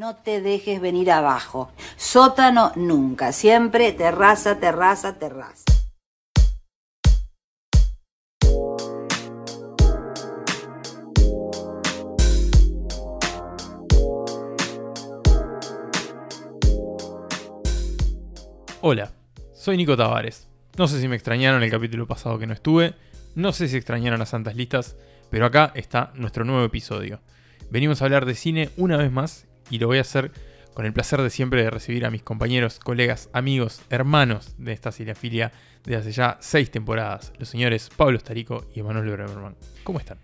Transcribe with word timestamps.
No 0.00 0.16
te 0.16 0.40
dejes 0.40 0.80
venir 0.80 1.10
abajo. 1.10 1.70
Sótano 1.98 2.72
nunca. 2.74 3.32
Siempre 3.32 3.92
terraza, 3.92 4.58
terraza, 4.58 5.18
terraza. 5.18 5.64
Hola, 18.80 19.12
soy 19.52 19.76
Nico 19.76 19.98
Tavares. 19.98 20.48
No 20.78 20.88
sé 20.88 20.98
si 20.98 21.08
me 21.08 21.16
extrañaron 21.16 21.62
el 21.62 21.70
capítulo 21.70 22.06
pasado 22.06 22.38
que 22.38 22.46
no 22.46 22.54
estuve, 22.54 22.94
no 23.34 23.52
sé 23.52 23.68
si 23.68 23.76
extrañaron 23.76 24.22
a 24.22 24.24
Santas 24.24 24.56
Listas, 24.56 24.96
pero 25.28 25.44
acá 25.44 25.72
está 25.74 26.10
nuestro 26.14 26.46
nuevo 26.46 26.64
episodio. 26.64 27.20
Venimos 27.68 28.00
a 28.00 28.06
hablar 28.06 28.24
de 28.24 28.34
cine 28.34 28.70
una 28.78 28.96
vez 28.96 29.12
más 29.12 29.49
y 29.70 29.78
lo 29.78 29.86
voy 29.86 29.98
a 29.98 30.02
hacer 30.02 30.32
con 30.74 30.86
el 30.86 30.92
placer 30.92 31.22
de 31.22 31.30
siempre 31.30 31.62
de 31.62 31.70
recibir 31.70 32.04
a 32.04 32.10
mis 32.10 32.22
compañeros, 32.22 32.78
colegas, 32.78 33.28
amigos, 33.32 33.82
hermanos 33.90 34.54
de 34.58 34.72
esta 34.72 34.92
cinefilia 34.92 35.52
de 35.84 35.96
hace 35.96 36.12
ya 36.12 36.38
seis 36.40 36.70
temporadas, 36.70 37.32
los 37.38 37.48
señores 37.48 37.90
Pablo 37.96 38.18
Starico 38.18 38.66
y 38.74 38.80
Emanuel 38.80 39.10
Bremerman. 39.10 39.56
¿Cómo 39.84 39.98
están? 39.98 40.18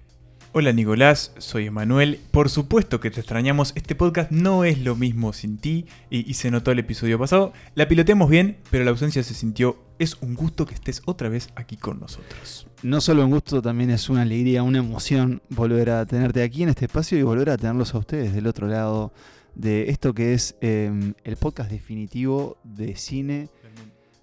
Hola 0.53 0.73
Nicolás, 0.73 1.33
soy 1.37 1.67
Emanuel. 1.67 2.19
Por 2.31 2.49
supuesto 2.49 2.99
que 2.99 3.11
te 3.11 3.21
extrañamos, 3.21 3.73
este 3.75 3.95
podcast 3.95 4.31
no 4.31 4.65
es 4.65 4.79
lo 4.79 4.97
mismo 4.97 5.35
sin 5.35 5.59
ti 5.59 5.85
y, 6.09 6.31
y, 6.31 6.35
se 6.35 6.51
notó 6.51 6.71
el 6.71 6.79
episodio 6.79 7.19
pasado. 7.19 7.53
La 7.75 7.89
piloteamos 7.89 8.31
bien, 8.31 8.57
pero 8.71 8.83
la 8.83 8.91
ausencia 8.91 9.23
se 9.23 9.35
sintió. 9.35 9.77
Es 9.99 10.17
un 10.23 10.35
gusto 10.35 10.65
que 10.65 10.75
estés 10.75 11.03
otra 11.05 11.29
vez 11.29 11.51
aquí 11.57 11.77
con 11.77 12.01
nosotros. 12.01 12.67
No 12.83 13.03
solo 13.03 13.27
un 13.27 13.33
gusto, 13.33 13.61
también 13.61 13.91
es 13.91 14.09
una 14.09 14.23
alegría, 14.23 14.63
una 14.63 14.79
emoción 14.79 15.43
volver 15.51 15.91
a 15.91 16.07
tenerte 16.07 16.43
aquí 16.43 16.63
en 16.63 16.71
este 16.71 16.87
espacio 16.87 17.19
y 17.19 17.23
volver 17.23 17.51
a 17.51 17.59
tenerlos 17.59 17.95
a 17.95 17.99
ustedes 17.99 18.33
del 18.33 18.47
otro 18.47 18.67
lado 18.67 19.13
de 19.57 19.89
esto 19.91 20.13
que 20.13 20.35
es 20.35 20.55
eh, 20.61 20.93
el 21.25 21.37
podcast 21.37 21.71
definitivo 21.71 22.59
de 22.63 22.95
cine 22.95 23.49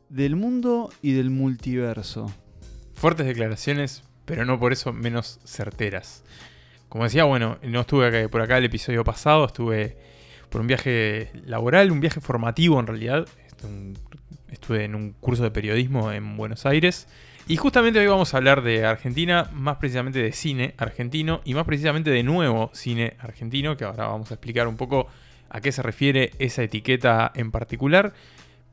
del 0.10 0.36
mundo 0.36 0.92
y 1.02 1.14
del 1.14 1.32
multiverso. 1.32 2.32
Fuertes 2.94 3.26
declaraciones, 3.26 4.04
pero 4.26 4.46
no 4.46 4.60
por 4.60 4.72
eso 4.72 4.94
menos 4.94 5.40
certeras. 5.44 6.24
Como 6.88 7.06
decía, 7.06 7.24
bueno, 7.24 7.58
no 7.64 7.82
estuve 7.82 8.08
acá, 8.08 8.30
por 8.30 8.42
acá 8.42 8.60
el 8.60 8.66
episodio 8.66 9.04
pasado, 9.04 9.46
estuve 9.46 9.98
por 10.52 10.62
un 10.62 10.68
viaje 10.68 11.32
laboral, 11.46 11.92
un 11.92 12.00
viaje 12.00 12.22
formativo 12.22 12.80
en 12.80 12.86
realidad. 12.86 13.28
Estuve 14.52 14.84
en 14.84 14.94
un 14.94 15.14
curso 15.14 15.42
de 15.42 15.50
periodismo 15.50 16.12
en 16.12 16.38
Buenos 16.38 16.68
Aires. 16.68 17.08
Y 17.48 17.58
justamente 17.58 18.00
hoy 18.00 18.06
vamos 18.06 18.34
a 18.34 18.38
hablar 18.38 18.62
de 18.62 18.86
Argentina, 18.86 19.50
más 19.52 19.78
precisamente 19.78 20.20
de 20.20 20.32
cine 20.32 20.76
argentino 20.78 21.42
y 21.44 21.56
más 21.56 21.66
precisamente 21.66 22.12
de 22.12 22.22
nuevo 22.22 22.70
cine 22.74 23.18
argentino, 23.20 23.76
que 23.76 23.84
ahora 23.84 24.08
vamos 24.08 24.30
a 24.30 24.36
explicar 24.36 24.68
un 24.68 24.78
poco 24.78 25.08
a 25.54 25.62
qué 25.62 25.72
se 25.72 25.82
refiere 25.82 26.32
esa 26.40 26.62
etiqueta 26.64 27.32
en 27.36 27.52
particular. 27.52 28.14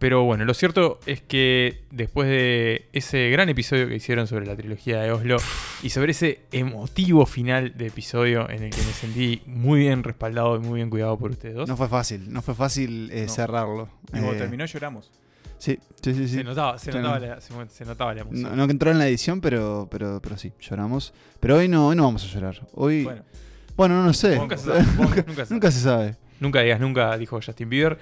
Pero 0.01 0.25
bueno, 0.25 0.47
lo 0.47 0.55
cierto 0.55 0.99
es 1.05 1.21
que 1.21 1.83
después 1.91 2.27
de 2.27 2.89
ese 2.95 3.29
gran 3.29 3.51
episodio 3.51 3.87
que 3.87 3.97
hicieron 3.97 4.27
sobre 4.27 4.47
la 4.47 4.57
trilogía 4.57 4.99
de 5.03 5.13
Oslo 5.13 5.37
y 5.83 5.91
sobre 5.91 6.13
ese 6.13 6.41
emotivo 6.53 7.27
final 7.27 7.77
de 7.77 7.89
episodio 7.89 8.49
en 8.49 8.63
el 8.63 8.71
que 8.71 8.79
me 8.83 8.93
sentí 8.95 9.43
muy 9.45 9.81
bien 9.81 10.03
respaldado 10.03 10.57
y 10.57 10.61
muy 10.61 10.77
bien 10.79 10.89
cuidado 10.89 11.19
por 11.19 11.33
ustedes 11.33 11.55
dos. 11.55 11.69
No 11.69 11.77
fue 11.77 11.87
fácil, 11.87 12.33
no 12.33 12.41
fue 12.41 12.55
fácil 12.55 13.11
eh, 13.13 13.25
No. 13.27 13.33
cerrarlo. 13.33 13.89
Y 14.09 14.11
cuando 14.13 14.33
Eh, 14.33 14.37
terminó 14.39 14.65
lloramos. 14.65 15.11
Sí, 15.59 15.79
sí, 16.03 16.15
sí. 16.15 16.29
sí. 16.29 16.35
Se 16.37 16.45
notaba, 16.45 16.79
se 16.79 16.91
notaba, 16.93 17.19
no. 17.21 17.27
la, 17.27 17.41
se, 17.43 17.53
se 17.69 17.85
notaba 17.85 18.15
la 18.15 18.23
emoción. 18.23 18.43
No, 18.45 18.57
no 18.57 18.67
que 18.67 18.73
entró 18.73 18.91
en 18.91 18.99
la 18.99 19.07
edición, 19.07 19.43
pero, 19.43 19.87
pero, 19.91 20.19
pero 20.23 20.39
sí, 20.39 20.51
lloramos. 20.61 21.13
Pero 21.41 21.57
hoy 21.59 21.69
no, 21.69 21.89
hoy 21.89 21.97
no 21.97 22.05
vamos 22.05 22.25
a 22.25 22.27
llorar. 22.29 22.67
Hoy, 22.73 23.05
bueno, 23.05 23.23
Bueno, 23.77 24.03
no 24.03 24.15
sé. 24.15 24.37
nunca 24.37 24.57
se 24.57 24.65
sabe, 24.65 24.83
nunca, 24.97 25.25
nunca 25.51 25.71
se 25.71 25.81
sabe. 25.81 26.17
Nunca 26.41 26.61
digas 26.63 26.81
nunca, 26.81 27.17
dijo 27.17 27.41
Justin 27.41 27.69
Bieber. 27.69 27.99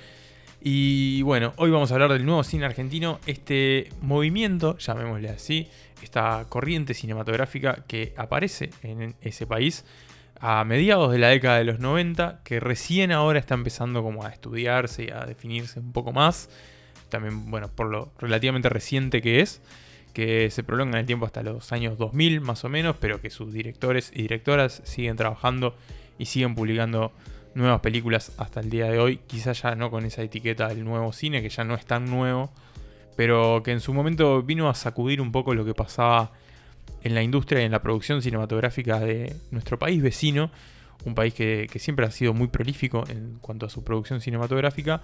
Y 0.61 1.23
bueno, 1.23 1.53
hoy 1.57 1.71
vamos 1.71 1.91
a 1.91 1.95
hablar 1.95 2.13
del 2.13 2.25
nuevo 2.25 2.43
cine 2.43 2.65
argentino, 2.65 3.21
este 3.27 3.91
movimiento, 4.01 4.77
llamémosle 4.79 5.29
así, 5.29 5.69
esta 6.03 6.47
corriente 6.49 6.95
cinematográfica 6.95 7.85
que 7.87 8.13
aparece 8.17 8.71
en 8.83 9.15
ese 9.21 9.47
país 9.47 9.85
a 10.41 10.65
mediados 10.65 11.13
de 11.13 11.19
la 11.19 11.29
década 11.29 11.59
de 11.59 11.65
los 11.65 11.79
90, 11.81 12.41
que 12.45 12.61
recién 12.61 13.13
ahora 13.13 13.39
está 13.39 13.55
empezando 13.55 14.03
como 14.03 14.25
a 14.25 14.31
estudiarse 14.31 15.05
y 15.05 15.11
a 15.11 15.27
definirse 15.27 15.81
un 15.81 15.93
poco 15.93 16.13
más. 16.13 16.49
También, 17.09 17.51
bueno, 17.51 17.69
por 17.69 17.89
lo 17.89 18.13
relativamente 18.19 18.69
reciente 18.69 19.23
que 19.23 19.41
es, 19.41 19.63
que 20.13 20.51
se 20.51 20.63
prolonga 20.63 20.97
en 20.97 21.01
el 21.01 21.07
tiempo 21.07 21.27
hasta 21.27 21.43
los 21.43 21.73
años 21.73 21.99
2000 21.99 22.41
más 22.41 22.65
o 22.65 22.69
menos, 22.69 22.97
pero 22.99 23.21
que 23.21 23.31
sus 23.31 23.53
directores 23.53 24.11
y 24.15 24.23
directoras 24.23 24.83
siguen 24.85 25.17
trabajando 25.17 25.77
y 26.19 26.27
siguen 26.27 26.55
publicando 26.55 27.13
nuevas 27.59 27.81
películas 27.81 28.33
hasta 28.39 28.61
el 28.61 28.71
día 28.71 28.87
de 28.87 28.99
hoy. 28.99 29.21
Quizás 29.27 29.63
ya 29.63 29.75
no 29.75 29.91
con 29.91 30.07
esa 30.07 30.23
etiqueta 30.23 30.69
del 30.69 30.85
nuevo 30.85 31.13
cine, 31.13 31.43
que 31.43 31.51
ya 31.51 31.65
no 31.65 31.75
es 31.75 31.85
tan 31.85 32.07
nuevo, 32.07 32.51
pero 33.17 33.63
que 33.63 33.73
en 33.73 33.81
su 33.81 33.93
momento 33.93 34.43
vino 34.43 34.71
a 34.71 34.75
sacudir 34.75 35.21
un 35.21 35.33
poco 35.33 35.55
lo 35.55 35.65
que 35.65 35.75
pasaba 35.75 36.33
en 37.03 37.15
la 37.15 37.23
industria 37.23 37.61
y 37.61 37.65
en 37.65 37.73
la 37.73 37.83
producción 37.83 38.23
cinematográfica 38.23 39.01
de 39.01 39.37
nuestro 39.51 39.79
país 39.79 40.03
vecino. 40.03 40.51
Un 41.05 41.15
país 41.15 41.35
que, 41.35 41.69
siempre 41.77 42.07
ha 42.07 42.11
sido 42.11 42.33
muy 42.33 42.49
prolífico 42.49 43.05
en 43.09 43.39
cuanto 43.41 43.67
a 43.67 43.71
su 43.71 43.85
producción 43.85 44.21
cinematográfica, 44.21 45.03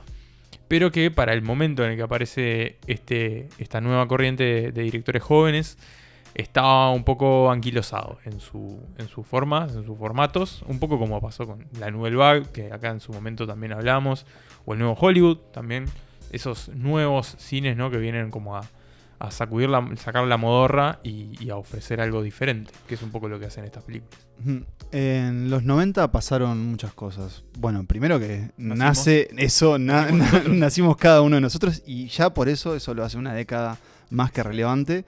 pero 0.66 0.90
que 0.90 1.10
para 1.10 1.32
el 1.32 1.42
momento 1.42 1.84
en 1.84 1.90
el 1.90 1.96
que 1.96 2.02
aparece 2.02 2.78
este, 2.86 3.48
esta 3.58 3.80
nueva 3.80 4.08
corriente 4.08 4.72
de 4.72 4.82
directores 4.82 5.22
jóvenes, 5.22 5.78
estaba 6.34 6.90
un 6.90 7.04
poco 7.04 7.50
anquilosado 7.50 8.18
en, 8.24 8.40
su, 8.40 8.80
en 8.98 9.08
sus 9.08 9.26
formas, 9.26 9.74
en 9.74 9.84
sus 9.84 9.96
formatos, 9.98 10.64
un 10.68 10.78
poco 10.78 10.98
como 10.98 11.20
pasó 11.20 11.46
con 11.46 11.66
la 11.78 11.90
Nouvelle 11.90 12.16
Vague, 12.16 12.42
que 12.52 12.72
acá 12.72 12.90
en 12.90 13.00
su 13.00 13.12
momento 13.12 13.46
también 13.46 13.72
hablamos, 13.72 14.26
o 14.64 14.72
el 14.72 14.78
nuevo 14.80 14.94
Hollywood, 14.98 15.38
también 15.52 15.84
esos 16.32 16.68
nuevos 16.70 17.36
cines 17.38 17.76
¿no? 17.76 17.90
que 17.90 17.98
vienen 17.98 18.30
como 18.32 18.56
a, 18.56 18.62
a 19.20 19.30
sacudir 19.30 19.68
la, 19.68 19.88
sacar 19.96 20.26
la 20.26 20.36
modorra 20.36 20.98
y, 21.04 21.30
y 21.38 21.50
a 21.50 21.56
ofrecer 21.56 22.00
algo 22.00 22.22
diferente, 22.22 22.72
que 22.88 22.94
es 22.96 23.02
un 23.02 23.10
poco 23.10 23.28
lo 23.28 23.38
que 23.38 23.46
hacen 23.46 23.64
estas 23.64 23.84
películas. 23.84 24.18
En 24.90 25.50
los 25.50 25.62
90 25.64 26.10
pasaron 26.10 26.58
muchas 26.66 26.92
cosas. 26.92 27.44
Bueno, 27.58 27.84
primero 27.84 28.18
que 28.18 28.50
Nacimos. 28.56 28.78
nace 28.78 29.28
eso, 29.36 29.78
na- 29.78 30.10
Nacimos 30.10 30.48
na- 30.48 30.54
nacimos 30.54 30.96
cada 30.96 31.22
uno 31.22 31.36
de 31.36 31.40
nosotros 31.40 31.82
y 31.86 32.08
ya 32.08 32.30
por 32.34 32.48
eso 32.48 32.74
eso 32.74 32.94
lo 32.94 33.04
hace 33.04 33.16
una 33.16 33.32
década 33.34 33.78
más 34.10 34.30
que 34.32 34.42
relevante. 34.42 35.04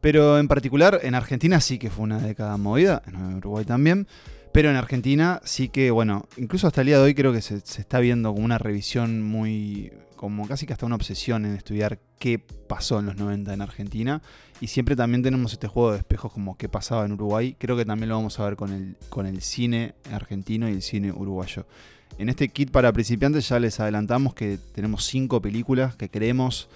Pero 0.00 0.38
en 0.38 0.48
particular 0.48 1.00
en 1.02 1.14
Argentina 1.14 1.60
sí 1.60 1.78
que 1.78 1.90
fue 1.90 2.04
una 2.04 2.18
década 2.18 2.56
movida, 2.56 3.02
en 3.06 3.36
Uruguay 3.36 3.64
también. 3.64 4.06
Pero 4.52 4.70
en 4.70 4.76
Argentina 4.76 5.40
sí 5.44 5.68
que, 5.68 5.90
bueno, 5.90 6.26
incluso 6.36 6.66
hasta 6.66 6.80
el 6.80 6.88
día 6.88 6.96
de 6.96 7.04
hoy 7.04 7.14
creo 7.14 7.32
que 7.32 7.42
se, 7.42 7.56
está 7.56 8.00
viendo 8.00 8.32
como 8.32 8.44
una 8.44 8.58
revisión 8.58 9.22
muy, 9.22 9.92
como 10.16 10.48
casi 10.48 10.66
que 10.66 10.72
hasta 10.72 10.86
una 10.86 10.94
obsesión 10.94 11.44
en 11.44 11.54
estudiar 11.54 11.98
qué 12.18 12.38
pasó 12.38 12.98
en 12.98 13.06
los 13.06 13.16
90 13.16 13.52
en 13.52 13.60
Argentina. 13.60 14.22
Y 14.60 14.68
siempre 14.68 14.96
también 14.96 15.22
tenemos 15.22 15.52
este 15.52 15.68
juego 15.68 15.92
de 15.92 15.98
espejos 15.98 16.32
como 16.32 16.56
qué 16.56 16.68
pasaba 16.68 17.04
en 17.04 17.12
Uruguay. 17.12 17.56
Creo 17.58 17.76
que 17.76 17.84
también 17.84 18.08
lo 18.08 18.16
vamos 18.16 18.40
a 18.40 18.44
ver 18.44 18.56
con 18.56 18.72
el, 18.72 18.96
con 19.10 19.26
el 19.26 19.42
cine 19.42 19.94
argentino 20.12 20.68
y 20.68 20.72
el 20.72 20.82
cine 20.82 21.12
uruguayo. 21.12 21.66
En 22.18 22.28
este 22.28 22.48
kit 22.48 22.70
para 22.70 22.92
principiantes 22.92 23.48
ya 23.48 23.60
les 23.60 23.78
adelantamos 23.78 24.34
que 24.34 24.58
tenemos 24.74 25.04
cinco 25.04 25.40
películas 25.40 25.94
que 25.94 26.08
creemos 26.08 26.68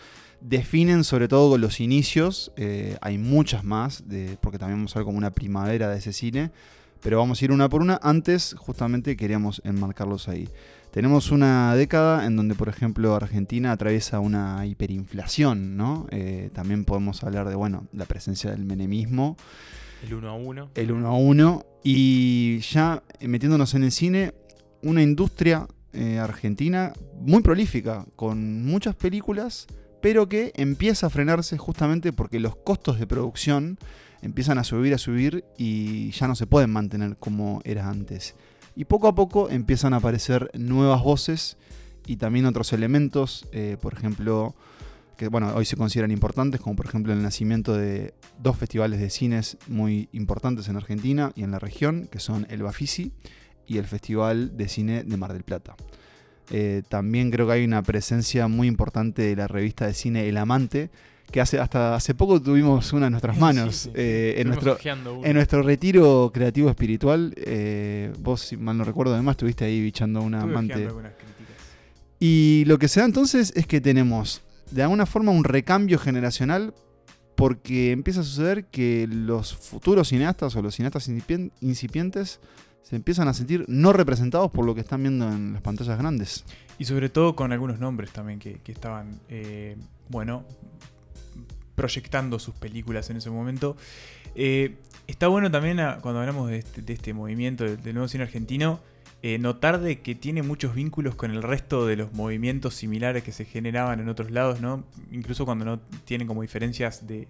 definen 0.42 1.04
sobre 1.04 1.28
todo 1.28 1.56
los 1.58 1.80
inicios. 1.80 2.52
Eh, 2.56 2.96
hay 3.00 3.18
muchas 3.18 3.64
más, 3.64 4.08
de, 4.08 4.36
porque 4.40 4.58
también 4.58 4.78
vamos 4.78 4.94
a 4.96 4.98
ver 4.98 5.06
como 5.06 5.18
una 5.18 5.30
primavera 5.30 5.88
de 5.88 5.98
ese 5.98 6.12
cine. 6.12 6.50
Pero 7.02 7.18
vamos 7.18 7.40
a 7.40 7.44
ir 7.44 7.52
una 7.52 7.68
por 7.68 7.82
una. 7.82 7.98
Antes, 8.02 8.54
justamente, 8.56 9.16
queríamos 9.16 9.60
enmarcarlos 9.64 10.28
ahí. 10.28 10.48
Tenemos 10.92 11.30
una 11.30 11.74
década 11.74 12.26
en 12.26 12.36
donde, 12.36 12.54
por 12.54 12.68
ejemplo, 12.68 13.16
Argentina 13.16 13.72
atraviesa 13.72 14.20
una 14.20 14.66
hiperinflación, 14.66 15.76
¿no? 15.76 16.06
Eh, 16.10 16.50
también 16.52 16.84
podemos 16.84 17.24
hablar 17.24 17.48
de, 17.48 17.54
bueno, 17.54 17.86
la 17.92 18.04
presencia 18.04 18.50
del 18.50 18.66
menemismo, 18.66 19.38
El 20.06 20.14
uno 20.14 20.28
a 20.28 20.34
uno. 20.34 20.70
el 20.74 20.92
1 20.92 21.08
a 21.08 21.14
1. 21.16 21.66
Y 21.82 22.58
ya 22.58 23.02
eh, 23.18 23.26
metiéndonos 23.26 23.74
en 23.74 23.84
el 23.84 23.90
cine, 23.90 24.34
una 24.82 25.02
industria 25.02 25.66
eh, 25.94 26.18
argentina 26.18 26.92
muy 27.18 27.42
prolífica, 27.42 28.04
con 28.14 28.64
muchas 28.64 28.94
películas, 28.94 29.66
pero 30.02 30.28
que 30.28 30.52
empieza 30.56 31.06
a 31.06 31.10
frenarse 31.10 31.56
justamente 31.56 32.12
porque 32.12 32.40
los 32.40 32.56
costos 32.56 32.98
de 32.98 33.06
producción 33.06 33.78
empiezan 34.20 34.58
a 34.58 34.64
subir, 34.64 34.92
a 34.92 34.98
subir 34.98 35.44
y 35.56 36.10
ya 36.10 36.26
no 36.28 36.34
se 36.34 36.46
pueden 36.46 36.70
mantener 36.70 37.16
como 37.16 37.62
era 37.64 37.88
antes. 37.88 38.34
Y 38.74 38.84
poco 38.84 39.06
a 39.06 39.14
poco 39.14 39.48
empiezan 39.48 39.94
a 39.94 39.98
aparecer 39.98 40.50
nuevas 40.54 41.02
voces 41.02 41.56
y 42.04 42.16
también 42.16 42.46
otros 42.46 42.72
elementos, 42.72 43.46
eh, 43.52 43.76
por 43.80 43.94
ejemplo, 43.94 44.56
que 45.16 45.28
bueno, 45.28 45.52
hoy 45.54 45.66
se 45.66 45.76
consideran 45.76 46.10
importantes, 46.10 46.60
como 46.60 46.74
por 46.74 46.86
ejemplo 46.86 47.12
el 47.12 47.22
nacimiento 47.22 47.76
de 47.76 48.12
dos 48.40 48.56
festivales 48.56 48.98
de 48.98 49.08
cines 49.08 49.56
muy 49.68 50.08
importantes 50.12 50.68
en 50.68 50.76
Argentina 50.76 51.30
y 51.36 51.44
en 51.44 51.52
la 51.52 51.60
región, 51.60 52.08
que 52.10 52.18
son 52.18 52.46
el 52.50 52.64
Bafisi 52.64 53.12
y 53.68 53.78
el 53.78 53.84
Festival 53.84 54.56
de 54.56 54.68
Cine 54.68 55.04
de 55.04 55.16
Mar 55.16 55.32
del 55.32 55.44
Plata. 55.44 55.76
Eh, 56.50 56.82
también 56.88 57.30
creo 57.30 57.46
que 57.46 57.52
hay 57.54 57.64
una 57.64 57.82
presencia 57.82 58.48
muy 58.48 58.68
importante 58.68 59.22
de 59.22 59.36
la 59.36 59.48
revista 59.48 59.86
de 59.86 59.94
cine 59.94 60.28
El 60.28 60.36
Amante, 60.36 60.90
que 61.30 61.40
hace, 61.40 61.58
hasta 61.58 61.94
hace 61.94 62.14
poco 62.14 62.42
tuvimos 62.42 62.92
una 62.92 63.06
en 63.06 63.12
nuestras 63.12 63.38
manos. 63.38 63.74
sí, 63.76 63.82
sí. 63.84 63.90
eh, 63.94 64.34
en, 64.38 64.48
nuestro, 64.48 64.76
en 64.84 65.32
nuestro 65.34 65.62
retiro 65.62 66.30
creativo 66.34 66.68
espiritual, 66.68 67.32
eh, 67.38 68.12
vos, 68.18 68.42
si 68.42 68.56
mal 68.58 68.76
no 68.76 68.84
recuerdo, 68.84 69.14
además 69.14 69.34
estuviste 69.34 69.64
ahí 69.64 69.80
bichando 69.80 70.20
una 70.20 70.38
Estuve 70.38 70.52
amante. 70.52 70.88
Y 72.20 72.64
lo 72.66 72.78
que 72.78 72.88
se 72.88 73.00
da 73.00 73.06
entonces 73.06 73.52
es 73.56 73.66
que 73.66 73.80
tenemos 73.80 74.42
de 74.70 74.82
alguna 74.82 75.06
forma 75.06 75.32
un 75.32 75.44
recambio 75.44 75.98
generacional 75.98 76.74
porque 77.34 77.90
empieza 77.92 78.20
a 78.20 78.24
suceder 78.24 78.66
que 78.66 79.08
los 79.10 79.54
futuros 79.56 80.08
cineastas 80.08 80.54
o 80.54 80.62
los 80.62 80.74
cineastas 80.76 81.08
incipien- 81.08 81.50
incipientes 81.60 82.40
se 82.82 82.96
empiezan 82.96 83.28
a 83.28 83.34
sentir 83.34 83.64
no 83.68 83.92
representados 83.92 84.50
por 84.50 84.64
lo 84.66 84.74
que 84.74 84.80
están 84.80 85.02
viendo 85.02 85.28
en 85.30 85.52
las 85.54 85.62
pantallas 85.62 85.98
grandes. 85.98 86.44
Y 86.78 86.84
sobre 86.84 87.08
todo 87.08 87.34
con 87.36 87.52
algunos 87.52 87.78
nombres 87.78 88.10
también 88.10 88.38
que, 88.38 88.54
que 88.60 88.72
estaban, 88.72 89.20
eh, 89.28 89.76
bueno, 90.08 90.44
proyectando 91.74 92.38
sus 92.38 92.54
películas 92.54 93.08
en 93.10 93.16
ese 93.16 93.30
momento. 93.30 93.76
Eh, 94.34 94.76
está 95.06 95.28
bueno 95.28 95.50
también 95.50 95.80
a- 95.80 95.98
cuando 96.00 96.20
hablamos 96.20 96.48
de 96.50 96.58
este, 96.58 96.82
de 96.82 96.92
este 96.92 97.14
movimiento 97.14 97.64
del, 97.64 97.94
nuevo 97.94 98.08
cine 98.08 98.24
argentino, 98.24 98.80
eh, 99.22 99.38
notar 99.38 99.80
de 99.80 100.00
que 100.00 100.14
tiene 100.14 100.42
muchos 100.42 100.74
vínculos 100.74 101.14
con 101.14 101.30
el 101.30 101.42
resto 101.42 101.86
de 101.86 101.96
los 101.96 102.12
movimientos 102.12 102.74
similares 102.74 103.22
que 103.22 103.30
se 103.32 103.44
generaban 103.44 104.00
en 104.00 104.08
otros 104.08 104.30
lados, 104.32 104.60
¿no? 104.60 104.84
Incluso 105.12 105.44
cuando 105.44 105.64
no 105.64 105.78
tienen 106.04 106.26
como 106.26 106.42
diferencias 106.42 107.06
de- 107.06 107.26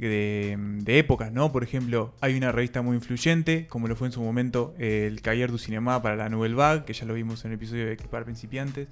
de- 0.00 0.98
épocas, 0.98 1.32
¿no? 1.32 1.52
Por 1.52 1.64
ejemplo, 1.64 2.14
hay 2.20 2.36
una 2.36 2.52
revista 2.52 2.82
muy 2.82 2.96
influyente, 2.96 3.66
como 3.66 3.88
lo 3.88 3.96
fue 3.96 4.08
en 4.08 4.12
su 4.12 4.22
momento 4.22 4.74
eh, 4.78 5.06
el 5.06 5.20
Cahiers 5.20 5.52
du 5.52 5.58
Cinema 5.58 6.00
para 6.02 6.16
la 6.16 6.28
Nouvelle 6.28 6.54
Vague, 6.54 6.84
que 6.84 6.92
ya 6.92 7.04
lo 7.04 7.14
vimos 7.14 7.44
en 7.44 7.50
el 7.50 7.56
episodio 7.56 7.86
de 7.86 7.92
Equipar 7.92 8.24
Principiantes. 8.24 8.88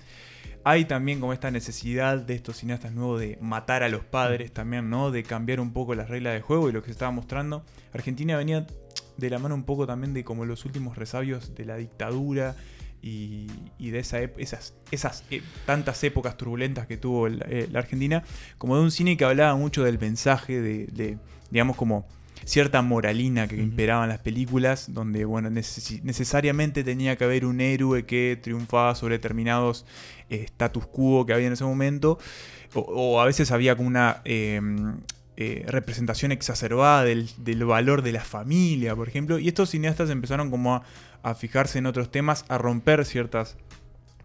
Hay 0.64 0.84
también 0.84 1.20
como 1.20 1.32
esta 1.32 1.50
necesidad 1.50 2.18
de 2.18 2.34
estos 2.34 2.56
cineastas 2.56 2.92
nuevos 2.92 3.20
de 3.20 3.38
matar 3.40 3.82
a 3.84 3.88
los 3.88 4.04
padres 4.04 4.52
también, 4.52 4.90
¿no? 4.90 5.10
De 5.12 5.22
cambiar 5.22 5.60
un 5.60 5.72
poco 5.72 5.94
las 5.94 6.08
reglas 6.08 6.34
de 6.34 6.40
juego 6.40 6.68
y 6.68 6.72
lo 6.72 6.80
que 6.82 6.86
se 6.86 6.92
estaba 6.92 7.12
mostrando. 7.12 7.64
Argentina 7.92 8.36
venía 8.36 8.66
de 9.16 9.30
la 9.30 9.38
mano 9.38 9.54
un 9.54 9.62
poco 9.64 9.86
también 9.86 10.12
de 10.12 10.24
como 10.24 10.44
los 10.44 10.64
últimos 10.64 10.98
resabios 10.98 11.54
de 11.54 11.64
la 11.64 11.76
dictadura 11.76 12.56
y, 13.06 13.46
y 13.78 13.90
de 13.90 14.00
esa 14.00 14.18
esas, 14.20 14.74
esas 14.90 15.22
eh, 15.30 15.40
tantas 15.64 16.02
épocas 16.02 16.36
turbulentas 16.36 16.86
que 16.88 16.96
tuvo 16.96 17.28
el- 17.28 17.44
eh, 17.48 17.68
la 17.70 17.78
Argentina, 17.78 18.24
como 18.58 18.76
de 18.76 18.82
un 18.82 18.90
cine 18.90 19.16
que 19.16 19.24
hablaba 19.24 19.54
mucho 19.54 19.84
del 19.84 19.98
mensaje, 19.98 20.60
de, 20.60 20.86
de, 20.86 21.16
digamos 21.50 21.76
como 21.76 22.04
cierta 22.44 22.82
moralina 22.82 23.46
que 23.48 23.54
Ujú. 23.56 23.64
imperaba 23.64 24.04
en 24.04 24.10
las 24.10 24.18
películas, 24.20 24.92
donde 24.92 25.24
bueno, 25.24 25.50
necesariamente 25.50 26.84
tenía 26.84 27.16
que 27.16 27.24
haber 27.24 27.44
un 27.44 27.60
héroe 27.60 28.04
que 28.06 28.38
triunfaba 28.42 28.94
sobre 28.94 29.16
determinados 29.16 29.84
eh, 30.30 30.42
status 30.44 30.86
quo 30.86 31.24
que 31.26 31.32
había 31.32 31.46
en 31.46 31.52
ese 31.52 31.64
momento, 31.64 32.18
o, 32.74 32.80
o 32.80 33.20
a 33.20 33.24
veces 33.24 33.50
había 33.52 33.76
como 33.76 33.88
una 33.88 34.20
eh, 34.24 34.60
eh, 35.36 35.64
representación 35.68 36.32
exacerbada 36.32 37.04
del, 37.04 37.28
valor 37.64 38.02
de 38.02 38.12
la 38.12 38.24
familia, 38.24 38.96
por 38.96 39.08
ejemplo, 39.08 39.38
y 39.38 39.48
estos 39.48 39.70
cineastas 39.70 40.10
empezaron 40.10 40.50
como 40.50 40.82
a, 41.22 41.34
fijarse 41.34 41.78
en 41.78 41.86
otros 41.86 42.10
temas, 42.10 42.44
a 42.48 42.56
romper 42.56 43.04
ciertas 43.04 43.56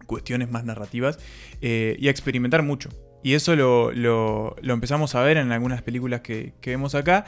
cuestiones 0.06 0.50
más 0.50 0.64
narrativas 0.64 1.18
eh, 1.60 1.96
y 1.98 2.08
a 2.08 2.10
experimentar 2.10 2.62
mucho. 2.62 2.90
Y 3.22 3.34
eso 3.34 3.56
lo, 3.56 4.56
empezamos 4.62 5.14
a 5.14 5.22
ver 5.22 5.36
en 5.36 5.52
algunas 5.52 5.82
películas 5.82 6.22
que, 6.22 6.54
que 6.60 6.70
vemos 6.70 6.94
acá. 6.94 7.24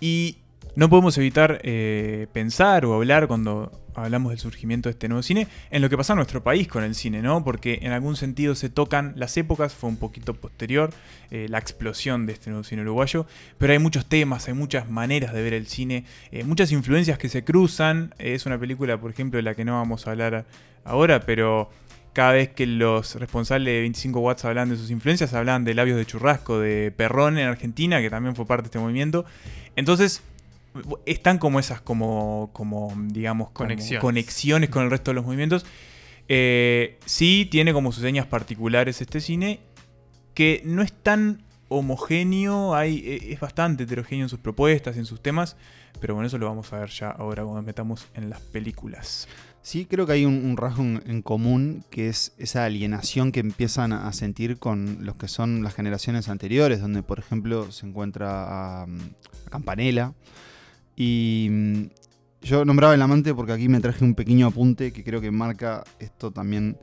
Y 0.00 0.38
no 0.76 0.88
podemos 0.88 1.16
evitar 1.18 1.60
eh, 1.62 2.26
pensar 2.32 2.84
o 2.84 2.94
hablar 2.94 3.28
cuando 3.28 3.70
hablamos 3.94 4.30
del 4.30 4.38
surgimiento 4.38 4.88
de 4.88 4.92
este 4.92 5.08
nuevo 5.08 5.22
cine 5.22 5.48
en 5.70 5.82
lo 5.82 5.90
que 5.90 5.96
pasa 5.96 6.12
en 6.12 6.18
nuestro 6.18 6.42
país 6.42 6.68
con 6.68 6.84
el 6.84 6.94
cine, 6.94 7.22
¿no? 7.22 7.44
Porque 7.44 7.78
en 7.82 7.92
algún 7.92 8.16
sentido 8.16 8.54
se 8.54 8.68
tocan 8.68 9.12
las 9.16 9.36
épocas, 9.36 9.74
fue 9.74 9.90
un 9.90 9.96
poquito 9.96 10.34
posterior 10.34 10.90
eh, 11.30 11.46
la 11.48 11.58
explosión 11.58 12.26
de 12.26 12.32
este 12.32 12.50
nuevo 12.50 12.64
cine 12.64 12.82
uruguayo, 12.82 13.26
pero 13.58 13.72
hay 13.72 13.78
muchos 13.78 14.06
temas, 14.06 14.48
hay 14.48 14.54
muchas 14.54 14.88
maneras 14.90 15.32
de 15.32 15.42
ver 15.42 15.54
el 15.54 15.66
cine, 15.66 16.04
eh, 16.32 16.44
muchas 16.44 16.72
influencias 16.72 17.18
que 17.18 17.28
se 17.28 17.44
cruzan. 17.44 18.14
Es 18.18 18.46
una 18.46 18.58
película, 18.58 19.00
por 19.00 19.10
ejemplo, 19.10 19.36
de 19.36 19.42
la 19.42 19.54
que 19.54 19.64
no 19.64 19.74
vamos 19.74 20.06
a 20.06 20.10
hablar 20.10 20.46
ahora, 20.84 21.20
pero 21.20 21.70
cada 22.14 22.32
vez 22.32 22.50
que 22.50 22.66
los 22.66 23.16
responsables 23.16 23.74
de 23.74 23.80
25 23.80 24.20
watts 24.20 24.44
hablan 24.44 24.68
de 24.68 24.76
sus 24.76 24.90
influencias, 24.90 25.34
hablan 25.34 25.64
de 25.64 25.74
labios 25.74 25.98
de 25.98 26.06
churrasco, 26.06 26.60
de 26.60 26.92
Perrón 26.96 27.38
en 27.38 27.48
Argentina, 27.48 28.00
que 28.00 28.08
también 28.08 28.36
fue 28.36 28.46
parte 28.46 28.62
de 28.62 28.66
este 28.68 28.78
movimiento. 28.78 29.24
Entonces, 29.74 30.22
están 31.06 31.38
como 31.38 31.60
esas, 31.60 31.80
como, 31.80 32.50
como 32.52 32.92
digamos, 33.08 33.50
como 33.50 33.68
Conexiones. 33.68 34.00
conexiones 34.00 34.70
con 34.70 34.84
el 34.84 34.90
resto 34.90 35.10
de 35.10 35.14
los 35.16 35.24
movimientos. 35.24 35.64
Eh, 36.28 36.98
sí 37.04 37.46
tiene 37.50 37.72
como 37.72 37.92
sus 37.92 38.02
señas 38.02 38.26
particulares 38.26 39.00
este 39.00 39.20
cine, 39.20 39.60
que 40.34 40.62
no 40.64 40.82
es 40.82 40.92
tan 40.92 41.42
homogéneo, 41.68 42.74
hay, 42.74 42.98
eh, 43.06 43.32
es 43.32 43.40
bastante 43.40 43.84
heterogéneo 43.84 44.24
en 44.24 44.28
sus 44.28 44.38
propuestas, 44.38 44.96
en 44.96 45.06
sus 45.06 45.22
temas, 45.22 45.56
pero 46.00 46.14
bueno, 46.14 46.26
eso 46.26 46.38
lo 46.38 46.46
vamos 46.46 46.72
a 46.72 46.78
ver 46.80 46.90
ya 46.90 47.10
ahora 47.10 47.42
cuando 47.42 47.60
nos 47.60 47.66
metamos 47.66 48.06
en 48.14 48.30
las 48.30 48.40
películas. 48.40 49.28
Sí, 49.62 49.86
creo 49.86 50.06
que 50.06 50.12
hay 50.12 50.24
un, 50.26 50.44
un 50.44 50.56
rasgo 50.56 50.82
en, 50.82 51.02
en 51.06 51.22
común 51.22 51.84
que 51.90 52.08
es 52.08 52.34
esa 52.38 52.64
alienación 52.64 53.32
que 53.32 53.40
empiezan 53.40 53.92
a 53.92 54.12
sentir 54.12 54.58
con 54.58 54.98
los 55.00 55.16
que 55.16 55.26
son 55.26 55.62
las 55.62 55.74
generaciones 55.74 56.28
anteriores, 56.28 56.80
donde 56.80 57.02
por 57.02 57.18
ejemplo 57.18 57.72
se 57.72 57.86
encuentra 57.86 58.82
a, 58.82 58.82
a 58.82 59.50
Campanella. 59.50 60.12
Y 60.96 61.48
mm, 61.50 61.82
yo 62.42 62.64
nombraba 62.64 62.94
el 62.94 63.02
amante 63.02 63.34
porque 63.34 63.52
aquí 63.52 63.68
me 63.68 63.80
traje 63.80 64.04
un 64.04 64.14
pequeño 64.14 64.46
apunte 64.46 64.92
que 64.92 65.02
creo 65.02 65.20
que 65.20 65.30
marca 65.30 65.82
esto 65.98 66.30
también, 66.30 66.76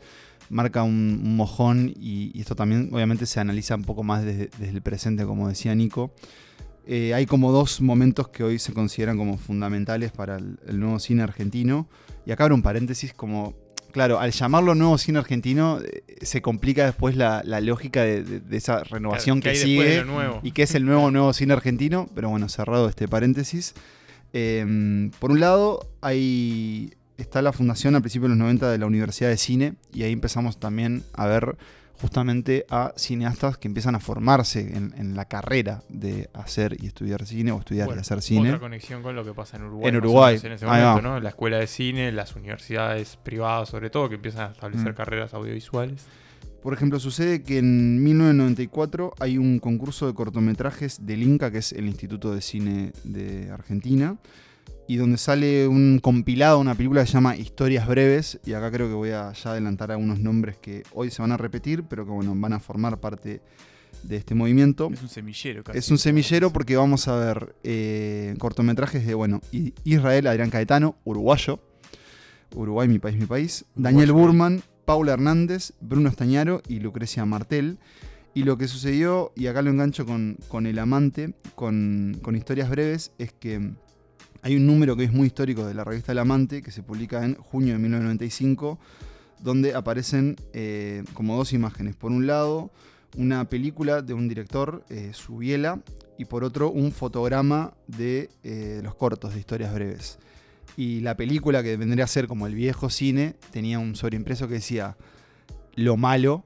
marca 0.50 0.84
un, 0.84 1.22
un 1.24 1.36
mojón 1.36 1.90
y, 1.96 2.32
y 2.34 2.42
esto 2.42 2.56
también 2.56 2.90
obviamente 2.92 3.26
se 3.26 3.40
analiza 3.40 3.76
un 3.76 3.84
poco 3.84 4.04
más 4.04 4.24
desde, 4.26 4.50
desde 4.58 4.74
el 4.76 4.82
presente, 4.82 5.26
como 5.26 5.48
decía 5.48 5.74
Nico. 5.76 6.14
Eh, 6.88 7.14
hay 7.14 7.28
como 7.28 7.52
dos 7.52 7.80
momentos 7.80 8.30
que 8.30 8.44
hoy 8.44 8.58
se 8.58 8.74
consideran 8.74 9.16
como 9.18 9.38
fundamentales 9.38 10.12
para 10.12 10.38
el, 10.38 10.60
el 10.68 10.80
nuevo 10.80 11.00
cine 11.00 11.22
argentino. 11.22 11.88
Y 12.26 12.32
acá 12.32 12.46
abro 12.46 12.56
un 12.56 12.64
paréntesis 12.64 13.14
como, 13.14 13.54
claro, 13.92 14.20
al 14.20 14.32
llamarlo 14.32 14.74
nuevo 14.74 14.98
cine 14.98 15.20
argentino 15.20 15.80
eh, 15.80 16.04
se 16.22 16.42
complica 16.42 16.86
después 16.86 17.16
la, 17.16 17.44
la 17.46 17.62
lógica 17.62 18.02
de, 18.02 18.24
de- 18.24 18.40
de 18.40 18.58
esa 18.58 18.84
renovación 18.84 19.42
Claro, 19.42 19.54
que, 19.54 19.60
de 19.60 19.64
sigue 19.66 20.06
nuevo. 20.06 20.40
y 20.42 20.52
que 20.54 20.64
es 20.64 20.74
el 20.74 20.86
nuevo 20.86 21.12
nuevo 21.12 21.32
cine 21.34 21.54
argentino. 21.54 22.10
Pero 22.16 22.30
bueno, 22.30 22.50
cerrado 22.50 22.90
este 22.90 23.08
paréntesis. 23.08 23.76
Eh, 24.34 25.10
por 25.20 25.32
un 25.32 25.40
lado, 25.40 25.88
hay, 26.02 26.94
está 27.18 27.42
la 27.42 27.52
fundación 27.54 27.96
a 27.96 28.00
principios 28.02 28.30
de 28.30 28.36
los 28.36 28.38
90 28.40 28.72
de 28.72 28.78
la 28.78 28.86
Universidad 28.86 29.30
de 29.30 29.38
Cine 29.38 29.74
y 29.94 30.04
ahí 30.04 30.12
empezamos 30.14 30.60
también 30.60 31.04
a 31.14 31.26
ver 31.28 31.58
justamente 32.02 32.66
a 32.72 32.94
cineastas 32.98 33.58
que 33.60 33.68
empiezan 33.68 33.94
a 33.94 34.00
formarse 34.00 34.76
en, 34.76 34.92
en 34.98 35.16
la 35.16 35.26
carrera 35.26 35.84
de 35.88 36.30
hacer 36.34 36.76
y 36.82 36.88
estudiar 36.88 37.28
cine 37.28 37.52
o 37.52 37.60
estudiar 37.60 37.86
Bueno, 37.86 38.00
y 38.00 38.02
hacer 38.02 38.24
cine. 38.24 38.50
Otra 38.50 38.60
conexión 38.60 39.04
con 39.04 39.16
lo 39.16 39.24
que 39.24 39.34
pasa 39.36 39.58
en 39.58 39.66
Uruguay. 39.66 39.90
En 39.90 39.96
Uruguay, 39.98 40.40
En 40.42 40.52
ese 40.54 40.66
momento. 40.66 41.02
¿no? 41.04 41.20
La 41.20 41.30
escuela 41.30 41.58
de 41.58 41.68
cine, 41.68 42.12
las 42.12 42.36
universidades 42.36 43.18
privadas, 43.22 43.70
sobre 43.70 43.92
todo, 43.92 44.10
que 44.10 44.16
empiezan 44.16 44.50
a 44.50 44.52
establecer 44.54 44.94
Mm. 44.94 44.96
carreras 44.96 45.34
audiovisuales. 45.36 46.06
Por 46.62 46.74
ejemplo, 46.74 47.00
sucede 47.00 47.42
que 47.42 47.58
en 47.58 48.04
1994 48.04 49.14
hay 49.20 49.40
un 49.40 49.60
concurso 49.60 50.06
de 50.06 50.14
cortometrajes 50.14 51.06
del 51.06 51.24
INCA, 51.24 51.52
que 51.52 51.58
es 51.58 51.72
el 51.72 51.88
Instituto 51.88 52.36
de 52.36 52.42
Cine 52.42 52.94
de 53.04 53.50
Argentina, 53.50 54.18
y 54.88 54.98
donde 54.98 55.18
sale 55.18 55.68
un 55.68 56.00
compilado, 56.00 56.60
una 56.60 56.76
película 56.76 57.02
que 57.02 57.08
se 57.08 57.14
llama 57.14 57.36
Historias 57.36 57.88
Breves, 57.88 58.40
y 58.46 58.54
acá 58.54 58.72
creo 58.72 58.88
que 58.88 58.94
voy 58.94 59.10
a 59.10 59.32
ya 59.34 59.52
adelantar 59.52 59.92
algunos 59.92 60.20
nombres 60.20 60.58
que 60.58 60.84
hoy 60.94 61.10
se 61.10 61.24
van 61.24 61.32
a 61.32 61.38
repetir, 61.38 61.84
pero 61.84 62.06
que 62.06 62.12
bueno, 62.12 62.34
van 62.36 62.54
a 62.54 62.60
formar 62.60 63.00
parte 63.00 63.42
de 64.04 64.18
este 64.18 64.36
movimiento. 64.36 64.90
Es 64.94 65.02
un 65.02 65.10
semillero 65.10 65.64
casi. 65.64 65.80
Es 65.80 65.90
un 65.90 65.98
semillero 65.98 66.54
porque 66.54 66.76
vamos 66.76 67.08
a 67.08 67.16
ver 67.16 67.56
eh, 67.64 68.36
cortometrajes 68.38 69.06
de, 69.06 69.16
bueno, 69.16 69.42
Israel, 69.84 70.28
Adrián 70.28 70.52
Caetano, 70.52 70.96
uruguayo. 71.06 71.60
Uruguay, 72.54 72.88
mi 72.88 73.00
país, 73.00 73.18
mi 73.18 73.26
país. 73.26 73.66
Daniel. 73.76 74.12
Burman, 74.12 74.62
Paula 74.86 75.14
Hernández, 75.14 75.74
Bruno 75.82 76.10
Estañaro 76.10 76.62
y 76.68 76.80
Lucrecia 76.80 77.26
Martel. 77.26 77.80
Y 78.34 78.44
lo 78.44 78.58
que 78.58 78.68
sucedió, 78.68 79.34
y 79.36 79.48
acá 79.48 79.62
lo 79.62 79.72
engancho 79.72 80.06
con, 80.06 80.38
con 80.48 80.66
El 80.66 80.80
Amante, 80.80 81.34
con, 81.56 82.22
historias 82.34 82.70
breves, 82.70 83.12
es 83.18 83.34
que 83.34 83.74
hay 84.42 84.56
un 84.56 84.66
número 84.66 84.96
que 84.96 85.04
es 85.04 85.12
muy 85.12 85.28
histórico 85.28 85.66
de 85.66 85.74
la 85.74 85.84
revista 85.84 86.14
El 86.14 86.20
Amante, 86.20 86.62
que 86.62 86.72
se 86.72 86.82
publica 86.82 87.26
en 87.26 87.36
junio 87.36 87.74
de 87.74 87.80
1995, 87.80 88.80
donde 89.42 89.76
aparecen 89.76 90.38
eh, 90.54 91.04
como 91.14 91.36
dos 91.36 91.52
imágenes. 91.52 91.96
Por 91.96 92.12
un 92.12 92.26
lado, 92.26 92.72
una 93.18 93.50
película 93.50 94.02
de 94.02 94.14
un 94.14 94.30
director, 94.30 94.86
eh, 94.90 95.12
Subiela, 95.14 95.82
y 96.18 96.26
por 96.26 96.44
otro, 96.44 96.72
un 96.72 96.92
fotograma 96.92 97.74
de 97.88 98.30
eh, 98.44 98.80
los 98.84 98.96
cortos 98.96 99.34
de 99.34 99.40
historias 99.40 99.74
breves. 99.74 100.20
Y 100.78 101.02
la 101.02 101.16
película, 101.16 101.64
que 101.64 101.78
vendría 101.78 102.06
a 102.06 102.08
ser 102.08 102.28
como 102.28 102.48
el 102.48 102.56
viejo 102.56 102.90
cine, 102.90 103.36
tenía 103.52 103.80
un 103.80 103.96
sobreimpreso 103.96 104.48
que 104.48 104.56
decía 104.56 104.98
lo 105.76 105.98
malo, 105.98 106.46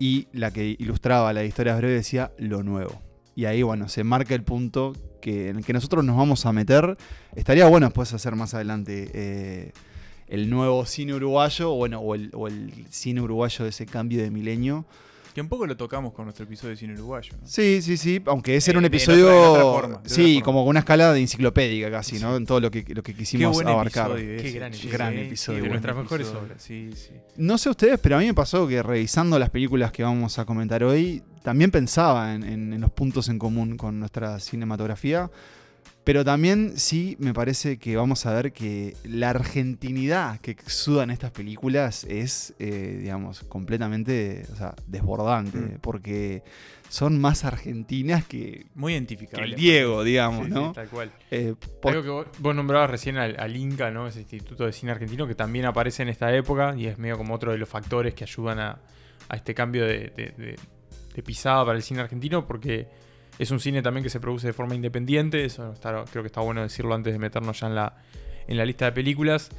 y 0.00 0.28
la 0.32 0.50
que 0.50 0.76
ilustraba 0.78 1.32
la 1.32 1.40
de 1.40 1.46
historias 1.46 1.76
breves 1.76 1.96
decía 1.98 2.32
lo 2.38 2.62
nuevo. 2.62 3.00
Y 3.36 3.44
ahí, 3.44 3.62
bueno, 3.62 3.88
se 3.88 4.02
marca 4.02 4.34
el 4.34 4.42
punto 4.42 4.94
que, 5.20 5.50
en 5.50 5.58
el 5.58 5.64
que 5.64 5.74
nosotros 5.74 6.04
nos 6.04 6.16
vamos 6.16 6.46
a 6.46 6.52
meter. 6.52 6.96
Estaría 7.36 7.66
bueno 7.66 7.86
después 7.86 8.12
hacer 8.14 8.34
más 8.34 8.54
adelante 8.54 9.10
eh, 9.12 9.72
el 10.26 10.48
nuevo 10.48 10.86
cine 10.86 11.14
uruguayo, 11.14 11.74
bueno, 11.74 12.00
o 12.00 12.14
el 12.14 12.86
cine 12.88 13.20
uruguayo 13.20 13.64
de 13.64 13.70
ese 13.70 13.84
cambio 13.84 14.22
de 14.22 14.30
milenio. 14.30 14.86
Que 15.34 15.40
un 15.40 15.48
poco 15.48 15.64
lo 15.66 15.76
tocamos 15.76 16.12
con 16.12 16.24
nuestro 16.24 16.44
episodio 16.44 16.70
de 16.70 16.76
cine 16.76 16.94
uruguayo. 16.94 17.32
¿no? 17.40 17.46
Sí, 17.46 17.80
sí, 17.82 17.96
sí, 17.96 18.20
aunque 18.26 18.56
ese 18.56 18.72
era 18.72 18.78
un 18.80 18.84
episodio, 18.84 19.26
otra- 19.28 19.64
otra 19.64 19.80
forma, 19.82 20.02
sí, 20.04 20.40
como 20.42 20.60
con 20.62 20.70
una 20.70 20.80
escala 20.80 21.12
de 21.12 21.20
enciclopédica 21.20 21.90
casi, 21.90 22.18
¿no? 22.18 22.36
En 22.36 22.46
todo 22.46 22.58
lo 22.60 22.70
que, 22.70 22.84
lo 22.88 23.02
que 23.02 23.12
Qué 23.12 23.18
quisimos 23.18 23.54
buen 23.54 23.68
abarcar. 23.68 24.10
episodio 24.10 24.42
Qué 24.42 24.50
gran 24.50 24.72
episodio. 24.74 24.92
Gran 24.92 25.12
qué 25.14 25.26
episodio. 25.26 25.62
De 25.62 25.68
nuestras 25.68 25.96
mejores 25.96 26.28
obras. 26.28 26.62
Sí, 26.62 26.90
sí. 26.94 27.10
No 27.36 27.58
sé 27.58 27.70
ustedes, 27.70 28.00
pero 28.00 28.16
a 28.16 28.18
mí 28.18 28.26
me 28.26 28.34
pasó 28.34 28.66
que 28.66 28.82
revisando 28.82 29.38
las 29.38 29.50
películas 29.50 29.92
que 29.92 30.02
vamos 30.02 30.38
a 30.40 30.44
comentar 30.44 30.82
hoy, 30.82 31.22
también 31.44 31.70
pensaba 31.70 32.34
en, 32.34 32.42
en- 32.42 32.72
en 32.74 32.80
los 32.80 32.90
puntos 32.90 33.28
en 33.28 33.38
común 33.38 33.76
con 33.76 34.00
nuestra 34.00 34.40
cinematografía. 34.40 35.30
Pero 36.10 36.24
también 36.24 36.72
sí 36.76 37.14
me 37.20 37.32
parece 37.32 37.78
que 37.78 37.94
vamos 37.94 38.26
a 38.26 38.34
ver 38.34 38.52
que 38.52 38.96
la 39.04 39.30
argentinidad 39.30 40.40
que 40.40 40.50
exudan 40.50 41.08
estas 41.12 41.30
películas 41.30 42.02
es, 42.02 42.52
eh, 42.58 42.98
digamos, 43.00 43.44
completamente 43.44 44.44
o 44.52 44.56
sea, 44.56 44.74
desbordante. 44.88 45.56
Mm. 45.56 45.78
Porque 45.80 46.42
son 46.88 47.20
más 47.20 47.44
argentinas 47.44 48.24
que, 48.24 48.66
Muy 48.74 49.06
que 49.06 49.40
el 49.40 49.54
Diego, 49.54 50.02
digamos, 50.02 50.46
Sí, 50.46 50.52
sí, 50.52 50.54
¿no? 50.54 50.72
tal 50.72 50.88
cual. 50.88 51.12
Eh, 51.30 51.54
por- 51.80 51.92
Algo 51.92 52.02
que 52.02 52.08
vos, 52.10 52.26
vos 52.40 52.56
nombrabas 52.56 52.90
recién 52.90 53.16
al, 53.16 53.36
al 53.38 53.56
Inca, 53.56 53.92
¿no? 53.92 54.08
Ese 54.08 54.18
Instituto 54.22 54.66
de 54.66 54.72
Cine 54.72 54.90
Argentino 54.90 55.28
que 55.28 55.36
también 55.36 55.64
aparece 55.66 56.02
en 56.02 56.08
esta 56.08 56.34
época 56.34 56.74
y 56.76 56.86
es 56.88 56.98
medio 56.98 57.18
como 57.18 57.34
otro 57.34 57.52
de 57.52 57.58
los 57.58 57.68
factores 57.68 58.14
que 58.14 58.24
ayudan 58.24 58.58
a, 58.58 58.80
a 59.28 59.36
este 59.36 59.54
cambio 59.54 59.84
de, 59.84 60.12
de- 60.16 60.34
de- 60.36 60.56
de 61.14 61.22
pisada 61.22 61.64
para 61.64 61.76
el 61.76 61.84
cine 61.84 62.00
argentino 62.00 62.48
porque 62.48 62.88
es 63.40 63.50
un 63.50 63.58
cine 63.60 63.82
también 63.82 64.04
que 64.04 64.10
se 64.10 64.20
produce 64.20 64.46
de 64.46 64.52
forma 64.52 64.74
independiente, 64.74 65.44
eso 65.44 65.72
está- 65.72 66.04
creo 66.10 66.22
que 66.22 66.26
está 66.28 66.40
bueno 66.40 66.62
decirlo 66.62 66.94
antes 66.94 67.12
de 67.12 67.18
meternos 67.18 67.58
ya 67.60 67.66
en 67.68 67.74
la, 67.74 67.94
en 68.46 68.56
la 68.56 68.64
lista 68.64 68.84
de 68.86 68.92
películas. 68.92 69.50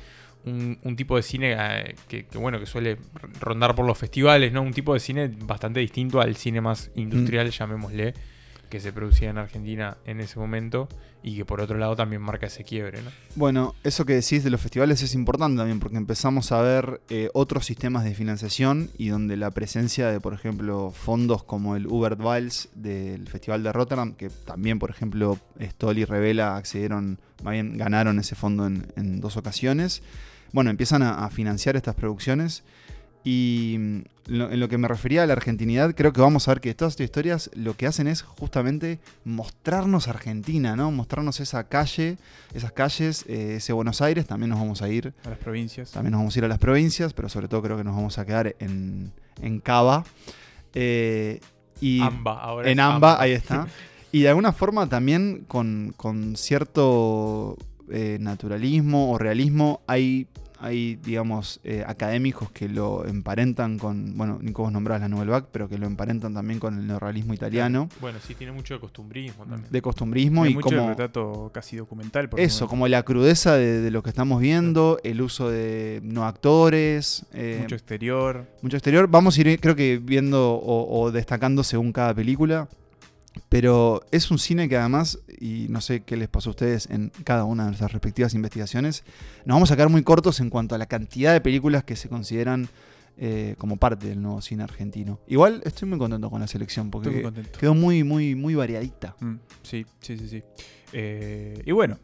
Un, 0.43 0.79
un 0.83 0.95
tipo 0.95 1.15
de 1.17 1.21
cine 1.21 1.55
eh, 1.59 1.93
que, 2.07 2.25
que, 2.25 2.37
bueno 2.39 2.59
que 2.59 2.65
suele 2.65 2.97
rondar 3.39 3.75
por 3.75 3.85
los 3.85 3.95
festivales, 3.97 4.51
¿no? 4.51 4.63
Un 4.63 4.73
tipo 4.73 4.93
de 4.95 4.99
cine 4.99 5.29
bastante 5.45 5.79
distinto 5.81 6.19
al 6.19 6.35
cine 6.35 6.61
más 6.61 6.89
industrial, 6.95 7.51
llamémosle, 7.51 8.13
que 8.71 8.79
se 8.79 8.93
producía 8.93 9.29
en 9.29 9.37
Argentina 9.37 9.97
en 10.05 10.21
ese 10.21 10.39
momento 10.39 10.87
y 11.21 11.35
que 11.35 11.45
por 11.45 11.61
otro 11.61 11.77
lado 11.77 11.95
también 11.95 12.21
marca 12.21 12.47
ese 12.47 12.63
quiebre, 12.63 13.01
¿no? 13.01 13.11
Bueno, 13.35 13.75
eso 13.83 14.05
que 14.05 14.13
decís 14.13 14.43
de 14.43 14.49
los 14.49 14.61
festivales 14.61 15.03
es 15.03 15.13
importante 15.13 15.57
también 15.57 15.79
porque 15.79 15.97
empezamos 15.97 16.51
a 16.51 16.61
ver 16.61 17.01
eh, 17.09 17.29
otros 17.33 17.65
sistemas 17.65 18.05
de 18.05 18.15
financiación 18.15 18.89
y 18.97 19.09
donde 19.09 19.35
la 19.35 19.51
presencia 19.51 20.07
de, 20.07 20.19
por 20.21 20.33
ejemplo, 20.33 20.91
fondos 20.91 21.43
como 21.43 21.75
el 21.75 21.85
Hubert 21.85 22.19
Wiles 22.19 22.69
del 22.73 23.27
Festival 23.27 23.61
de 23.61 23.73
Rotterdam, 23.73 24.13
que 24.13 24.29
también, 24.29 24.79
por 24.79 24.89
ejemplo, 24.89 25.37
Stoll 25.61 25.99
y 25.99 26.05
Revela 26.05 26.55
accedieron, 26.55 27.19
más 27.43 27.51
bien 27.51 27.77
ganaron 27.77 28.19
ese 28.19 28.35
fondo 28.35 28.65
en, 28.65 29.19
dos 29.21 29.35
ocasiones. 29.35 30.01
Bueno, 30.53 30.69
empiezan 30.69 31.03
a 31.03 31.29
financiar 31.29 31.75
estas 31.75 31.95
producciones 31.95 32.63
y 33.23 33.75
mm, 33.79 34.01
en 34.27 34.59
lo 34.59 34.69
que 34.69 34.77
me 34.77 34.87
refería 34.87 35.23
a 35.23 35.25
la 35.25 35.33
argentinidad, 35.33 35.93
creo 35.95 36.13
que 36.13 36.21
vamos 36.21 36.47
a 36.47 36.51
ver 36.51 36.61
que 36.61 36.73
todas 36.73 36.93
estas 36.93 37.05
historias 37.05 37.49
lo 37.53 37.75
que 37.75 37.87
hacen 37.87 38.07
es 38.07 38.21
justamente 38.21 38.99
mostrarnos 39.25 40.07
Argentina, 40.07 40.75
¿no? 40.75 40.91
Mostrarnos 40.91 41.39
esa 41.39 41.67
calle, 41.67 42.17
esas 42.53 42.71
calles, 42.71 43.25
eh, 43.27 43.55
ese 43.57 43.73
Buenos 43.73 44.01
Aires. 44.01 44.25
También 44.27 44.49
nos 44.51 44.59
vamos 44.59 44.81
a 44.81 44.89
ir, 44.89 45.13
A 45.25 45.29
las 45.29 45.39
provincias. 45.39 45.91
también 45.91 46.11
nos 46.11 46.19
vamos 46.19 46.35
a 46.35 46.39
ir 46.39 46.45
a 46.45 46.47
las 46.47 46.59
provincias, 46.59 47.13
pero 47.13 47.29
sobre 47.29 47.47
todo 47.47 47.61
creo 47.61 47.77
que 47.77 47.83
nos 47.83 47.95
vamos 47.95 48.17
a 48.17 48.25
quedar 48.25 48.55
en, 48.59 49.11
en 49.41 49.59
Cava. 49.59 50.05
Eh, 50.73 51.41
y 51.81 52.01
Amba, 52.01 52.39
ahora 52.39 52.69
en 52.69 52.79
es 52.79 52.85
Amba, 52.85 53.21
ahí 53.21 53.31
está. 53.31 53.67
Y 54.13 54.23
de 54.23 54.29
alguna 54.29 54.51
forma 54.51 54.89
también 54.89 55.45
con, 55.47 55.93
con 55.95 56.35
cierto 56.35 57.57
eh, 57.89 58.17
naturalismo 58.19 59.11
o 59.11 59.17
realismo 59.17 59.79
hay, 59.87 60.27
hay 60.61 60.95
digamos, 60.95 61.59
eh, 61.63 61.83
académicos 61.85 62.51
que 62.51 62.69
lo 62.69 63.05
emparentan 63.05 63.77
con, 63.79 64.15
bueno, 64.15 64.39
Nico 64.41 64.61
vos 64.63 64.71
nombrás 64.71 65.01
la 65.01 65.09
Nouvelle 65.09 65.31
Vague, 65.31 65.47
pero 65.51 65.67
que 65.67 65.77
lo 65.77 65.87
emparentan 65.87 66.33
también 66.33 66.59
con 66.59 66.77
el 66.77 66.87
neorrealismo 66.87 67.33
italiano, 67.33 67.89
Bueno, 67.99 68.19
sí, 68.25 68.35
tiene 68.35 68.53
mucho 68.53 68.75
de 68.75 68.79
costumbrismo 68.79 69.45
también. 69.45 69.71
de 69.71 69.81
costumbrismo 69.81 70.43
Hay 70.43 70.51
y 70.51 70.53
mucho 70.55 70.69
como... 70.69 70.89
retrato 70.89 71.51
casi 71.53 71.77
documental. 71.77 72.29
por 72.29 72.39
Eso, 72.39 72.67
como 72.67 72.87
la 72.87 73.03
crudeza 73.03 73.55
de, 73.55 73.81
de 73.81 73.91
lo 73.91 74.03
que 74.03 74.09
estamos 74.09 74.39
viendo, 74.39 74.99
el 75.03 75.21
uso 75.21 75.49
de 75.49 75.99
no 76.03 76.25
actores, 76.25 77.25
eh, 77.33 77.57
Mucho 77.61 77.75
exterior. 77.75 78.45
mucho 78.61 78.77
exterior. 78.77 79.07
Vamos 79.09 79.37
a 79.37 79.41
ir, 79.41 79.59
creo 79.59 79.75
que, 79.75 79.97
viendo 80.01 80.53
o, 80.53 81.01
o 81.01 81.11
destacando 81.11 81.63
según 81.63 81.91
cada 81.91 82.13
película. 82.13 82.67
Pero 83.51 84.01
es 84.11 84.31
un 84.31 84.39
cine 84.39 84.69
que 84.69 84.77
además, 84.77 85.19
y 85.37 85.65
no 85.67 85.81
sé 85.81 86.03
qué 86.03 86.15
les 86.15 86.29
pasó 86.29 86.49
a 86.49 86.51
ustedes 86.51 86.89
en 86.89 87.11
cada 87.25 87.43
una 87.43 87.63
de 87.63 87.71
nuestras 87.71 87.91
respectivas 87.91 88.33
investigaciones, 88.33 89.03
nos 89.43 89.55
vamos 89.55 89.69
a 89.71 89.75
quedar 89.75 89.89
muy 89.89 90.03
cortos 90.03 90.39
en 90.39 90.49
cuanto 90.49 90.73
a 90.73 90.77
la 90.77 90.85
cantidad 90.85 91.33
de 91.33 91.41
películas 91.41 91.83
que 91.83 91.97
se 91.97 92.07
consideran 92.07 92.69
eh, 93.17 93.55
como 93.57 93.75
parte 93.75 94.07
del 94.07 94.21
nuevo 94.21 94.41
cine 94.41 94.63
argentino. 94.63 95.19
Igual 95.27 95.61
estoy 95.65 95.89
muy 95.89 95.99
contento 95.99 96.29
con 96.29 96.39
la 96.39 96.47
selección 96.47 96.85
muy 96.85 96.91
porque 96.91 97.29
quedó 97.59 97.75
muy, 97.75 98.05
muy, 98.05 98.35
muy 98.35 98.55
variadita. 98.55 99.17
Mm, 99.19 99.35
sí, 99.63 99.85
sí, 99.99 100.17
sí, 100.17 100.29
sí. 100.29 100.43
Eh, 100.93 101.61
y 101.65 101.73
bueno, 101.73 101.99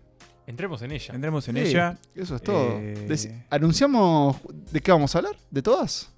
Entremos 0.48 0.82
en 0.82 0.92
ella. 0.92 1.16
entremos 1.16 1.48
en 1.48 1.56
Sí, 1.56 1.62
ella. 1.62 1.98
Eso 2.14 2.36
es 2.36 2.42
todo. 2.42 2.78
Eh, 2.78 3.46
¿Anunciamos 3.50 4.36
de 4.70 4.82
qué 4.82 4.92
vamos 4.92 5.16
a 5.16 5.20
hablar? 5.20 5.38
¿De 5.50 5.62
todas? 5.62 6.12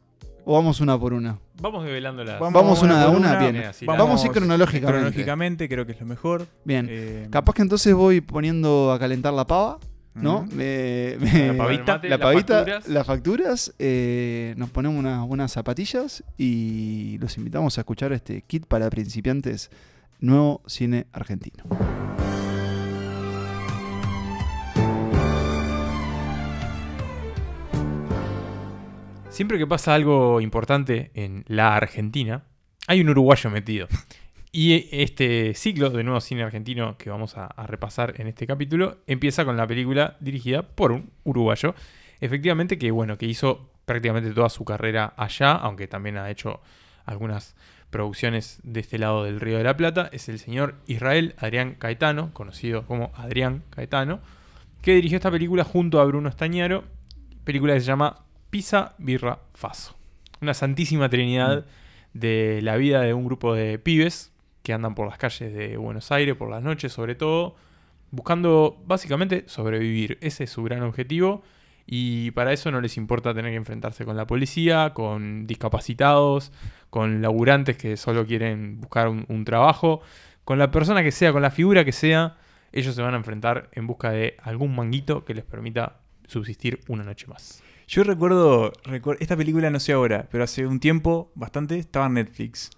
¿O 0.51 0.53
vamos 0.55 0.81
una 0.81 0.97
por 0.99 1.13
una? 1.13 1.37
Vamos 1.61 1.85
develando 1.85 2.23
las. 2.23 2.39
Vamos 2.39 2.81
una 2.81 3.05
por 3.05 3.13
a 3.13 3.17
una, 3.17 3.37
bien. 3.37 3.55
Vamos, 3.85 3.99
Vamos 3.99 4.23
a 4.23 4.25
ir 4.25 4.31
cronológicamente. 4.31 4.87
Cronológicamente, 4.97 5.69
creo 5.69 5.85
que 5.85 5.91
es 5.91 5.99
lo 5.99 6.07
mejor. 6.07 6.47
Bien. 6.65 6.87
Eh, 6.89 7.27
Capaz 7.29 7.53
que 7.53 7.61
entonces 7.61 7.93
voy 7.93 8.19
poniendo 8.21 8.91
a 8.91 8.97
calentar 8.97 9.31
la 9.31 9.45
pava, 9.45 9.77
¿no? 10.15 10.39
ujú. 10.39 10.55
Me- 10.55 11.17
me- 11.19 11.47
La 11.53 11.57
pavita, 11.63 11.99
la 12.01 12.09
las 12.09 12.19
pavita, 12.19 12.55
facturas. 12.57 12.87
las 12.87 13.05
facturas, 13.05 13.73
eh, 13.77 14.55
nos 14.57 14.71
ponemos 14.71 14.97
unas 14.97 15.23
buenas 15.27 15.51
zapatillas 15.51 16.23
y 16.35 17.19
los 17.19 17.37
invitamos 17.37 17.77
a 17.77 17.81
escuchar 17.81 18.11
este 18.11 18.41
kit 18.41 18.65
para 18.65 18.89
principiantes, 18.89 19.69
nuevo 20.19 20.63
cine 20.65 21.05
argentino. 21.13 21.63
Siempre 29.39 29.57
que 29.57 29.67
pasa 29.67 29.93
algo 29.93 30.41
importante 30.41 31.11
en 31.13 31.45
la 31.47 31.73
Argentina, 31.73 32.43
hay 32.87 32.99
un 32.99 33.07
uruguayo 33.07 33.49
metido. 33.49 33.87
Y 34.51 34.89
este 34.91 35.53
ciclo 35.53 35.91
de 35.91 36.03
nuevo 36.03 36.19
cine 36.19 36.43
argentino 36.43 36.97
que 36.97 37.09
vamos 37.09 37.37
a, 37.37 37.45
a 37.45 37.65
repasar 37.65 38.19
en 38.19 38.27
este 38.27 38.45
capítulo 38.45 38.97
empieza 39.07 39.45
con 39.45 39.55
la 39.55 39.65
película 39.65 40.17
dirigida 40.19 40.63
por 40.63 40.91
un 40.91 41.11
uruguayo. 41.23 41.73
Efectivamente 42.19 42.77
que 42.77 42.91
bueno, 42.91 43.17
que 43.17 43.27
hizo 43.27 43.71
prácticamente 43.85 44.31
toda 44.31 44.49
su 44.49 44.65
carrera 44.65 45.13
allá, 45.15 45.53
aunque 45.53 45.87
también 45.87 46.17
ha 46.17 46.29
hecho 46.29 46.59
algunas 47.05 47.55
producciones 47.91 48.59
de 48.63 48.81
este 48.81 48.97
lado 48.97 49.23
del 49.23 49.39
Río 49.39 49.57
de 49.57 49.63
la 49.63 49.77
Plata, 49.77 50.09
es 50.11 50.27
el 50.27 50.39
señor 50.39 50.75
Israel 50.85 51.33
Adrián 51.37 51.75
Caetano, 51.75 52.33
conocido 52.33 52.85
como 52.85 53.13
Adrián 53.15 53.63
Caetano, 53.69 54.19
que 54.81 54.95
dirigió 54.95 55.15
esta 55.15 55.31
película 55.31 55.63
junto 55.63 56.01
a 56.01 56.03
Bruno 56.03 56.27
Estañaro, 56.27 56.83
película 57.45 57.73
que 57.73 57.79
se 57.79 57.85
llama 57.85 58.25
Pisa, 58.49 58.95
Birra, 58.97 59.39
Faso. 59.53 59.95
Una 60.41 60.53
santísima 60.53 61.09
trinidad 61.09 61.65
de 62.13 62.61
la 62.63 62.77
vida 62.77 63.01
de 63.01 63.13
un 63.13 63.25
grupo 63.25 63.53
de 63.53 63.77
pibes 63.77 64.31
que 64.63 64.73
andan 64.73 64.95
por 64.95 65.07
las 65.07 65.17
calles 65.17 65.53
de 65.53 65.77
Buenos 65.77 66.11
Aires 66.11 66.35
por 66.35 66.49
las 66.49 66.63
noches 66.63 66.91
sobre 66.91 67.15
todo, 67.15 67.55
buscando 68.11 68.81
básicamente 68.85 69.43
sobrevivir. 69.47 70.17
Ese 70.21 70.45
es 70.45 70.49
su 70.49 70.63
gran 70.63 70.81
objetivo 70.81 71.43
y 71.85 72.31
para 72.31 72.51
eso 72.51 72.71
no 72.71 72.81
les 72.81 72.97
importa 72.97 73.33
tener 73.33 73.51
que 73.51 73.57
enfrentarse 73.57 74.03
con 74.05 74.17
la 74.17 74.25
policía, 74.25 74.93
con 74.93 75.45
discapacitados, 75.45 76.51
con 76.89 77.21
laburantes 77.21 77.77
que 77.77 77.97
solo 77.97 78.25
quieren 78.25 78.81
buscar 78.81 79.09
un, 79.09 79.25
un 79.27 79.45
trabajo, 79.45 80.01
con 80.43 80.57
la 80.57 80.71
persona 80.71 81.03
que 81.03 81.11
sea, 81.11 81.31
con 81.31 81.43
la 81.43 81.51
figura 81.51 81.85
que 81.85 81.91
sea, 81.91 82.37
ellos 82.71 82.95
se 82.95 83.01
van 83.01 83.13
a 83.13 83.17
enfrentar 83.17 83.69
en 83.73 83.85
busca 83.85 84.11
de 84.11 84.37
algún 84.41 84.75
manguito 84.75 85.23
que 85.23 85.35
les 85.35 85.45
permita 85.45 85.97
subsistir 86.27 86.79
una 86.87 87.03
noche 87.03 87.27
más. 87.27 87.63
Yo 87.89 88.03
recuerdo, 88.03 88.71
recuer- 88.83 89.17
esta 89.19 89.35
película 89.35 89.69
no 89.71 89.79
sé 89.79 89.93
ahora, 89.93 90.27
pero 90.31 90.43
hace 90.43 90.67
un 90.67 90.79
tiempo, 90.79 91.31
bastante, 91.33 91.79
estaba 91.79 92.05
en 92.05 92.13
Netflix. 92.13 92.69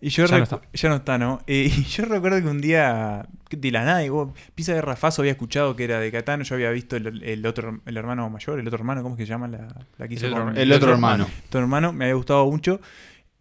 Y 0.00 0.10
yo 0.10 0.26
Ya 0.26 0.38
no 0.38 0.44
recu- 0.44 0.56
está. 0.56 0.60
ya 0.72 0.88
no 0.90 0.94
está, 0.96 1.18
¿no? 1.18 1.40
Eh, 1.48 1.64
y 1.76 1.82
yo 1.84 2.04
recuerdo 2.04 2.40
que 2.40 2.46
un 2.48 2.60
día, 2.60 3.26
de 3.50 3.70
la 3.72 3.84
nada, 3.84 3.98
digo, 3.98 4.32
Pisa 4.54 4.72
de 4.74 4.80
Rafazo 4.80 5.22
había 5.22 5.32
escuchado 5.32 5.74
que 5.74 5.84
era 5.84 5.98
de 5.98 6.12
Catano, 6.12 6.44
yo 6.44 6.54
había 6.54 6.70
visto 6.70 6.94
el, 6.96 7.22
el 7.24 7.44
otro, 7.46 7.80
el 7.84 7.96
hermano 7.96 8.30
mayor, 8.30 8.60
el 8.60 8.66
otro 8.68 8.78
hermano, 8.78 9.02
¿cómo 9.02 9.14
es 9.16 9.18
que 9.18 9.24
se 9.26 9.30
llama? 9.30 9.48
La, 9.48 9.66
la 9.98 10.06
que 10.08 10.14
hizo 10.14 10.26
El 10.26 10.32
otro 10.72 10.92
hermano. 10.92 11.26
El 11.26 11.46
otro 11.48 11.60
hermano, 11.60 11.92
me 11.92 12.04
había 12.04 12.14
gustado 12.14 12.44
mucho. 12.48 12.80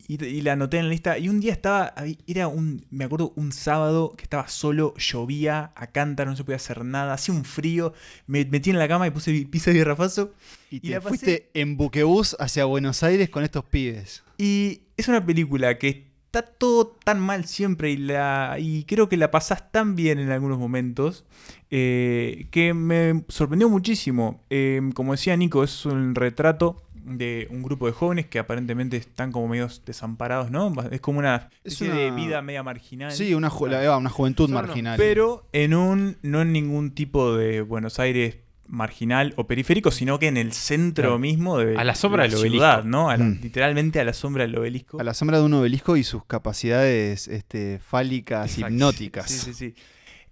Y, 0.08 0.24
y 0.24 0.42
la 0.42 0.54
anoté 0.54 0.78
en 0.78 0.86
la 0.86 0.90
lista. 0.92 1.18
Y 1.18 1.30
un 1.30 1.40
día 1.40 1.54
estaba, 1.54 1.94
era 2.28 2.48
un, 2.48 2.86
me 2.92 3.06
acuerdo, 3.06 3.32
un 3.36 3.52
sábado 3.52 4.14
que 4.18 4.24
estaba 4.24 4.48
solo, 4.48 4.94
llovía 4.98 5.72
a 5.76 5.88
cántaro, 5.88 6.30
no 6.32 6.36
se 6.38 6.44
podía 6.44 6.58
hacer 6.58 6.84
nada, 6.84 7.14
hacía 7.14 7.34
un 7.34 7.46
frío. 7.46 7.94
Me 8.28 8.44
metí 8.46 8.70
en 8.70 8.80
la 8.80 8.88
cama 8.88 9.08
y 9.08 9.12
puse 9.12 9.48
Pisa 9.50 9.72
de 9.72 9.84
Rafazo. 9.84 10.34
Y 10.70 10.78
Y 10.78 10.80
te 10.82 10.90
la 10.90 10.98
pasé- 11.00 11.08
fuiste 11.10 11.50
en 11.54 11.78
buquebús 11.78 12.36
hacia 12.40 12.66
Buenos 12.66 13.02
Aires 13.04 13.30
con 13.30 13.44
estos 13.44 13.64
pibes. 13.66 14.24
Y 14.38 14.82
es 14.98 15.08
una 15.08 15.26
película 15.26 15.78
que 15.78 16.12
está 16.26 16.42
todo 16.42 16.98
tan 17.06 17.20
mal 17.20 17.46
siempre 17.46 17.92
y, 17.92 17.98
la, 17.98 18.58
y 18.60 18.84
creo 18.86 19.08
que 19.08 19.18
la 19.18 19.30
pasás 19.30 19.72
tan 19.72 19.96
bien 19.96 20.18
en 20.18 20.32
algunos 20.32 20.58
momentos 20.58 21.26
eh, 21.70 22.48
que 22.52 22.74
me 22.74 23.24
sorprendió 23.30 23.70
muchísimo. 23.70 24.44
Eh, 24.50 24.82
como 24.96 25.12
decía 25.14 25.38
Nico, 25.38 25.64
es 25.64 25.86
un 25.86 26.16
retrato 26.16 26.82
de 27.06 27.48
un 27.52 27.64
grupo 27.64 27.86
de 27.88 27.94
jóvenes 27.94 28.26
que 28.28 28.40
aparentemente 28.40 28.98
están 28.98 29.32
como 29.32 29.48
medios 29.48 29.84
desamparados, 29.86 30.52
¿no? 30.52 30.74
Es 30.92 31.02
como 31.02 31.20
una 31.20 31.50
Es 31.64 31.74
especie 31.74 31.94
de 31.94 32.12
vida 32.12 32.42
media 32.42 32.64
marginal. 32.64 33.12
Sí, 33.12 33.34
una, 33.34 33.50
ju- 33.50 33.68
la- 33.70 33.98
una 33.98 34.10
juventud 34.10 34.50
marginal. 34.50 34.98
Pero 34.98 35.48
en 35.52 35.74
un, 35.74 36.18
no 36.22 36.42
en 36.42 36.52
ningún 36.54 36.92
tipo 36.92 37.36
de 37.36 37.62
Buenos 37.62 38.00
Aires 38.00 38.38
marginal 38.66 39.34
o 39.36 39.46
periférico, 39.46 39.92
sino 39.92 40.18
que 40.20 40.28
en 40.28 40.38
el 40.38 40.54
centro 40.54 41.04
Claro. 41.04 41.20
mismo 41.20 41.58
de 41.60 41.78
A 41.78 41.84
la 41.84 41.94
sombra 41.96 42.24
del 42.24 42.32
ciudad, 42.32 42.80
obelisco. 42.80 42.90
¿no? 42.90 43.10
A 43.10 43.18
la- 43.18 43.26
Mm. 43.26 43.40
Literalmente 43.44 44.00
a 44.00 44.04
la 44.06 44.14
sombra 44.14 44.44
del 44.46 44.58
obelisco. 44.58 45.00
a 45.00 45.04
la 45.04 45.14
sombra 45.14 45.38
de 45.38 45.44
un 45.44 45.54
obelisco 45.54 45.98
y 45.98 46.04
sus 46.04 46.24
capacidades 46.26 47.28
este, 47.28 47.80
fálicas, 47.80 48.54
Exacto. 48.54 48.74
hipnóticas. 48.74 49.30
Sí, 49.30 49.38
sí, 49.40 49.54
sí. 49.54 49.76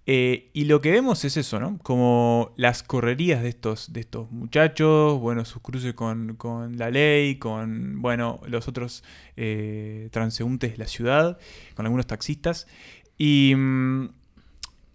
Eh, 0.06 0.50
y 0.52 0.64
lo 0.64 0.80
que 0.80 0.90
vemos 0.90 1.24
es 1.24 1.36
eso, 1.36 1.60
¿no? 1.60 1.78
Como 1.82 2.52
las 2.56 2.82
correrías 2.82 3.42
de 3.42 3.48
estos, 3.50 3.92
de 3.92 4.00
estos 4.00 4.30
muchachos, 4.32 5.20
bueno, 5.20 5.44
sus 5.44 5.62
cruces 5.62 5.94
con, 5.94 6.34
con 6.36 6.76
la 6.76 6.90
ley, 6.90 7.36
con, 7.36 8.02
bueno, 8.02 8.40
los 8.48 8.66
otros 8.66 9.04
eh, 9.36 10.08
transeúntes 10.10 10.72
de 10.72 10.78
la 10.78 10.86
ciudad, 10.88 11.38
con 11.76 11.86
algunos 11.86 12.06
taxistas. 12.08 12.66
Y, 13.16 13.54
mm, 13.56 14.08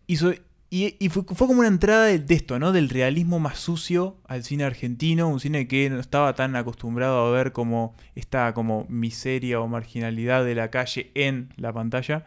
hizo- 0.08 0.34
y, 0.70 0.96
y 1.00 1.08
fue, 1.08 1.24
fue 1.24 1.48
como 1.48 1.60
una 1.60 1.70
entrada 1.70 2.06
de, 2.06 2.20
de 2.20 2.36
esto, 2.36 2.60
¿no? 2.60 2.74
Del 2.74 2.90
realismo 2.90 3.40
más 3.40 3.58
sucio 3.60 4.18
al 4.28 4.44
cine 4.44 4.66
argentino, 4.66 5.30
un 5.30 5.40
cine 5.40 5.68
que 5.70 5.90
no 5.90 6.00
estaba 6.02 6.36
tan 6.36 6.58
acostumbrado 6.58 7.26
a 7.28 7.32
ver 7.32 7.54
como 7.54 7.96
esta 8.16 8.54
como 8.54 8.86
miseria 8.90 9.62
o 9.62 9.68
marginalidad 9.70 10.44
de 10.44 10.56
la 10.56 10.70
calle 10.70 11.12
en 11.16 11.54
la 11.56 11.72
pantalla 11.72 12.26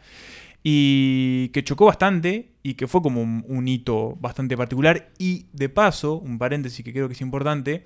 y 0.63 1.49
que 1.49 1.65
chocó 1.65 1.87
bastante 1.87 2.53
y 2.63 2.75
que 2.75 2.87
fue 2.87 3.03
como 3.03 3.23
un, 3.23 3.69
hito 3.69 4.17
bastante 4.21 4.57
particular. 4.57 5.11
Y 5.19 5.47
de 5.53 5.69
paso, 5.69 6.19
un 6.19 6.39
paréntesis 6.39 6.85
que 6.85 6.93
creo 6.93 7.09
que 7.09 7.15
es 7.15 7.21
importante, 7.21 7.85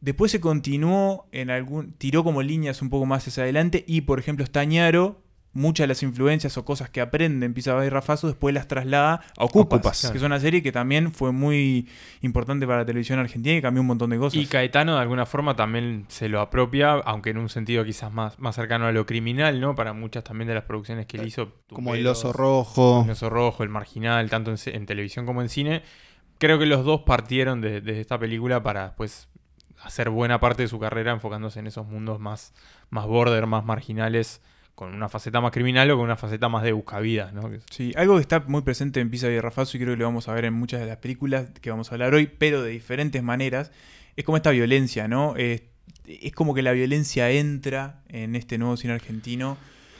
después 0.00 0.32
se 0.32 0.40
continuó 0.40 1.26
en 1.32 1.50
algún, 1.50 1.92
tiró 1.92 2.24
como 2.24 2.42
líneas 2.42 2.82
un 2.82 2.90
poco 2.90 3.06
más 3.06 3.26
hacia 3.28 3.42
adelante 3.42 3.84
y 3.86 4.02
por 4.02 4.18
ejemplo 4.18 4.46
Stañaro, 4.46 5.22
muchas 5.52 5.84
de 5.84 5.88
las 5.88 6.02
influencias 6.02 6.56
o 6.56 6.64
cosas 6.64 6.90
que 6.90 7.00
aprende 7.00 7.44
en 7.44 7.54
Pisa 7.54 7.84
y 7.84 7.88
Rafazo 7.88 8.28
después 8.28 8.54
las 8.54 8.68
traslada 8.68 9.22
a 9.36 9.44
Ocupas, 9.44 9.78
Ocupas, 9.78 10.10
que 10.10 10.18
es 10.18 10.22
una 10.22 10.38
serie 10.38 10.62
que 10.62 10.70
también 10.70 11.12
fue 11.12 11.32
muy 11.32 11.88
importante 12.20 12.66
para 12.66 12.80
la 12.80 12.84
televisión 12.86 13.18
argentina 13.18 13.56
y 13.56 13.62
cambió 13.62 13.80
un 13.80 13.88
montón 13.88 14.10
de 14.10 14.18
cosas. 14.18 14.40
Y 14.40 14.46
Caetano 14.46 14.94
de 14.94 15.00
alguna 15.00 15.26
forma 15.26 15.56
también 15.56 16.04
se 16.08 16.28
lo 16.28 16.40
apropia, 16.40 16.92
aunque 16.92 17.30
en 17.30 17.38
un 17.38 17.48
sentido 17.48 17.84
quizás 17.84 18.12
más, 18.12 18.38
más 18.38 18.54
cercano 18.54 18.86
a 18.86 18.92
lo 18.92 19.06
criminal, 19.06 19.60
¿no? 19.60 19.74
Para 19.74 19.92
muchas 19.92 20.22
también 20.22 20.48
de 20.48 20.54
las 20.54 20.64
producciones 20.64 21.06
que 21.06 21.16
él 21.16 21.26
hizo. 21.26 21.52
Como 21.72 21.94
el 21.94 22.06
oso 22.06 22.32
rojo. 22.32 23.02
El 23.04 23.10
oso 23.10 23.28
rojo, 23.28 23.62
el 23.62 23.68
marginal, 23.68 24.30
tanto 24.30 24.52
en, 24.66 24.86
televisión 24.86 25.26
como 25.26 25.42
en 25.42 25.48
cine. 25.48 25.82
Creo 26.38 26.58
que 26.58 26.66
los 26.66 26.84
dos 26.84 27.02
partieron 27.02 27.60
de, 27.60 27.80
de 27.80 28.00
esta 28.00 28.18
película 28.18 28.62
para 28.62 28.84
después 28.84 29.28
hacer 29.82 30.10
buena 30.10 30.40
parte 30.40 30.62
de 30.62 30.68
su 30.68 30.78
carrera 30.78 31.12
enfocándose 31.12 31.58
en 31.58 31.66
esos 31.66 31.86
mundos 31.86 32.20
más, 32.20 32.54
más 32.90 33.06
border, 33.06 33.46
más 33.46 33.64
marginales, 33.64 34.42
con 34.80 34.94
una 34.94 35.10
faceta 35.10 35.42
más 35.42 35.52
criminal 35.52 35.90
o 35.90 35.96
con 35.96 36.06
una 36.06 36.16
faceta 36.16 36.48
más 36.48 36.62
de 36.62 36.72
buscavidas, 36.72 37.34
¿no? 37.34 37.50
Sí, 37.70 37.92
algo 37.96 38.14
que 38.14 38.22
está 38.22 38.40
muy 38.40 38.62
presente 38.62 39.00
en 39.00 39.10
Pisa 39.10 39.28
y 39.28 39.38
Rafazo 39.38 39.76
y 39.76 39.80
creo 39.80 39.92
que 39.92 39.98
lo 39.98 40.06
vamos 40.06 40.26
a 40.26 40.32
ver 40.32 40.46
en 40.46 40.54
muchas 40.54 40.80
de 40.80 40.86
las 40.86 40.96
películas 40.96 41.48
que 41.60 41.68
vamos 41.68 41.92
a 41.92 41.96
hablar 41.96 42.14
hoy, 42.14 42.30
pero 42.38 42.62
de 42.62 42.70
diferentes 42.70 43.22
maneras, 43.22 43.72
es 44.16 44.24
como 44.24 44.38
esta 44.38 44.52
violencia, 44.52 45.06
¿no? 45.06 45.36
Es 45.36 45.60
como 46.34 46.54
que 46.54 46.62
la 46.62 46.72
violencia 46.72 47.30
entra 47.30 48.00
en 48.08 48.34
este 48.34 48.56
nuevo 48.56 48.78
cine 48.78 48.94
argentino, 48.94 49.58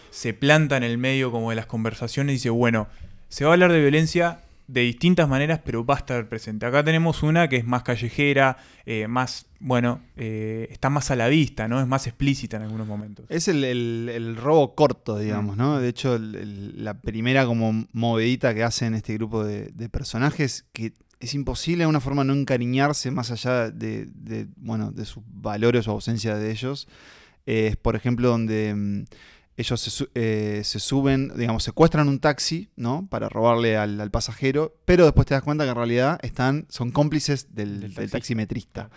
se 0.08 0.32
planta 0.32 0.78
en 0.78 0.82
el 0.82 0.96
medio 0.96 1.30
como 1.30 1.50
de 1.50 1.56
las 1.56 1.66
conversaciones 1.66 2.32
y 2.32 2.37
dice, 2.37 2.49
bueno, 2.49 2.88
se 3.28 3.44
va 3.44 3.50
a 3.50 3.52
hablar 3.52 3.72
de 3.72 3.82
violencia 3.82 4.40
de 4.72 4.82
distintas 4.82 5.28
maneras, 5.28 5.60
pero 5.64 5.84
va 5.84 5.94
a 5.94 5.98
estar 5.98 6.28
presente. 6.28 6.64
Acá 6.66 6.84
tenemos 6.84 7.22
una 7.22 7.48
que 7.48 7.56
es 7.56 7.64
más 7.64 7.82
callejera, 7.82 8.56
eh, 8.86 9.08
más, 9.08 9.46
bueno, 9.58 10.00
eh, 10.16 10.68
está 10.70 10.90
más 10.90 11.10
a 11.10 11.16
la 11.16 11.28
vista, 11.28 11.66
¿no? 11.66 11.80
Es 11.80 11.86
más 11.86 12.06
explícita 12.06 12.56
en 12.56 12.62
algunos 12.64 12.86
momentos. 12.86 13.26
Es 13.28 13.48
el, 13.48 13.64
el- 13.64 14.36
robo 14.36 14.74
corto, 14.74 15.18
digamos, 15.18 15.56
¿no? 15.56 15.80
De 15.80 15.88
hecho, 15.88 16.18
la 16.20 16.94
primera 17.00 17.46
como 17.46 17.86
movedita 17.92 18.54
que 18.54 18.62
hacen 18.62 18.94
este 18.94 19.14
grupo 19.14 19.44
de, 19.44 19.88
personajes, 19.88 20.64
que 20.72 20.92
es 21.18 21.34
imposible 21.34 21.78
de 21.78 21.84
alguna 21.84 22.00
forma 22.00 22.24
no 22.24 22.32
encariñarse 22.32 23.10
más 23.10 23.30
allá 23.30 23.70
de, 23.70 24.06
de, 24.14 24.46
bueno, 24.56 24.92
de 24.92 25.04
sus 25.04 25.22
valores 25.26 25.88
o 25.88 25.90
ausencia 25.90 26.36
de 26.36 26.50
ellos, 26.50 26.88
es 27.44 27.76
por 27.76 27.96
ejemplo 27.96 28.28
donde 28.28 28.74
mm, 28.74 29.04
ellos 29.61 29.81
se, 29.81 30.09
eh, 30.14 30.62
se 30.64 30.81
suben, 30.81 31.33
digamos, 31.37 31.62
secuestran 31.62 32.09
un 32.09 32.18
taxi, 32.18 32.70
¿no? 32.77 33.07
Para 33.11 33.29
robarle 33.29 33.77
al, 33.77 34.01
al 34.01 34.11
pasajero, 34.11 34.75
pero 34.85 35.05
después 35.05 35.27
te 35.27 35.35
das 35.35 35.42
cuenta 35.42 35.64
que 35.64 35.70
en 35.70 35.77
realidad 35.77 36.18
están, 36.23 36.66
son 36.68 36.90
cómplices 36.90 37.55
del, 37.55 37.73
Del 37.73 37.81
del 37.81 37.94
taxista. 37.94 38.18
taximetrista. 38.18 38.90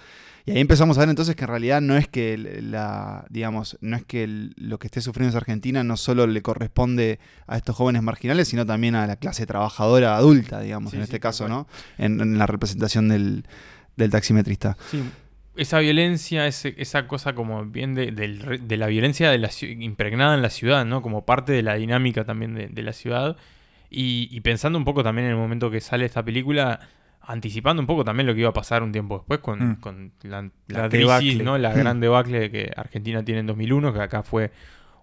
Y 0.45 0.51
ahí 0.51 0.59
empezamos 0.59 0.97
a 0.97 1.01
ver 1.01 1.09
entonces 1.09 1.37
que 1.37 1.45
en 1.45 1.49
realidad 1.49 1.79
no 1.79 1.95
es 1.95 2.09
que 2.09 2.37
la, 2.37 3.25
digamos, 3.29 3.77
no 3.79 3.95
es 3.95 4.03
que 4.03 4.25
el- 4.25 4.53
lo 4.57 4.77
que 4.77 4.87
esté 4.87 4.99
sufriendo 4.99 5.29
esa 5.29 5.37
Argentina 5.37 5.85
no 5.85 5.95
solo 5.95 6.27
le 6.27 6.41
corresponde 6.41 7.19
a 7.47 7.55
estos 7.55 7.75
jóvenes 7.77 8.01
marginales, 8.03 8.49
sino 8.49 8.65
también 8.65 8.95
a 8.95 9.07
la 9.07 9.15
clase 9.15 9.45
trabajadora 9.45 10.17
adulta, 10.17 10.59
digamos, 10.59 10.91
Sí, 10.91 10.97
en 10.97 11.03
sí, 11.03 11.05
este 11.05 11.19
caso. 11.21 11.47
¿no? 11.47 11.65
En, 11.97 12.19
en 12.19 12.37
la 12.37 12.45
representación 12.45 13.07
del, 13.07 13.45
del 13.95 14.11
taximetrista. 14.11 14.75
Esa 15.55 15.79
violencia, 15.79 16.47
ese- 16.47 16.73
esa 16.77 17.07
cosa 17.07 17.33
como 17.33 17.65
bien 17.65 17.93
de, 17.95 18.11
de 18.11 18.77
la 18.77 18.87
violencia 18.87 19.29
de 19.29 19.37
la, 19.37 19.49
impregnada 19.79 20.35
en 20.35 20.41
la 20.41 20.49
ciudad, 20.49 20.85
¿no? 20.85 21.01
Como 21.01 21.25
parte 21.25 21.51
de 21.51 21.61
la 21.63 21.75
dinámica 21.75 22.23
también 22.25 22.55
de, 22.55 22.67
de 22.67 22.81
la 22.83 22.93
ciudad. 22.93 23.37
Y, 23.89 24.27
y 24.31 24.41
pensando 24.41 24.77
un 24.79 24.85
poco 24.85 25.03
también 25.03 25.25
en 25.25 25.31
el 25.33 25.37
momento 25.37 25.69
que 25.69 25.79
sale 25.79 26.05
esta 26.05 26.23
película, 26.23 26.79
anticipando 27.21 27.81
un 27.81 27.87
poco 27.87 28.03
también 28.03 28.25
lo 28.27 28.33
que 28.33 28.39
iba 28.41 28.49
a 28.49 28.53
pasar 28.53 28.81
un 28.83 28.91
tiempo 28.91 29.17
después 29.19 29.39
con, 29.41 29.71
Mm. 29.73 29.75
con 29.79 30.11
la, 30.23 30.41
la 30.41 30.83
La 30.83 30.89
crisis, 30.89 31.07
debacle. 31.07 31.43
¿no? 31.43 31.57
La 31.59 31.69
Mm. 31.69 31.77
gran 31.77 31.99
debacle 31.99 32.49
que 32.51 32.71
Argentina 32.75 33.23
tiene 33.23 33.41
en 33.41 33.47
2001, 33.47 33.93
que 33.93 34.01
acá 34.01 34.23
fue 34.23 34.51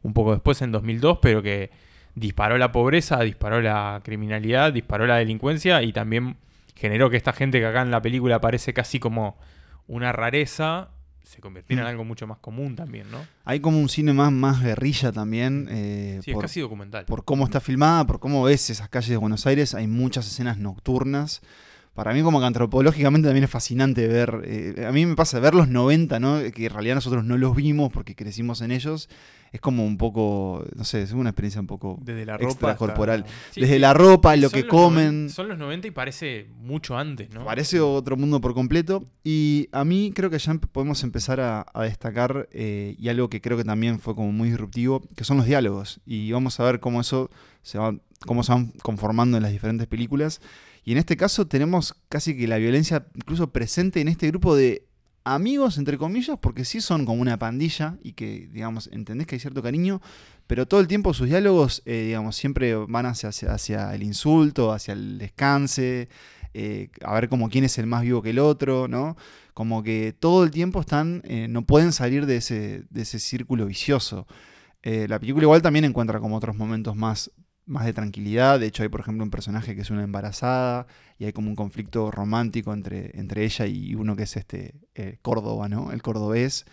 un 0.03 0.13
poco 0.13 0.33
después 0.33 0.61
en 0.63 0.73
2002, 0.73 1.19
pero 1.23 1.43
que 1.43 1.71
disparó 2.17 2.59
la 2.59 2.73
pobreza, 2.73 3.21
disparó 3.21 3.61
la 3.61 4.01
criminalidad, 4.05 4.73
disparó 4.73 5.07
la 5.07 5.17
delincuencia 5.19 5.83
y 5.83 5.93
también 5.93 6.37
generó 6.75 7.09
que 7.09 7.17
esta 7.17 7.33
gente 7.33 7.61
que 7.61 7.67
acá 7.67 7.83
en 7.83 7.91
la 7.93 8.03
película 8.03 8.37
aparece 8.37 8.73
casi 8.75 8.99
como 8.99 9.39
una 9.91 10.13
rareza, 10.13 10.89
se 11.23 11.41
convirtiera 11.41 11.83
en 11.83 11.87
Mm. 11.87 11.91
algo 11.91 12.05
mucho 12.05 12.27
más 12.27 12.39
común 12.39 12.75
también, 12.77 13.11
¿no? 13.11 13.19
Hay 13.45 13.61
como 13.61 13.79
un 13.79 13.89
cine 13.89 14.13
más, 14.13 14.33
más 14.33 14.63
guerrilla 14.63 15.13
también. 15.13 15.69
eh, 15.71 16.21
Sí, 16.25 16.33
por, 16.33 16.45
es 16.45 16.51
casi 16.51 16.61
documental. 16.61 17.05
por 17.05 17.25
cómo 17.25 17.45
está 17.45 17.61
filmada, 17.61 18.07
por 18.07 18.19
cómo 18.21 18.43
ves 18.45 18.71
esas 18.71 18.89
calles 18.89 19.11
de 19.11 19.17
Buenos 19.17 19.47
Aires. 19.47 19.75
Hay 19.75 19.87
muchas 19.87 20.27
escenas 20.27 20.59
nocturnas. 20.59 21.41
Para 21.95 22.13
mí 22.15 22.23
como 22.23 22.39
que 22.41 22.47
antropológicamente 22.47 23.27
también 23.29 23.45
es 23.45 23.51
fascinante 23.51 24.07
ver, 24.07 24.43
eh, 24.45 24.87
a 24.89 24.93
mí 24.93 25.05
me 25.07 25.17
pasa 25.17 25.41
ver 25.41 25.55
los 25.55 25.69
90, 25.69 26.21
¿no? 26.21 26.39
que 26.55 26.67
en 26.67 26.73
realidad 26.73 26.95
nosotros 26.95 27.25
no 27.25 27.37
los 27.37 27.55
vimos 27.57 27.93
porque 27.93 28.15
crecimos 28.15 28.61
en 28.63 28.71
ellos, 28.71 29.09
es 29.53 29.61
como 29.61 29.85
un 29.85 29.97
poco, 29.99 30.65
no 30.77 30.85
sé, 30.85 31.03
es 31.03 31.13
una 31.13 31.31
experiencia 31.31 31.61
un 31.61 31.67
poco 31.67 31.99
Desde 32.03 32.25
la 32.25 32.37
ropa 32.37 32.51
extracorporal. 32.71 33.21
hasta- 33.25 33.33
Sí, 33.53 33.61
Desde 33.63 33.75
sí. 33.75 33.81
la 33.81 33.95
ropa, 33.95 34.37
lo 34.37 34.49
que 34.51 34.67
comen, 34.67 35.29
son 35.31 35.49
los 35.49 35.59
90 35.59 35.89
y 35.89 35.91
parece 35.91 36.49
mucho 36.61 36.97
antes, 36.97 37.31
¿no? 37.35 37.45
parece 37.45 37.81
otro 37.81 38.17
mundo 38.17 38.41
por 38.41 38.55
completo. 38.55 39.05
Y 39.25 39.69
a 39.73 39.85
mí 39.85 40.13
creo 40.15 40.31
que 40.31 40.39
ya 40.39 40.55
podemos 40.55 41.03
empezar 41.03 41.41
a, 41.41 41.67
a 41.75 41.83
destacar, 41.83 42.49
eh, 42.53 42.95
y 42.99 43.09
algo 43.09 43.29
que 43.29 43.41
creo 43.41 43.57
que 43.57 43.65
también 43.65 43.99
fue 43.99 44.15
como 44.15 44.31
muy 44.33 44.49
disruptivo, 44.51 45.03
que 45.17 45.25
son 45.25 45.37
los 45.37 45.47
diálogos. 45.47 46.01
Y 46.07 46.31
vamos 46.33 46.59
a 46.61 46.65
ver 46.65 46.81
cómo 46.81 47.01
eso 47.01 47.31
se 47.63 47.79
va, 47.79 47.95
cómo 48.27 48.43
se 48.43 48.53
van 48.53 48.73
conformando 48.83 49.37
en 49.37 49.43
las 49.43 49.53
diferentes 49.53 49.87
películas. 49.87 50.41
Y 50.85 50.93
en 50.93 50.99
este 50.99 51.17
caso 51.17 51.47
tenemos 51.47 51.95
casi 52.09 52.37
que 52.37 52.49
la 52.49 52.57
violencia 52.57 53.07
incluso 53.15 53.51
presente 53.53 54.01
en 54.01 54.09
este 54.09 54.29
grupo 54.29 54.57
de 54.57 54.87
amigos, 55.25 55.79
entre 55.79 55.99
comillas, 55.99 56.39
porque 56.41 56.65
sí 56.65 56.81
son 56.81 57.05
como 57.05 57.21
una 57.21 57.39
pandilla 57.39 57.97
y 58.03 58.13
que, 58.13 58.49
digamos, 58.53 58.89
entendés 58.93 59.27
que 59.27 59.37
hay 59.37 59.41
cierto 59.41 59.63
cariño, 59.63 60.01
pero 60.47 60.67
todo 60.67 60.81
el 60.81 60.89
tiempo 60.89 61.15
sus 61.15 61.29
diálogos, 61.29 61.83
eh, 61.85 62.05
digamos, 62.07 62.37
siempre 62.37 62.75
van 62.75 63.07
hacia, 63.07 63.29
hacia, 63.29 63.95
el 63.95 64.03
insulto, 64.03 64.73
hacia 64.73 64.93
el 64.93 65.19
descanse, 65.19 66.09
eh, 66.55 66.91
a 67.05 67.15
ver 67.15 67.29
como 67.29 67.49
quién 67.49 67.65
es 67.65 67.79
el 67.79 67.87
más 67.87 68.03
vivo 68.03 68.23
que 68.23 68.31
el 68.31 68.39
otro, 68.39 68.89
¿no? 68.89 69.17
Como 69.55 69.83
que 69.83 70.13
todo 70.19 70.43
el 70.45 70.51
tiempo 70.51 70.81
están, 70.81 71.23
eh, 71.25 71.47
no 71.49 71.63
pueden 71.63 71.93
salir 71.93 72.27
de 72.27 72.37
ese, 72.37 72.85
de 72.91 73.03
ese 73.03 73.19
círculo 73.19 73.67
vicioso. 73.67 74.27
La 74.83 75.19
película 75.19 75.45
igual 75.45 75.61
también 75.61 75.85
encuentra 75.85 76.21
como 76.21 76.37
otros 76.37 76.57
momentos 76.57 76.97
más, 76.97 77.31
más 77.71 77.87
de 77.87 77.93
tranquilidad. 77.93 78.61
De 78.61 78.67
hecho, 78.67 78.83
hay, 78.83 78.89
por 78.89 79.01
ejemplo, 79.01 79.25
un 79.25 79.31
personaje 79.31 79.75
que 79.75 79.83
es 79.83 79.91
una 79.91 80.03
embarazada 80.03 80.87
y 81.19 81.25
hay 81.25 81.33
como 81.33 81.49
un 81.49 81.57
conflicto 81.57 82.11
romántico 82.11 82.73
entre, 82.73 83.19
entre 83.19 83.45
ella 83.45 83.67
y 83.67 83.95
uno 83.95 84.17
que 84.17 84.25
es 84.25 84.37
este 84.37 84.75
eh, 84.95 85.19
Córdoba, 85.23 85.69
¿no? 85.69 85.93
El 85.93 86.03
cordobés. 86.03 86.67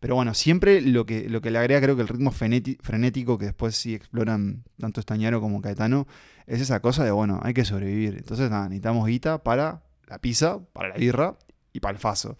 Pero 0.00 0.14
bueno, 0.16 0.34
siempre 0.34 0.80
lo 0.80 1.06
que, 1.06 1.28
lo 1.28 1.40
que 1.40 1.50
le 1.50 1.58
agrega, 1.58 1.80
creo 1.80 1.94
que 1.94 2.02
el 2.02 2.08
ritmo 2.08 2.32
frenético 2.32 3.38
que 3.38 3.46
después 3.46 3.76
sí 3.76 3.94
exploran 3.94 4.64
tanto 4.78 4.98
Estañaro 5.00 5.40
como 5.40 5.60
Caetano, 5.60 6.06
es 6.46 6.60
esa 6.60 6.80
cosa 6.80 7.04
de, 7.04 7.10
bueno, 7.10 7.38
hay 7.42 7.54
que 7.54 7.64
sobrevivir. 7.64 8.16
Entonces, 8.16 8.50
nada, 8.50 8.64
necesitamos 8.64 9.06
guita 9.06 9.42
para 9.42 9.82
la 10.08 10.18
pizza, 10.18 10.58
para 10.72 10.88
la 10.88 10.96
birra 10.96 11.36
y 11.72 11.80
para 11.80 11.92
el 11.92 11.98
faso. 11.98 12.36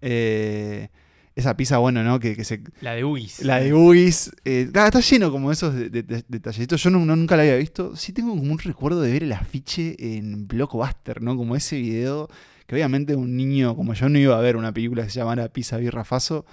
Eh, 0.00 0.88
esa 1.36 1.56
pizza, 1.56 1.78
bueno, 1.78 2.02
¿no? 2.02 2.18
Que, 2.20 2.34
que 2.36 2.44
se, 2.44 2.62
La 2.80 2.92
de 2.94 3.04
Ugis. 3.04 3.42
la 3.44 3.60
de 3.60 3.72
Ugis. 3.72 4.32
eh, 4.44 4.62
está, 4.66 4.86
está 4.86 5.00
lleno 5.00 5.30
como 5.30 5.50
esos 5.52 5.74
de- 5.74 5.88
de- 5.90 6.02
de-. 6.02 6.76
Yo 6.76 6.90
no, 6.90 7.04
no- 7.04 7.16
nunca 7.16 7.36
la 7.36 7.42
había 7.42 7.56
visto. 7.56 7.94
Sí 7.96 8.12
tengo 8.12 8.30
como 8.36 8.52
un 8.52 8.58
recuerdo 8.58 9.00
de 9.00 9.12
ver 9.12 9.22
el 9.22 9.32
afiche 9.32 9.96
en 10.16 10.46
Blockbuster, 10.48 11.22
¿no? 11.22 11.36
Como 11.36 11.56
ese 11.56 11.78
video 11.80 12.28
que 12.66 12.74
obviamente 12.76 13.16
un 13.16 13.36
niño 13.36 13.74
como 13.74 13.94
yo 13.94 14.08
no 14.08 14.18
iba 14.18 14.36
a 14.38 14.40
ver 14.40 14.56
una 14.56 14.72
película 14.72 15.02
que 15.04 15.10
se 15.10 15.18
llamara 15.20 15.48
Pisa 15.52 15.76
Birra 15.78 16.04
Faso 16.04 16.46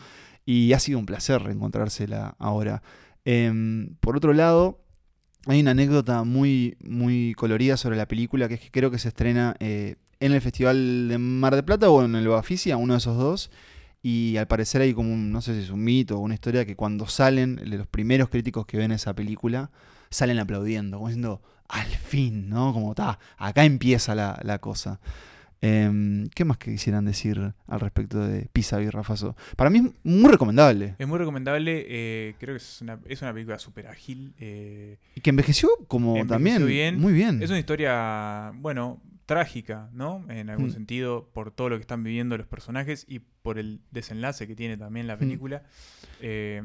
y 0.46 0.74
ha 0.74 0.80
sido 0.80 0.98
un 1.00 1.06
placer 1.06 1.42
reencontrársela 1.44 2.36
ahora. 2.40 2.82
Em, 3.26 3.96
por 4.00 4.16
otro 4.18 4.34
lado, 4.34 4.80
hay 5.48 5.60
una 5.62 5.72
anécdota 5.72 6.24
muy, 6.24 6.78
muy 6.84 7.34
colorida 7.36 7.78
sobre 7.78 7.98
la 7.98 8.08
película 8.08 8.48
que 8.48 8.56
es 8.56 8.60
que 8.62 8.72
creo 8.72 8.90
que 8.92 9.00
se 9.00 9.10
estrena 9.10 9.56
eh, 9.60 9.96
en 10.20 10.32
el 10.32 10.42
Festival 10.42 11.08
de 11.10 11.18
Mar 11.18 11.54
del 11.56 11.66
Plata 11.66 11.90
o 11.90 12.04
en 12.04 12.16
el 12.16 12.28
Baficia, 12.28 12.78
uno 12.78 12.94
de 12.94 12.98
esos 13.00 13.18
dos. 13.18 13.52
Y 14.10 14.38
al 14.38 14.48
parecer 14.48 14.82
hay 14.82 14.93
como 14.93 15.12
un, 15.13 15.34
no 15.34 15.41
sé 15.41 15.54
si 15.56 15.63
es 15.63 15.70
un 15.70 15.84
mito 15.84 16.15
o 16.17 16.22
una 16.22 16.34
historia 16.34 16.63
que 16.65 16.78
cuando 16.78 17.08
salen, 17.08 17.60
los 17.65 17.88
primeros 17.88 18.30
críticos 18.30 18.65
que 18.65 18.78
ven 18.78 18.93
esa 18.93 19.13
película, 19.13 19.70
salen 20.10 20.39
aplaudiendo, 20.39 20.96
como 20.98 21.10
diciendo, 21.10 21.41
al 21.67 21.88
fin, 21.88 22.48
¿no? 22.48 22.72
Como 22.72 22.91
está, 22.91 23.20
acá 23.38 23.65
empieza 23.65 24.15
la, 24.15 24.39
la 24.43 24.60
cosa. 24.60 25.02
Em, 25.60 26.30
¿Qué 26.36 26.46
más 26.46 26.58
quisieran 26.58 27.04
decir 27.06 27.54
al 27.67 27.80
respecto 27.82 28.20
de 28.26 28.48
Pisa 28.54 28.82
y 28.82 28.89
Rafaso? 28.89 29.36
Para 29.58 29.70
mí 29.72 29.80
es 29.80 29.86
muy 30.04 30.32
recomendable. 30.32 30.96
Es 31.00 31.08
muy 31.08 31.17
recomendable, 31.17 31.84
eh, 31.89 32.36
creo 32.39 32.54
que 32.56 32.60
es 32.63 32.82
una, 32.82 33.00
es 33.10 33.22
una 33.24 33.34
película 33.34 33.58
súper 33.60 33.88
ágil. 33.88 34.34
eh, 34.39 35.00
Y 35.15 35.22
que 35.22 35.32
envejeció 35.32 35.67
como 35.88 36.15
Envejeció 36.15 36.34
también 36.36 36.65
bien. 36.67 37.02
muy 37.02 37.12
bien. 37.12 37.41
Es 37.41 37.50
una 37.50 37.60
historia, 37.60 38.54
bueno, 38.56 39.02
trágica, 39.28 39.90
¿no? 39.94 40.26
En 40.30 40.50
algún 40.50 40.68
Mm. 40.70 40.72
sentido, 40.72 41.30
por 41.34 41.52
todo 41.52 41.70
lo 41.70 41.76
que 41.76 41.82
están 41.82 42.04
viviendo 42.04 42.36
los 42.38 42.48
personajes 42.48 43.06
y 43.08 43.20
por 43.20 43.60
el 43.60 43.82
desenlace 43.92 44.48
que 44.48 44.56
tiene 44.56 44.78
también 44.78 45.06
la 45.06 45.18
Mm. 45.18 45.20
película. 45.20 45.63
Eh, 46.22 46.62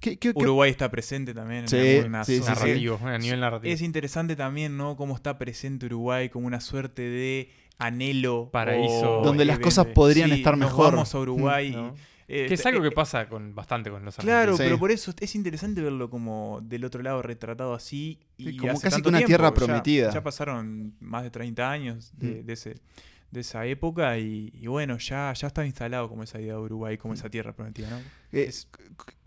¿Qué- 0.00 0.16
qué- 0.18 0.32
qué- 0.32 0.38
Uruguay 0.38 0.70
está 0.70 0.90
presente 0.90 1.34
también 1.34 1.68
Sí, 1.68 1.76
en 1.76 1.96
algunas 1.98 2.26
sí, 2.26 2.38
sí, 2.40 2.44
narrativo, 2.46 2.98
a 3.02 3.18
nivel 3.18 3.40
narrativo. 3.40 3.74
Es 3.74 3.82
interesante 3.82 4.36
también, 4.36 4.76
¿no? 4.76 4.96
Cómo 4.96 5.14
está 5.14 5.36
presente 5.38 5.86
Uruguay 5.86 6.28
como 6.30 6.46
una 6.46 6.60
suerte 6.60 7.02
de 7.02 7.50
anhelo. 7.78 8.48
Paraíso. 8.52 9.20
o 9.20 9.24
Donde 9.24 9.44
las 9.44 9.58
cosas 9.58 9.86
podrían 9.86 10.30
Sí, 10.30 10.36
estar 10.36 10.56
nos 10.56 10.70
mejor. 10.70 10.92
Vamos 10.92 11.14
a 11.14 11.18
Uruguay. 11.18 11.66
y- 11.68 11.70
¿no? 11.72 11.94
Eh, 12.28 12.46
Que 12.48 12.54
es 12.54 12.66
algo 12.66 12.84
eh, 12.84 12.88
que 12.88 12.94
pasa 12.94 13.28
con 13.28 13.54
bastante 13.54 13.90
con 13.90 14.04
los 14.04 14.16
Claro. 14.16 14.56
Sí. 14.56 14.62
pero 14.62 14.78
por 14.78 14.90
eso 14.90 15.12
es 15.20 15.34
interesante 15.34 15.80
verlo 15.82 16.08
como 16.10 16.60
del 16.62 16.84
otro 16.84 17.02
lado 17.02 17.20
retratado 17.22 17.74
así. 17.74 18.18
Y 18.36 18.50
Sí, 18.52 18.56
como 18.56 18.72
hace 18.72 18.82
casi 18.82 18.94
tanto 18.96 19.04
que 19.04 19.08
una 19.10 19.18
tiempo, 19.18 19.28
tierra 19.28 19.48
ya- 19.48 19.54
prometida. 19.54 20.10
Ya, 20.12 20.22
pasaron 20.22 20.94
más 21.00 21.22
de 21.22 21.30
30 21.30 21.70
años 21.70 22.12
de, 22.16 22.42
Mm. 22.42 22.46
de 22.46 22.52
ese, 22.52 22.74
de 23.30 23.40
esa 23.40 23.66
época 23.66 24.16
y, 24.18 24.50
y 24.54 24.66
bueno, 24.68 24.96
ya, 24.98 25.32
ya 25.34 25.46
estaba 25.48 25.66
instalado 25.66 26.08
como 26.08 26.22
esa 26.22 26.40
idea 26.40 26.54
de 26.54 26.60
Uruguay, 26.60 26.96
como 26.98 27.14
esa 27.14 27.28
tierra 27.28 27.52
prometida, 27.52 27.90
¿no? 27.90 27.96
eh, 28.32 28.44
es- 28.48 28.68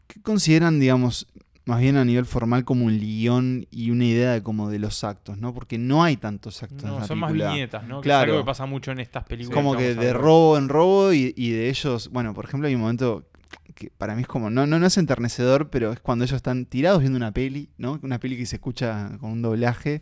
¿Qué 0.07 0.21
consideran, 0.21 0.79
digamos, 0.79 1.27
más 1.67 1.79
bien 1.81 1.97
a 1.97 2.03
nivel 2.05 2.25
formal 2.25 2.65
como 2.65 2.85
un 2.85 2.97
guion 2.99 3.67
y 3.69 3.91
una 3.91 4.05
idea 4.05 4.31
de 4.31 4.41
como 4.41 4.69
de 4.69 4.79
los 4.79 5.03
actos, 5.03 5.37
¿no? 5.37 5.53
Porque 5.53 5.77
no 5.77 6.03
hay 6.03 6.17
tantos 6.17 6.63
actos 6.63 6.83
en 6.83 6.89
No, 6.89 6.99
la 6.99 7.05
son 7.07 7.19
más 7.19 7.31
viñetas, 7.31 7.83
¿no? 7.87 8.01
Que 8.01 8.05
Claro. 8.05 8.23
es 8.23 8.29
algo 8.33 8.43
que 8.43 8.47
pasa 8.47 8.65
mucho 8.65 8.91
en 8.91 8.99
estas 8.99 9.23
películas. 9.25 9.55
como 9.55 9.75
que 9.77 9.93
de 9.93 10.13
robo 10.13 10.57
en 10.57 10.69
robo 10.69 11.13
y, 11.13 11.33
y 11.37 11.51
de 11.51 11.69
ellos, 11.69 12.09
bueno, 12.11 12.33
por 12.33 12.45
ejemplo, 12.45 12.67
hay 12.67 12.73
un 12.75 12.81
momento 12.81 13.27
que 13.75 13.91
para 13.95 14.15
mí 14.15 14.21
es 14.23 14.27
como, 14.27 14.49
no, 14.49 14.65
no, 14.65 14.79
no 14.79 14.87
es 14.87 14.97
enternecedor, 14.97 15.69
pero 15.69 15.91
es 15.93 15.99
cuando 15.99 16.25
ellos 16.25 16.37
están 16.37 16.65
tirados 16.65 17.01
viendo 17.01 17.17
una 17.17 17.31
peli, 17.31 17.69
¿no? 17.77 17.99
Una 18.01 18.19
peli 18.19 18.35
que 18.37 18.45
se 18.47 18.55
escucha 18.55 19.11
con 19.19 19.31
un 19.31 19.41
doblaje 19.43 20.01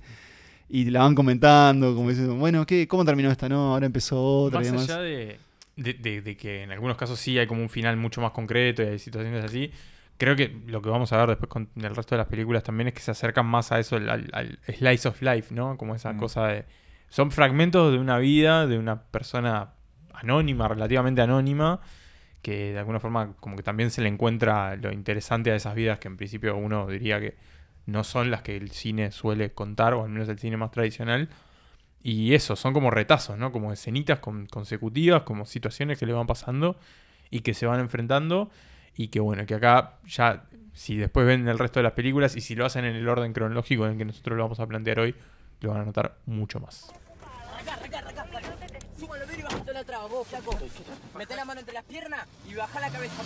y 0.70 0.86
la 0.86 1.02
van 1.02 1.14
comentando, 1.14 1.94
como 1.94 2.10
diciendo, 2.10 2.36
bueno, 2.36 2.66
¿qué, 2.66 2.88
¿cómo 2.88 3.04
terminó 3.06 3.30
esta? 3.32 3.50
No, 3.50 3.74
ahora 3.74 3.86
empezó 3.86 4.22
otra 4.44 4.62
y 4.62 4.64
Más 4.64 4.72
demás. 4.72 4.90
allá 4.90 5.00
de, 5.02 5.38
de- 5.76 5.94
de- 5.94 6.22
de 6.22 6.38
que 6.38 6.64
en 6.64 6.72
algunos 6.72 6.96
casos 6.96 7.20
sí 7.20 7.38
hay 7.38 7.48
como 7.48 7.62
un 7.62 7.70
final 7.70 7.98
mucho 7.98 8.22
más 8.22 8.32
concreto 8.32 8.82
y 8.82 8.86
hay 8.86 9.00
situaciones 9.00 9.44
así, 9.44 9.72
creo 10.18 10.36
que 10.36 10.62
lo 10.68 10.82
que 10.82 10.90
vamos 10.90 11.12
a 11.14 11.18
ver 11.18 11.30
después 11.30 11.50
con 11.50 11.70
el 11.76 11.96
resto 11.96 12.16
de 12.16 12.20
las 12.20 12.28
películas 12.28 12.64
también 12.64 12.88
es 12.88 12.94
que 12.94 13.02
se 13.02 13.12
acercan 13.12 13.46
más 13.46 13.72
a 13.72 13.80
eso, 13.80 13.96
al, 13.98 14.60
slice 14.68 15.08
of 15.08 15.22
life, 15.22 15.54
¿no? 15.54 15.78
Como 15.78 15.96
esa 15.96 16.14
Mm. 16.14 16.18
cosa 16.18 16.48
de... 16.48 16.66
Son 17.10 17.32
fragmentos 17.32 17.92
de 17.92 18.00
una 18.00 18.18
vida, 18.18 18.68
de 18.68 18.78
una 18.78 19.02
persona 19.04 19.74
anónima, 20.14 20.68
relativamente 20.68 21.22
anónima, 21.22 21.82
que 22.42 22.74
de 22.74 22.80
alguna 22.80 23.00
forma 23.00 23.34
como 23.40 23.56
que 23.56 23.64
también 23.64 23.92
se 23.92 24.02
le 24.02 24.08
encuentra 24.10 24.76
lo 24.76 24.92
interesante 24.92 25.52
a 25.52 25.56
esas 25.56 25.76
vidas 25.76 26.00
que 26.00 26.08
en 26.08 26.18
principio 26.18 26.56
uno 26.56 26.88
diría 26.88 27.20
que 27.20 27.36
no 27.86 28.04
son 28.04 28.32
las 28.32 28.42
que 28.42 28.56
el 28.58 28.72
cine 28.72 29.12
suele 29.12 29.52
contar, 29.52 29.94
o 29.94 30.04
al 30.04 30.10
menos 30.10 30.28
el 30.30 30.40
cine 30.40 30.58
más 30.58 30.72
tradicional. 30.72 31.30
Y 32.02 32.34
eso, 32.36 32.56
son 32.56 32.74
como 32.74 32.92
retazos, 32.92 33.38
¿no? 33.38 33.52
Como 33.52 33.72
escenitas 33.74 34.20
con- 34.20 34.46
consecutivas, 34.48 35.24
como 35.24 35.46
situaciones 35.46 35.98
que 36.00 36.06
le 36.06 36.14
van 36.14 36.28
pasando 36.28 36.78
y 37.32 37.40
que 37.42 37.54
se 37.54 37.66
van 37.66 37.80
enfrentando. 37.80 38.50
Y 38.96 39.10
que 39.10 39.20
bueno, 39.20 39.46
que 39.46 39.56
acá 39.56 40.00
ya, 40.06 40.46
si 40.74 40.96
después 40.98 41.26
ven 41.26 41.48
el 41.48 41.60
resto 41.60 41.80
de 41.80 41.84
las 41.84 41.94
películas 41.94 42.36
y 42.36 42.42
si 42.42 42.56
lo 42.56 42.66
hacen 42.66 42.86
en 42.86 42.96
el 42.96 43.08
orden 43.08 43.34
cronológico 43.34 43.86
en 43.86 43.94
el 43.94 43.98
que 43.98 44.06
nosotros 44.06 44.38
lo 44.38 44.44
vamos 44.44 44.60
a 44.60 44.68
plantear 44.68 45.00
hoy, 45.00 45.16
lo 45.62 45.72
van 45.72 45.82
a 45.82 45.86
notar 45.86 46.18
mucho 46.26 46.60
más. 46.60 46.92
Bajate 49.46 49.74
la 49.74 49.84
traba, 49.84 50.08
vos, 50.08 50.28
flaco. 50.28 50.58
Meté 51.18 51.36
la 51.36 51.46
mano 51.46 51.60
entre 51.60 51.74
las 51.74 51.84
piernas 51.84 52.26
y 52.48 52.56
bajá 52.56 52.80
la 52.80 52.90
cabeza. 52.90 53.22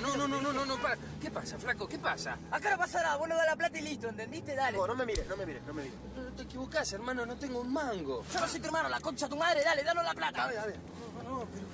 no, 0.00 0.16
no, 0.16 0.28
no, 0.28 0.40
no, 0.40 0.52
no, 0.52 0.64
no, 0.64 0.76
para. 0.76 0.96
¿Qué 1.20 1.30
pasa, 1.30 1.58
flaco? 1.58 1.88
¿Qué 1.88 1.98
pasa? 1.98 2.38
Acá 2.50 2.70
no 2.70 2.78
pasa 2.78 3.02
nada, 3.02 3.16
vos 3.16 3.28
no 3.28 3.36
das 3.36 3.46
la 3.46 3.56
plata 3.56 3.78
y 3.78 3.82
listo, 3.82 4.08
¿entendiste? 4.08 4.54
Dale. 4.54 4.78
No, 4.78 4.86
no 4.86 4.94
me 4.94 5.06
mires, 5.06 5.26
no 5.28 5.36
me 5.36 5.44
mires, 5.44 5.62
no 5.66 5.74
me 5.74 5.82
mires. 5.82 5.98
No, 6.14 6.22
no 6.22 6.30
te 6.30 6.42
equivocás, 6.44 6.92
hermano, 6.92 7.26
no 7.26 7.36
tengo 7.36 7.60
un 7.60 7.72
mango. 7.72 8.24
Yo 8.32 8.40
no 8.40 8.46
soy 8.46 8.60
tu 8.60 8.66
hermano, 8.66 8.88
la 8.88 9.00
concha 9.00 9.26
de 9.26 9.30
tu 9.30 9.36
madre, 9.36 9.62
dale, 9.64 9.82
danos 9.82 10.04
la 10.04 10.14
plata. 10.14 10.44
A 10.44 10.48
ver, 10.48 10.58
a 10.58 10.66
ver. 10.66 10.76
No, 11.24 11.30
no, 11.30 11.48
pero 11.52 11.66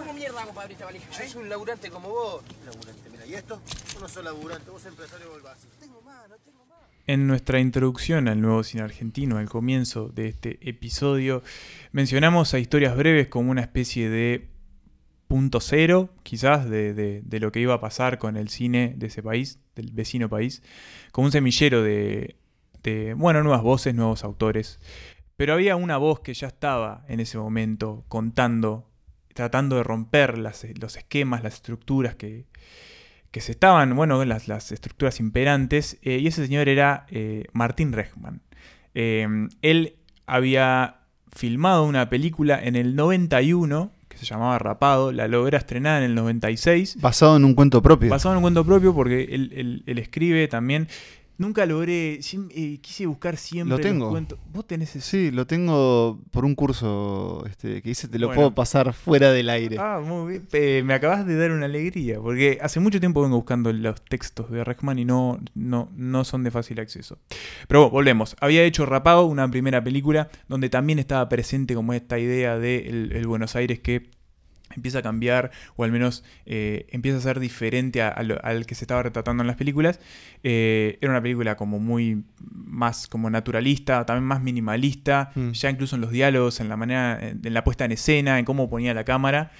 ¿Cómo 0.00 0.12
mierda 0.14 0.40
hago 0.42 0.50
para 0.52 0.62
abrir 0.62 0.74
esta 0.74 0.86
valija? 0.86 1.06
yo 1.10 1.28
soy 1.28 1.42
un 1.42 1.48
laburante 1.48 1.90
como 1.90 2.08
vos. 2.08 2.42
Laburante, 2.64 3.10
mira, 3.10 3.26
¿y 3.26 3.34
esto? 3.34 3.60
Vos 3.92 3.98
no 4.00 4.08
sos 4.08 4.24
laburante, 4.24 4.70
vos 4.70 4.84
empresario. 4.86 5.26
Tengo 5.78 6.00
más, 6.02 6.28
no 6.28 6.36
tengo 6.38 6.64
más. 6.66 6.78
En 7.06 7.26
nuestra 7.26 7.60
introducción 7.60 8.28
al 8.28 8.40
nuevo 8.40 8.62
cine 8.62 8.82
argentino, 8.82 9.38
al 9.38 9.48
comienzo 9.48 10.08
de 10.08 10.28
este 10.28 10.58
episodio, 10.68 11.42
mencionamos 11.92 12.54
a 12.54 12.58
historias 12.58 12.96
breves 12.96 13.28
como 13.28 13.50
una 13.50 13.60
especie 13.60 14.08
de 14.08 14.48
punto 15.28 15.60
cero, 15.60 16.10
quizás, 16.22 16.68
de, 16.68 16.92
de- 16.94 17.20
de 17.22 17.40
lo 17.40 17.52
que 17.52 17.60
iba 17.60 17.74
a 17.74 17.80
pasar 17.80 18.18
con 18.18 18.36
el 18.36 18.48
cine 18.48 18.94
de 18.96 19.06
ese 19.06 19.22
país, 19.22 19.60
del 19.76 19.92
vecino 19.92 20.28
país, 20.28 20.62
como 21.12 21.26
un 21.26 21.32
semillero 21.32 21.82
de, 21.82 22.36
de, 22.82 23.14
bueno, 23.14 23.42
nuevas 23.42 23.62
voces, 23.62 23.94
nuevos 23.94 24.24
autores. 24.24 24.80
Pero 25.36 25.54
había 25.54 25.76
una 25.76 25.96
voz 25.98 26.20
que 26.20 26.34
ya 26.34 26.48
estaba 26.48 27.04
en 27.08 27.20
ese 27.20 27.38
momento 27.38 28.04
contando, 28.08 28.89
tratando 29.34 29.76
de 29.76 29.82
romper 29.82 30.38
las- 30.38 30.66
los 30.80 30.96
esquemas, 30.96 31.42
las 31.42 31.54
estructuras 31.54 32.14
que, 32.14 32.46
que 33.30 33.40
se 33.40 33.52
estaban, 33.52 33.94
bueno, 33.94 34.24
las, 34.24 34.48
las 34.48 34.72
estructuras 34.72 35.20
imperantes, 35.20 35.98
eh, 36.02 36.18
y 36.18 36.26
ese 36.26 36.44
señor 36.46 36.68
era 36.68 37.06
eh, 37.10 37.44
Martín 37.52 37.92
Rechman. 37.92 38.42
Eh, 38.94 39.26
él 39.62 39.96
había 40.26 40.96
filmado 41.32 41.84
una 41.84 42.10
película 42.10 42.60
en 42.62 42.74
el 42.76 42.96
91 42.96 43.92
que 44.08 44.18
se 44.18 44.24
llamaba 44.26 44.58
Rapado, 44.58 45.12
la 45.12 45.28
logra 45.28 45.56
estrenar 45.58 46.02
en 46.02 46.10
el 46.10 46.14
96, 46.16 46.96
Basado 47.00 47.36
en 47.36 47.44
un 47.44 47.54
cuento 47.54 47.80
propio. 47.80 48.10
basado 48.10 48.34
en 48.34 48.38
un 48.38 48.42
cuento 48.42 48.64
propio 48.66 48.92
porque 48.92 49.22
él, 49.30 49.52
él- 49.54 49.82
él 49.86 49.98
escribe 50.00 50.48
también. 50.48 50.88
Nunca 51.40 51.64
logré, 51.64 52.20
eh, 52.20 52.78
quise 52.82 53.06
buscar 53.06 53.38
siempre 53.38 53.70
Lo 53.70 53.76
los 53.78 53.80
tengo. 53.80 54.10
cuentos. 54.10 54.38
Vos 54.52 54.66
tenés 54.66 54.94
ese. 54.94 55.00
Sí, 55.00 55.30
lo 55.30 55.46
tengo 55.46 56.20
por 56.30 56.44
un 56.44 56.54
curso 56.54 57.42
este, 57.48 57.80
que 57.80 57.88
hice, 57.88 58.08
te 58.08 58.18
lo 58.18 58.26
Bueno. 58.26 58.36
puedo 58.38 58.54
pasar 58.54 58.92
fuera 58.92 59.32
del 59.32 59.48
aire. 59.48 59.78
Ah, 59.80 60.02
muy 60.04 60.32
bien. 60.32 60.48
Eh, 60.52 60.82
me 60.84 60.92
acabas 60.92 61.24
de 61.26 61.36
dar 61.36 61.50
una 61.50 61.64
alegría, 61.64 62.20
porque 62.20 62.58
hace 62.60 62.78
mucho 62.78 63.00
tiempo 63.00 63.22
vengo 63.22 63.36
buscando 63.36 63.72
los 63.72 64.02
textos 64.04 64.50
de 64.50 64.62
Rechman 64.64 64.98
y 64.98 65.06
no, 65.06 65.40
no, 65.54 65.90
no 65.96 66.24
son 66.24 66.44
de 66.44 66.50
fácil 66.50 66.78
acceso. 66.78 67.16
Pero 67.66 67.80
bueno, 67.84 67.92
volvemos. 67.92 68.36
Había 68.40 68.62
hecho 68.64 68.84
Rapado, 68.84 69.24
una 69.24 69.50
primera 69.50 69.82
película, 69.82 70.28
donde 70.46 70.68
también 70.68 70.98
estaba 70.98 71.26
presente 71.30 71.74
como 71.74 71.94
esta 71.94 72.18
idea 72.18 72.58
de 72.58 72.86
el, 72.86 73.12
el 73.12 73.26
Buenos 73.26 73.56
Aires 73.56 73.80
que 73.80 74.10
empieza 74.74 75.00
a 75.00 75.02
cambiar, 75.02 75.50
o 75.76 75.84
al 75.84 75.92
menos 75.92 76.24
eh, 76.46 76.86
empieza 76.90 77.18
a 77.18 77.20
ser 77.20 77.40
diferente 77.40 78.02
a- 78.02 78.08
a 78.08 78.22
lo- 78.22 78.42
al 78.44 78.66
que 78.66 78.74
se 78.74 78.84
estaba 78.84 79.02
retratando 79.02 79.42
en 79.42 79.46
las 79.48 79.56
películas. 79.56 80.00
Eh, 80.44 80.98
era 81.00 81.10
una 81.10 81.20
película 81.22 81.56
como 81.56 81.78
muy 81.78 82.22
más 82.40 83.06
como 83.08 83.30
naturalista, 83.30 84.06
también 84.06 84.24
más 84.24 84.42
minimalista, 84.42 85.32
Mm. 85.34 85.50
ya 85.52 85.70
incluso 85.70 85.96
en 85.96 86.02
los 86.02 86.10
diálogos, 86.10 86.60
en 86.60 86.68
la 86.68 86.76
manera, 86.76 87.18
en 87.20 87.52
la 87.54 87.64
puesta 87.64 87.84
en 87.84 87.92
escena, 87.92 88.38
en 88.38 88.44
cómo 88.44 88.70
ponía 88.70 88.94
la 88.94 89.04
cámara. 89.04 89.50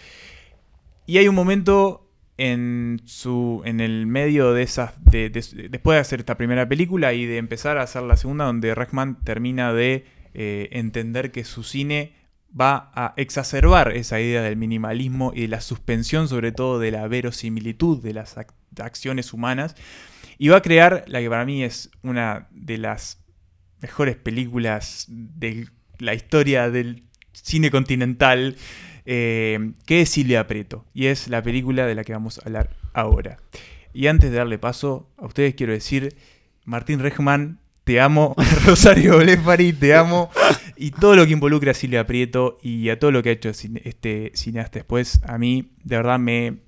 Y 1.07 1.19
hay 1.19 1.27
un 1.29 1.35
momento 1.35 2.07
en 2.39 3.03
su 3.05 3.61
en 3.67 3.81
el 3.81 4.07
medio 4.07 4.53
de 4.55 4.63
esas 4.63 4.93
de- 5.05 5.29
de- 5.29 5.69
después 5.69 5.97
de 5.97 6.01
hacer 6.01 6.21
esta 6.21 6.37
primera 6.39 6.67
película 6.69 7.13
y 7.13 7.27
de 7.27 7.37
empezar 7.37 7.77
a 7.77 7.83
hacer 7.83 8.03
la 8.03 8.17
segunda 8.17 8.45
donde 8.47 8.75
Rechman 8.75 9.23
termina 9.25 9.73
de 9.75 10.07
eh, 10.33 10.69
entender 10.71 11.33
que 11.33 11.43
su 11.43 11.65
cine 11.65 12.13
va 12.59 12.91
a 12.95 13.13
exacerbar 13.17 13.93
esa 13.97 14.21
idea 14.21 14.43
del 14.43 14.57
minimalismo 14.57 15.33
y 15.35 15.43
de 15.43 15.49
la 15.49 15.61
suspensión 15.61 16.29
sobre 16.29 16.53
todo 16.53 16.79
de 16.79 16.91
la 16.91 17.07
verosimilitud 17.07 18.03
de 18.03 18.13
las 18.13 18.37
ac- 18.37 18.53
acciones 18.81 19.33
humanas 19.33 19.77
y 20.39 20.49
va 20.49 20.57
a 20.59 20.63
crear 20.63 21.05
la 21.07 21.21
que 21.21 21.29
para 21.29 21.45
mí 21.45 21.63
es 21.63 21.91
una 22.03 22.49
de 22.51 22.79
las 22.79 23.23
mejores 23.81 24.17
películas 24.17 25.07
de 25.09 25.69
la 25.99 26.15
historia 26.15 26.71
del 26.71 27.05
cine 27.33 27.71
continental, 27.71 28.57
eh, 29.07 29.73
que 29.87 30.03
es 30.03 30.11
Silvia 30.11 30.47
Preto, 30.47 30.85
y 30.93 31.07
es 31.07 31.29
la 31.29 31.43
película 31.43 31.87
de 31.87 31.95
la 31.95 32.05
que 32.05 32.13
vamos 32.13 32.39
a 32.39 32.43
hablar 32.47 32.71
ahora. 32.93 33.39
Y 33.93 34.07
antes 34.07 34.31
de 34.31 34.37
darle 34.39 34.59
paso, 34.59 35.11
a 35.19 35.27
ustedes 35.27 35.55
quiero 35.55 35.73
decir, 35.73 36.17
Martín 36.65 37.01
Rechman 37.01 37.59
te 37.85 38.01
amo. 38.01 38.35
Rosario 38.67 39.19
Blefari, 39.19 39.73
te 39.73 39.95
amo. 39.95 40.31
Y 40.77 40.91
todo 40.93 41.17
lo 41.17 41.27
que 41.27 41.33
involucra 41.33 41.73
a 41.73 41.75
Silvia 41.75 42.07
Prieto 42.07 42.59
y 42.63 42.89
a 42.89 42.99
todo 42.99 43.11
lo 43.11 43.23
que 43.23 43.29
ha 43.31 43.33
hecho 43.33 43.51
cine- 43.53 43.83
este 43.85 44.33
cineasta 44.35 44.79
después, 44.79 45.21
a 45.27 45.39
mí 45.39 45.73
de 45.85 45.97
verdad 45.97 46.19
me 46.19 46.59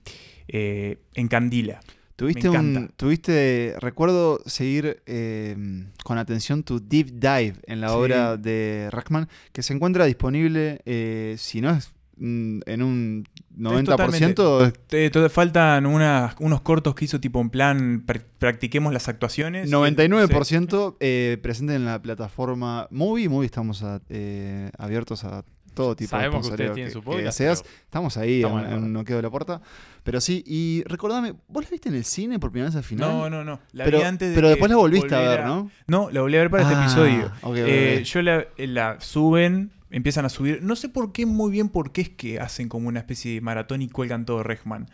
eh, 0.49 0.99
encandila. 1.15 1.81
Tuviste 2.17 2.51
Me 2.51 2.59
un. 2.59 2.93
Tuviste. 2.97 3.75
Recuerdo 3.81 4.41
seguir 4.47 5.03
eh, 5.07 5.57
con 6.05 6.19
atención 6.19 6.63
tu 6.63 6.79
deep 6.79 7.07
dive 7.15 7.55
en 7.67 7.81
la 7.81 7.89
Sí. 7.89 7.95
obra 7.95 8.37
de 8.37 8.89
Rachman, 8.91 9.29
que 9.53 9.63
se 9.63 9.73
encuentra 9.73 10.05
disponible, 10.05 10.83
eh, 10.85 11.35
si 11.39 11.61
no 11.61 11.71
es 11.71 11.91
en 12.21 12.83
un 12.83 13.25
90%, 13.59 14.73
Te, 14.87 15.11
te 15.11 15.29
faltan 15.29 15.87
unas- 15.87 16.35
unos 16.41 16.61
cortos 16.61 16.95
que 16.95 17.05
hizo 17.07 17.21
tipo 17.21 17.41
en 17.41 17.51
plan 17.51 18.07
pr- 18.07 18.23
practiquemos 18.39 18.93
las 18.93 19.09
actuaciones. 19.09 19.71
99% 19.71 20.97
eh, 21.01 21.39
presente 21.43 21.75
en 21.75 21.85
la 21.85 22.01
plataforma 22.01 22.87
Movie. 22.91 23.29
Movie 23.29 23.47
estamos 23.47 23.83
a- 23.83 24.01
eh, 24.09 24.71
abiertos 24.79 25.25
a 25.25 25.45
todo 25.75 25.97
tipo 25.97 26.11
Sabemos 26.11 26.43
que 26.43 26.49
de 26.49 26.51
ustedes 26.53 26.71
sponsoreo 26.71 26.75
tienen 26.75 26.89
que, 26.91 26.93
su 26.93 27.01
que 27.01 27.05
podcast, 27.07 27.25
deseas. 27.39 27.63
pero- 27.63 27.75
Estamos 27.85 28.17
ahí 28.19 28.43
Estamos 28.43 28.67
en, 28.67 28.75
un 28.75 28.93
noqueo 28.93 29.17
de 29.17 29.23
la 29.23 29.31
puerta. 29.31 29.61
Pero 30.05 30.21
sí, 30.21 30.43
y 30.47 30.83
recordame, 30.87 31.35
¿vos 31.49 31.65
la 31.65 31.71
viste 31.71 31.89
en 31.89 31.95
el 31.95 32.05
cine 32.05 32.39
por 32.39 32.51
primera 32.51 32.69
vez 32.69 32.77
al 32.77 32.83
final? 32.85 33.09
No, 33.11 33.31
no, 33.31 33.43
no. 33.45 33.59
La 33.73 33.85
pero 33.85 33.99
vi 33.99 34.05
antes 34.05 34.29
de 34.31 34.35
pero 34.35 34.47
que 34.49 34.51
después 34.51 34.71
la 34.71 34.77
volviste 34.77 35.15
a 35.15 35.21
ver, 35.21 35.45
¿no? 35.47 35.71
No, 35.87 36.11
la 36.11 36.21
volví 36.21 36.37
a 36.37 36.41
ver 36.41 36.51
para 36.51 36.65
este 36.65 36.75
Ah, 36.75 36.81
episodio. 36.83 37.33
Eh. 37.57 38.03
Yo 38.05 38.21
la, 38.23 38.45
la 38.59 39.01
suben, 39.01 39.71
empiezan 39.93 40.25
a 40.25 40.29
subir. 40.29 40.61
No 40.63 40.75
sé 40.75 40.89
por 40.89 41.13
qué, 41.13 41.25
muy 41.27 41.53
bien 41.53 41.69
por 41.69 41.93
qué 41.93 42.01
es 42.01 42.09
que 42.09 42.41
hacen 42.41 42.69
como 42.69 42.89
una 42.89 42.99
especie 42.99 43.35
de 43.35 43.41
maratón 43.41 43.81
y 43.83 43.89
cuelgan 43.89 44.25
todo 44.25 44.43
Regman. 44.43 44.89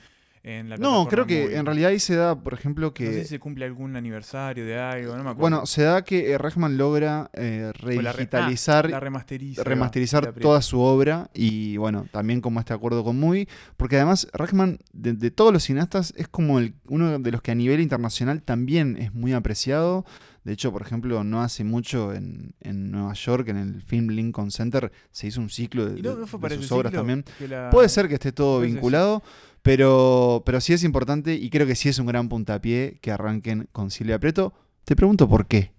En 0.45 0.71
la 0.71 0.77
No, 0.77 1.09
creo 1.09 1.27
que 1.27 1.57
en 1.57 1.67
realidad 1.67 1.91
ahí 1.91 1.99
se 1.99 2.15
da, 2.15 2.41
por 2.41 2.55
ejemplo, 2.55 2.95
que... 2.95 3.05
No 3.07 3.11
sé 3.13 3.23
si 3.23 3.29
se 3.29 3.39
cumple 3.41 3.65
algún 3.65 3.97
aniversario 3.97 4.65
de 4.65 4.79
algo, 4.79 5.11
no 5.17 5.25
me 5.25 5.31
acuerdo. 5.31 5.41
Bueno, 5.41 5.67
se 5.67 5.83
da 5.83 6.03
que 6.05 6.31
eh, 6.31 6.39
Rechman 6.39 6.79
logra 6.79 7.29
eh, 7.35 7.65
la 7.65 7.73
re- 7.73 7.99
ah, 7.99 8.49
la 8.89 9.01
remasteriza. 9.01 9.65
remasterizar 9.65 10.25
la 10.25 10.33
toda 10.33 10.63
su 10.63 10.81
obra 10.81 11.29
y 11.35 11.77
bueno, 11.77 12.07
también 12.13 12.41
como 12.41 12.61
este 12.61 12.73
acuerdo 12.73 13.03
con 13.05 13.19
Movie, 13.19 13.49
porque 13.77 13.97
además 13.97 14.29
Rechman, 14.33 14.79
de, 14.93 15.15
de 15.15 15.31
todos 15.33 15.53
los 15.53 15.65
cineastas, 15.65 16.15
es 16.17 16.29
como 16.29 16.61
el, 16.61 16.75
uno 16.87 17.19
de 17.19 17.31
los 17.33 17.43
que 17.43 17.51
a 17.51 17.55
nivel 17.57 17.81
internacional 17.81 18.41
también 18.41 18.97
es 18.97 19.13
muy 19.13 19.33
apreciado. 19.35 20.07
De 20.49 20.55
hecho, 20.55 20.73
por 20.73 20.81
ejemplo, 20.81 21.23
no 21.25 21.43
hace 21.43 21.63
mucho 21.63 22.15
en, 22.15 22.55
en 22.61 22.91
Nueva 22.91 23.13
York, 23.13 23.49
en 23.49 23.59
el 23.59 23.83
Film 23.83 24.09
Lincoln 24.09 24.51
Center, 24.51 24.91
se 25.11 25.27
hizo 25.27 25.43
un 25.43 25.51
ciclo 25.51 25.85
de, 25.85 25.99
¿Y 25.99 26.03
no, 26.03 26.15
de- 26.15 26.21
no 26.23 26.27
fue 26.27 26.39
de 26.39 26.43
para 26.43 26.55
sus 26.57 26.73
obras 26.73 26.91
también. 26.91 27.23
la- 27.47 27.69
Puede 27.71 27.91
ser 27.91 28.09
que 28.09 28.15
esté 28.15 28.33
todo 28.33 28.57
Puede 28.57 28.69
ser, 28.69 28.71
sí. 28.71 28.75
vinculado, 28.77 29.23
pero, 29.63 30.43
pero 30.47 30.61
sí 30.63 30.73
es 30.73 30.85
importante 30.85 31.35
y 31.35 31.51
creo 31.51 31.67
que 31.67 31.75
sí 31.75 31.91
es 31.91 31.99
un 31.99 32.07
gran 32.07 32.31
puntapié 32.31 32.99
que 33.03 33.11
arranquen 33.11 33.69
con 33.73 33.91
Silvia 33.91 34.19
Preto. 34.19 34.55
Te 34.85 34.97
pregunto 34.97 35.29
por 35.29 35.47
qué. 35.47 35.73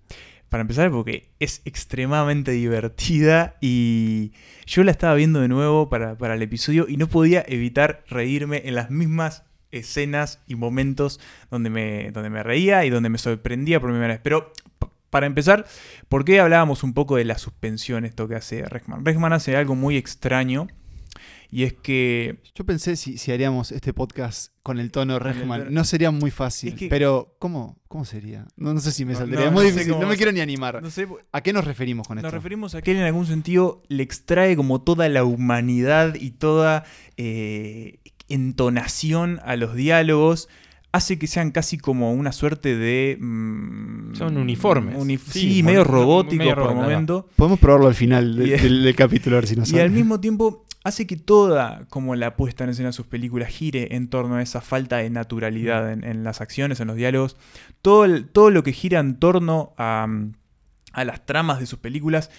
Para 0.49 0.61
empezar, 0.61 0.91
porque 0.91 1.31
es 1.39 1.61
extremadamente 1.65 2.51
divertida 2.51 3.57
y 3.61 4.33
yo 4.67 4.83
la 4.83 4.91
estaba 4.91 5.15
viendo 5.15 5.41
de 5.41 5.47
nuevo 5.47 5.89
para, 5.89 6.15
para 6.17 6.35
el 6.35 6.41
episodio 6.43 6.85
y 6.87 6.97
no 6.97 7.07
podía 7.07 7.43
evitar 7.47 8.03
reírme 8.07 8.61
en 8.65 8.75
las 8.75 8.91
mismas 8.91 9.43
escenas 9.71 10.41
y 10.47 10.55
momentos 10.55 11.19
donde 11.51 11.69
me, 11.69 12.11
donde 12.11 12.29
me 12.29 12.43
reía 12.43 12.85
y 12.85 12.89
donde 12.89 13.09
me 13.09 13.17
sorprendía 13.17 13.79
por 13.79 13.89
primera 13.91 14.13
vez. 14.13 14.21
Pero 14.23 14.51
para 15.09 15.25
empezar, 15.25 15.65
¿por 16.07 16.23
qué 16.25 16.39
hablábamos 16.39 16.83
un 16.83 16.93
poco 16.93 17.15
de 17.15 17.25
la 17.25 17.37
suspensión, 17.37 18.05
esto 18.05 18.27
que 18.27 18.35
hace 18.35 18.63
Regman? 18.65 19.03
Regman 19.05 19.33
hace 19.33 19.55
algo 19.55 19.75
muy 19.75 19.97
extraño 19.97 20.67
y 21.51 21.63
es 21.63 21.73
que 21.73 22.43
Yo 22.53 22.63
pensé 22.63 22.95
si, 22.95 23.17
si 23.17 23.31
haríamos 23.31 23.71
este 23.71 23.91
podcast 23.91 24.53
con 24.61 24.77
el 24.79 24.91
tono 24.91 25.17
tono- 25.17 25.65
No 25.71 25.83
sería 25.83 26.11
muy 26.11 26.29
fácil. 26.29 26.73
Es 26.73 26.79
que- 26.79 26.89
Pero, 26.89 27.35
¿cómo, 27.39 27.79
¿cómo 27.87 28.05
sería? 28.05 28.45
No, 28.55 28.71
no 28.71 28.79
sé 28.79 28.91
si 28.91 29.03
me 29.03 29.13
No, 29.13 29.19
saldría. 29.19 29.45
no, 29.45 29.51
muy 29.51 29.63
no 29.63 29.69
sé 29.69 29.71
difícil. 29.73 29.93
cómo- 29.93 30.03
No 30.03 30.09
me 30.09 30.15
quiero 30.17 30.31
ni 30.31 30.41
animar. 30.41 30.79
no 30.79 30.91
sé, 30.91 31.07
¿A 31.31 31.41
qué 31.41 31.51
nos 31.51 31.65
referimos 31.65 32.07
con 32.07 32.17
Nos 32.17 32.25
esto? 32.25 32.35
referimos 32.35 32.75
a 32.75 32.83
que 32.83 32.91
él 32.91 32.97
en 32.97 33.03
algún 33.03 33.25
sentido 33.25 33.81
le 33.87 34.03
extrae 34.03 34.55
como 34.55 34.81
toda 34.83 35.09
la 35.09 35.23
humanidad 35.23 36.13
y 36.13 36.29
toda 36.31 36.83
eh, 37.17 37.97
entonación 38.29 39.39
a 39.43 39.55
los 39.55 39.75
diálogos. 39.75 40.49
Hace 40.91 41.19
que 41.19 41.27
sean 41.27 41.51
casi 41.51 41.77
como 41.77 42.13
una 42.13 42.31
suerte 42.31 42.75
de... 42.75 43.17
mm, 43.19 44.15
Son 44.15 44.37
uniformes. 44.37 44.97
unif- 44.97 45.19
Sí, 45.27 45.39
sí, 45.41 45.47
medio 45.63 45.63
medio 45.63 45.83
robótico 45.83 46.43
por 46.55 46.69
va. 46.69 46.73
momento. 46.73 47.27
Podemos 47.35 47.59
probarlo 47.59 47.87
al 47.87 47.93
final 47.93 48.35
de- 48.35 48.47
Y- 48.47 48.49
del, 48.51 48.83
del 48.83 48.95
capítulo, 48.95 49.35
a 49.37 49.39
ver 49.41 49.47
si 49.47 49.55
nos 49.55 49.67
Y 49.67 49.71
sale. 49.71 49.83
al 49.83 49.91
mismo 49.91 50.19
tiempo 50.19 50.65
hace 50.83 51.05
que 51.05 51.15
toda 51.17 51.85
como 51.89 52.15
la 52.15 52.35
puesta 52.35 52.63
en 52.63 52.71
escena 52.71 52.87
de 52.89 52.93
sus 52.93 53.05
películas 53.05 53.49
gire 53.49 53.95
en 53.95 54.07
torno 54.07 54.35
a 54.35 54.41
esa 54.41 54.61
falta 54.61 54.97
de 54.97 55.09
naturalidad 55.11 55.91
en, 55.91 56.03
en 56.03 56.23
las 56.23 56.41
acciones, 56.41 56.79
en 56.79 56.87
los 56.87 56.95
diálogos. 56.95 57.37
Todo, 57.83 58.05
el- 58.05 58.27
todo 58.27 58.49
lo 58.49 58.63
que 58.63 58.73
gira 58.73 58.99
en 58.99 59.17
torno 59.19 59.73
a, 59.77 60.07
mm, 60.09 60.31
a 60.93 61.05
las 61.05 61.23
tramas 61.23 61.59
de 61.59 61.67
sus 61.67 61.77
películas 61.77 62.31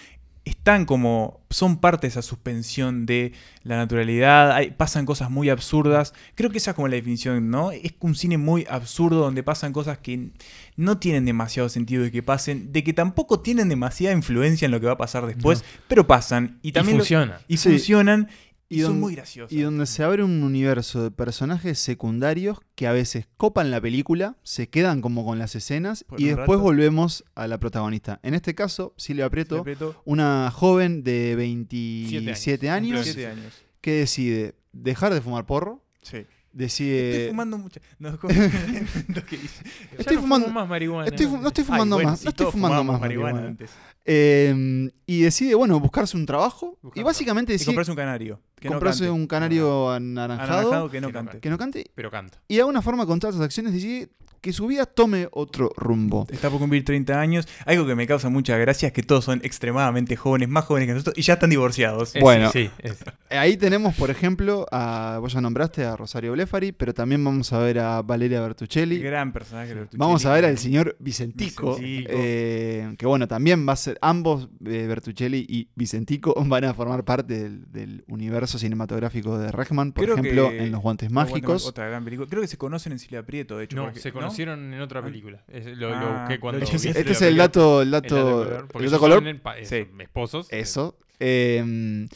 están 0.45 0.85
como. 0.87 1.41
son 1.53 1.79
parte 1.81 2.07
de 2.07 2.11
esa 2.13 2.23
suspensión 2.23 3.07
de 3.07 3.33
la 3.65 3.77
naturalidad. 3.77 4.53
Hay- 4.53 4.71
pasan 4.71 5.05
cosas 5.05 5.29
muy 5.29 5.49
absurdas. 5.51 6.15
Creo 6.37 6.49
que 6.51 6.59
esa 6.59 6.71
es 6.71 6.75
como 6.77 6.87
la 6.87 6.95
definición, 6.95 7.51
¿no? 7.51 7.73
Es 7.73 7.93
un 7.99 8.15
cine 8.15 8.39
muy 8.39 8.65
absurdo 8.71 9.19
donde 9.19 9.43
pasan 9.43 9.73
cosas 9.73 9.99
que 9.99 10.31
no 10.77 10.99
tienen 10.99 11.25
demasiado 11.25 11.69
sentido 11.69 12.05
de 12.05 12.13
que 12.13 12.23
pasen, 12.23 12.73
de 12.73 12.85
que 12.85 12.93
tampoco 12.93 13.41
tienen 13.41 13.69
demasiada 13.69 14.15
influencia 14.15 14.67
en 14.67 14.71
lo 14.71 14.79
que 14.81 14.87
va 14.87 14.93
a 14.93 14.97
pasar 14.99 15.27
después, 15.27 15.65
pero 15.89 16.07
pasan. 16.07 16.61
Y 16.63 16.69
Y 16.69 16.73
también 16.73 16.99
lo- 16.99 17.05
y 17.49 17.57
Sí. 17.57 17.69
funcionan 17.71 18.29
y, 18.73 18.81
son 18.83 18.93
don- 18.93 19.01
muy 19.01 19.15
graciosos. 19.17 19.53
Y 19.53 19.61
donde 19.63 19.85
se 19.85 20.03
abre 20.05 20.23
un 20.23 20.43
universo 20.45 21.03
de 21.03 21.11
personajes 21.11 21.79
secundarios 21.79 22.59
que 22.77 22.87
a 22.87 22.93
veces 22.93 23.27
copan 23.37 23.71
la 23.71 23.81
película, 23.81 24.37
se 24.45 24.69
quedan 24.69 25.01
como 25.03 25.25
con 25.27 25.39
las 25.39 25.55
escenas 25.57 26.05
Por 26.05 26.21
y 26.21 26.27
después 26.27 26.47
rato. 26.49 26.61
volvemos 26.61 27.25
a 27.35 27.47
la 27.49 27.59
protagonista. 27.59 28.21
En 28.23 28.35
este 28.35 28.55
caso, 28.55 28.95
Silvia 28.97 29.29
Prieto, 29.29 29.57
Se 29.57 29.61
apretó 29.61 30.01
una 30.05 30.51
joven 30.53 31.03
de 31.03 31.35
27 31.37 32.71
años, 32.71 33.05
siete 33.05 33.27
años. 33.27 33.53
que 33.81 33.93
decide 33.93 34.55
dejar 34.73 35.13
de 35.13 35.21
fumar 35.21 35.47
porro, 35.47 35.83
Sí. 36.03 36.25
decide... 36.53 37.11
Estoy 37.11 37.29
fumando 37.31 37.59
mucho. 37.59 37.81
No, 37.99 38.17
¿cómo- 38.21 38.33
Estoy 39.99 40.17
no 40.17 40.23
fumando- 40.23 40.49
más 40.49 40.69
marihuana. 40.69 41.09
estoy 41.09 41.27
no 41.27 41.49
estoy 41.49 41.63
Ay, 41.63 41.67
fumando 41.67 41.97
bueno, 41.97 42.11
más, 42.11 42.21
sí, 42.21 42.25
no 42.25 42.31
estoy 42.31 42.47
fumando 42.53 42.85
más 42.85 43.01
marihuana. 43.01 43.47
antes. 43.49 43.71
Eh, 44.05 44.91
y 45.07 45.21
decide, 45.23 45.55
bueno, 45.55 45.79
buscarse 45.79 46.17
un 46.17 46.27
trabajo 46.27 46.79
y 46.95 47.03
básicamente 47.03 47.53
Y 47.53 47.55
decide 47.55 47.67
comprarse 47.67 47.91
un 47.93 47.97
canario. 47.97 48.41
Que 48.59 48.69
no 48.69 48.75
comprarse 48.75 49.05
cante. 49.05 49.11
un 49.21 49.27
canario 49.27 49.91
anaranjado, 49.91 50.51
Anaranjado 50.53 50.91
que 50.91 51.01
no 51.01 51.09
Que 51.09 51.13
no 51.13 51.19
cante. 51.19 51.41
que 51.41 51.51
no 51.51 51.59
cante 51.59 51.91
Pero 51.95 52.11
canta. 52.11 52.39
y 52.49 52.57
de 52.57 52.61
alguna 52.61 52.83
forma 52.83 53.07
con 53.07 53.19
todas 53.19 53.35
esas 53.37 53.45
acciones 53.47 53.73
decide 53.73 54.11
que 54.43 54.55
su 54.55 54.67
vida 54.67 54.87
tome 54.87 55.29
otro 55.33 55.71
rumbo. 55.77 56.27
Está 56.31 56.49
por 56.49 56.59
cumplir 56.61 56.83
30 56.83 57.21
años. 57.21 57.47
Algo 57.67 57.87
que 57.87 57.95
me 57.95 58.07
causa 58.07 58.31
mucha 58.31 58.57
gracia 58.57 58.87
es 58.89 58.93
que 58.95 59.03
todos 59.03 59.23
son 59.23 59.41
extremadamente 59.45 60.17
jóvenes, 60.17 60.49
más 60.49 60.65
jóvenes 60.65 60.87
que 60.89 60.95
nosotros, 60.95 61.19
y 61.19 61.21
ya 61.23 61.35
están 61.35 61.51
divorciados. 61.51 62.17
Eh, 62.17 62.21
Bueno. 62.23 62.51
Sí, 62.51 62.71
es- 62.79 62.97
Ahí 63.29 63.59
tenemos, 63.59 63.95
por 63.97 64.09
ejemplo, 64.11 64.67
a, 64.73 65.19
vos 65.21 65.35
ya 65.35 65.43
nombraste 65.43 65.85
a 65.85 65.95
Rosario 65.95 66.33
Blefari, 66.33 66.73
pero 66.73 66.95
también 66.95 67.23
vamos 67.23 67.53
a 67.53 67.59
ver 67.59 67.81
a 67.81 68.01
Valeria 68.01 68.41
Bertuccelli. 68.41 68.99
Gran 69.01 69.31
personaje. 69.33 69.69
de 69.69 69.75
Bertuccelli. 69.75 69.99
Vamos 70.01 70.25
a 70.25 70.33
ver 70.33 70.47
al 70.47 70.57
señor 70.57 70.97
Vicentico, 70.99 71.75
Vicentico. 71.77 72.11
eh, 72.15 72.95
que 72.97 73.07
bueno, 73.07 73.29
también 73.29 73.69
va 73.69 73.75
a 73.75 73.77
ser, 73.77 73.90
ambos, 74.01 74.49
eh, 74.65 74.87
Bertuccelli 74.87 75.47
y 75.49 75.69
Vicentico, 75.75 76.35
van 76.47 76.65
a 76.65 76.75
formar 76.75 77.05
parte 77.05 77.35
del, 77.43 77.71
del 77.73 78.05
universo 78.09 78.59
cinematográfico 78.59 79.39
de 79.39 79.51
Rechman, 79.53 79.93
por 79.93 80.05
Creo 80.05 80.17
ejemplo, 80.17 80.51
en 80.51 80.71
Los 80.73 80.81
Guantes 80.81 81.11
Mágicos. 81.11 81.67
Otra 81.67 81.89
gran 81.89 82.05
película. 82.05 82.29
Creo 82.29 82.43
que 82.43 82.49
se 82.49 82.57
conocen 82.59 82.93
en 82.93 82.99
Silvia 82.99 83.25
Prieto, 83.25 83.59
de 83.59 83.65
hecho. 83.65 83.77
No, 83.77 83.85
porque- 83.85 84.01
se 84.01 84.13
conocieron 84.13 84.73
en 84.75 84.81
otra 84.81 85.03
película. 85.03 85.43
Es 85.49 85.67
lo, 85.67 85.91
lo 85.91 85.97
Ah, 85.97 86.29
cuando 86.41 86.61
chequeé. 86.65 86.79
Silvia 86.79 87.01
Este 87.01 87.13
es 87.13 87.23
el 87.23 87.29
Prieto. 87.35 87.43
dato, 87.43 87.83
el 87.83 87.87
El 87.89 87.91
dato, 87.93 88.45
dato 88.45 88.79
el 88.79 88.91
dato 88.91 88.99
color. 89.01 89.41
pa- 89.41 89.59
eh, 89.59 89.65
Sí. 89.65 89.85
son 89.91 90.01
esposos. 90.01 90.49
Eso. 90.51 90.99
Eh, 91.19 92.07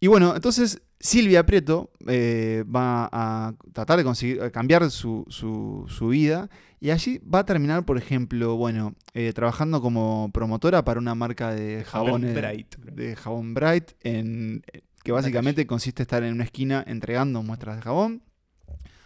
y 0.00 0.06
bueno, 0.06 0.34
entonces 0.34 0.80
Silvia 0.98 1.44
Prieto 1.46 1.90
eh, 2.06 2.64
va 2.64 3.08
a 3.12 3.54
tratar 3.72 3.98
de 3.98 4.04
conseguir 4.04 4.42
a 4.42 4.50
cambiar 4.50 4.90
su, 4.90 5.24
su- 5.28 5.84
su 5.88 6.08
vida 6.08 6.48
y 6.80 6.90
allí 6.90 7.20
va 7.22 7.40
a 7.40 7.44
terminar, 7.46 7.84
por 7.84 7.98
ejemplo, 7.98 8.56
bueno, 8.56 8.94
eh, 9.14 9.32
trabajando 9.34 9.80
como 9.82 10.30
promotora 10.32 10.82
para 10.84 10.98
una 11.00 11.14
marca 11.14 11.54
de 11.54 11.84
Jabón 11.84 12.06
jabones 12.22 12.34
Bright. 12.34 12.76
de 12.78 13.16
jabón 13.16 13.52
Bright, 13.54 13.90
en, 14.02 14.62
que 15.02 15.12
básicamente 15.12 15.66
consiste 15.66 16.02
en 16.02 16.04
estar 16.04 16.22
en 16.22 16.32
una 16.34 16.44
esquina 16.44 16.82
entregando 16.86 17.42
muestras 17.42 17.76
de 17.76 17.82
jabón. 17.82 18.22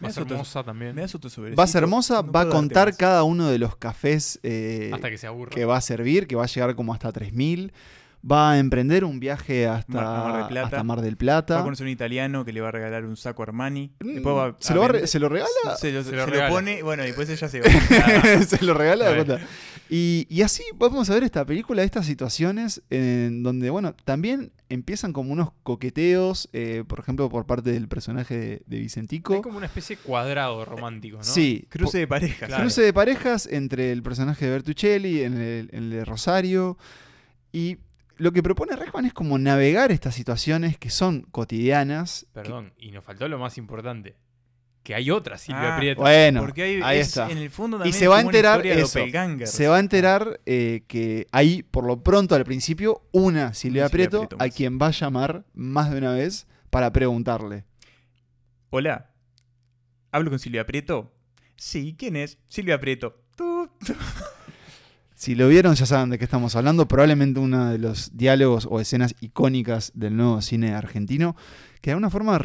Va 0.02 0.08
a 0.08 0.12
ser 0.12 0.24
hermosa 0.30 0.62
también. 0.64 0.96
Va 0.96 1.62
a 1.62 1.66
ser 1.66 1.82
hermosa, 1.82 2.22
No 2.22 2.30
va 2.32 2.42
a 2.42 2.48
contar 2.48 2.96
cada 2.96 3.22
uno 3.24 3.48
de 3.48 3.58
los 3.58 3.76
cafés 3.76 4.38
eh, 4.42 4.90
Hasta 4.92 5.08
que 5.10 5.16
se 5.18 5.26
aburra. 5.26 5.50
que 5.50 5.64
va 5.64 5.76
a 5.76 5.80
servir, 5.80 6.26
que 6.26 6.36
va 6.36 6.44
a 6.44 6.46
llegar 6.46 6.74
como 6.74 6.92
hasta 6.92 7.10
3000. 7.10 7.72
Va 8.30 8.52
a 8.52 8.58
emprender 8.58 9.04
un 9.04 9.20
viaje 9.20 9.66
hasta 9.66 9.92
Mar- 9.92 10.04
Mar 10.24 10.36
del 10.38 10.46
Plata. 10.48 10.66
hasta 10.66 10.82
Mar 10.84 11.00
del 11.02 11.16
Va 11.30 11.38
a 11.60 11.62
conocer 11.62 11.84
un 11.84 11.90
italiano 11.92 12.44
que 12.44 12.52
le 12.52 12.60
va 12.62 12.68
a 12.68 12.72
regalar 12.72 13.04
un 13.04 13.16
saco 13.16 13.42
Armani. 13.42 13.92
¿Se, 14.00 14.20
lo 14.20 14.34
va 14.34 14.56
¿Se 14.58 14.74
lo 14.74 15.28
regala? 15.28 15.48
Se 15.78 15.92
lo, 15.92 16.02
Se 16.02 16.10
se 16.10 16.16
lo 16.16 16.24
lo 16.24 16.26
regala. 16.32 16.48
pone, 16.48 16.82
bueno, 16.82 17.02
y 17.02 17.06
después 17.08 17.28
ella 17.28 17.48
se 17.48 17.60
va. 17.60 17.66
se 18.46 18.64
lo 18.64 18.72
regala. 18.72 19.40
Y, 19.90 20.26
y 20.30 20.40
así 20.40 20.62
vamos 20.76 21.10
a 21.10 21.14
ver 21.14 21.24
esta 21.24 21.44
película, 21.44 21.82
estas 21.82 22.06
situaciones 22.06 22.82
en 22.88 23.42
donde, 23.42 23.68
bueno, 23.68 23.94
también 24.04 24.52
empiezan 24.70 25.12
como 25.12 25.30
unos 25.30 25.50
coqueteos, 25.62 26.48
eh, 26.54 26.84
por 26.88 27.00
ejemplo, 27.00 27.28
por 27.28 27.44
parte 27.44 27.70
del 27.72 27.86
personaje 27.88 28.34
de, 28.38 28.62
de 28.66 28.78
Vicentico. 28.78 29.34
Hay 29.34 29.42
como 29.42 29.58
una 29.58 29.66
especie 29.66 29.96
de 29.96 30.02
cuadrado 30.02 30.64
romántico, 30.64 31.18
¿no? 31.18 31.22
Sí, 31.24 31.66
Cruce 31.68 31.98
de 31.98 32.06
parejas. 32.06 32.48
Claro. 32.48 32.62
Cruce 32.62 32.80
de 32.80 32.92
parejas 32.94 33.46
entre 33.52 33.92
el 33.92 34.02
personaje 34.02 34.46
de 34.46 34.50
Bertuccelli, 34.52 35.22
en 35.22 35.34
el, 35.34 35.68
en 35.72 35.82
el 35.84 35.90
de 35.90 36.04
Rosario. 36.06 36.78
Y 37.52 37.76
lo 38.16 38.32
que 38.32 38.42
propone 38.42 38.76
Reckman 38.76 39.04
es 39.06 39.12
como 39.12 39.38
navegar 39.38 39.92
estas 39.92 40.14
situaciones 40.14 40.78
que 40.78 40.90
son 40.90 41.22
cotidianas. 41.30 42.26
que- 42.32 42.40
Perdón, 42.40 42.72
y 42.78 42.90
nos 42.90 43.04
faltó 43.04 43.28
lo 43.28 43.38
más 43.38 43.58
importante. 43.58 44.16
Que 44.82 44.94
hay 44.94 45.10
otra 45.10 45.38
Silvia 45.38 45.74
Ah, 45.76 45.78
Prieto. 45.78 46.02
bueno, 46.02 46.40
Porque 46.42 46.62
hay, 46.62 46.80
ahí 46.82 46.98
es- 46.98 47.08
está. 47.08 47.30
En 47.30 47.38
el 47.38 47.48
fondo 47.50 47.78
Y 47.78 47.80
también 47.80 47.94
se 47.94 48.04
es 48.04 48.10
va 48.10 48.18
a 48.18 48.20
enterar 48.20 48.66
eso. 48.66 48.98
doppelgangers. 48.98 49.50
Se 49.50 49.66
va 49.66 49.76
a 49.76 49.80
enterar 49.80 50.40
eh, 50.44 50.84
que 50.86 51.26
hay, 51.32 51.62
por 51.62 51.84
lo 51.86 52.02
pronto 52.02 52.34
al 52.34 52.44
principio, 52.44 53.02
una 53.10 53.54
Silvia, 53.54 53.54
Silvia 53.54 53.88
Prieto, 53.88 54.28
Prieto 54.28 54.36
a 54.44 54.48
quien 54.50 54.78
va 54.78 54.88
a 54.88 54.90
llamar 54.90 55.46
más 55.54 55.90
de 55.90 55.96
una 55.98 56.12
vez 56.12 56.46
para 56.68 56.92
preguntarle. 56.92 57.64
Hola. 58.70 59.10
¿Hablo 60.12 60.28
con 60.30 60.38
Silvia 60.38 60.66
Prieto? 60.66 61.14
Sí, 61.56 61.96
¿quién 61.98 62.16
es? 62.16 62.38
Silvia 62.48 62.78
Prieto. 62.78 63.22
Tú. 63.36 63.70
Si 65.14 65.34
lo 65.34 65.48
vieron, 65.48 65.74
ya 65.74 65.86
saben 65.86 66.10
de 66.10 66.18
qué 66.18 66.24
estamos 66.24 66.56
hablando. 66.56 66.88
Probablemente 66.88 67.40
uno 67.40 67.70
de 67.70 67.78
los 67.78 68.16
diálogos 68.16 68.66
o 68.68 68.80
escenas 68.80 69.14
icónicas 69.20 69.92
del 69.94 70.16
nuevo 70.16 70.42
cine 70.42 70.74
argentino, 70.74 71.36
que 71.80 71.90
de 71.90 71.92
alguna 71.92 72.10
forma, 72.10 72.40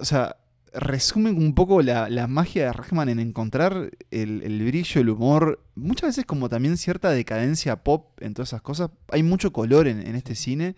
o 0.00 0.04
sea, 0.04 0.36
resumen 0.72 1.36
un 1.36 1.54
poco 1.54 1.82
la, 1.82 2.08
la 2.08 2.26
magia 2.26 2.66
de 2.66 2.72
Rachman 2.72 3.08
en 3.08 3.18
encontrar 3.18 3.90
el, 4.10 4.42
el 4.42 4.64
brillo, 4.64 5.00
el 5.00 5.10
humor, 5.10 5.62
muchas 5.74 6.08
veces 6.08 6.26
como 6.26 6.48
también 6.48 6.76
cierta 6.76 7.10
decadencia 7.10 7.76
pop 7.82 8.10
en 8.20 8.34
todas 8.34 8.50
esas 8.50 8.62
cosas. 8.62 8.90
Hay 9.10 9.22
mucho 9.22 9.52
color 9.52 9.86
en, 9.86 10.06
en 10.06 10.16
este 10.16 10.34
cine. 10.34 10.74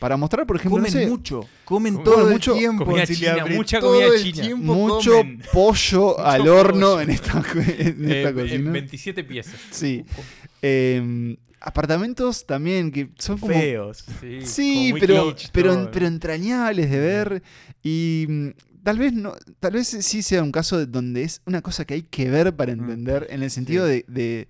Para 0.00 0.16
mostrar, 0.16 0.46
por 0.46 0.56
ejemplo, 0.56 0.78
no 0.80 0.84
Comen 0.86 0.92
sé, 0.92 1.06
mucho. 1.06 1.46
Comen 1.64 1.94
Comen 1.94 2.04
todo 2.04 2.28
mucho. 2.30 2.52
el 2.54 2.58
tiempo. 2.58 2.84
Comida 2.86 3.06
china, 3.06 3.46
mucha 3.54 3.78
Todo 3.80 3.92
comida 3.92 4.06
el 4.16 4.22
china. 4.32 4.42
tiempo 4.42 4.74
mucho 4.74 5.12
comen. 5.12 5.42
pollo 5.52 6.18
al 6.18 6.48
horno 6.48 6.86
pollo. 6.92 7.00
en 7.02 7.10
esta, 7.10 7.44
en 7.54 8.10
Eh, 8.10 8.22
esta 8.22 8.34
cocina. 8.34 8.70
27 8.72 9.24
piezas. 9.24 9.54
Sí. 9.70 10.04
Eh, 10.62 11.36
apartamentos 11.60 12.46
también 12.46 12.90
que 12.90 13.10
son 13.18 13.38
como 13.38 13.52
Feos. 13.52 14.04
Sí, 14.20 14.40
Sí, 14.46 14.72
como 14.72 14.90
muy 14.92 15.00
pero, 15.00 15.36
pero, 15.52 15.90
pero 15.92 16.06
entrañables 16.06 16.90
de 16.90 16.98
ver. 16.98 17.42
Y 17.82 18.26
mm, 18.28 18.48
tal 18.82 18.98
vez 18.98 19.12
no, 19.12 19.34
tal 19.60 19.72
vez 19.74 19.86
sí 19.88 20.22
sea 20.22 20.42
un 20.42 20.50
caso 20.52 20.78
de 20.78 20.86
donde 20.86 21.22
es 21.24 21.42
una 21.44 21.60
cosa 21.60 21.84
que 21.84 21.94
hay 21.94 22.02
que 22.02 22.30
ver 22.30 22.56
para 22.56 22.74
Mm. 22.74 22.80
entender, 22.80 23.26
en 23.30 23.42
el 23.42 23.50
sentido 23.50 23.86
Sí. 23.86 23.92
de, 23.92 24.04
de, 24.08 24.48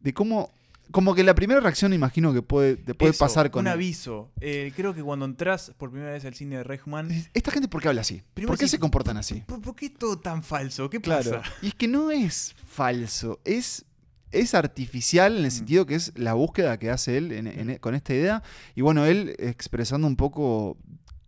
de 0.00 0.12
cómo. 0.12 0.50
Como 0.90 1.14
que 1.14 1.22
la 1.22 1.34
primera 1.34 1.60
reacción 1.60 1.92
imagino 1.92 2.32
que 2.32 2.40
puede, 2.40 2.76
te 2.76 2.94
puede 2.94 3.10
Eso, 3.12 3.24
pasar 3.24 3.50
con. 3.50 3.60
Un 3.66 3.68
aviso. 3.68 4.30
Eh, 4.40 4.72
creo 4.74 4.94
que 4.94 5.02
cuando 5.02 5.26
entras 5.26 5.72
por 5.76 5.90
primera 5.90 6.12
vez 6.12 6.24
al 6.24 6.34
cine 6.34 6.56
de 6.56 6.64
Reichman. 6.64 7.10
¿Esta 7.34 7.50
gente 7.50 7.68
por 7.68 7.82
qué 7.82 7.88
habla 7.88 8.00
así? 8.00 8.22
Primero 8.34 8.52
¿Por 8.52 8.58
qué 8.58 8.66
sí, 8.66 8.72
se 8.72 8.78
comportan 8.78 9.16
así? 9.18 9.42
¿Por, 9.46 9.60
por 9.60 9.74
qué 9.76 9.86
es 9.86 9.94
todo 9.94 10.18
tan 10.18 10.42
falso? 10.42 10.88
¿Qué 10.88 11.00
Claro. 11.00 11.30
pasa? 11.42 11.52
Y 11.62 11.68
es 11.68 11.74
que 11.74 11.88
no 11.88 12.10
es 12.10 12.54
falso, 12.66 13.38
es, 13.44 13.84
es 14.32 14.54
artificial 14.54 15.32
en 15.36 15.44
el 15.44 15.48
Mm. 15.48 15.50
sentido 15.54 15.84
que 15.86 15.94
es 15.94 16.12
la 16.16 16.32
búsqueda 16.34 16.78
que 16.78 16.90
hace 16.90 17.18
él 17.18 17.32
en- 17.32 17.46
en- 17.46 17.78
con 17.78 17.94
esta 17.94 18.14
idea. 18.14 18.42
Y 18.74 18.80
bueno, 18.80 19.04
él 19.04 19.34
expresando 19.38 20.06
un 20.06 20.16
poco 20.16 20.78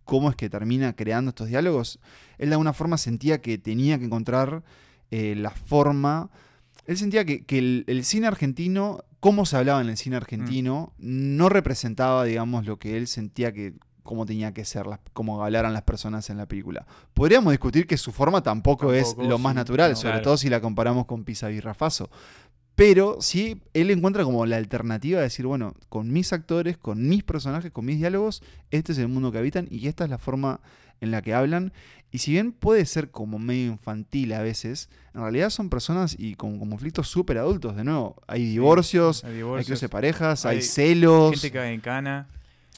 cómo 0.05 0.29
es 0.31 0.35
que 0.35 0.49
termina 0.49 0.93
creando 0.95 1.29
estos 1.29 1.47
diálogos, 1.49 1.99
él 2.39 2.49
de 2.49 2.53
alguna 2.55 2.73
forma 2.73 2.97
sentía 2.97 3.41
que 3.41 3.57
tenía 3.59 3.99
que 3.99 4.05
encontrar 4.05 4.63
eh, 5.11 5.35
la 5.35 5.51
forma. 5.51 6.31
Él 6.87 6.97
sentía 6.97 7.25
que, 7.25 7.45
que 7.45 7.59
el, 7.59 7.83
el 7.87 8.03
cine 8.05 8.27
argentino, 8.27 9.03
cómo 9.21 9.45
se 9.45 9.55
hablaba 9.55 9.79
en 9.79 9.87
el 9.87 9.95
cine 9.95 10.17
argentino, 10.17 10.93
no 10.97 11.47
representaba, 11.47 12.25
digamos, 12.25 12.65
lo 12.65 12.77
que 12.77 12.97
él 12.97 13.07
sentía 13.07 13.53
que 13.53 13.75
cómo 14.03 14.25
tenía 14.25 14.51
que 14.51 14.65
ser, 14.65 14.87
las, 14.87 14.99
cómo 15.13 15.43
hablaran 15.45 15.73
las 15.73 15.83
personas 15.83 16.29
en 16.31 16.37
la 16.37 16.47
película. 16.47 16.85
Podríamos 17.13 17.51
discutir 17.51 17.85
que 17.85 17.97
su 17.97 18.11
forma 18.11 18.41
tampoco, 18.41 18.91
es 18.93 19.15
lo 19.17 19.37
más 19.37 19.53
sí, 19.53 19.55
natural, 19.57 19.91
no. 19.91 19.95
sobre 19.95 20.13
Claro. 20.13 20.23
todo 20.23 20.37
si 20.37 20.49
la 20.49 20.59
comparamos 20.59 21.05
con 21.05 21.23
Pisa 21.23 21.51
y 21.51 21.59
Rafaso. 21.59 22.09
Pero 22.73 23.17
sí, 23.21 23.61
él 23.73 23.91
encuentra 23.91 24.23
como 24.23 24.45
la 24.47 24.57
alternativa 24.57 25.19
de 25.19 25.25
decir, 25.25 25.45
bueno, 25.45 25.75
con 25.87 26.11
mis 26.11 26.33
actores, 26.33 26.77
con 26.77 27.07
mis 27.07 27.23
personajes, 27.23 27.71
con 27.71 27.85
mis 27.85 27.99
diálogos, 27.99 28.41
este 28.71 28.93
es 28.93 28.97
el 28.97 29.07
mundo 29.07 29.31
que 29.31 29.37
habitan 29.37 29.67
y 29.69 29.87
esta 29.87 30.03
es 30.05 30.09
la 30.09 30.17
forma 30.17 30.61
en 30.99 31.11
la 31.11 31.21
que 31.21 31.35
hablan. 31.35 31.73
Y 32.13 32.17
si 32.17 32.31
bien 32.31 32.51
puede 32.51 32.85
ser 32.85 33.09
como 33.09 33.39
medio 33.39 33.67
infantil 33.71 34.33
a 34.33 34.41
veces, 34.41 34.89
en 35.15 35.21
realidad 35.21 35.49
son 35.49 35.69
personas 35.69 36.15
y 36.19 36.35
con, 36.35 36.59
con 36.59 36.69
conflictos 36.69 37.07
súper 37.07 37.37
adultos. 37.37 37.75
De 37.75 37.83
nuevo, 37.85 38.21
hay 38.27 38.45
divorcios, 38.45 39.23
Hay 39.23 39.31
hay 39.31 39.37
divorcios, 39.37 39.67
cruce 39.67 39.85
de 39.85 39.89
parejas, 39.89 40.45
hay, 40.45 40.57
hay 40.57 40.61
celos, 40.61 41.31
gente 41.31 41.51
que 41.51 41.57
va 41.59 41.69
en 41.69 41.79
cana. 41.79 42.27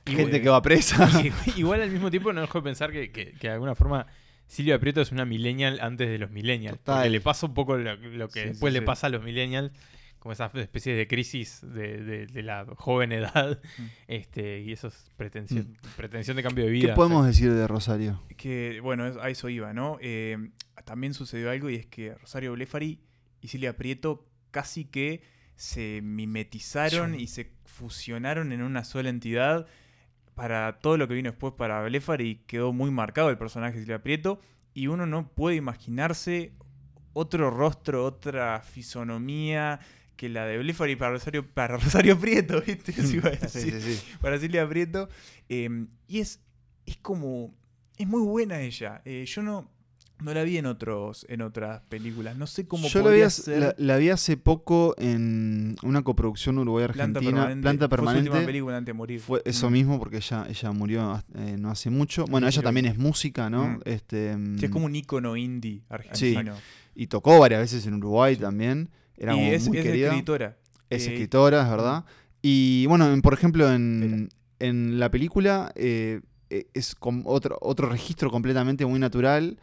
gente 0.05 0.41
que 0.41 0.49
va 0.49 0.61
presa. 0.61 1.09
Igual 1.55 1.81
al 1.81 1.89
mismo 1.89 2.11
tiempo 2.11 2.31
no 2.31 2.41
dejo 2.41 2.59
de 2.59 2.63
pensar 2.63 2.91
que, 2.91 3.11
que- 3.11 3.31
que 3.33 3.47
de 3.47 3.53
alguna 3.53 3.73
forma 3.75 4.05
Silvia 4.47 4.77
Prieto 4.77 5.01
es 5.01 5.11
una 5.11 5.25
millennial 5.25 5.79
antes 5.81 6.07
de 6.09 6.19
los 6.19 6.29
millennials. 6.29 6.77
Total. 6.77 6.95
Porque 6.97 7.09
le 7.09 7.21
pasa 7.21 7.47
un 7.47 7.53
poco 7.55 7.75
lo, 7.77 7.95
lo 7.95 8.27
que 8.29 8.41
Sí, 8.43 8.47
después 8.49 8.71
sí, 8.73 8.79
le 8.79 8.85
pasa 8.85 9.07
a 9.07 9.09
los 9.09 9.23
millennials, 9.23 9.71
como 10.23 10.31
esa 10.31 10.49
especie 10.53 10.95
de 10.95 11.05
crisis 11.05 11.59
de, 11.61 12.01
de- 12.01 12.27
de 12.27 12.43
la 12.43 12.65
joven 12.77 13.11
edad 13.11 13.59
Mm. 13.77 13.83
este, 14.07 14.61
y 14.61 14.71
eso 14.71 14.87
es 14.87 15.11
pretensión, 15.17 15.77
pretensión 15.97 16.37
de 16.37 16.43
cambio 16.43 16.63
de 16.63 16.71
vida. 16.71 16.87
¿Qué 16.87 16.95
podemos 16.95 17.25
decir 17.25 17.51
de 17.51 17.67
Rosario? 17.67 18.23
que, 18.37 18.79
bueno, 18.81 19.03
a 19.21 19.29
eso 19.29 19.49
iba, 19.49 19.73
¿no? 19.73 19.97
Eh, 19.99 20.37
también 20.85 21.13
sucedió 21.13 21.51
algo 21.51 21.69
y 21.69 21.75
es 21.75 21.85
que 21.87 22.15
Rosario 22.15 22.53
Blefari 22.53 23.01
y 23.41 23.49
Silvia 23.49 23.75
Prieto 23.75 24.25
casi 24.51 24.85
que 24.85 25.21
se 25.57 25.99
mimetizaron 26.01 27.15
y 27.15 27.27
se 27.27 27.51
fusionaron 27.65 28.53
en 28.53 28.61
una 28.61 28.85
sola 28.85 29.09
entidad 29.09 29.67
para 30.35 30.79
todo 30.79 30.95
lo 30.95 31.07
que 31.09 31.15
vino 31.15 31.29
después 31.31 31.53
para 31.57 31.83
Blefari 31.83 32.43
quedó 32.47 32.71
muy 32.71 32.91
marcado 32.91 33.29
el 33.29 33.37
personaje 33.37 33.73
de 33.75 33.81
Silvia 33.81 34.01
Prieto 34.01 34.39
y 34.73 34.87
uno 34.87 35.05
no 35.05 35.27
puede 35.27 35.57
imaginarse 35.57 36.53
otro 37.13 37.51
rostro, 37.51 38.05
otra 38.05 38.61
fisonomía 38.61 39.79
que 40.15 40.29
la 40.29 40.45
de 40.45 40.57
Blefari 40.59 40.95
para 40.95 41.11
Rosario, 41.11 41.45
para 41.45 41.77
Rosario 41.77 42.19
Prieto, 42.19 42.61
¿viste? 42.61 42.91
Eso 42.97 43.15
iba 43.15 43.29
a 43.29 43.47
Sí, 43.47 43.71
decir 43.71 43.81
sí, 43.81 43.93
sí. 43.95 44.03
para 44.21 44.37
Silvia 44.39 44.67
Prieto. 44.67 45.09
eh, 45.49 45.85
y 46.07 46.19
es, 46.19 46.39
es 46.85 46.97
como. 46.97 47.53
Es 47.97 48.07
muy 48.07 48.21
buena 48.21 48.59
ella. 48.61 49.01
Eh, 49.05 49.23
yo 49.27 49.43
no, 49.43 49.69
no 50.19 50.33
la 50.33 50.43
vi 50.43 50.57
en 50.57 50.65
otros 50.65 51.25
en 51.29 51.41
otras 51.41 51.81
películas. 51.89 52.35
No 52.37 52.47
sé 52.47 52.67
cómo 52.67 52.87
Yo 52.87 53.03
la 53.03 53.11
vi, 53.11 53.21
hace- 53.21 53.41
ser. 53.43 53.59
la, 53.59 53.75
la 53.77 53.97
vi 53.97 54.09
hace 54.09 54.35
poco 54.37 54.95
en 54.97 55.75
una 55.83 56.01
coproducción 56.03 56.55
Planta 56.55 56.61
Uruguay-Argentina. 56.63 57.21
permanente. 57.21 57.61
Planta 57.61 57.87
Fue 57.89 57.97
su 57.97 58.03
última 58.03 58.15
permanente. 58.23 58.45
película 58.47 58.77
antes 58.77 58.87
de 58.93 58.97
morir. 58.97 59.19
Fue 59.19 59.41
eso 59.45 59.69
Mm. 59.69 59.73
mismo 59.73 59.99
porque 59.99 60.17
ella, 60.17 60.45
ella 60.49 60.71
murió 60.71 61.23
eh, 61.35 61.55
no 61.59 61.69
hace 61.69 61.89
mucho. 61.91 62.25
Bueno, 62.25 62.47
ella 62.47 62.61
también 62.63 62.85
es 62.87 62.97
música, 62.97 63.49
¿no? 63.49 63.67
Mm. 63.67 63.79
Este, 63.85 64.33
Sí, 64.33 64.65
es 64.65 64.69
mm, 64.69 64.73
como 64.73 64.85
un 64.87 64.95
ícono 64.95 65.35
indie 65.37 65.81
argentino. 65.89 66.55
Y 66.95 67.07
tocó 67.07 67.39
varias 67.39 67.61
veces 67.61 67.85
en 67.87 67.95
Uruguay 67.95 68.35
Sí. 68.35 68.41
también. 68.41 68.89
Era 69.17 69.35
y 69.35 69.49
es, 69.49 69.67
muy 69.67 69.77
es 69.77 69.83
querida. 69.83 70.07
escritora. 70.09 70.57
Es 70.89 71.07
Eh, 71.07 71.11
escritora, 71.13 71.63
es 71.63 71.69
verdad. 71.69 72.05
Y 72.41 72.85
bueno, 72.87 73.11
en- 73.11 73.21
por 73.21 73.33
ejemplo, 73.33 73.71
en, 73.71 74.29
en 74.59 74.99
la 74.99 75.09
película 75.11 75.71
eh, 75.75 76.21
eh, 76.49 76.67
es 76.73 76.95
con 76.95 77.23
otro, 77.25 77.57
otro 77.61 77.89
registro 77.89 78.29
completamente 78.31 78.85
muy 78.85 78.99
natural. 78.99 79.57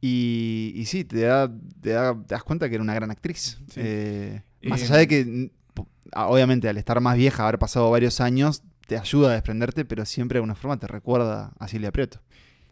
Y, 0.00 0.72
y 0.76 0.84
sí, 0.86 1.04
te, 1.04 1.20
da, 1.22 1.50
te, 1.80 1.90
da- 1.90 2.14
te 2.14 2.34
das 2.34 2.44
cuenta 2.44 2.68
que 2.68 2.76
era 2.76 2.82
una 2.84 2.94
gran 2.94 3.10
actriz. 3.10 3.58
Sí. 3.68 3.80
Eh, 3.82 4.42
más 4.64 4.82
allá 4.82 4.96
de 4.96 5.08
que, 5.08 5.50
obviamente, 6.14 6.68
al 6.68 6.76
estar 6.76 7.00
más 7.00 7.16
vieja, 7.16 7.42
haber 7.44 7.58
pasado 7.58 7.90
varios 7.90 8.20
años, 8.20 8.62
te 8.86 8.96
ayuda 8.96 9.30
a 9.30 9.32
desprenderte, 9.34 9.84
pero 9.84 10.04
siempre 10.06 10.36
de 10.36 10.38
alguna 10.38 10.54
forma 10.54 10.78
te 10.78 10.86
recuerda 10.86 11.52
a 11.58 11.68
Silvia 11.68 11.90
Prieto. 11.92 12.20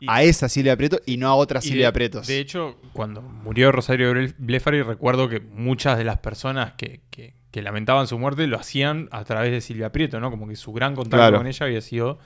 Y- 0.01 0.07
a 0.09 0.23
esa 0.23 0.49
Silvia 0.49 0.77
Prieto 0.77 1.01
y 1.07 1.17
no 1.17 1.29
a 1.29 1.35
otra 1.35 1.61
Y 1.61 1.69
Silvia 1.69 1.91
de, 1.91 2.39
hecho, 2.39 2.79
cuando 2.93 3.23
murió 3.23 3.73
Rosario 3.73 4.13
Ble- 4.13 4.35
Blefari, 4.39 4.83
recuerdo 4.83 5.29
que 5.29 5.41
muchas 5.41 5.97
de 5.97 6.05
las 6.05 6.19
personas 6.19 6.73
que, 6.75 7.01
que- 7.11 7.35
que 7.51 7.63
lamentaban 7.63 8.07
su 8.07 8.19
muerte 8.19 8.47
lo 8.47 8.59
hacían 8.59 9.09
a 9.13 9.25
través 9.25 9.51
de 9.53 9.61
Silvia 9.63 9.91
Prieto, 9.93 10.21
¿no? 10.21 10.31
Como 10.31 10.47
que 10.47 10.57
su 10.57 10.73
gran 10.75 10.95
contacto 10.95 11.17
Claro. 11.17 11.39
con 11.39 11.47
ella 11.47 11.65
había 11.65 11.81
sido 11.81 12.19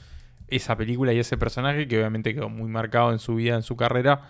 esa 0.49 0.77
película 0.77 1.13
y 1.13 1.21
ese 1.21 1.37
personaje 1.39 1.87
que 1.87 1.97
obviamente 1.99 2.35
quedó 2.35 2.49
muy 2.49 2.69
marcado 2.69 3.13
en 3.13 3.21
su 3.21 3.37
vida, 3.37 3.55
en 3.55 3.63
su 3.63 3.77
carrera, 3.77 4.23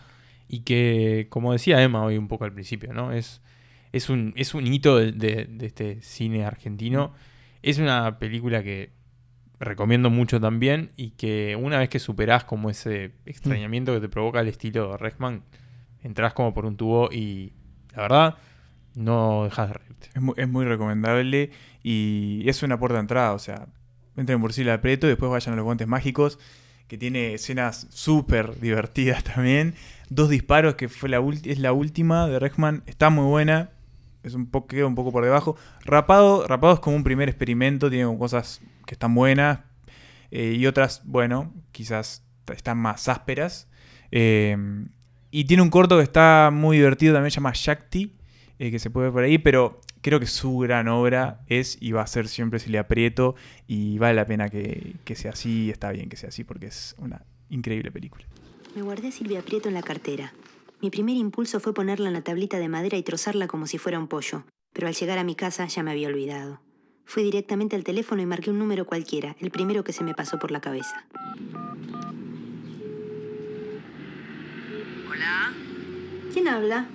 y 0.48 0.60
que, 0.60 1.28
como 1.30 1.52
decía 1.52 1.82
Emma 1.82 2.02
hoy 2.04 2.18
un 2.18 2.28
poco 2.28 2.44
al 2.44 2.52
principio, 2.52 2.92
¿no? 2.92 3.12
Es, 3.12 3.40
es, 3.92 4.10
un, 4.10 4.34
es 4.36 4.52
un 4.52 4.66
hito 4.66 4.98
de, 4.98 5.12
de- 5.12 5.46
de 5.48 5.66
este 5.66 6.02
cine 6.02 6.44
argentino. 6.44 7.14
Es 7.62 7.78
una 7.78 8.18
película 8.18 8.62
que 8.62 8.90
recomiendo 9.60 10.08
mucho 10.08 10.40
también 10.40 10.90
y 10.96 11.10
que 11.10 11.54
una 11.54 11.78
vez 11.78 11.90
que 11.90 11.98
superás 11.98 12.44
como 12.44 12.70
ese 12.70 13.12
extrañamiento 13.26 13.92
que 13.92 14.00
te 14.00 14.08
provoca 14.08 14.40
el 14.40 14.48
estilo 14.48 14.92
de 14.92 14.96
Rexman, 14.96 15.42
entras 16.02 16.32
como 16.32 16.54
por 16.54 16.64
un 16.64 16.76
tubo 16.76 17.12
y 17.12 17.52
la 17.94 18.02
verdad 18.02 18.36
no 18.94 19.44
dejas 19.44 19.68
de 19.68 19.74
reírte. 19.74 20.08
Es 20.14 20.22
muy, 20.22 20.34
es 20.38 20.48
muy 20.48 20.64
recomendable 20.64 21.50
y 21.82 22.42
es 22.48 22.62
una 22.62 22.78
puerta 22.78 22.94
de 22.94 23.00
entrada, 23.00 23.34
o 23.34 23.38
sea, 23.38 23.68
entren 24.16 24.40
por 24.40 24.52
Silvia 24.52 24.80
Prieto 24.80 25.06
y 25.06 25.10
después 25.10 25.30
vayan 25.30 25.52
a 25.52 25.56
los 25.56 25.64
guantes 25.64 25.86
mágicos, 25.86 26.38
que 26.88 26.98
tiene 26.98 27.34
escenas 27.34 27.86
súper 27.90 28.58
divertidas 28.58 29.22
también. 29.34 29.74
Dos 30.08 30.30
disparos, 30.30 30.74
que 30.74 30.88
fue 30.88 31.08
la 31.08 31.22
es 31.44 31.58
la 31.58 31.72
última 31.72 32.26
de 32.26 32.38
Rexman, 32.38 32.82
está 32.86 33.10
muy 33.10 33.26
buena. 33.26 33.70
Es 34.22 34.34
un 34.34 34.46
poco, 34.46 34.68
queda 34.68 34.86
un 34.86 34.94
poco 34.94 35.12
por 35.12 35.24
debajo. 35.24 35.56
Rapado, 35.84 36.46
Rapado 36.46 36.74
es 36.74 36.80
como 36.80 36.96
un 36.96 37.04
primer 37.04 37.28
experimento, 37.28 37.90
tiene 37.90 38.16
cosas 38.18 38.60
que 38.86 38.94
están 38.94 39.14
buenas 39.14 39.60
eh, 40.30 40.56
y 40.58 40.66
otras, 40.66 41.02
bueno, 41.04 41.52
quizás 41.72 42.24
están 42.48 42.78
más 42.78 43.08
ásperas. 43.08 43.68
Eh, 44.10 44.56
y 45.30 45.44
tiene 45.44 45.62
un 45.62 45.70
corto 45.70 45.96
que 45.96 46.02
está 46.02 46.50
muy 46.52 46.78
divertido, 46.78 47.14
también 47.14 47.30
se 47.30 47.36
llama 47.36 47.52
Shakti, 47.54 48.16
eh, 48.58 48.70
que 48.70 48.78
se 48.78 48.90
puede 48.90 49.06
ver 49.06 49.12
por 49.12 49.22
ahí, 49.22 49.38
pero 49.38 49.80
creo 50.00 50.18
que 50.18 50.26
su 50.26 50.58
gran 50.58 50.88
obra 50.88 51.40
es 51.46 51.78
y 51.80 51.92
va 51.92 52.02
a 52.02 52.06
ser 52.06 52.28
siempre 52.28 52.58
Silvia 52.58 52.88
Prieto 52.88 53.36
y 53.66 53.98
vale 53.98 54.14
la 54.14 54.26
pena 54.26 54.48
que, 54.48 54.96
que 55.04 55.14
sea 55.14 55.32
así, 55.32 55.70
está 55.70 55.92
bien 55.92 56.08
que 56.08 56.16
sea 56.16 56.30
así 56.30 56.42
porque 56.42 56.66
es 56.66 56.94
una 56.98 57.22
increíble 57.48 57.90
película. 57.92 58.24
Me 58.74 58.82
guardé 58.82 59.12
Silvia 59.12 59.42
Prieto 59.42 59.68
en 59.68 59.74
la 59.74 59.82
cartera. 59.82 60.32
Mi 60.82 60.88
primer 60.90 61.16
impulso 61.16 61.60
fue 61.60 61.74
ponerla 61.74 62.08
en 62.08 62.14
la 62.14 62.22
tablita 62.24 62.58
de 62.58 62.68
madera 62.68 62.96
y 62.96 63.02
trozarla 63.02 63.46
como 63.48 63.66
si 63.66 63.76
fuera 63.76 63.98
un 63.98 64.08
pollo, 64.08 64.44
pero 64.72 64.86
al 64.88 64.94
llegar 64.94 65.18
a 65.18 65.24
mi 65.24 65.34
casa 65.34 65.66
ya 65.66 65.82
me 65.82 65.90
había 65.90 66.08
olvidado. 66.08 66.60
Fui 67.04 67.22
directamente 67.22 67.76
al 67.76 67.84
teléfono 67.84 68.22
y 68.22 68.26
marqué 68.26 68.50
un 68.50 68.58
número 68.58 68.86
cualquiera, 68.86 69.36
el 69.40 69.50
primero 69.50 69.84
que 69.84 69.92
se 69.92 70.04
me 70.04 70.14
pasó 70.14 70.38
por 70.38 70.50
la 70.50 70.60
cabeza. 70.62 71.04
Hola, 75.10 75.52
¿Quién 76.32 76.48
habla? 76.48 76.86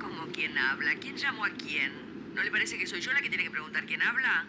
¿cómo 0.00 0.26
quién 0.32 0.58
habla? 0.58 0.96
¿Quién 0.98 1.16
llamó 1.16 1.44
a 1.44 1.50
quién? 1.50 1.92
¿No 2.34 2.42
le 2.42 2.50
parece 2.50 2.76
que 2.76 2.88
soy 2.88 3.00
yo 3.00 3.12
la 3.12 3.20
que 3.20 3.28
tiene 3.28 3.44
que 3.44 3.50
preguntar 3.50 3.86
quién 3.86 4.02
habla? 4.02 4.46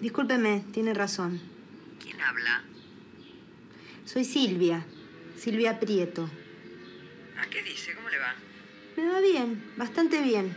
Discúlpeme, 0.00 0.64
tiene 0.72 0.94
razón. 0.94 1.40
¿Quién 2.02 2.20
habla? 2.20 2.64
Soy 4.04 4.24
Silvia, 4.24 4.84
Silvia 5.36 5.78
Prieto. 5.78 6.28
¿A 7.40 7.46
qué 7.50 7.62
dice? 7.62 7.94
¿Cómo 7.94 8.08
le 8.08 8.18
va? 8.18 8.34
Me 8.96 9.08
va 9.08 9.20
bien, 9.20 9.72
bastante 9.76 10.22
bien. 10.22 10.54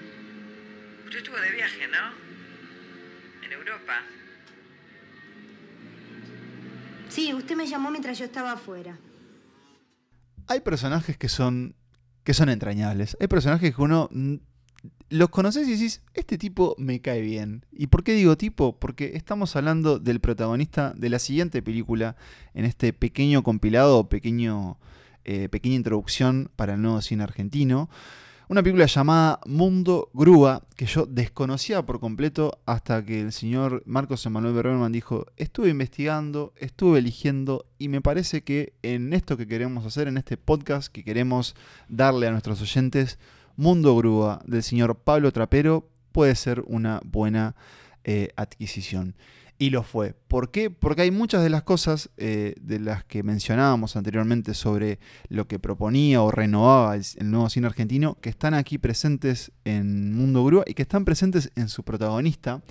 Usted 1.05 1.19
estuvo 1.19 1.37
de 1.37 1.51
viaje, 1.51 1.87
¿no? 1.87 3.45
En 3.45 3.51
Europa. 3.51 4.03
Sí, 7.09 7.33
usted 7.33 7.55
me 7.55 7.65
llamó 7.65 7.89
mientras 7.89 8.19
yo 8.19 8.25
estaba 8.25 8.53
afuera. 8.53 8.97
Hay 10.47 10.59
personajes 10.61 11.17
que 11.17 11.29
son 11.29 11.75
que 12.23 12.33
son 12.33 12.49
entrañables. 12.49 13.15
Hay 13.21 13.27
personajes 13.27 13.73
que 13.73 13.81
uno 13.81 14.09
los 15.09 15.29
conoces 15.29 15.65
y 15.65 15.71
decís, 15.71 16.01
este 16.13 16.37
tipo 16.37 16.75
me 16.77 16.99
cae 16.99 17.21
bien. 17.21 17.65
¿Y 17.71 17.87
por 17.87 18.03
qué 18.03 18.13
digo 18.13 18.35
tipo? 18.35 18.77
Porque 18.77 19.13
estamos 19.15 19.55
hablando 19.55 19.97
del 19.97 20.19
protagonista 20.19 20.93
de 20.97 21.09
la 21.09 21.19
siguiente 21.19 21.61
película 21.61 22.17
en 22.53 22.65
este 22.65 22.91
pequeño 22.91 23.43
compilado, 23.43 24.09
pequeño, 24.09 24.77
eh, 25.27 25.49
pequeña 25.49 25.75
introducción 25.75 26.49
para 26.55 26.73
el 26.73 26.81
nuevo 26.81 27.01
cine 27.01 27.23
argentino. 27.23 27.89
Una 28.49 28.63
película 28.63 28.85
llamada 28.85 29.41
Mundo 29.45 30.09
Grúa, 30.13 30.63
que 30.77 30.85
yo 30.85 31.05
desconocía 31.05 31.85
por 31.85 31.99
completo 31.99 32.61
hasta 32.65 33.03
que 33.03 33.19
el 33.19 33.33
señor 33.33 33.83
Marcos 33.85 34.25
Emanuel 34.25 34.53
Berberman 34.53 34.93
dijo, 34.93 35.25
estuve 35.35 35.67
investigando, 35.67 36.53
estuve 36.55 36.99
eligiendo 36.99 37.65
y 37.77 37.89
me 37.89 37.99
parece 37.99 38.45
que 38.45 38.71
en 38.83 39.11
esto 39.11 39.35
que 39.35 39.47
queremos 39.47 39.85
hacer, 39.85 40.07
en 40.07 40.15
este 40.15 40.37
podcast 40.37 40.87
que 40.87 41.03
queremos 41.03 41.57
darle 41.89 42.27
a 42.27 42.31
nuestros 42.31 42.61
oyentes, 42.61 43.19
Mundo 43.57 43.97
Grúa 43.97 44.41
del 44.45 44.63
señor 44.63 44.95
Pablo 44.95 45.33
Trapero 45.33 45.89
puede 46.13 46.33
ser 46.35 46.63
una 46.67 47.01
buena 47.03 47.53
eh, 48.05 48.29
adquisición. 48.37 49.15
Y 49.59 49.71
lo 49.71 49.81
fue. 49.81 50.13
¿Por 50.27 50.51
qué? 50.51 50.69
Porque 50.69 51.01
hay 51.01 51.11
muchas 51.11 51.41
de 51.41 51.49
las 51.49 51.63
cosas 51.63 52.11
eh, 52.17 52.53
de 52.61 52.79
las 52.79 53.03
que 53.05 53.23
mencionábamos 53.23 53.95
anteriormente 53.95 54.53
sobre 54.53 54.99
lo 55.29 55.47
que 55.47 55.57
proponía 55.57 56.21
o 56.21 56.29
renovaba 56.29 56.95
el, 56.95 57.03
el 57.17 57.31
nuevo 57.31 57.49
cine 57.49 57.65
argentino, 57.65 58.17
que 58.21 58.29
están 58.29 58.53
aquí 58.53 58.77
presentes 58.77 59.51
en 59.65 60.13
Mundo 60.13 60.45
Grúa 60.45 60.63
y 60.67 60.75
que 60.75 60.83
están 60.83 61.05
presentes 61.05 61.51
en 61.55 61.69
su 61.69 61.83
protagonista, 61.83 62.61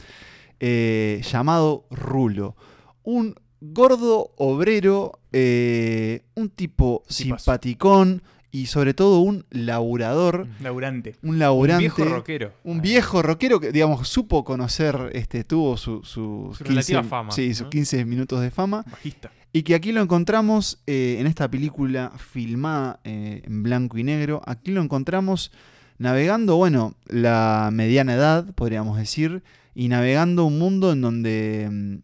eh, 0.61 1.23
llamado 1.25 1.87
Rulo. 1.91 2.55
Un 3.03 3.35
gordo 3.61 4.33
obrero, 4.37 5.21
eh, 5.33 6.23
un 6.35 6.51
tipo 6.51 7.03
Tipazo. 7.07 7.39
simpaticón 7.39 8.23
y 8.51 8.67
sobre 8.67 8.95
todo 8.95 9.21
un 9.21 9.45
laburador, 9.51 10.47
Laburante. 10.61 11.17
un 11.23 11.39
laburante. 11.39 11.85
Un 11.87 11.95
viejo 11.97 12.05
rockero. 12.05 12.53
Un 12.65 12.81
viejo 12.81 13.23
rockero 13.23 13.61
que, 13.61 13.73
digamos, 13.73 14.09
supo 14.09 14.45
conocer, 14.45 15.11
este, 15.13 15.45
tuvo 15.45 15.77
su, 15.77 16.03
su, 16.05 16.55
Su 16.57 16.65
relativa 16.65 17.03
fama, 17.03 17.33
Sí, 17.33 17.49
¿no? 17.49 17.55
sus 17.55 17.69
15 17.69 18.05
minutos 18.05 18.41
de 18.41 18.51
fama. 18.51 18.85
Bajista. 18.91 19.31
Y 19.53 19.63
que 19.63 19.75
aquí 19.75 19.93
lo 19.93 20.03
encontramos 20.03 20.83
eh, 20.87 21.17
en 21.19 21.27
esta 21.27 21.51
película 21.51 22.13
filmada 22.19 23.01
eh, 23.05 23.43
en 23.45 23.63
blanco 23.63 23.99
y 23.99 24.05
negro. 24.05 24.43
Aquí 24.45 24.71
lo 24.71 24.83
encontramos 24.83 25.51
navegando, 25.99 26.57
bueno, 26.57 26.95
la 27.07 27.71
mediana 27.73 28.15
edad, 28.15 28.53
podríamos 28.55 28.99
decir, 28.99 29.43
y 29.75 29.89
navegando 29.89 30.45
un 30.45 30.59
mundo 30.59 30.93
en 30.93 31.01
donde, 31.01 31.69
mm, 31.71 31.95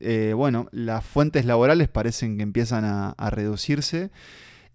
eh, 0.00 0.32
bueno, 0.34 0.68
las 0.72 1.04
fuentes 1.04 1.44
laborales 1.44 1.88
parecen 1.88 2.36
que 2.38 2.42
empiezan 2.42 2.84
a, 2.86 3.10
a 3.10 3.30
reducirse. 3.30 4.10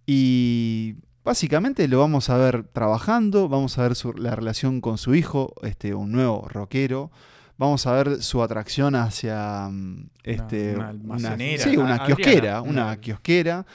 Y 0.06 0.96
básicamente 1.28 1.88
lo 1.88 2.00
vamos 2.00 2.30
a 2.32 2.38
ver 2.38 2.64
trabajando, 2.64 3.48
vamos 3.50 3.78
a 3.78 3.84
ver 3.84 3.96
su- 3.96 4.14
la 4.14 4.34
relación 4.36 4.82
con 4.82 4.98
su 4.98 5.14
hijo, 5.14 5.54
este, 5.62 5.94
un 5.94 6.12
nuevo 6.12 6.48
rockero. 6.50 7.12
Vamos 7.58 7.86
a 7.86 7.92
ver 7.92 8.22
su 8.24 8.42
atracción 8.42 8.96
hacia 8.96 9.68
mm, 9.70 10.10
este, 10.24 10.76
una 10.76 10.90
almacenera. 10.90 11.64
sí, 11.64 11.76
una 11.78 12.00
kiosquera, 12.06 12.62
una- 12.62 12.84
una 12.86 12.98
kiosquera. 12.98 13.66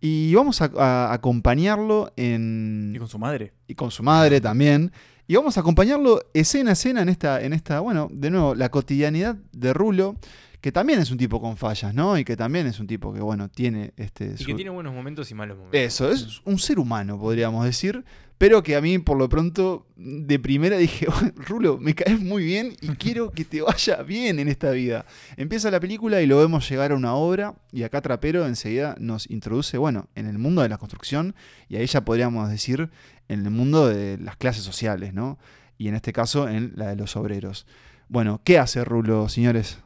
Y 0.00 0.34
vamos 0.34 0.60
a, 0.60 0.70
a 0.76 1.12
acompañarlo 1.12 2.12
en 2.16 2.92
Y 2.94 2.98
con 2.98 3.08
su 3.08 3.18
madre. 3.18 3.52
y 3.68 3.74
con 3.74 3.90
su 3.90 4.02
madre 4.02 4.40
también. 4.40 4.92
Y 5.28 5.36
vamos 5.36 5.56
a 5.56 5.60
acompañarlo 5.60 6.20
escena 6.34 6.70
a 6.70 6.72
escena 6.74 7.00
en 7.02 7.08
esta, 7.08 7.40
en 7.40 7.52
esta, 7.52 7.80
bueno, 7.80 8.08
de 8.12 8.30
nuevo, 8.30 8.54
la 8.54 8.68
cotidianidad 8.70 9.36
de 9.52 9.72
Rulo, 9.72 10.16
que 10.62 10.72
también 10.72 11.00
es 11.00 11.10
un 11.10 11.18
tipo 11.18 11.40
con 11.40 11.56
fallas, 11.58 11.92
¿no? 11.92 12.16
Y 12.16 12.24
que 12.24 12.36
también 12.36 12.66
es 12.66 12.80
un 12.80 12.86
tipo 12.86 13.12
que, 13.12 13.20
bueno, 13.20 13.50
tiene 13.50 13.92
este. 13.96 14.32
Y 14.34 14.38
su- 14.38 14.46
que 14.46 14.54
tiene 14.54 14.70
buenos 14.70 14.94
momentos 14.94 15.30
y 15.30 15.34
malos 15.34 15.58
momentos. 15.58 15.78
Eso, 15.78 16.10
es 16.10 16.40
un 16.46 16.58
ser 16.58 16.78
humano, 16.78 17.18
podríamos 17.18 17.64
decir. 17.66 18.04
Pero 18.38 18.62
que 18.64 18.74
a 18.74 18.80
mí, 18.80 18.98
por 18.98 19.18
lo 19.18 19.28
pronto, 19.28 19.86
de 19.96 20.38
primera 20.40 20.76
dije, 20.76 21.06
Rulo, 21.36 21.78
me 21.78 21.94
caes 21.94 22.20
muy 22.20 22.44
bien 22.44 22.74
y 22.80 22.88
quiero 22.96 23.30
que 23.30 23.44
te 23.44 23.60
vaya 23.62 24.02
bien 24.02 24.38
en 24.40 24.48
esta 24.48 24.70
vida. 24.72 25.04
Empieza 25.36 25.70
la 25.70 25.78
película 25.78 26.20
y 26.22 26.26
lo 26.26 26.38
vemos 26.38 26.68
llegar 26.68 26.90
a 26.90 26.96
una 26.96 27.14
obra 27.14 27.54
y 27.70 27.82
acá 27.84 28.00
Trapero 28.00 28.46
enseguida 28.46 28.96
nos 28.98 29.30
introduce, 29.30 29.78
bueno, 29.78 30.08
en 30.16 30.26
el 30.26 30.38
mundo 30.38 30.62
de 30.62 30.68
la 30.68 30.78
construcción 30.78 31.36
y 31.68 31.76
ahí 31.76 31.86
ya 31.86 32.04
podríamos 32.04 32.48
decir 32.50 32.90
en 33.28 33.44
el 33.46 33.50
mundo 33.52 33.86
de 33.86 34.18
las 34.18 34.36
clases 34.36 34.64
sociales, 34.64 35.14
¿no? 35.14 35.38
Y 35.78 35.86
en 35.88 35.94
este 35.94 36.12
caso 36.12 36.48
en 36.48 36.72
la 36.74 36.88
de 36.88 36.96
los 36.96 37.14
obreros. 37.16 37.66
Bueno, 38.08 38.40
¿qué 38.42 38.58
hace 38.58 38.84
Rulo, 38.84 39.28
señores? 39.28 39.78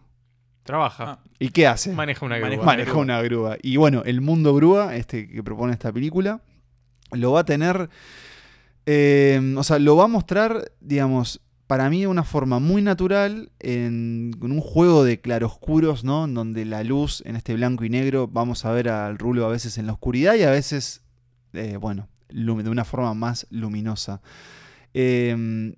Trabaja. 0.66 1.04
Ah. 1.12 1.18
¿Y 1.38 1.48
qué 1.50 1.66
hace? 1.66 1.92
Maneja 1.92 2.26
una 2.26 2.36
grúa. 2.38 2.48
Maneja 2.50 2.64
Maneja 2.64 2.90
grúa. 2.90 3.02
una 3.02 3.22
grúa. 3.22 3.56
Y 3.62 3.76
bueno, 3.76 4.02
el 4.04 4.20
mundo 4.20 4.54
grúa, 4.54 4.96
este 4.96 5.28
que 5.28 5.42
propone 5.42 5.72
esta 5.72 5.92
película, 5.92 6.40
lo 7.12 7.32
va 7.32 7.40
a 7.40 7.44
tener. 7.44 7.88
eh, 8.86 9.54
o 9.56 9.62
sea, 9.62 9.78
lo 9.78 9.96
va 9.96 10.04
a 10.04 10.08
mostrar, 10.08 10.72
digamos, 10.80 11.40
para 11.66 11.90
mí 11.90 12.00
de 12.02 12.06
una 12.06 12.22
forma 12.22 12.58
muy 12.60 12.80
natural, 12.82 13.50
en, 13.58 14.32
en 14.40 14.52
un 14.52 14.60
juego 14.60 15.02
de 15.04 15.20
claroscuros, 15.20 16.04
¿no? 16.04 16.24
En 16.26 16.34
donde 16.34 16.64
la 16.64 16.84
luz, 16.84 17.22
en 17.26 17.34
este 17.36 17.54
blanco 17.54 17.84
y 17.84 17.90
negro, 17.90 18.28
vamos 18.28 18.64
a 18.64 18.70
ver 18.72 18.88
al 18.88 19.18
rulo 19.18 19.44
a 19.46 19.48
veces 19.48 19.76
en 19.78 19.86
la 19.86 19.92
oscuridad 19.92 20.34
y 20.36 20.44
a 20.44 20.50
veces, 20.50 21.02
eh, 21.54 21.76
bueno, 21.76 22.08
de 22.28 22.70
una 22.70 22.84
forma 22.84 23.14
más 23.14 23.46
luminosa. 23.50 24.20
Eh, 24.94 25.74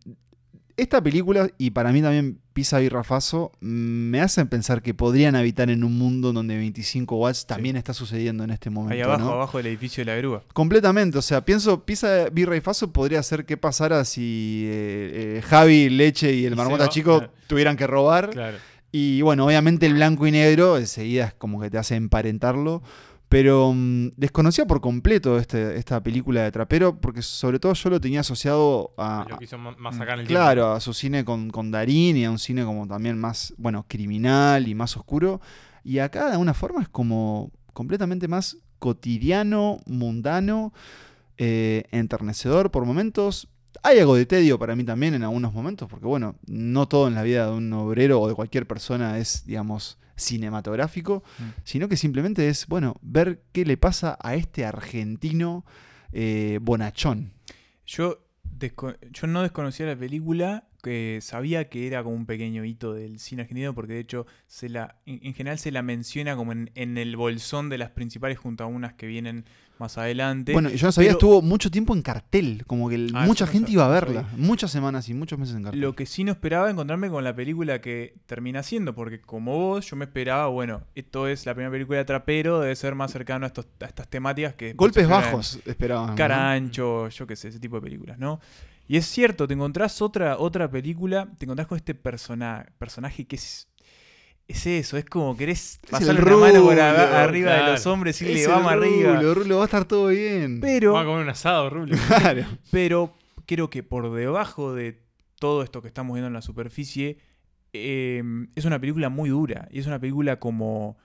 esta 0.76 1.02
película, 1.02 1.48
y 1.58 1.70
para 1.70 1.90
mí 1.92 2.00
también 2.02 2.38
Pisa 2.58 2.82
y 2.82 2.88
Rafaso, 2.88 3.52
mm, 3.60 3.66
me 4.10 4.20
hacen 4.20 4.48
pensar 4.48 4.82
que 4.82 4.92
podrían 4.92 5.36
habitar 5.36 5.70
en 5.70 5.84
un 5.84 5.96
mundo 5.96 6.32
donde 6.32 6.56
25 6.56 7.14
watts 7.14 7.46
también 7.46 7.76
está 7.76 7.94
sucediendo 7.94 8.42
en 8.42 8.50
este 8.50 8.68
momento. 8.68 8.94
Ahí 8.94 9.00
abajo, 9.00 9.26
¿no? 9.26 9.30
abajo 9.30 9.58
del 9.58 9.68
edificio 9.68 10.04
de 10.04 10.10
la 10.10 10.16
grúa. 10.16 10.42
Completamente, 10.54 11.18
o 11.18 11.22
sea, 11.22 11.44
pienso, 11.44 11.84
Pisa, 11.84 12.30
Birra 12.32 12.56
y 12.56 12.60
Faso 12.60 12.92
podría 12.92 13.22
ser 13.22 13.44
qué 13.44 13.56
pasara 13.56 14.04
si 14.04 14.64
eh, 14.66 15.36
eh, 15.38 15.42
Javi, 15.46 15.88
Leche 15.88 16.34
y 16.34 16.46
el 16.46 16.54
Y 16.54 16.56
Marmota 16.56 16.88
Chico 16.88 17.18
claro. 17.18 17.32
tuvieran 17.46 17.76
que 17.76 17.86
robar. 17.86 18.30
Claro. 18.30 18.58
Y 18.90 19.22
bueno, 19.22 19.46
obviamente 19.46 19.86
el 19.86 19.94
blanco 19.94 20.26
y 20.26 20.32
negro 20.32 20.78
enseguida 20.78 21.26
es 21.26 21.34
como 21.34 21.60
que 21.60 21.70
te 21.70 21.78
hace 21.78 21.94
emparentarlo. 21.94 22.82
Pero 23.28 23.72
mm, 23.74 24.10
desconocía 24.16 24.66
por 24.66 24.80
completo 24.80 25.38
este, 25.38 25.76
esta 25.76 26.02
película 26.02 26.42
de 26.42 26.52
Trapero, 26.52 26.98
porque 26.98 27.20
sobre 27.22 27.58
todo 27.58 27.74
yo 27.74 27.90
lo 27.90 28.00
tenía 28.00 28.20
asociado 28.20 28.94
a, 28.96 29.26
Lo 29.28 29.38
que 29.38 29.44
hizo 29.44 29.58
más 29.58 30.00
acá 30.00 30.14
en 30.14 30.20
el 30.20 30.26
Claro, 30.26 30.72
a 30.72 30.80
su 30.80 30.94
cine 30.94 31.24
con, 31.24 31.50
con 31.50 31.70
Darín 31.70 32.16
y 32.16 32.24
a 32.24 32.30
un 32.30 32.38
cine 32.38 32.64
como 32.64 32.86
también 32.86 33.18
más, 33.18 33.52
bueno, 33.58 33.84
criminal 33.86 34.66
y 34.66 34.74
más 34.74 34.96
oscuro. 34.96 35.40
Y 35.84 35.98
acá 35.98 36.26
de 36.26 36.32
alguna 36.32 36.54
forma 36.54 36.82
es 36.82 36.88
como 36.88 37.50
completamente 37.72 38.28
más 38.28 38.56
cotidiano, 38.78 39.80
mundano, 39.86 40.72
eh, 41.36 41.84
enternecedor 41.90 42.70
por 42.70 42.84
momentos. 42.84 43.48
Hay 43.82 43.98
algo 43.98 44.16
de 44.16 44.26
tedio 44.26 44.58
para 44.58 44.74
mí 44.74 44.84
también 44.84 45.14
en 45.14 45.22
algunos 45.22 45.52
momentos, 45.52 45.88
porque 45.88 46.06
bueno, 46.06 46.36
no 46.46 46.88
todo 46.88 47.08
en 47.08 47.14
la 47.14 47.22
vida 47.22 47.46
de 47.46 47.52
un 47.52 47.72
obrero 47.72 48.20
o 48.20 48.28
de 48.28 48.34
cualquier 48.34 48.66
persona 48.66 49.18
es, 49.18 49.44
digamos, 49.46 49.98
cinematográfico, 50.18 51.22
Mm. 51.38 51.42
sino 51.64 51.88
que 51.88 51.96
simplemente 51.96 52.48
es, 52.48 52.66
bueno, 52.66 52.96
ver 53.02 53.42
qué 53.52 53.64
le 53.64 53.76
pasa 53.76 54.18
a 54.20 54.34
este 54.34 54.64
argentino 54.66 55.64
eh, 56.12 56.58
bonachón. 56.62 57.32
Yo, 57.86 58.24
yo 59.12 59.26
no 59.26 59.42
desconocía 59.42 59.86
la 59.86 59.96
película, 59.96 60.67
que 60.82 61.18
sabía 61.22 61.68
que 61.68 61.86
era 61.86 62.02
como 62.02 62.14
un 62.14 62.26
pequeño 62.26 62.64
hito 62.64 62.94
del 62.94 63.18
cine 63.18 63.42
argentino 63.42 63.74
porque 63.74 63.94
de 63.94 64.00
hecho 64.00 64.26
se 64.46 64.68
la, 64.68 64.96
en, 65.06 65.20
en 65.22 65.34
general 65.34 65.58
se 65.58 65.70
la 65.72 65.82
menciona 65.82 66.36
como 66.36 66.52
en, 66.52 66.70
en 66.74 66.98
el 66.98 67.16
bolsón 67.16 67.68
de 67.68 67.78
las 67.78 67.90
principales 67.90 68.38
junto 68.38 68.64
a 68.64 68.66
unas 68.68 68.94
que 68.94 69.06
vienen 69.06 69.44
más 69.78 69.96
adelante. 69.96 70.52
Bueno, 70.52 70.70
yo 70.70 70.86
no 70.88 70.92
sabía, 70.92 71.10
Pero 71.10 71.18
estuvo 71.18 71.42
mucho 71.42 71.70
tiempo 71.70 71.94
en 71.94 72.02
cartel, 72.02 72.64
como 72.66 72.88
que 72.88 72.96
el- 72.96 73.12
Ah, 73.14 73.26
mucha 73.26 73.46
no 73.46 73.52
gente 73.52 73.70
iba 73.70 73.86
a 73.86 73.88
verla, 73.88 74.28
muchas 74.36 74.72
semanas 74.72 75.08
y 75.08 75.14
muchos 75.14 75.38
meses 75.38 75.54
en 75.54 75.62
cartel. 75.62 75.80
Lo 75.80 75.94
que 75.94 76.04
sí 76.04 76.24
no 76.24 76.32
esperaba 76.32 76.68
encontrarme 76.68 77.08
con 77.10 77.22
la 77.22 77.34
película 77.34 77.80
que 77.80 78.14
termina 78.26 78.62
siendo, 78.64 78.94
porque 78.94 79.20
como 79.20 79.56
vos, 79.56 79.88
yo 79.88 79.94
me 79.96 80.04
esperaba, 80.06 80.48
bueno, 80.48 80.82
esto 80.96 81.28
es 81.28 81.46
la 81.46 81.54
primera 81.54 81.70
película 81.70 81.98
de 81.98 82.04
Trapero, 82.04 82.60
debe 82.60 82.74
ser 82.74 82.96
más 82.96 83.12
cercano 83.12 83.46
a, 83.46 83.48
estos, 83.48 83.66
a 83.80 83.84
estas 83.86 84.08
temáticas 84.08 84.54
que... 84.54 84.72
Golpes 84.72 85.08
bajos 85.08 85.60
esperaban. 85.64 86.10
¿no? 86.10 86.14
Carancho, 86.16 87.08
yo 87.08 87.26
qué 87.28 87.36
sé, 87.36 87.48
ese 87.48 87.60
tipo 87.60 87.76
de 87.76 87.82
películas, 87.82 88.18
¿no? 88.18 88.40
Y 88.88 88.96
es 88.96 89.06
cierto, 89.06 89.46
te 89.46 89.54
encontrás 89.54 90.00
otra, 90.02 90.38
otra 90.38 90.70
película, 90.70 91.28
te 91.38 91.44
encontrás 91.44 91.68
con 91.68 91.76
este 91.76 91.94
persona, 91.94 92.66
personaje 92.78 93.26
que 93.26 93.36
es... 93.36 93.68
Es 94.48 94.64
eso, 94.66 94.96
es 94.96 95.04
como 95.04 95.36
querés 95.36 95.78
el 95.84 95.90
pasarle 95.90 96.22
una 96.22 96.36
mano 96.38 96.62
por 96.62 96.80
a- 96.80 97.22
arriba 97.22 97.50
de 97.52 97.58
claro. 97.58 97.72
los 97.72 97.86
hombres 97.86 98.22
y 98.22 98.24
Es 98.32 98.34
le 98.34 98.46
vamos 98.46 98.72
arriba. 98.72 99.16
Rulo, 99.16 99.34
Rulo, 99.34 99.56
va 99.58 99.62
a 99.62 99.64
estar 99.66 99.84
todo 99.84 100.06
bien. 100.06 100.60
Pero... 100.62 100.94
Vamos 100.94 101.04
a 101.04 101.06
comer 101.10 101.24
un 101.24 101.28
asado, 101.30 101.68
Rulo. 101.68 101.94
Claro. 102.08 102.46
Pero 102.70 103.14
creo 103.44 103.68
que 103.68 103.82
por 103.82 104.10
debajo 104.10 104.72
de 104.74 105.02
todo 105.38 105.62
esto 105.62 105.82
que 105.82 105.88
estamos 105.88 106.14
viendo 106.14 106.28
en 106.28 106.32
la 106.32 106.40
superficie, 106.40 107.18
eh, 107.74 108.22
es 108.54 108.64
una 108.64 108.78
película 108.80 109.10
muy 109.10 109.28
dura. 109.28 109.68
Y 109.70 109.80
es 109.80 109.86
una 109.86 109.98
película 109.98 110.38
como. 110.40 110.96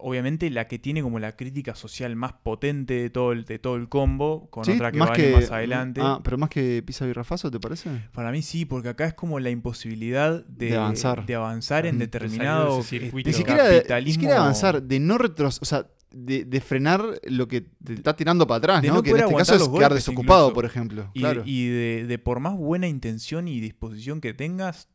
Obviamente 0.00 0.48
la 0.50 0.68
que 0.68 0.78
tiene 0.78 1.02
como 1.02 1.18
la 1.18 1.34
crítica 1.36 1.74
social 1.74 2.14
más 2.14 2.32
potente 2.32 2.94
de 2.94 3.10
todo 3.10 3.32
el, 3.32 3.44
de 3.44 3.58
todo 3.58 3.74
el 3.76 3.88
combo, 3.88 4.48
con 4.50 4.64
Sí, 4.64 4.72
otra 4.72 4.92
que 4.92 4.98
va 5.00 5.06
a 5.06 5.12
venir 5.12 5.34
más 5.34 5.50
adelante. 5.50 6.00
Ah, 6.02 6.20
pero 6.22 6.38
más 6.38 6.50
que 6.50 6.82
Pisa 6.86 7.06
y 7.06 7.12
Rafazo, 7.12 7.50
¿te 7.50 7.58
parece? 7.58 7.90
Para 8.12 8.30
mí 8.30 8.42
sí, 8.42 8.64
porque 8.64 8.90
acá 8.90 9.06
es 9.06 9.14
como 9.14 9.40
la 9.40 9.50
imposibilidad 9.50 10.44
de, 10.46 10.70
De 10.70 10.76
avanzar. 10.76 11.26
de 11.26 11.34
avanzar 11.34 11.84
en 11.86 11.96
Mm, 11.96 11.98
de 11.98 12.04
determinado 12.06 12.74
de 12.76 12.80
ese 12.80 12.88
circuito. 13.00 13.26
Ni 13.26 13.30
este, 13.30 13.42
siquiera, 13.42 13.64
de, 13.68 14.02
ni 14.02 14.12
siquiera 14.12 14.36
avanzar, 14.40 14.82
de 14.82 15.00
no 15.00 15.18
retroceder, 15.18 15.62
o 15.62 15.66
sea, 15.66 15.86
de, 16.10 16.44
de 16.44 16.60
frenar 16.60 17.02
lo 17.24 17.48
que 17.48 17.62
te 17.84 17.94
está 17.94 18.14
tirando 18.16 18.46
para 18.46 18.58
atrás, 18.58 18.82
¿no? 18.84 18.94
no 18.94 19.02
que 19.02 19.10
en 19.10 19.16
este 19.18 19.34
caso 19.34 19.54
es 19.54 19.60
los 19.60 19.68
quedar 19.68 19.92
desocupado, 19.94 20.46
incluso. 20.46 20.54
por 20.54 20.64
ejemplo. 20.64 21.10
Y, 21.12 21.20
claro. 21.20 21.42
y 21.44 21.66
de, 21.68 22.06
de 22.06 22.18
por 22.18 22.40
más 22.40 22.56
buena 22.56 22.86
intención 22.88 23.48
y 23.48 23.60
disposición 23.60 24.20
que 24.20 24.32
tengas, 24.32 24.88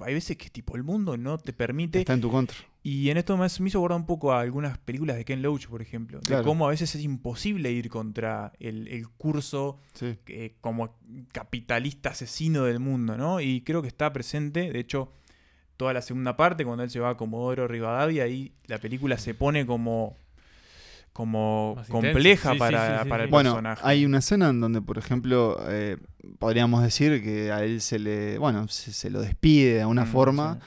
hay 0.00 0.14
veces 0.14 0.36
que 0.36 0.50
tipo 0.50 0.76
el 0.76 0.82
mundo 0.82 1.16
no 1.16 1.38
te 1.38 1.52
permite 1.52 2.00
está 2.00 2.14
en 2.14 2.20
tu 2.20 2.30
contra. 2.30 2.56
Y 2.82 3.10
en 3.10 3.18
esto 3.18 3.36
me, 3.36 3.46
me 3.60 3.68
hizo 3.68 3.78
acordar 3.78 3.98
un 3.98 4.06
poco 4.06 4.32
a 4.32 4.40
algunas 4.40 4.78
películas 4.78 5.16
de 5.16 5.24
Ken 5.26 5.42
Loach, 5.42 5.66
por 5.66 5.82
ejemplo. 5.82 6.18
Claro. 6.20 6.42
De 6.42 6.48
cómo 6.48 6.66
a 6.66 6.70
veces 6.70 6.94
es 6.94 7.02
imposible 7.02 7.70
ir 7.70 7.90
contra 7.90 8.52
el, 8.58 8.88
el 8.88 9.06
curso 9.08 9.78
Sí. 9.92 10.16
eh, 10.28 10.54
como 10.62 10.96
capitalista 11.32 12.10
asesino 12.10 12.64
del 12.64 12.80
mundo, 12.80 13.16
¿no? 13.16 13.40
Y 13.40 13.60
creo 13.62 13.82
que 13.82 13.88
está 13.88 14.12
presente, 14.12 14.72
de 14.72 14.78
hecho, 14.80 15.12
toda 15.76 15.92
la 15.92 16.02
segunda 16.02 16.36
parte, 16.36 16.64
cuando 16.64 16.82
él 16.84 16.90
se 16.90 17.00
va 17.00 17.10
a 17.10 17.16
Comodoro 17.16 17.68
Rivadavia, 17.68 18.24
ahí 18.24 18.52
la 18.66 18.78
película 18.78 19.18
se 19.18 19.34
pone 19.34 19.66
como, 19.66 20.16
como 21.12 21.74
Más 21.76 21.88
compleja 21.88 22.52
Sí, 22.52 22.58
para, 22.58 22.98
sí, 22.98 23.02
sí, 23.04 23.08
para 23.08 23.22
sí. 23.22 23.26
el 23.26 23.30
Bueno, 23.30 23.50
personaje. 23.50 23.82
hay 23.84 24.04
una 24.06 24.18
escena 24.18 24.48
en 24.48 24.60
donde, 24.60 24.80
por 24.80 24.96
ejemplo, 24.98 25.58
eh, 25.68 25.96
podríamos 26.38 26.82
decir 26.82 27.22
que 27.22 27.52
a 27.52 27.62
él 27.64 27.80
se 27.80 27.98
le, 27.98 28.38
bueno, 28.38 28.68
se, 28.68 28.92
se 28.92 29.10
lo 29.10 29.20
despide 29.20 29.74
de 29.74 29.80
alguna 29.82 30.04
Mm, 30.04 30.08
forma 30.08 30.58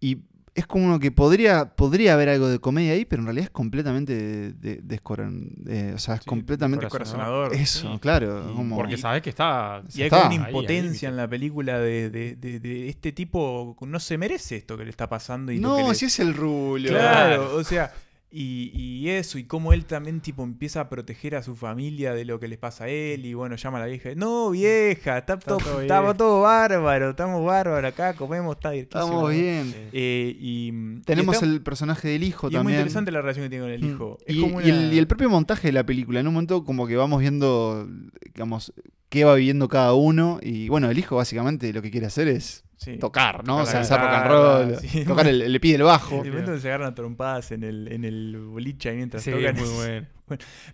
y 0.00 0.18
es 0.56 0.66
como 0.68 0.86
uno 0.86 1.00
que 1.00 1.10
podría, 1.10 1.74
podría 1.74 2.14
haber 2.14 2.28
algo 2.28 2.48
de 2.48 2.60
comedia 2.60 2.92
ahí, 2.92 3.04
pero 3.04 3.22
en 3.22 3.26
realidad 3.26 3.46
es 3.46 3.50
completamente 3.50 4.14
de, 4.14 4.52
de- 4.52 4.80
descoran- 4.82 5.50
eh, 5.68 5.92
o 5.96 5.98
sea, 5.98 6.14
es 6.14 6.20
Sí, 6.20 6.26
completamente 6.28 6.84
descorazonador. 6.86 7.52
eso, 7.54 7.92
Sí. 7.92 7.98
claro, 7.98 8.50
Y 8.50 8.54
como- 8.54 8.76
Porque 8.76 8.96
sabes 8.96 9.20
que 9.22 9.30
está. 9.30 9.82
Y 9.94 10.02
hay 10.02 10.06
Está. 10.06 10.26
una 10.26 10.34
impotencia 10.36 11.08
en 11.08 11.16
la 11.16 11.26
película 11.28 11.80
de, 11.80 12.08
de- 12.08 12.36
de- 12.36 12.60
de 12.60 12.88
este 12.88 13.10
tipo, 13.10 13.76
no 13.80 13.98
se 13.98 14.16
merece 14.16 14.56
esto 14.56 14.78
que 14.78 14.84
le 14.84 14.90
está 14.90 15.08
pasando. 15.08 15.50
Y 15.50 15.58
no, 15.58 15.76
que 15.76 15.82
le- 15.82 15.94
si 15.96 16.04
es 16.06 16.20
el 16.20 16.34
Rulio. 16.34 16.90
Claro, 16.90 17.56
o 17.56 17.64
sea, 17.64 17.92
y, 18.34 18.70
y 18.74 19.08
eso, 19.10 19.38
y 19.38 19.44
cómo 19.44 19.72
él 19.72 19.84
también 19.84 20.20
tipo 20.20 20.42
empieza 20.42 20.80
a 20.80 20.88
proteger 20.88 21.36
a 21.36 21.42
su 21.42 21.54
familia 21.54 22.12
de 22.14 22.24
lo 22.24 22.40
que 22.40 22.48
les 22.48 22.58
pasa 22.58 22.84
a 22.84 22.88
él, 22.88 23.24
y 23.24 23.34
bueno, 23.34 23.54
llama 23.56 23.78
a 23.78 23.82
la 23.82 23.86
vieja, 23.86 24.10
no 24.16 24.50
vieja, 24.50 25.18
está 25.18 25.38
todo, 25.38 25.58
todo 25.58 25.80
estamos 25.82 26.04
bien". 26.12 26.16
todo 26.16 26.40
bárbaro, 26.42 27.10
estamos 27.10 27.44
bárbaros 27.46 27.92
acá, 27.92 28.14
comemos, 28.14 28.56
está 28.56 28.74
Estamos 28.74 29.30
bien. 29.30 29.72
Eh, 29.92 30.36
y, 30.40 30.70
y 30.72 31.00
Tenemos 31.04 31.36
está- 31.36 31.46
el 31.46 31.62
personaje 31.62 32.08
del 32.08 32.24
hijo 32.24 32.48
y 32.48 32.50
es 32.50 32.52
también. 32.54 32.64
muy 32.64 32.72
interesante 32.74 33.12
la 33.12 33.20
relación 33.22 33.44
que 33.44 33.50
tiene 33.50 33.64
con 33.64 33.72
el 33.72 33.82
Mm. 33.82 33.90
hijo. 33.94 34.18
Es 34.26 34.34
Y, 34.36 34.40
como 34.40 34.60
y 34.60 34.64
el, 34.70 34.78
una- 34.78 34.94
y 34.94 34.98
el 34.98 35.06
propio 35.06 35.30
montaje 35.30 35.68
de 35.68 35.72
la 35.72 35.84
película, 35.86 36.18
en 36.20 36.26
un 36.26 36.34
momento 36.34 36.64
como 36.64 36.86
que 36.88 36.96
vamos 36.96 37.20
viendo, 37.20 37.88
digamos, 38.34 38.72
qué 39.10 39.22
va 39.24 39.36
viviendo 39.36 39.68
cada 39.68 39.94
uno. 39.94 40.40
Y 40.42 40.68
bueno, 40.68 40.90
el 40.90 40.98
hijo 40.98 41.14
básicamente 41.16 41.72
lo 41.72 41.82
que 41.82 41.92
quiere 41.92 42.06
hacer 42.08 42.26
es 42.26 42.63
sí. 42.84 42.98
tocar, 42.98 43.46
¿no? 43.46 43.58
Tocar 43.58 43.62
O 43.62 43.66
sea, 43.66 43.80
hacer 43.80 44.00
rock 44.00 44.10
and 44.10 44.26
roll, 44.28 44.76
sí. 44.78 45.04
tocar 45.04 45.26
el, 45.26 45.52
le 45.52 45.60
pide 45.60 45.76
el 45.76 45.82
bajo. 45.82 46.22
De 46.22 46.30
momento 46.30 46.58
se 46.58 46.68
agarran 46.68 46.88
a 46.92 46.94
trompadas 46.94 47.50
en 47.52 47.64
el, 47.64 47.90
en 47.90 48.04
el 48.04 48.36
boliche 48.38 48.90
ahí 48.90 48.96
mientras 48.96 49.22
Sí, 49.22 49.30
tocan. 49.30 49.56
es 49.56 49.62
muy 49.62 49.74
bueno. 49.74 50.06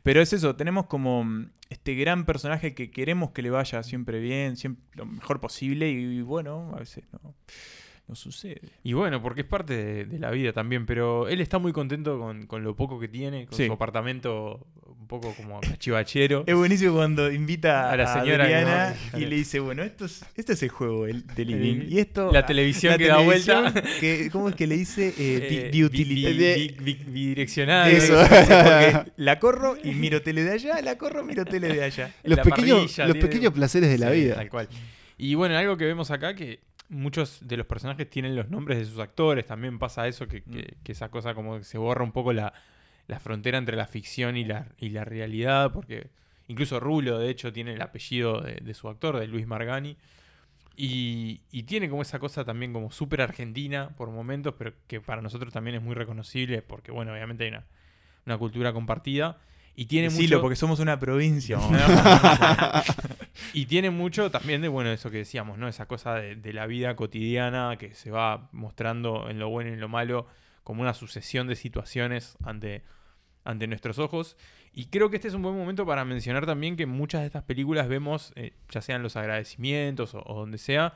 Pero 0.02 0.20
es 0.22 0.32
eso, 0.32 0.54
tenemos 0.56 0.86
como 0.86 1.24
mm, 1.24 1.50
este 1.70 1.94
gran 1.94 2.24
personaje 2.24 2.74
que 2.74 2.90
queremos 2.90 3.30
que 3.30 3.42
le 3.42 3.50
vaya 3.50 3.82
siempre 3.82 4.20
bien, 4.20 4.56
siempre 4.56 4.84
lo 4.94 5.06
mejor 5.06 5.40
posible 5.40 5.90
y, 5.90 6.20
bueno, 6.22 6.72
a 6.74 6.78
veces 6.80 7.04
no, 7.12 7.34
no 8.06 8.14
sucede. 8.14 8.61
Y 8.82 8.92
bueno, 8.92 9.20
porque 9.22 9.40
es 9.42 9.46
parte 9.46 9.74
de, 9.76 10.04
de 10.04 10.18
la 10.18 10.30
vida 10.30 10.52
también, 10.52 10.86
pero 10.86 11.28
él 11.28 11.40
está 11.40 11.58
muy 11.58 11.72
contento 11.72 12.18
con, 12.18 12.46
con 12.46 12.62
lo 12.64 12.74
poco 12.76 12.98
que 13.00 13.08
tiene, 13.08 13.46
con 13.46 13.56
Sí. 13.56 13.66
su 13.66 13.72
apartamento 13.72 14.66
poco 15.11 15.34
como 15.34 15.61
chivachero. 15.78 16.44
Es 16.46 16.54
buenísimo 16.54 16.94
cuando 16.94 17.30
invita 17.30 17.90
A 17.90 17.96
la 17.96 18.06
señora 18.20 18.46
que 18.46 18.54
Adriana 18.54 18.94
no- 19.12 19.18
y 19.18 19.26
le 19.26 19.36
dice, 19.36 19.61
bueno, 19.61 19.82
esto 19.82 20.04
es, 20.06 20.24
este 20.36 20.54
es 20.54 20.62
el 20.62 20.68
juego 20.70 21.06
el, 21.06 21.26
de 21.26 21.44
living. 21.44 21.86
Y 21.90 21.98
esto... 21.98 22.30
la 22.32 22.46
televisión 22.46 22.92
la 22.92 22.98
que 22.98 23.06
da 23.08 23.18
vuelta. 23.18 23.74
que- 24.00 24.30
¿Cómo 24.30 24.48
es 24.48 24.54
que 24.54 24.66
le 24.66 24.76
dice? 24.76 25.08
Eh, 25.08 25.12
Eh, 25.18 25.70
biutility- 25.74 26.76
bi- 26.78 26.94
bi- 26.94 27.04
bidireccional. 27.11 27.90
Eso. 27.90 28.14
Porque 28.28 29.12
la 29.16 29.38
corro 29.38 29.76
y 29.82 29.90
miro 29.90 30.22
tele 30.22 30.44
de 30.44 30.52
allá, 30.52 30.80
la 30.80 30.96
corro, 30.96 31.24
miro 31.24 31.44
tele 31.44 31.68
de 31.68 31.82
allá. 31.84 32.14
Los, 32.24 32.38
la 32.38 32.42
pequeños, 32.44 32.78
parrilla, 32.92 33.06
los 33.08 33.16
pequeños 33.18 33.52
placeres 33.52 33.90
de 33.90 33.98
la 33.98 34.12
Sí, 34.12 34.20
vida. 34.20 34.34
Tal 34.36 34.48
cual. 34.48 34.68
Y 35.18 35.34
bueno, 35.34 35.56
algo 35.56 35.76
que 35.76 35.84
vemos 35.84 36.11
acá 36.11 36.34
que 36.34 36.61
muchos 36.88 37.38
de 37.46 37.56
los 37.56 37.66
personajes 37.66 38.08
tienen 38.08 38.34
los 38.36 38.48
nombres 38.48 38.78
de 38.78 38.84
sus 38.84 38.98
actores. 39.00 39.44
También 39.46 39.78
pasa 39.78 40.06
eso, 40.08 40.26
que, 40.28 40.42
que- 40.42 40.76
que 40.82 40.92
esa 40.92 41.08
cosa 41.11 41.34
como 41.34 41.58
que 41.58 41.64
se 41.64 41.78
borra 41.78 42.02
un 42.04 42.12
poco 42.12 42.32
la, 42.32 42.52
la 43.11 43.18
frontera 43.18 43.58
entre 43.58 43.76
la 43.76 43.86
ficción 43.86 44.36
y 44.36 44.44
la, 44.44 44.66
y 44.78 44.90
la 44.90 45.04
realidad. 45.04 45.72
Porque 45.72 46.08
incluso 46.48 46.80
Rulo, 46.80 47.18
de 47.18 47.28
hecho, 47.28 47.52
tiene 47.52 47.74
el 47.74 47.82
apellido 47.82 48.40
de, 48.40 48.54
de 48.54 48.74
su 48.74 48.88
actor, 48.88 49.18
de 49.18 49.26
Luis 49.26 49.46
Margani. 49.46 49.96
Y, 50.76 51.42
y 51.50 51.64
tiene 51.64 51.90
como 51.90 52.02
esa 52.02 52.18
cosa 52.18 52.44
también 52.44 52.72
como 52.72 52.90
súper 52.90 53.20
argentina 53.20 53.90
por 53.96 54.11
momentos, 54.11 54.54
pero 54.56 54.72
que 54.86 55.00
para 55.00 55.20
nosotros 55.20 55.52
también 55.52 55.76
es 55.76 55.82
muy 55.82 55.94
reconocible 55.94 56.62
porque, 56.62 56.90
bueno, 56.90 57.12
obviamente 57.12 57.44
hay 57.44 57.50
una, 57.50 57.66
una 58.24 58.38
cultura 58.38 58.72
compartida. 58.72 59.38
Y 59.74 59.86
tiene 59.86 60.08
Decilo, 60.08 60.36
mucho... 60.36 60.42
porque 60.42 60.56
somos 60.56 60.80
una 60.80 60.98
provincia. 60.98 61.58
Y 63.52 63.66
tiene 63.66 63.90
mucho 63.90 64.30
también 64.30 64.61
de, 64.61 64.68
bueno, 64.68 64.90
eso 64.90 65.11
que 65.11 65.18
decíamos, 65.18 65.58
¿no? 65.58 65.66
Esa 65.66 65.86
cosa 65.86 66.14
de, 66.16 66.36
de 66.36 66.52
la 66.52 66.66
vida 66.66 66.94
cotidiana 66.94 67.76
que 67.78 67.94
se 67.94 68.11
va 68.11 68.48
mostrando 68.52 69.28
en 69.28 69.38
lo 69.38 69.48
bueno 69.48 69.70
y 69.70 69.72
en 69.72 69.80
lo 69.80 69.88
malo 69.88 70.26
como 70.62 70.82
una 70.82 70.94
sucesión 70.94 71.48
de 71.48 71.56
situaciones 71.56 72.36
ante, 72.44 72.84
ante 73.45 73.66
nuestros 73.66 73.99
ojos. 73.99 74.36
Y 74.72 74.86
creo 74.86 75.11
que 75.11 75.16
este 75.16 75.28
es 75.28 75.34
un 75.34 75.43
buen 75.43 75.57
momento 75.57 75.84
para 75.86 76.05
mencionar 76.05 76.47
también 76.47 76.76
que 76.76 76.86
muchas 76.86 77.22
de 77.22 77.26
estas 77.26 77.43
películas 77.45 77.88
vemos, 77.88 78.32
eh, 78.36 78.53
ya 78.70 78.80
sean 78.80 79.03
los 79.03 79.16
agradecimientos 79.16 80.14
o, 80.14 80.22
o 80.24 80.38
donde 80.41 80.59
sea, 80.59 80.95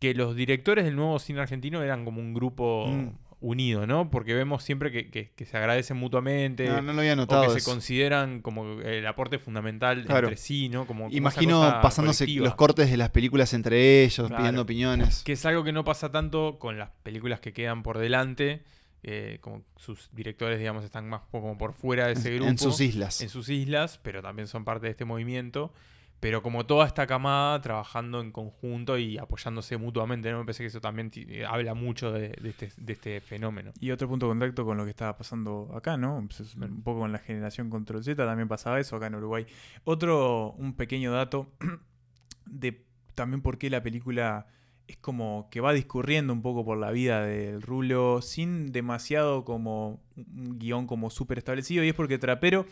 que 0.00 0.14
los 0.14 0.34
directores 0.34 0.84
del 0.84 0.96
nuevo 0.96 1.18
cine 1.18 1.40
argentino 1.40 1.82
eran 1.82 2.04
como 2.04 2.20
un 2.20 2.34
grupo 2.34 2.86
Mm. 2.88 3.10
unido, 3.40 3.86
¿no? 3.88 4.08
Porque 4.10 4.34
vemos 4.34 4.62
siempre 4.64 4.90
que, 4.92 5.10
que- 5.10 5.30
que 5.32 5.44
se 5.44 5.56
agradecen 5.56 5.96
mutuamente. 5.96 6.66
No, 6.68 6.80
no 6.80 6.92
lo 6.92 7.00
había 7.00 7.12
o 7.12 7.16
notado. 7.16 7.52
que 7.52 7.60
se 7.60 7.64
consideran 7.68 8.40
como 8.40 8.80
el 8.80 9.06
aporte 9.06 9.38
fundamental 9.38 10.04
Claro. 10.04 10.28
entre 10.28 10.36
sí, 10.40 10.68
¿no? 10.68 10.86
Como, 10.86 11.08
Imagino 11.10 11.60
pasándose 11.82 12.24
colectiva. 12.24 12.44
los 12.46 12.54
cortes 12.54 12.90
de 12.90 12.96
las 12.96 13.10
películas 13.10 13.52
entre 13.52 14.04
ellos, 14.04 14.28
Claro. 14.28 14.36
pidiendo 14.36 14.62
opiniones. 14.62 15.22
Que 15.24 15.32
es 15.32 15.44
algo 15.44 15.64
que 15.64 15.72
no 15.72 15.84
pasa 15.84 16.10
tanto 16.12 16.58
con 16.60 16.78
las 16.78 16.90
películas 17.02 17.40
que 17.40 17.52
quedan 17.52 17.82
por 17.82 17.98
delante. 17.98 18.62
Eh, 19.02 19.38
como 19.40 19.64
sus 19.76 20.10
directores, 20.12 20.58
digamos, 20.58 20.84
están 20.84 21.08
más 21.08 21.22
como 21.30 21.58
por 21.58 21.72
fuera 21.72 22.06
de 22.06 22.12
ese 22.12 22.34
grupo. 22.34 22.50
en 22.50 22.58
sus 22.58 22.80
islas. 22.80 23.20
En 23.20 23.28
sus 23.28 23.48
islas, 23.48 23.98
pero 24.02 24.22
también 24.22 24.46
son 24.46 24.64
parte 24.64 24.86
de 24.86 24.92
este 24.92 25.04
movimiento. 25.04 25.72
Pero 26.20 26.40
como 26.40 26.66
toda 26.66 26.86
esta 26.86 27.04
camada 27.04 27.60
trabajando 27.60 28.20
en 28.20 28.30
conjunto 28.30 28.96
y 28.96 29.18
apoyándose 29.18 29.76
mutuamente, 29.76 30.30
¿no? 30.30 30.38
Me 30.38 30.44
parece 30.44 30.62
que 30.62 30.68
eso 30.68 30.80
también 30.80 31.10
eh, 31.16 31.44
habla 31.44 31.74
mucho 31.74 32.12
de, 32.12 32.28
de 32.28 32.50
este, 32.50 32.70
de 32.76 32.92
este 32.92 33.20
fenómeno. 33.20 33.72
Y 33.80 33.90
otro 33.90 34.08
punto 34.08 34.26
de 34.26 34.30
contacto 34.30 34.64
con 34.64 34.76
lo 34.76 34.84
que 34.84 34.90
estaba 34.90 35.16
pasando 35.16 35.72
acá, 35.74 35.96
¿no? 35.96 36.24
Pues 36.28 36.38
es 36.38 36.54
un 36.54 36.84
poco 36.84 37.00
con 37.00 37.10
la 37.10 37.18
generación 37.18 37.70
Control 37.70 38.04
Z 38.04 38.24
también 38.24 38.46
pasaba 38.46 38.78
eso 38.78 38.94
acá 38.94 39.08
en 39.08 39.16
Uruguay. 39.16 39.46
Otro, 39.82 40.52
un 40.52 40.74
pequeño 40.74 41.10
dato 41.10 41.50
de 42.46 42.86
también 43.16 43.42
por 43.42 43.58
qué 43.58 43.68
la 43.68 43.82
película 43.82 44.46
es 44.88 44.96
como 44.96 45.48
que 45.50 45.60
va 45.60 45.72
discurriendo 45.72 46.32
un 46.32 46.42
poco 46.42 46.64
por 46.64 46.78
la 46.78 46.90
vida 46.90 47.24
del 47.24 47.62
Rulo 47.62 48.20
sin 48.22 48.72
demasiado 48.72 49.44
como 49.44 50.00
un 50.16 50.58
guion 50.58 50.86
como 50.86 51.10
súper 51.10 51.38
establecido 51.38 51.82
y 51.84 51.88
es 51.88 51.94
porque 51.94 52.18
Trapero 52.18 52.66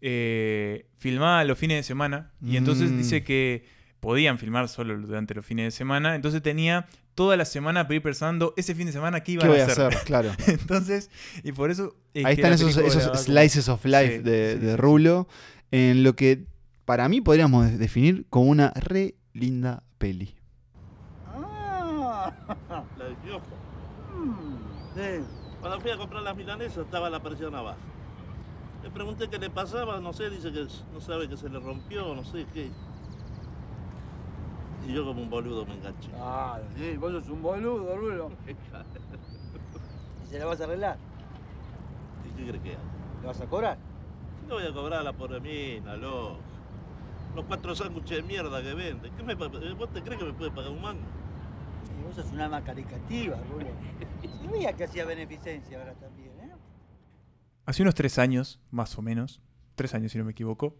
eh, 0.00 0.86
filmaba 0.98 1.44
los 1.44 1.58
fines 1.58 1.78
de 1.78 1.82
semana 1.82 2.32
y 2.44 2.56
entonces 2.56 2.90
Mm. 2.90 2.96
dice 2.98 3.24
que 3.24 3.64
podían 4.00 4.38
filmar 4.38 4.68
solo 4.68 4.98
durante 5.00 5.32
los 5.34 5.46
fines 5.46 5.64
de 5.66 5.70
semana, 5.70 6.14
entonces 6.14 6.42
tenía 6.42 6.86
toda 7.14 7.36
la 7.38 7.44
semana 7.46 7.84
para 7.84 7.94
ir 7.94 8.02
pensando 8.02 8.52
ese 8.56 8.74
fin 8.74 8.86
de 8.86 8.92
semana 8.92 9.20
qué 9.22 9.32
iba 9.32 9.42
¿Qué 9.44 9.48
voy 9.48 9.60
a 9.60 9.64
a 9.64 9.66
hacer. 9.66 9.94
Claro. 10.04 10.30
entonces, 10.46 11.10
y 11.42 11.52
por 11.52 11.70
eso... 11.70 11.96
es 12.12 12.24
Ahí 12.26 12.34
están 12.34 12.52
esos, 12.52 12.76
como- 12.76 12.90
slices 13.16 13.68
of 13.68 13.82
life 13.86 14.16
Sí, 14.18 14.22
de, 14.22 14.52
sí, 14.54 14.58
de 14.66 14.70
sí, 14.72 14.76
Rulo, 14.76 15.26
en 15.70 16.02
lo 16.02 16.14
que 16.16 16.44
para 16.84 17.08
mí 17.08 17.22
podríamos 17.22 17.70
de- 17.70 17.78
definir 17.78 18.26
como 18.28 18.50
una 18.50 18.72
re 18.74 19.14
linda 19.32 19.84
peli. 19.96 20.34
Sí. 24.94 25.24
Cuando 25.60 25.80
fui 25.80 25.90
a 25.90 25.96
comprar 25.96 26.22
las 26.22 26.36
milanesas 26.36 26.78
estaba 26.84 27.08
la 27.10 27.20
presión 27.20 27.54
abajo. 27.54 27.78
Le 28.82 28.90
pregunté 28.90 29.28
qué 29.28 29.38
le 29.38 29.48
pasaba, 29.50 29.98
no 30.00 30.12
sé, 30.12 30.28
dice 30.30 30.52
que 30.52 30.66
no 30.92 31.00
sabe 31.00 31.28
que 31.28 31.36
se 31.36 31.48
le 31.48 31.58
rompió, 31.58 32.14
no 32.14 32.22
sé 32.24 32.46
qué. 32.52 32.70
Y 34.86 34.92
yo 34.92 35.04
como 35.06 35.22
un 35.22 35.30
boludo 35.30 35.64
me 35.64 35.74
enganché. 35.74 36.10
Ah, 36.20 36.58
sí, 36.76 36.96
vos 36.98 37.12
sos 37.12 37.28
un 37.30 37.40
boludo, 37.42 37.96
Rulo. 37.96 38.30
¿Y 40.24 40.26
se 40.28 40.38
la 40.38 40.44
vas 40.44 40.60
a 40.60 40.64
arreglar? 40.64 40.98
¿Y 42.28 42.36
qué 42.36 42.48
crees 42.50 42.62
que 42.62 42.70
hago? 42.74 42.82
¿Le 43.22 43.26
vas 43.28 43.40
a 43.40 43.46
cobrar? 43.46 43.78
No 44.48 44.56
voy 44.56 44.66
a 44.66 44.72
cobrar 44.74 45.00
a 45.00 45.02
la 45.02 45.12
pobre 45.14 45.40
mina, 45.40 45.96
loco. 45.96 46.36
Los 47.34 47.46
cuatro 47.46 47.74
sándwiches 47.74 48.18
de 48.18 48.22
mierda 48.22 48.62
que 48.62 48.74
vende. 48.74 49.10
¿Qué 49.16 49.22
me, 49.22 49.34
pa- 49.34 49.48
¿Vos 49.48 49.90
te 49.94 50.02
crees 50.02 50.18
que 50.18 50.26
me 50.26 50.32
puede 50.34 50.50
pagar 50.50 50.70
un 50.70 50.82
mango? 50.82 51.00
Vos 52.14 52.24
sos 52.24 52.32
un 52.32 52.40
alma 52.40 52.62
caricativa, 52.62 53.36
Rulo. 53.50 53.66
Sabía 54.44 54.72
que 54.74 54.84
hacía 54.84 55.04
beneficencia 55.04 55.78
ahora 55.78 55.94
también, 55.94 56.28
¿eh? 56.42 56.50
Hace 57.66 57.82
unos 57.82 57.94
tres 57.94 58.18
años, 58.18 58.60
más 58.70 58.96
o 58.98 59.02
menos, 59.02 59.40
tres 59.74 59.94
años 59.94 60.12
si 60.12 60.18
no 60.18 60.24
me 60.24 60.32
equivoco, 60.32 60.76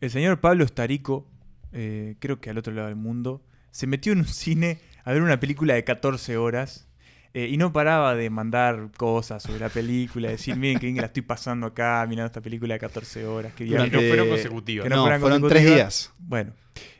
el 0.00 0.10
señor 0.10 0.40
Pablo 0.40 0.64
Estarico, 0.64 1.26
eh, 1.72 2.16
creo 2.20 2.40
que 2.40 2.50
al 2.50 2.58
otro 2.58 2.72
lado 2.72 2.88
del 2.88 2.96
mundo, 2.96 3.42
se 3.70 3.86
metió 3.86 4.12
en 4.12 4.20
un 4.20 4.24
cine 4.26 4.80
a 5.04 5.12
ver 5.12 5.22
una 5.22 5.38
película 5.40 5.74
de 5.74 5.84
14 5.84 6.36
horas 6.36 6.88
eh, 7.34 7.48
y 7.50 7.56
no 7.56 7.72
paraba 7.72 8.14
de 8.14 8.30
mandar 8.30 8.90
cosas 8.96 9.42
sobre 9.42 9.58
la 9.60 9.68
película, 9.68 10.28
decir, 10.30 10.56
miren 10.56 10.78
que 10.78 10.86
bien 10.86 10.98
la 10.98 11.06
estoy 11.06 11.22
pasando 11.22 11.66
acá, 11.66 12.04
mirando 12.08 12.26
esta 12.26 12.40
película 12.40 12.74
de 12.74 12.80
14 12.80 13.26
horas, 13.26 13.52
que 13.52 13.64
Que 13.64 13.70
no 13.72 13.76
Durante- 13.84 14.08
fueron 14.08 14.28
consecutivas. 14.28 14.84
que 14.84 14.90
No, 14.90 15.02
fueron 15.02 15.20
tres 15.20 15.40
consecutivas. 15.40 15.74
días. 15.74 16.12
Bueno, 16.18 16.52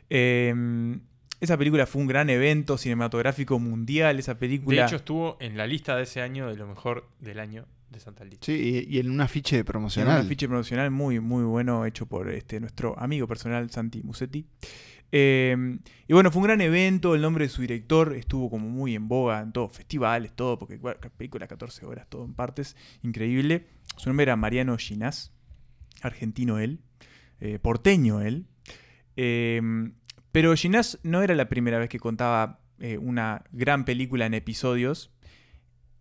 eh, 0.09 0.99
esa 1.43 1.57
película 1.57 1.85
fue 1.85 2.01
un 2.01 2.07
gran 2.07 2.29
evento 2.29 2.77
cinematográfico 2.77 3.59
mundial, 3.59 4.17
esa 4.17 4.39
película... 4.39 4.81
De 4.81 4.87
hecho, 4.87 4.95
estuvo 4.95 5.37
en 5.41 5.57
la 5.57 5.67
lista 5.67 5.95
de 5.97 6.03
ese 6.03 6.21
año 6.21 6.47
de 6.47 6.55
lo 6.55 6.67
mejor 6.67 7.09
del 7.19 7.39
año 7.39 7.65
de 7.89 7.99
Santa 7.99 8.23
Lista. 8.23 8.45
Sí, 8.45 8.85
y, 8.89 8.95
y 8.95 8.99
en 8.99 9.09
un 9.09 9.19
afiche 9.19 9.63
promocional. 9.65 10.21
un 10.21 10.25
afiche 10.25 10.47
promocional 10.47 10.89
muy, 10.89 11.19
muy 11.19 11.43
bueno 11.43 11.85
hecho 11.85 12.05
por 12.05 12.29
este, 12.29 12.59
nuestro 12.59 12.97
amigo 12.97 13.27
personal 13.27 13.69
Santi 13.69 14.01
Musetti. 14.03 14.45
Eh, 15.11 15.77
y 16.07 16.13
bueno, 16.13 16.31
fue 16.31 16.39
un 16.39 16.47
gran 16.47 16.61
evento. 16.61 17.13
El 17.13 17.21
nombre 17.21 17.45
de 17.45 17.49
su 17.49 17.61
director 17.61 18.15
estuvo 18.15 18.49
como 18.49 18.69
muy 18.69 18.95
en 18.95 19.09
boga 19.09 19.41
en 19.41 19.51
todos 19.51 19.71
festivales, 19.71 20.31
todo, 20.33 20.57
porque 20.57 20.77
bueno, 20.77 20.99
película 21.17 21.45
14 21.45 21.85
horas, 21.85 22.07
todo 22.09 22.23
en 22.23 22.33
partes. 22.33 22.75
Increíble. 23.03 23.67
Su 23.97 24.09
nombre 24.09 24.23
era 24.23 24.35
Mariano 24.37 24.77
Ginás, 24.77 25.31
argentino 26.01 26.57
él, 26.57 26.79
eh, 27.41 27.59
porteño 27.59 28.21
él. 28.21 28.47
Eh, 29.17 29.61
pero 30.33 30.55
Ginás 30.55 30.99
no 31.03 31.21
era 31.21 31.35
la 31.35 31.47
primera 31.47 31.77
vez 31.77 31.89
que 31.89 31.99
contaba 31.99 32.59
eh, 32.79 32.97
una 32.97 33.43
gran 33.51 33.85
película 33.85 34.25
en 34.25 34.33
episodios. 34.33 35.11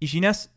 Y 0.00 0.06
Ginás 0.06 0.56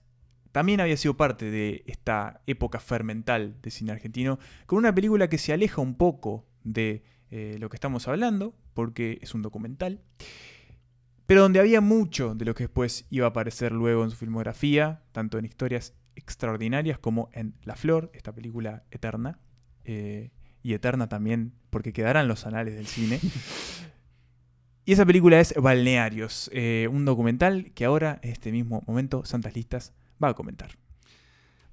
también 0.53 0.79
había 0.79 0.95
sido 0.95 1.17
parte 1.17 1.51
de 1.51 1.83
esta 1.85 2.41
época 2.47 2.79
fermental 2.79 3.57
de 3.61 3.69
cine 3.71 3.91
argentino, 3.91 4.39
con 4.65 4.77
una 4.77 4.95
película 4.95 5.27
que 5.27 5.37
se 5.37 5.51
aleja 5.51 5.81
un 5.81 5.95
poco 5.95 6.47
de 6.63 7.03
eh, 7.29 7.57
lo 7.59 7.67
que 7.67 7.75
estamos 7.75 8.07
hablando, 8.07 8.55
porque 8.73 9.19
es 9.21 9.35
un 9.35 9.41
documental, 9.41 9.99
pero 11.25 11.41
donde 11.41 11.59
había 11.59 11.81
mucho 11.81 12.33
de 12.33 12.45
lo 12.45 12.55
que 12.55 12.63
después 12.63 13.05
iba 13.09 13.25
a 13.25 13.31
aparecer 13.31 13.73
luego 13.73 14.05
en 14.05 14.11
su 14.11 14.15
filmografía, 14.15 15.03
tanto 15.11 15.37
en 15.37 15.43
historias 15.43 15.93
extraordinarias 16.15 16.97
como 16.97 17.29
en 17.33 17.55
La 17.63 17.75
Flor, 17.75 18.09
esta 18.13 18.33
película 18.33 18.85
eterna, 18.89 19.39
eh, 19.83 20.31
y 20.65 20.73
eterna 20.73 21.07
también 21.07 21.53
porque 21.69 21.93
quedarán 21.93 22.27
los 22.27 22.47
anales 22.47 22.73
del 22.73 22.87
cine. 22.87 23.19
Y 24.87 24.93
esa 24.93 25.05
película 25.05 25.39
es 25.39 25.53
Balnearios, 25.55 26.49
eh, 26.53 26.87
un 26.91 27.05
documental 27.05 27.71
que 27.73 27.85
ahora, 27.85 28.19
en 28.21 28.31
este 28.31 28.51
mismo 28.51 28.83
momento, 28.85 29.25
Santas 29.25 29.55
Listas 29.55 29.93
va 30.23 30.29
a 30.29 30.33
comentar. 30.35 30.71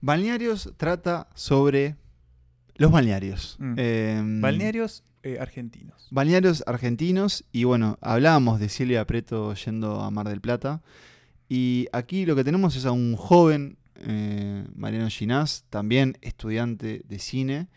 Balnearios 0.00 0.72
trata 0.76 1.28
sobre 1.34 1.96
los 2.74 2.90
balnearios. 2.90 3.56
Mm. 3.58 3.74
Em, 3.76 4.40
Balnearios 4.40 5.04
eh, 5.22 5.38
argentinos. 5.40 6.08
balnearios 6.10 6.62
argentinos. 6.66 7.44
Y 7.52 7.64
bueno, 7.64 7.98
hablábamos 8.00 8.60
de 8.60 8.68
Silvia 8.68 9.06
Preto 9.06 9.54
yendo 9.54 10.00
a 10.00 10.10
Mar 10.10 10.28
del 10.28 10.40
Plata. 10.40 10.82
Y 11.48 11.86
aquí 11.92 12.26
lo 12.26 12.34
que 12.34 12.44
tenemos 12.44 12.76
es 12.76 12.84
a 12.84 12.92
un 12.92 13.16
joven, 13.16 13.78
eh, 13.96 14.66
Mariano 14.74 15.08
Ginás, 15.08 15.64
también 15.70 16.18
estudiante 16.20 17.02
de 17.06 17.18
cine, 17.18 17.68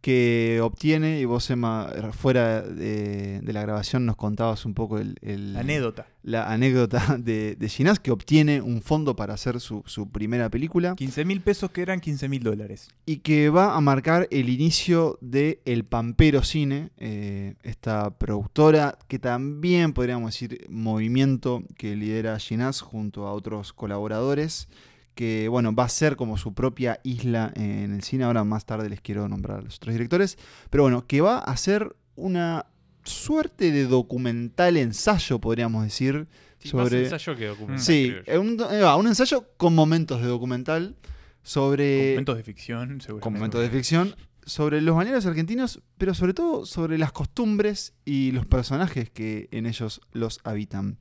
que 0.00 0.60
obtiene, 0.62 1.18
y 1.20 1.24
vos, 1.24 1.50
Emma, 1.50 1.90
fuera 2.12 2.62
de, 2.62 3.40
de 3.40 3.52
la 3.52 3.62
grabación 3.62 4.06
nos 4.06 4.14
contabas 4.16 4.64
un 4.64 4.72
poco 4.74 4.98
el, 4.98 5.16
el- 5.20 5.54
La 5.54 5.60
anécdota. 5.60 6.06
la 6.22 6.52
anécdota 6.52 7.16
de, 7.18 7.56
de 7.56 7.68
Ginás, 7.68 7.98
que 7.98 8.12
obtiene 8.12 8.60
un 8.60 8.82
fondo 8.82 9.16
para 9.16 9.34
hacer 9.34 9.58
su, 9.60 9.82
su 9.86 10.08
primera 10.10 10.48
película 10.48 10.94
15 10.94 11.24
mil 11.24 11.40
pesos 11.40 11.70
que 11.72 11.82
eran 11.82 11.98
15 12.00 12.28
mil 12.28 12.42
dólares. 12.44 12.88
y 13.04 13.16
que 13.18 13.50
va 13.50 13.74
a 13.74 13.80
marcar 13.80 14.28
el 14.30 14.48
inicio 14.48 15.18
de 15.20 15.60
El 15.64 15.84
Pampero 15.84 16.42
Cine, 16.44 16.90
eh, 16.98 17.54
esta 17.64 18.16
productora 18.16 18.98
que 19.08 19.18
también 19.18 19.92
podríamos 19.92 20.30
decir 20.32 20.66
movimiento 20.68 21.64
que 21.76 21.96
lidera 21.96 22.38
Ginás 22.38 22.80
junto 22.80 23.26
a 23.26 23.32
otros 23.32 23.72
colaboradores, 23.72 24.68
que 25.16 25.48
bueno, 25.48 25.74
va 25.74 25.84
a 25.84 25.88
ser 25.88 26.14
como 26.14 26.36
su 26.36 26.54
propia 26.54 27.00
isla 27.02 27.50
en 27.56 27.92
el 27.92 28.02
cine, 28.02 28.24
ahora 28.24 28.44
más 28.44 28.66
tarde 28.66 28.88
les 28.88 29.00
quiero 29.00 29.28
nombrar 29.28 29.58
a 29.58 29.62
los 29.62 29.76
otros 29.76 29.94
directores, 29.94 30.38
pero 30.70 30.84
bueno, 30.84 31.06
que 31.06 31.22
va 31.22 31.38
a 31.38 31.56
ser 31.56 31.96
una 32.14 32.66
suerte 33.02 33.72
de 33.72 33.86
documental 33.86 34.76
ensayo, 34.76 35.40
podríamos 35.40 35.82
decir, 35.84 36.28
Sí, 36.58 36.74
más 36.76 36.86
sobre... 36.86 37.04
ensayo 37.04 37.34
que 37.34 37.46
documental. 37.46 37.84
Sí, 37.84 38.14
un, 38.38 38.60
eh, 38.70 38.80
va, 38.82 38.96
un 38.96 39.06
ensayo 39.06 39.48
con 39.56 39.74
momentos 39.74 40.20
de 40.20 40.26
documental 40.26 40.96
sobre... 41.42 42.10
Momentos 42.10 42.36
de 42.36 42.42
ficción, 42.42 43.00
seguramente. 43.00 43.20
con 43.22 43.32
momentos 43.32 43.60
de 43.62 43.70
ficción 43.70 44.14
sobre 44.44 44.80
los 44.82 44.94
balnearios 44.94 45.24
argentinos, 45.24 45.80
pero 45.96 46.12
sobre 46.14 46.34
todo 46.34 46.66
sobre 46.66 46.98
las 46.98 47.12
costumbres 47.12 47.94
y 48.04 48.32
los 48.32 48.46
personajes 48.46 49.10
que 49.10 49.48
en 49.50 49.66
ellos 49.66 50.00
los 50.12 50.40
habitan. 50.44 50.98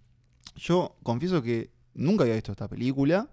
Yo 0.55 0.95
confieso 1.03 1.41
que 1.41 1.69
nunca 1.93 2.23
había 2.23 2.35
visto 2.35 2.51
esta 2.53 2.67
película. 2.67 3.29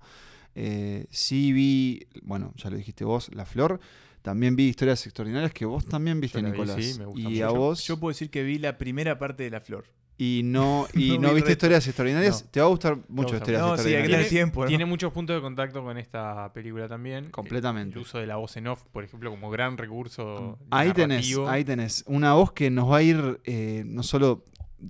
Eh, 0.55 1.07
sí 1.11 1.53
vi, 1.53 2.07
bueno, 2.23 2.53
ya 2.57 2.71
lo 2.71 2.77
dijiste 2.77 3.05
vos, 3.05 3.31
La 3.35 3.45
Flor. 3.47 3.81
También 4.23 4.55
vi 4.55 4.69
historias 4.69 5.05
extraordinarias 5.07 5.53
que 5.53 5.65
vos 5.65 5.85
también 5.87 6.21
viste, 6.21 6.41
vi, 6.41 6.51
Nicolás. 6.51 6.77
sí, 6.85 6.99
me 6.99 7.07
gusta 7.07 7.21
y 7.21 7.25
mucho. 7.25 7.45
a 7.47 7.49
Yo- 7.49 7.55
vos. 7.57 7.85
Yo 7.87 7.99
puedo 7.99 8.11
decir 8.13 8.31
que 8.31 8.43
vi 8.45 8.59
la 8.59 8.79
primera 8.79 9.19
parte 9.19 9.43
de 9.43 9.51
La 9.51 9.61
Flor. 9.61 9.85
y 10.19 10.43
no, 10.45 10.87
y 10.95 11.19
No 11.19 11.23
no, 11.23 11.29
vi 11.31 11.35
viste 11.37 11.49
resto. 11.49 11.51
historias 11.53 11.87
extraordinarias. 11.89 12.43
No. 12.45 12.51
Te 12.53 12.61
va 12.61 12.67
a 12.67 12.69
gustar 12.69 12.99
mucho 13.09 13.35
historias. 13.35 13.61
No, 13.63 13.69
sí, 13.71 13.73
extraordinarias. 13.73 14.17
tener 14.19 14.29
tiempo, 14.29 14.61
¿no? 14.63 14.69
Tiene 14.69 14.85
muchos 14.85 15.13
puntos 15.13 15.35
de 15.35 15.43
contacto 15.43 15.83
con 15.83 15.99
esta 15.99 16.53
película 16.53 16.87
también. 16.87 17.31
Completamente. 17.31 17.97
El 17.97 18.03
uso 18.03 18.19
de 18.19 18.27
la 18.29 18.37
voz 18.37 18.57
en 18.57 18.69
off, 18.69 18.85
por 18.93 19.03
ejemplo, 19.03 19.31
como 19.31 19.51
gran 19.51 19.77
recurso. 19.77 20.59
Ahí 20.71 20.93
tenés, 20.93 21.09
narrativo. 21.27 21.49
ahí 21.49 21.65
tenés. 21.65 22.05
Una 22.07 22.35
voz 22.35 22.53
que 22.53 22.71
nos 22.71 22.89
va 22.89 22.99
a 22.99 23.03
ir 23.03 23.41
eh, 23.45 23.83
no 23.87 24.05
solo 24.05 24.45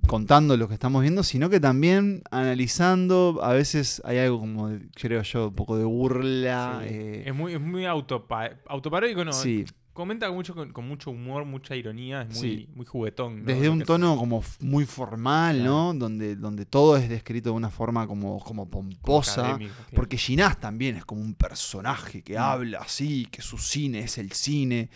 contando 0.07 0.57
lo 0.57 0.67
que 0.67 0.73
estamos 0.73 1.01
viendo, 1.01 1.23
sino 1.23 1.49
que 1.49 1.59
también 1.59 2.23
analizando. 2.31 3.39
A 3.43 3.53
veces 3.53 4.01
hay 4.05 4.17
algo 4.19 4.39
como, 4.39 4.71
creo 4.95 5.21
yo, 5.23 5.47
un 5.49 5.55
poco 5.55 5.77
de 5.77 5.85
burla. 5.85 6.79
Sí. 6.81 6.87
eh, 6.93 7.23
Es 7.27 7.35
muy, 7.35 7.53
es 7.53 7.61
muy 7.61 7.83
autopa- 7.85 8.57
autoparódico, 8.67 9.23
¿no? 9.25 9.33
sí, 9.33 9.65
Comenta 9.93 10.31
mucho 10.31 10.55
con, 10.55 10.73
con 10.73 10.87
mucho 10.87 11.11
humor, 11.11 11.45
mucha 11.45 11.75
ironía, 11.75 12.23
es 12.23 12.29
muy, 12.29 12.49
Sí. 12.57 12.69
muy 12.73 12.83
juguetón. 12.83 13.41
¿no? 13.41 13.45
desde 13.45 13.69
un 13.69 13.83
tono 13.83 14.17
como 14.17 14.43
muy 14.59 14.85
formal, 14.87 15.63
¿no? 15.63 15.93
Donde, 15.93 16.35
donde 16.35 16.65
todo 16.65 16.97
es 16.97 17.07
descrito 17.09 17.51
de 17.51 17.55
una 17.57 17.69
forma 17.69 18.07
como, 18.07 18.39
como 18.39 18.67
pomposa. 18.67 19.59
Porque 19.93 20.17
Ginás 20.17 20.59
también 20.59 20.95
es 20.95 21.05
como 21.05 21.21
un 21.21 21.35
personaje 21.35 22.19
Mm. 22.19 22.21
que 22.23 22.37
habla 22.39 22.79
así, 22.79 23.27
que 23.29 23.43
su 23.43 23.59
cine 23.59 23.99
es 23.99 24.17
el 24.17 24.31
cine. 24.31 24.89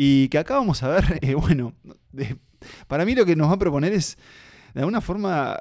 Y 0.00 0.28
que 0.28 0.38
acá 0.38 0.54
vamos 0.54 0.80
a 0.84 0.88
ver, 0.88 1.18
eh, 1.22 1.34
bueno, 1.34 1.72
de- 2.12 2.36
para 2.86 3.04
mí 3.04 3.16
lo 3.16 3.26
que 3.26 3.34
nos 3.34 3.48
va 3.50 3.54
a 3.54 3.58
proponer 3.58 3.92
es, 3.92 4.16
de 4.74 4.80
alguna 4.80 5.00
forma, 5.00 5.58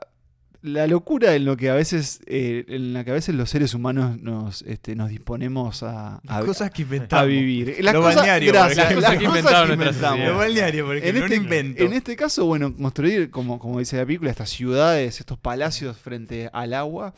la 0.62 0.86
locura 0.86 1.34
en 1.36 1.46
lo 1.46 1.56
que 1.58 1.70
a 1.72 1.74
veces, 1.74 2.20
eh, 2.28 2.66
en 2.68 2.94
la 2.94 3.04
que 3.04 3.12
a 3.12 3.14
veces 3.14 3.34
los 3.34 3.50
seres 3.50 3.74
humanos 3.74 4.20
nos, 4.22 4.62
este, 4.64 4.96
nos 4.96 5.10
disponemos 5.10 5.82
a, 5.82 6.20
a, 6.28 6.42
cosas 6.42 6.70
que 6.72 6.82
a 6.82 6.86
inventamos. 6.86 7.28
vivir. 7.28 7.78
Las 7.82 7.94
Lo 7.96 8.02
cosas- 8.02 8.18
balneario, 8.18 8.52
gracias, 8.54 8.78
las 8.78 8.94
cosas 8.94 9.18
que 9.18 9.24
inventamos. 9.74 10.28
Lo 10.28 10.38
balneario, 10.38 10.92
En 10.94 10.98
ejemplo, 11.00 11.24
este, 11.26 11.36
invento. 11.36 11.84
en 11.84 11.94
este 11.94 12.16
caso, 12.16 12.46
bueno, 12.46 12.76
construir, 12.76 13.32
como, 13.32 13.58
como 13.60 13.80
dice 13.80 13.98
la 13.98 14.06
película, 14.06 14.30
estas 14.30 14.50
ciudades, 14.50 15.20
estos 15.20 15.40
palacios 15.40 15.98
frente 15.98 16.50
al 16.54 16.74
agua 16.76 17.14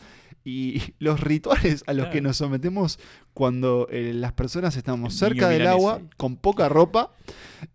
y 0.50 0.94
los 1.00 1.20
rituales 1.20 1.84
a 1.88 1.94
los 1.94 2.06
Claro. 2.06 2.12
que 2.12 2.22
nos 2.22 2.38
sometemos 2.38 3.00
cuando 3.34 3.88
eh, 3.92 4.12
las 4.14 4.34
personas 4.34 4.76
estamos 4.76 5.14
El 5.14 5.20
cerca 5.20 5.50
del 5.50 5.68
agua, 5.68 6.02
con 6.18 6.36
poca 6.38 6.68
ropa, 6.70 7.12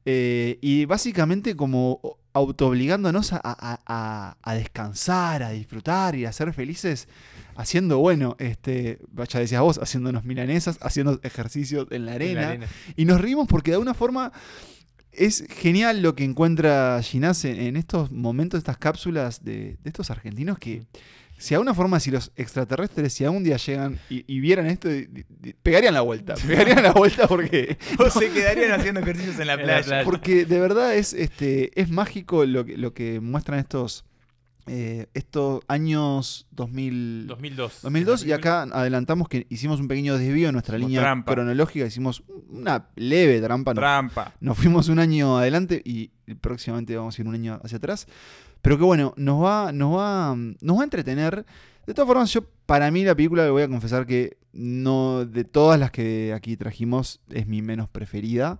eh, 0.05 0.59
y 0.61 0.85
básicamente 0.87 1.57
como 1.57 2.19
autoobligándonos 2.33 3.33
a, 3.33 3.41
a- 3.45 3.81
a- 3.87 4.37
a 4.43 4.55
descansar, 4.55 5.43
a 5.43 5.51
disfrutar 5.51 6.17
y 6.17 6.25
a 6.25 6.33
ser 6.33 6.53
felices, 6.53 7.07
haciendo, 7.57 7.99
bueno, 7.99 8.35
este, 8.41 8.99
ya 9.29 9.39
decías 9.39 9.61
vos, 9.63 9.79
haciéndonos 9.79 10.25
milanesas, 10.25 10.79
haciendo 10.83 11.21
ejercicios 11.23 11.87
en 11.91 12.07
la 12.07 12.17
En 12.17 12.35
la 12.35 12.49
arena. 12.49 12.67
Y 12.97 13.05
nos 13.05 13.21
reímos 13.21 13.47
porque 13.47 13.71
de 13.71 13.77
alguna 13.77 13.95
forma 13.95 14.33
es 15.13 15.45
genial 15.49 16.03
lo 16.03 16.17
que 16.17 16.25
encuentra 16.25 17.01
Ginás 17.03 17.45
en, 17.45 17.61
en 17.61 17.77
estos 17.77 18.11
momentos, 18.11 18.59
estas 18.59 18.79
cápsulas 18.79 19.45
de, 19.45 19.77
de 19.81 19.89
estos 19.89 20.11
argentinos 20.11 20.59
que, 20.59 20.83
si 21.45 21.51
de 21.51 21.57
alguna 21.57 21.75
forma, 21.75 22.01
si 22.01 22.11
los 22.11 22.33
extraterrestres, 22.37 23.13
si 23.13 23.25
algún 23.25 23.45
día 23.45 23.57
llegan 23.59 23.99
y, 24.09 24.25
y 24.27 24.41
vieran 24.41 24.67
esto, 24.67 24.89
di- 24.89 25.07
di- 25.29 25.53
pegarían 25.63 25.95
la 25.95 26.01
vuelta. 26.01 26.35
Pegarían 26.47 26.83
la 26.83 26.93
vuelta 26.93 27.29
porque, 27.29 27.77
O 27.99 28.09
se 28.11 28.31
quedarían 28.31 28.73
haciendo 28.73 29.01
ejercicios 29.01 29.39
en 29.39 29.47
la 29.49 29.55
En 29.55 29.67
la 29.67 29.83
playa. 29.83 30.05
porque 30.05 30.45
de 30.47 30.59
verdad 30.61 30.95
es, 30.95 31.13
este, 31.13 31.79
es 31.81 31.91
mágico 31.91 32.45
lo 32.47 32.65
que, 32.65 32.77
lo 32.79 32.95
que 32.95 33.21
muestran 33.21 33.59
estos, 33.59 34.05
eh, 34.67 35.07
estos 35.13 35.61
años 35.69 36.47
2000, 36.53 37.27
2002. 37.27 37.81
2002 37.83 38.25
y 38.25 38.33
acá 38.33 38.63
adelantamos 38.63 39.29
que 39.29 39.47
hicimos 39.51 39.79
un 39.81 39.89
pequeño 39.89 40.17
desvío 40.17 40.49
en 40.49 40.55
nuestra 40.55 40.77
Hicimos 40.77 40.89
línea 40.91 41.03
trampa. 41.03 41.33
cronológica, 41.35 41.85
hicimos 41.85 42.23
una 42.49 42.89
leve 42.97 43.41
trampa, 43.43 43.75
nos 43.75 43.83
Trampa. 43.83 44.33
nos 44.41 44.57
fuimos 44.57 44.89
un 44.89 44.99
año 44.99 45.37
adelante 45.39 45.83
y 45.85 46.09
próximamente 46.41 46.97
vamos 46.97 47.19
a 47.19 47.21
ir 47.23 47.29
un 47.29 47.35
año 47.35 47.61
hacia 47.63 47.77
atrás. 47.77 48.07
Pero 48.65 48.79
que 48.79 48.85
bueno, 48.85 49.13
nos 49.17 49.41
va, 49.45 49.71
nos 49.73 49.95
va, 49.97 50.35
nos 50.37 50.77
va 50.77 50.81
a 50.81 50.85
entretener. 50.85 51.45
De 51.87 51.93
todas 51.93 52.09
formas, 52.09 52.33
yo 52.33 52.45
para 52.67 52.91
mí 52.91 53.05
la 53.05 53.15
película 53.15 53.45
le 53.45 53.51
voy 53.51 53.63
a 53.63 53.69
confesar 53.69 54.07
que 54.07 54.39
no 54.55 55.27
de 55.27 55.45
todas 55.45 55.79
las 55.79 55.91
que 55.91 56.33
aquí 56.35 56.57
trajimos 56.57 57.21
es 57.31 57.47
mi 57.47 57.61
menos 57.61 57.89
preferida. 57.91 58.59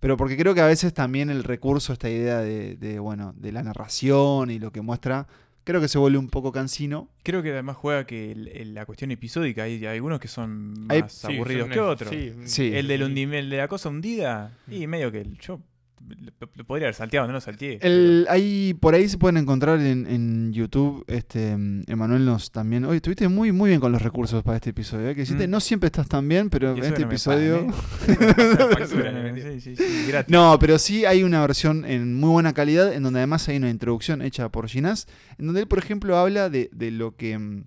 Pero 0.00 0.16
porque 0.16 0.36
creo 0.38 0.54
que 0.54 0.60
a 0.62 0.66
veces 0.66 0.94
también 0.94 1.28
el 1.30 1.44
recurso, 1.44 1.92
esta 1.92 2.08
idea 2.08 2.38
de, 2.40 2.76
de, 2.76 2.98
bueno, 2.98 3.34
de 3.36 3.52
la 3.52 3.62
narración 3.62 4.50
y 4.50 4.58
lo 4.58 4.72
que 4.72 4.80
muestra, 4.80 5.26
creo 5.64 5.80
que 5.82 5.88
se 5.88 5.98
vuelve 5.98 6.16
un 6.18 6.28
poco 6.28 6.50
cansino. 6.52 7.08
Creo 7.22 7.42
que 7.42 7.50
además 7.52 7.76
juega 7.76 8.06
que 8.06 8.32
el- 8.32 8.48
el- 8.48 8.72
la 8.74 8.86
cuestión 8.86 9.10
episódica, 9.10 9.64
hay, 9.64 9.84
hay 9.84 9.96
algunos 9.96 10.18
que 10.20 10.28
son 10.28 10.86
Hay- 10.88 11.02
más 11.02 11.12
Sí, 11.12 11.34
aburridos 11.34 11.62
son 11.66 11.70
que 11.72 11.80
otros. 11.80 12.10
sí, 12.10 12.32
Sí. 12.44 12.70
El, 12.72 12.88
del 12.88 13.02
hundi- 13.02 13.34
el 13.34 13.50
de 13.50 13.56
la 13.58 13.68
cosa 13.68 13.88
hundida, 13.90 14.52
y 14.70 14.86
medio 14.86 15.10
que 15.12 15.20
el- 15.20 15.38
yo 15.38 15.60
lo, 16.54 16.64
podría 16.64 16.86
haber 16.86 16.94
salteado, 16.94 17.26
no 17.26 17.32
lo 17.32 17.40
salteé. 17.40 17.78
El, 17.82 18.26
ahí, 18.30 18.74
por 18.80 18.94
ahí 18.94 19.08
se 19.08 19.18
pueden 19.18 19.36
encontrar 19.36 19.80
en, 19.80 20.06
en 20.06 20.52
YouTube. 20.52 21.04
Este, 21.08 21.52
Emanuel 21.52 22.24
nos 22.24 22.50
también. 22.52 22.84
Oye, 22.84 22.96
estuviste 22.96 23.28
muy, 23.28 23.52
muy 23.52 23.68
bien 23.70 23.80
con 23.80 23.90
los 23.92 24.02
recursos 24.02 24.42
para 24.42 24.56
este 24.56 24.70
episodio. 24.70 25.08
¿eh? 25.10 25.14
Que 25.14 25.22
hiciste, 25.22 25.46
Mm. 25.48 25.50
no 25.50 25.60
siempre 25.60 25.86
estás 25.88 26.08
tan 26.08 26.28
bien, 26.28 26.50
pero 26.50 26.72
en 26.76 26.84
este 26.84 27.00
no 27.00 27.06
episodio. 27.06 27.66
No, 30.28 30.58
pero 30.58 30.78
sí 30.78 31.04
hay 31.04 31.22
una 31.22 31.40
versión 31.40 31.84
en 31.84 32.14
muy 32.14 32.30
buena 32.30 32.52
calidad, 32.52 32.92
en 32.92 33.02
donde 33.02 33.20
además 33.20 33.48
hay 33.48 33.56
una 33.56 33.70
introducción 33.70 34.22
hecha 34.22 34.48
por 34.50 34.68
Ginás, 34.68 35.06
en 35.38 35.46
donde 35.46 35.62
él, 35.62 35.68
por 35.68 35.78
ejemplo, 35.78 36.16
habla 36.16 36.48
de, 36.50 36.68
de 36.72 36.90
lo 36.90 37.16
que. 37.16 37.38
mm, 37.38 37.64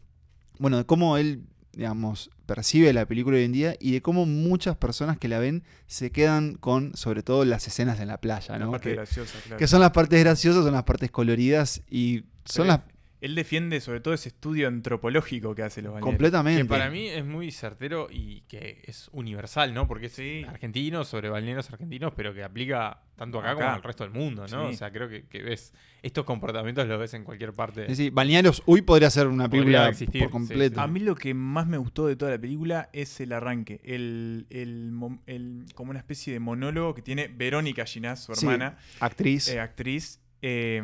Bueno, 0.59 0.77
de 0.77 0.85
cómo 0.85 1.17
él, 1.17 1.43
digamos, 1.73 2.29
percibe 2.45 2.91
la 2.93 3.05
película 3.05 3.37
hoy 3.37 3.43
en 3.43 3.51
día 3.51 3.75
y 3.79 3.91
de 3.91 4.01
cómo 4.01 4.25
muchas 4.25 4.75
personas 4.75 5.17
que 5.17 5.27
la 5.27 5.39
ven 5.39 5.63
se 5.87 6.11
quedan 6.11 6.55
con, 6.55 6.95
sobre 6.95 7.23
todo, 7.23 7.45
las 7.45 7.67
escenas 7.67 7.99
en 7.99 8.07
la 8.07 8.17
playa, 8.19 8.57
La 8.57 8.65
¿no? 8.65 8.71
parte 8.71 8.89
Que, 8.89 8.95
graciosa, 8.95 9.37
claro. 9.45 9.57
que 9.57 9.67
son 9.67 9.79
las 9.81 9.91
partes 9.91 10.19
graciosas, 10.19 10.63
son 10.63 10.73
las 10.73 10.83
partes 10.83 11.11
coloridas 11.11 11.81
y 11.89 12.23
son 12.45 12.67
las. 12.67 12.81
Él 13.21 13.35
defiende 13.35 13.81
sobre 13.81 13.99
todo 13.99 14.13
ese 14.13 14.29
estudio 14.29 14.67
antropológico 14.67 15.53
que 15.53 15.63
hace 15.63 15.81
los 15.81 15.91
balnearios. 15.91 16.11
Completamente. 16.13 16.61
Que 16.63 16.67
para 16.69 16.89
mí 16.89 17.07
es 17.09 17.25
muy 17.25 17.51
certero 17.51 18.07
y 18.09 18.41
que 18.47 18.81
es 18.85 19.09
universal, 19.11 19.73
¿no? 19.73 19.87
Porque 19.87 20.05
es 20.05 20.13
Sí. 20.13 20.45
argentino, 20.47 21.03
sobre 21.03 21.29
balnearios 21.29 21.69
argentinos, 21.69 22.13
pero 22.15 22.33
que 22.33 22.43
aplica 22.43 23.01
tanto 23.17 23.39
acá, 23.39 23.51
Acá. 23.51 23.61
como 23.61 23.75
al 23.75 23.83
resto 23.83 24.03
del 24.05 24.13
mundo, 24.13 24.43
¿no? 24.49 24.69
Sí. 24.69 24.73
O 24.75 24.77
sea, 24.77 24.91
creo 24.91 25.09
que, 25.09 25.27
que 25.27 25.43
ves 25.43 25.73
estos 26.01 26.23
comportamientos 26.23 26.87
los 26.87 26.97
ves 26.97 27.13
en 27.13 27.25
cualquier 27.25 27.51
parte. 27.51 27.87
Sí, 27.87 27.95
sí, 27.95 28.09
Balnearios, 28.09 28.63
uy, 28.65 28.81
podría 28.81 29.09
ser 29.09 29.27
una 29.27 29.49
película 29.49 29.89
existir, 29.89 30.21
por 30.23 30.31
completo. 30.31 30.75
sí. 30.75 30.81
A 30.81 30.87
mí 30.87 31.01
lo 31.01 31.15
que 31.15 31.33
más 31.33 31.67
me 31.67 31.77
gustó 31.77 32.07
de 32.07 32.15
toda 32.15 32.31
la 32.31 32.37
película 32.39 32.89
es 32.93 33.19
el 33.19 33.33
arranque, 33.33 33.81
el, 33.83 34.47
el 34.49 34.91
mo- 34.91 35.21
el- 35.27 35.65
como 35.75 35.89
una 35.91 35.99
especie 35.99 36.31
de 36.31 36.39
monólogo 36.39 36.95
que 36.95 37.01
tiene 37.01 37.27
Verónica 37.27 37.85
Ginás, 37.85 38.23
su 38.23 38.33
Sí, 38.35 38.45
hermana, 38.45 38.77
Actriz. 39.01 39.49
eh, 39.49 39.59
actriz. 39.59 40.21
Eh, 40.41 40.81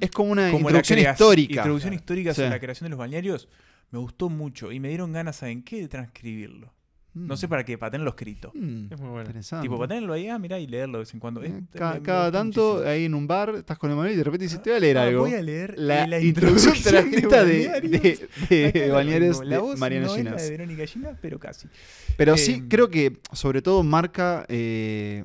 es 0.00 0.10
como 0.10 0.30
una 0.32 0.46
como 0.50 0.60
introducción 0.68 0.98
crea- 0.98 1.12
histórica. 1.12 1.54
Introducción 1.54 1.92
histórica 1.94 2.30
Sí. 2.32 2.36
sobre 2.36 2.50
la 2.50 2.60
creación 2.60 2.86
de 2.86 2.90
los 2.90 2.98
balnearios. 2.98 3.48
Me 3.90 3.98
gustó 3.98 4.28
mucho 4.28 4.72
y 4.72 4.80
me 4.80 4.88
dieron 4.88 5.12
ganas, 5.12 5.36
¿saben 5.36 5.62
qué? 5.62 5.80
De 5.82 5.88
transcribirlo. 5.88 6.72
No 7.16 7.36
sé 7.36 7.46
para 7.46 7.64
qué, 7.64 7.78
para 7.78 7.92
tenerlo 7.92 8.10
escrito. 8.10 8.50
Mm, 8.56 8.92
Es 8.92 8.98
muy 8.98 9.08
bueno. 9.10 9.26
interesante. 9.26 9.62
Tipo, 9.62 9.76
para 9.78 9.86
tenerlo 9.86 10.14
ahí, 10.14 10.26
ah, 10.26 10.36
mirá, 10.36 10.58
y 10.58 10.66
leerlo 10.66 10.98
de 10.98 11.02
vez 11.04 11.14
en 11.14 11.20
cuando. 11.20 11.42
Es- 11.44 11.52
Eh, 11.52 11.60
me- 11.72 11.78
Cada, 12.02 12.32
tanto, 12.32 12.70
muchísimo. 12.72 12.90
ahí 12.90 13.04
en 13.04 13.14
un 13.14 13.28
bar, 13.28 13.54
estás 13.56 13.78
con 13.78 13.92
Emanuel 13.92 14.14
y 14.14 14.16
de 14.16 14.24
repente 14.24 14.46
dices, 14.46 14.60
te 14.60 14.70
voy 14.70 14.78
a 14.78 14.80
leer 14.80 14.98
Ah, 14.98 15.02
algo. 15.04 15.20
Voy 15.20 15.34
a 15.34 15.40
leer 15.42 15.74
La, 15.78 16.08
la 16.08 16.18
introducción 16.20 16.74
transcrita 16.82 17.44
de, 17.44 17.68
Balnearios. 17.68 18.20
de, 18.50 18.72
de 18.72 18.88
la 18.88 18.94
Balnearios 18.94 19.40
de 19.48 19.58
voz 19.58 19.78
Mariano 19.78 20.06
no 20.06 20.12
es 20.16 20.24
la 20.24 20.30
Ginás. 20.30 20.42
de 20.42 20.50
Verónica 20.50 20.84
pero 21.22 21.38
casi. 21.38 21.68
Pero 22.16 22.36
sí, 22.36 22.54
Em, 22.54 22.68
creo 22.68 22.90
que 22.90 23.20
sobre 23.32 23.62
todo 23.62 23.84
marca 23.84 24.44
eh, 24.48 25.24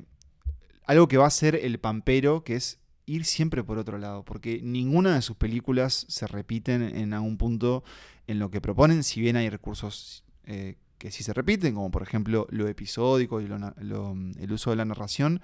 algo 0.86 1.08
que 1.08 1.16
va 1.16 1.26
a 1.26 1.30
ser 1.30 1.56
el 1.56 1.80
pampero, 1.80 2.44
que 2.44 2.54
es 2.54 2.78
ir 3.10 3.24
siempre 3.24 3.62
por 3.64 3.78
otro 3.78 3.98
lado, 3.98 4.24
porque 4.24 4.60
ninguna 4.62 5.14
de 5.14 5.22
sus 5.22 5.36
películas 5.36 6.06
se 6.08 6.26
repiten 6.26 6.82
en 6.82 7.12
algún 7.12 7.36
punto 7.36 7.82
en 8.26 8.38
lo 8.38 8.50
que 8.50 8.60
proponen, 8.60 9.02
si 9.02 9.20
bien 9.20 9.36
hay 9.36 9.48
recursos 9.50 10.24
eh, 10.44 10.76
que 10.98 11.10
sí 11.10 11.22
se 11.22 11.32
repiten, 11.32 11.74
como 11.74 11.90
por 11.90 12.02
ejemplo 12.02 12.46
lo 12.50 12.68
episódico 12.68 13.40
y 13.40 13.46
lo 13.48 13.58
lo- 13.58 14.16
el 14.38 14.52
uso 14.52 14.70
de 14.70 14.76
la 14.76 14.84
narración, 14.84 15.40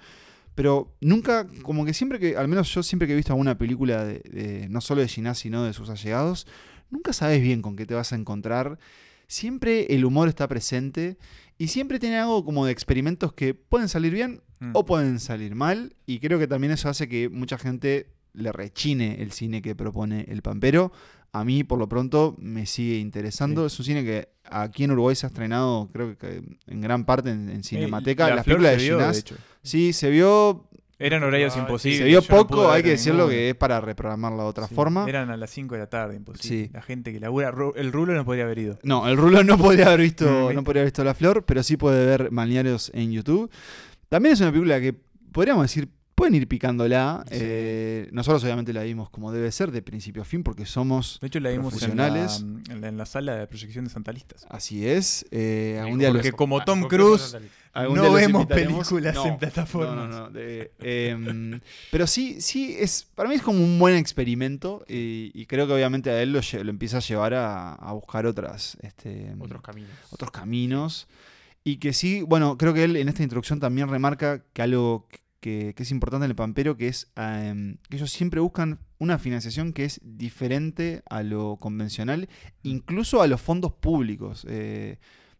pero 0.55 0.95
nunca, 1.01 1.45
como 1.63 1.85
que 1.85 1.93
siempre 1.93 2.19
que, 2.19 2.35
al 2.37 2.47
menos 2.47 2.73
yo 2.73 2.81
siempre 2.83 3.07
que 3.07 3.13
he 3.13 3.15
visto 3.15 3.33
alguna 3.33 3.57
película 3.57 4.03
de, 4.05 4.19
de- 4.19 4.67
no 4.69 4.81
solo 4.81 5.01
de 5.01 5.07
Ginás, 5.07 5.39
sino 5.39 5.63
de 5.63 5.73
sus 5.73 5.89
allegados, 5.89 6.47
nunca 6.89 7.13
sabes 7.13 7.41
bien 7.41 7.61
con 7.61 7.75
qué 7.75 7.85
te 7.85 7.93
vas 7.93 8.13
a 8.13 8.15
encontrar. 8.15 8.79
Siempre 9.27 9.93
el 9.93 10.05
humor 10.05 10.29
está 10.29 10.47
presente 10.47 11.17
y 11.57 11.67
siempre 11.69 11.99
tiene 11.99 12.17
algo 12.17 12.43
como 12.45 12.65
de 12.65 12.71
experimentos 12.71 13.33
que 13.33 13.53
pueden 13.53 13.89
salir 13.89 14.13
bien 14.13 14.41
Mm. 14.59 14.71
o 14.73 14.85
pueden 14.85 15.19
salir 15.19 15.53
mal. 15.55 15.95
Y 16.05 16.19
creo 16.19 16.39
que 16.39 16.47
también 16.47 16.73
eso 16.73 16.89
hace 16.89 17.07
que 17.07 17.29
mucha 17.29 17.57
gente 17.57 18.07
le 18.33 18.51
rechine 18.51 19.21
el 19.21 19.31
cine 19.31 19.61
que 19.61 19.75
propone 19.75 20.25
el 20.29 20.41
Pampero. 20.41 20.91
A 21.31 21.43
mí, 21.43 21.63
por 21.63 21.77
lo 21.77 21.87
pronto, 21.87 22.35
me 22.39 22.65
sigue 22.65 22.97
interesando. 22.97 23.65
Es 23.67 23.77
un 23.77 23.85
cine 23.85 24.03
que 24.03 24.29
aquí 24.45 24.85
en 24.85 24.91
Uruguay 24.91 25.15
se 25.15 25.25
ha 25.25 25.29
estrenado, 25.29 25.89
creo 25.91 26.17
que 26.17 26.41
en 26.67 26.81
gran 26.81 27.05
parte 27.05 27.29
en, 27.29 27.49
en 27.49 27.63
Cinemateca. 27.63 28.29
La 28.29 28.37
Las 28.37 28.45
películas 28.45 28.77
de 28.77 28.83
Ginás. 28.83 29.23
Sí, 29.61 29.93
se 29.93 30.09
vio. 30.09 30.67
Eran 30.99 31.21
horarios 31.23 31.55
imposibles. 31.57 31.99
se 31.99 32.05
vio 32.05 32.21
no 32.21 32.27
poco, 32.27 32.71
hay 32.71 32.81
que 32.81 32.89
decirlo, 32.89 33.29
que 33.29 33.49
es 33.51 33.55
para 33.55 33.79
reprogramarla 33.81 34.43
de 34.43 34.49
otra 34.49 34.67
Sí, 34.67 34.73
forma. 34.75 35.05
Eran 35.07 35.29
a 35.29 35.37
las 35.37 35.49
5 35.51 35.75
de 35.75 35.79
la 35.81 35.87
tarde, 35.87 36.15
imposible. 36.15 36.65
Sí. 36.65 36.69
La 36.73 36.81
gente 36.81 37.13
que 37.13 37.19
labura. 37.19 37.53
El 37.75 37.91
rulo 37.91 38.13
no 38.13 38.25
podría 38.25 38.45
haber 38.45 38.57
ido. 38.59 38.79
No, 38.83 39.07
el 39.07 39.15
Rulo 39.17 39.43
no 39.43 39.57
podría 39.57 39.87
haber 39.87 40.01
visto, 40.01 40.25
no 40.53 40.63
podría 40.63 40.81
haber 40.81 40.91
visto 40.91 41.03
la 41.03 41.13
flor, 41.13 41.43
pero 41.45 41.61
sí 41.61 41.77
puede 41.77 42.05
ver 42.05 42.29
Balnearios 42.31 42.91
en 42.95 43.11
YouTube. 43.11 43.51
También 44.09 44.33
es 44.33 44.41
una 44.41 44.51
película 44.51 44.79
que 44.79 44.95
podríamos 45.31 45.63
decir, 45.65 45.87
pueden 46.15 46.33
ir 46.33 46.47
picándola. 46.47 47.23
Sí. 47.29 47.37
Eh, 47.39 48.09
nosotros 48.11 48.43
obviamente 48.43 48.73
la 48.73 48.81
vimos 48.81 49.09
como 49.11 49.31
debe 49.31 49.51
ser, 49.51 49.69
de 49.71 49.83
principio 49.83 50.23
a 50.23 50.25
fin, 50.25 50.41
porque 50.41 50.65
somos 50.65 51.19
De 51.21 51.27
hecho, 51.27 51.39
la 51.39 51.49
vimos 51.51 51.73
en 51.83 51.95
la, 51.95 52.07
Profesionales. 52.07 52.43
en 52.71 52.81
la, 52.81 52.87
en 52.87 52.97
la 52.97 53.05
sala 53.05 53.35
de 53.35 53.45
proyección 53.45 53.85
de 53.85 53.91
Santa 53.91 54.11
Listas. 54.11 54.47
así 54.49 54.87
es. 54.87 55.27
Eh, 55.29 55.73
Sí, 55.75 55.79
algún 55.83 55.99
día 55.99 56.09
porque 56.11 56.29
los- 56.29 56.35
como 56.37 56.59
Ah, 56.59 56.65
Tom 56.65 56.87
Cruise, 56.87 57.37
no 57.83 58.11
vemos 58.13 58.45
películas 58.47 59.15
No, 59.15 59.25
en 59.25 59.37
plataformas. 59.37 59.95
No, 59.95 60.07
no, 60.07 60.19
no. 60.25 60.29
de- 60.29 60.71
em, 60.79 61.59
pero 61.91 62.07
sí, 62.07 62.41
sí, 62.41 62.75
es 62.79 63.07
para 63.15 63.29
mí 63.29 63.35
es 63.35 63.41
como 63.41 63.63
un 63.63 63.77
buen 63.79 63.95
experimento 63.95 64.83
y, 64.87 65.31
y 65.33 65.45
creo 65.45 65.67
que 65.67 65.73
obviamente 65.73 66.09
a 66.09 66.21
él 66.21 66.31
lo, 66.33 66.41
empieza 66.69 66.97
a 66.97 67.01
llevar 67.01 67.33
a, 67.33 67.73
a 67.73 67.93
buscar 67.93 68.25
otras, 68.25 68.77
este, 68.81 69.33
Otros 69.39 69.61
caminos. 69.61 69.89
otros 70.11 70.31
caminos. 70.31 71.07
Y 71.63 71.77
que 71.77 71.91
sí, 71.93 72.21
bueno, 72.21 72.57
creo 72.57 72.73
que 72.73 72.85
él 72.85 72.95
en 72.95 73.09
esta 73.09 73.23
introducción 73.23 73.59
también 73.59 73.89
remarca 73.89 74.43
que 74.53 74.61
algo 74.61 75.07
que, 75.41 75.73
que 75.75 75.83
es 75.83 75.91
importante 75.91 76.25
en 76.25 76.31
el 76.31 76.35
Pampero, 76.35 76.77
que 76.77 76.87
es 76.87 77.11
em, 77.17 77.77
que 77.89 77.97
ellos 77.97 78.09
siempre 78.11 78.39
buscan 78.39 78.79
una 78.99 79.19
financiación 79.19 79.73
que 79.73 79.83
es 79.85 79.99
diferente 80.03 81.03
a 81.09 81.21
lo 81.23 81.57
convencional, 81.57 82.27
incluso 82.63 83.21
a 83.21 83.27
los 83.27 83.41
fondos 83.41 83.73
públicos. 83.73 84.45
Eh, 84.49 84.97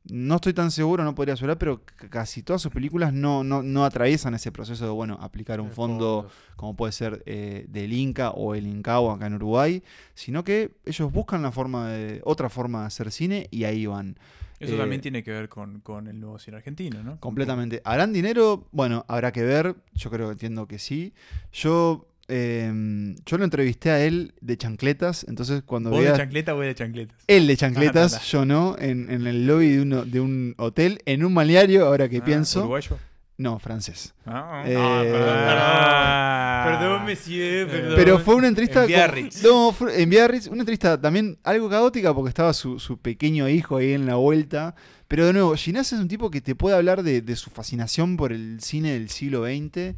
no 0.09 0.35
estoy 0.35 0.53
tan 0.53 0.71
seguro, 0.71 1.03
no 1.03 1.15
podría 1.15 1.33
asegurar, 1.33 1.57
pero 1.57 1.81
casi 2.09 2.43
todas 2.43 2.61
sus 2.61 2.71
películas 2.71 3.13
no, 3.13 3.43
no, 3.43 3.63
no 3.63 3.85
atraviesan 3.85 4.33
ese 4.33 4.51
proceso 4.51 4.85
de, 4.85 4.91
bueno, 4.91 5.17
aplicar 5.21 5.59
un 5.61 5.71
fondo. 5.71 6.29
como 6.55 6.75
puede 6.75 6.91
ser 6.91 7.23
eh, 7.25 7.65
del 7.69 7.93
Inca 7.93 8.31
o 8.31 8.55
el 8.55 8.65
Incao 8.67 9.11
acá 9.11 9.27
en 9.27 9.35
Uruguay, 9.35 9.83
sino 10.13 10.43
que 10.43 10.71
ellos 10.85 11.11
buscan 11.11 11.41
la 11.41 11.51
forma 11.51 11.89
de, 11.89 12.21
otra 12.23 12.49
forma 12.49 12.81
de 12.81 12.87
hacer 12.87 13.11
cine 13.11 13.47
y 13.51 13.63
ahí 13.65 13.85
van. 13.85 14.17
Eso 14.59 14.73
Eh, 14.73 14.77
también 14.77 15.01
tiene 15.01 15.23
que 15.23 15.31
ver 15.31 15.49
con, 15.49 15.81
con 15.81 16.07
el 16.07 16.19
nuevo 16.19 16.39
cine 16.39 16.57
argentino, 16.57 17.03
¿no? 17.03 17.19
Completamente. 17.19 17.81
¿Harán 17.85 18.11
dinero? 18.11 18.67
Bueno, 18.71 19.05
habrá 19.07 19.31
que 19.31 19.43
ver. 19.43 19.75
Yo 19.93 20.09
creo 20.09 20.27
que 20.27 20.31
entiendo 20.31 20.67
que 20.67 20.79
sí. 20.79 21.13
Yo, 21.53 22.07
eh, 22.27 23.15
yo 23.25 23.37
lo 23.37 23.43
entrevisté 23.43 23.89
a 23.91 24.03
él 24.03 24.33
de 24.41 24.57
chancletas, 24.57 25.25
entonces 25.27 25.63
cuando 25.65 25.89
¿Vos 25.89 25.99
de 25.99 26.05
veía... 26.05 26.17
chancleta 26.17 26.55
o 26.55 26.59
de 26.59 26.75
chancletas? 26.75 27.17
Él 27.27 27.47
de 27.47 27.57
chancletas, 27.57 28.13
Ah, 28.19 28.21
yo 28.29 28.45
no, 28.45 28.75
en, 28.79 29.09
en 29.09 29.25
el 29.27 29.47
lobby 29.47 29.69
de, 29.69 29.81
uno, 29.81 30.05
de 30.05 30.19
un 30.19 30.53
hotel, 30.57 30.99
en 31.05 31.23
un 31.25 31.33
balneario, 31.33 31.85
ahora 31.85 32.09
que 32.09 32.17
Ah, 32.17 32.23
pienso. 32.25 32.59
¿Uruguayo? 32.61 32.97
No, 33.39 33.59
francés. 33.59 34.13
Ah, 34.25 34.63
Eh, 34.65 34.75
ah. 34.77 36.63
Perdón, 36.79 37.05
monsieur, 37.05 37.67
perdón. 37.69 37.93
Pero 37.95 38.19
fue 38.19 38.35
una 38.35 38.47
entrevista. 38.47 38.79
En 38.79 38.85
con- 38.85 38.95
Biarritz. 38.95 39.43
no, 39.43 39.71
fue 39.71 40.01
en 40.01 40.09
Biarritz. 40.09 40.47
Una 40.47 40.61
entrevista 40.61 40.99
también 40.99 41.37
algo 41.43 41.69
caótica 41.69 42.13
porque 42.13 42.29
estaba 42.29 42.53
su, 42.53 42.79
su 42.79 42.97
pequeño 42.97 43.47
hijo 43.47 43.77
ahí 43.77 43.93
en 43.93 44.05
la 44.07 44.15
vuelta. 44.15 44.73
Pero 45.07 45.27
de 45.27 45.33
nuevo, 45.33 45.55
Ginás 45.55 45.93
es 45.93 45.99
un 45.99 46.07
tipo 46.07 46.29
que 46.31 46.41
te 46.41 46.55
puede 46.55 46.75
hablar 46.75 47.03
de, 47.03 47.21
de 47.21 47.35
su 47.35 47.49
fascinación 47.51 48.17
por 48.17 48.33
el 48.33 48.59
cine 48.59 48.93
del 48.93 49.09
siglo 49.09 49.45
XX 49.45 49.95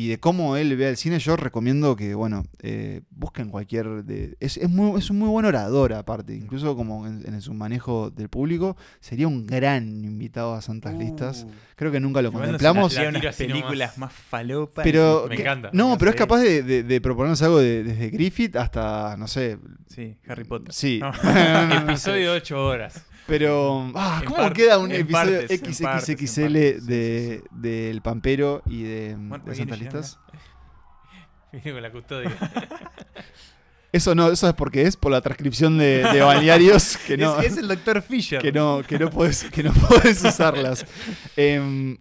y 0.00 0.06
de 0.06 0.20
cómo 0.20 0.56
él 0.56 0.76
ve 0.76 0.88
el 0.90 0.96
cine. 0.96 1.18
Yo 1.18 1.34
recomiendo 1.36 1.96
que, 1.96 2.14
bueno, 2.14 2.44
eh, 2.62 3.00
busquen 3.10 3.50
cualquier. 3.50 4.04
De, 4.04 4.36
es, 4.38 4.56
es, 4.56 4.70
muy, 4.70 4.96
es 4.96 5.10
un 5.10 5.18
muy 5.18 5.28
buen 5.28 5.44
orador, 5.44 5.92
aparte. 5.92 6.36
Incluso 6.36 6.76
como 6.76 7.04
en, 7.04 7.24
en 7.26 7.42
su 7.42 7.52
manejo 7.52 8.10
del 8.10 8.28
público. 8.28 8.76
Sería 9.00 9.26
un 9.26 9.44
gran 9.44 10.04
invitado 10.04 10.54
a 10.54 10.62
Santas 10.62 10.94
Listas. 10.94 11.44
Uh. 11.48 11.50
Creo 11.74 11.90
que 11.90 11.98
nunca 11.98 12.22
lo 12.22 12.30
contemplamos. 12.30 12.96
unas 12.96 13.12
tira 13.14 13.30
así 13.30 13.44
películas 13.46 13.98
más 13.98 14.12
falopas. 14.12 14.84
Pero 14.84 15.26
Me 15.28 15.34
que- 15.34 15.42
encanta. 15.42 15.70
No, 15.72 15.98
pero 15.98 16.12
es 16.12 16.16
capaz 16.16 16.38
de, 16.42 16.62
de- 16.62 16.82
de 16.84 17.00
proponernos 17.00 17.42
algo 17.42 17.58
de- 17.58 17.82
desde 17.82 18.10
Griffith 18.10 18.54
hasta, 18.54 19.16
no 19.16 19.26
sé. 19.26 19.58
Sí, 19.88 20.16
Harry 20.28 20.44
Potter. 20.44 20.72
Sí. 20.72 21.00
No. 21.00 21.10
Episodio 21.90 22.30
de 22.32 22.36
8 22.36 22.64
horas. 22.66 23.04
Pero, 23.28 23.92
ah, 23.94 24.22
¿cómo 24.24 24.36
parte- 24.38 24.62
queda 24.62 24.78
un 24.78 24.90
episodio 24.90 25.40
partes, 25.40 25.60
XXXL 25.60 26.42
partes, 26.42 26.86
de, 26.86 27.44
del 27.50 28.00
Pampero 28.00 28.62
y 28.64 28.82
de, 28.82 29.16
Bueno, 29.18 29.44
de 29.44 29.54
Santas 29.54 30.18
viene 31.52 31.72
con 31.72 31.82
la 31.82 31.92
custodia. 31.92 32.30
Eso 33.90 34.14
no, 34.14 34.30
eso 34.30 34.46
es 34.48 34.54
porque 34.54 34.82
es 34.82 34.96
por 34.96 35.10
la 35.10 35.20
transcripción 35.22 35.78
de, 35.78 36.02
de 36.12 36.20
balnearios 36.20 36.96
que 37.06 37.16
no, 37.16 37.40
es, 37.40 37.52
es 37.52 37.58
el 37.58 37.68
Dr. 37.68 38.02
Fisher. 38.02 38.40
que 38.42 38.52
no, 38.52 38.82
que 38.86 38.98
no 38.98 39.08
podés, 39.08 39.44
que 39.44 39.62
no 39.62 39.72
podés 39.72 40.22
usarlas. 40.22 40.84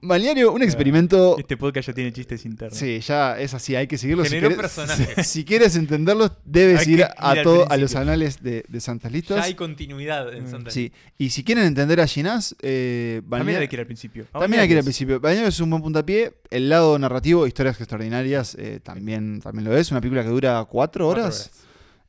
Balneario, 0.01 0.51
un 0.51 0.63
experimento. 0.63 1.37
Este 1.37 1.57
podcast 1.57 1.87
ya 1.87 1.93
tiene 1.93 2.11
chistes 2.11 2.45
internos. 2.45 2.77
Sí, 2.77 2.99
ya 2.99 3.39
es 3.39 3.53
así, 3.53 3.75
hay 3.75 3.87
que 3.87 3.97
seguirlo. 3.97 4.23
Si 4.23 4.29
Generó 4.31 4.49
querés, 4.49 4.61
personajes. 4.73 5.27
si 5.27 5.45
quieres 5.45 5.75
entenderlos, 5.75 6.31
debes 6.45 6.81
Hay 6.87 6.93
ir 6.93 7.03
a, 7.03 7.41
todo, 7.43 7.69
a 7.71 7.77
los 7.77 7.95
anales 7.95 8.41
de, 8.43 8.63
de 8.67 8.79
Santas 8.81 9.11
Listas. 9.11 9.37
ya 9.37 9.43
hay 9.43 9.53
continuidad 9.55 10.33
en 10.33 10.43
Mm, 10.47 10.51
Santa 10.51 10.71
Sí, 10.71 10.91
y 11.17 11.29
si 11.29 11.43
quieren 11.43 11.65
entender 11.65 11.99
a 11.99 12.07
Ginás, 12.07 12.55
eh, 12.61 13.21
También 13.29 13.59
hay 13.59 13.67
que 13.67 13.75
ir 13.75 13.79
al 13.81 13.85
principio. 13.85 14.25
También 14.31 14.61
hay 14.61 14.67
que 14.67 14.73
ir 14.73 14.77
al 14.79 14.83
principio. 14.83 15.19
Balneario 15.19 15.49
es 15.49 15.59
un 15.59 15.69
buen 15.69 15.81
puntapié. 15.81 16.33
El 16.49 16.69
lado 16.69 16.97
narrativo, 16.99 17.47
historias 17.47 17.79
extraordinarias, 17.79 18.55
eh, 18.59 18.79
también, 18.83 19.39
también 19.41 19.65
lo 19.65 19.75
es. 19.77 19.91
Una 19.91 20.01
película 20.01 20.23
que 20.23 20.29
dura 20.29 20.63
cuatro 20.69 20.87
Cuatro 20.87 21.07
horas, 21.09 21.51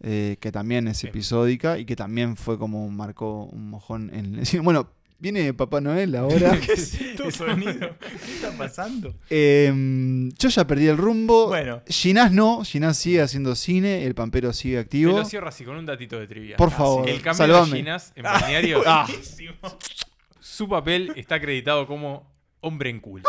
eh, 0.00 0.36
que 0.40 0.52
también 0.52 0.86
es 0.88 1.02
episódica 1.04 1.78
y 1.78 1.84
que 1.84 1.96
también 1.96 2.36
fue 2.36 2.58
como 2.58 2.88
marcó 2.90 3.44
un 3.44 3.70
mojón 3.70 4.10
en 4.14 4.36
el 4.36 4.46
cine. 4.46 4.62
Bueno, 4.64 4.90
viene 5.18 5.52
Papá 5.54 5.80
Noel 5.80 6.14
ahora. 6.14 6.58
¿Qué 6.64 6.74
es 6.74 6.94
esto, 7.00 7.30
sonido? 7.32 7.96
¿Qué 7.98 8.34
está 8.34 8.56
pasando? 8.56 9.14
Em, 9.30 10.30
yo 10.38 10.48
ya 10.48 10.66
perdí 10.66 10.86
el 10.86 10.96
rumbo. 10.96 11.48
Bueno. 11.48 11.82
Ginás 11.88 12.30
no, 12.30 12.62
Ginás 12.64 12.96
sigue 12.98 13.20
haciendo 13.22 13.54
cine, 13.56 14.04
el 14.04 14.14
Pampero 14.14 14.52
sigue 14.52 14.76
Te 14.76 14.80
activo. 14.82 15.18
lo 15.18 15.24
cierro 15.24 15.48
así 15.48 15.64
con 15.64 15.76
un 15.76 15.86
datito 15.86 16.18
de 16.20 16.26
trivia. 16.28 16.56
Por 16.56 16.70
favor, 16.70 17.08
El 17.08 17.20
cambio 17.20 17.34
salvame. 17.46 17.70
de 17.72 17.76
Ginás 17.78 18.12
en 18.14 18.22
balneario, 18.22 18.82
Ah. 18.86 19.06
su 20.40 20.68
papel 20.68 21.12
está 21.16 21.36
acreditado 21.36 21.86
como 21.86 22.30
hombre 22.60 22.90
en 22.90 23.00
cool. 23.00 23.22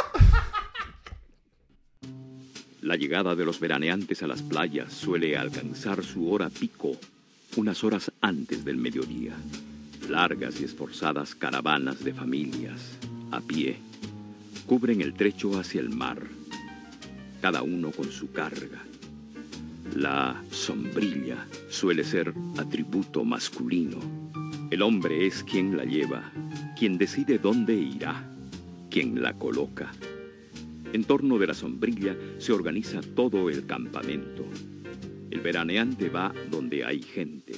La 2.82 2.96
llegada 2.96 3.36
de 3.36 3.44
los 3.44 3.60
veraneantes 3.60 4.24
a 4.24 4.28
las 4.28 4.42
playas 4.42 4.94
suele 4.94 5.36
alcanzar 5.36 6.04
su 6.04 6.32
hora 6.32 6.50
pico 6.50 6.98
unas 7.58 7.84
horas 7.84 8.12
antes 8.22 8.64
del 8.64 8.78
mediodía. 8.78 9.34
Largas 10.08 10.62
y 10.62 10.64
esforzadas 10.64 11.36
caravanas 11.36 12.04
de 12.04 12.14
familias, 12.14 12.98
a 13.32 13.42
pie, 13.42 13.78
cubren 14.66 15.02
el 15.02 15.14
trecho 15.14 15.60
hacia 15.60 15.82
el 15.82 15.90
mar, 15.90 16.22
cada 17.42 17.64
uno 17.64 17.92
con 17.92 18.12
su 18.12 18.32
carga. 18.32 18.82
La 19.96 20.42
sombrilla 20.52 21.48
suele 21.70 22.06
ser 22.06 22.34
atributo 22.58 23.26
masculino. 23.26 23.98
El 24.72 24.84
hombre 24.84 25.28
es 25.28 25.44
quien 25.44 25.76
la 25.76 25.84
lleva, 25.84 26.32
quien 26.78 26.98
decide 26.98 27.40
dónde 27.40 27.76
irá, 27.76 28.24
quien 28.90 29.22
la 29.22 29.34
coloca. 29.34 29.92
En 30.92 31.04
torno 31.04 31.38
de 31.38 31.46
la 31.46 31.54
sombrilla 31.54 32.18
se 32.40 32.52
organiza 32.52 33.02
todo 33.02 33.50
el 33.50 33.68
campamento. 33.68 34.44
El 35.30 35.40
veraneante 35.42 36.10
va 36.10 36.34
donde 36.50 36.84
hay 36.84 37.02
gente. 37.02 37.54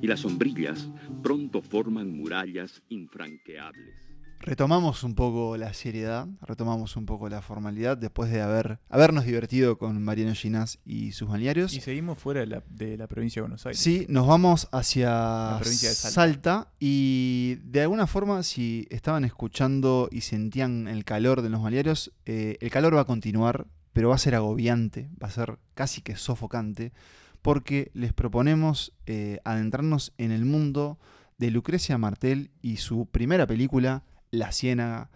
Y 0.00 0.06
las 0.06 0.20
sombrillas 0.20 0.88
pronto 1.22 1.60
forman 1.60 2.16
murallas 2.16 2.80
infranqueables. 2.88 4.11
Retomamos 4.44 5.04
un 5.04 5.14
poco 5.14 5.56
la 5.56 5.72
seriedad, 5.72 6.26
retomamos 6.40 6.96
un 6.96 7.06
poco 7.06 7.28
la 7.28 7.42
formalidad 7.42 7.96
después 7.96 8.28
de 8.30 8.42
haber, 8.42 8.80
habernos 8.88 9.24
divertido 9.24 9.78
con 9.78 10.02
Mariano 10.02 10.34
Ginás 10.34 10.80
y 10.84 11.12
sus 11.12 11.28
balnearios. 11.28 11.72
Y 11.74 11.80
seguimos 11.80 12.18
fuera 12.18 12.40
de 12.40 12.46
la, 12.46 12.62
de 12.68 12.96
la 12.96 13.06
provincia 13.06 13.40
de 13.40 13.44
Buenos 13.44 13.64
Aires. 13.66 13.78
Sí, 13.78 14.04
nos 14.08 14.26
vamos 14.26 14.68
hacia 14.72 15.10
La 15.10 15.58
provincia 15.60 15.90
de 15.90 15.94
Salta. 15.94 16.14
Salta. 16.14 16.72
y 16.80 17.54
de 17.62 17.82
alguna 17.82 18.08
forma 18.08 18.42
si 18.42 18.88
estaban 18.90 19.24
escuchando 19.24 20.08
y 20.10 20.22
sentían 20.22 20.88
el 20.88 21.04
calor 21.04 21.42
de 21.42 21.48
los 21.48 21.62
balnearios, 21.62 22.12
eh, 22.26 22.56
el 22.60 22.70
calor 22.70 22.96
va 22.96 23.02
a 23.02 23.06
continuar, 23.06 23.68
pero 23.92 24.08
va 24.08 24.16
a 24.16 24.18
ser 24.18 24.34
agobiante, 24.34 25.08
va 25.22 25.28
a 25.28 25.30
ser 25.30 25.58
casi 25.74 26.02
que 26.02 26.16
sofocante, 26.16 26.92
porque 27.42 27.92
les 27.94 28.12
proponemos 28.12 28.92
eh, 29.06 29.38
adentrarnos 29.44 30.12
en 30.18 30.32
el 30.32 30.44
mundo 30.44 30.98
de 31.38 31.50
Lucrecia 31.50 31.98
Martel 31.98 32.50
y 32.60 32.76
su 32.76 33.06
primera 33.06 33.46
película, 33.46 34.04
La 34.32 34.50
Ciénaga, 34.50 35.08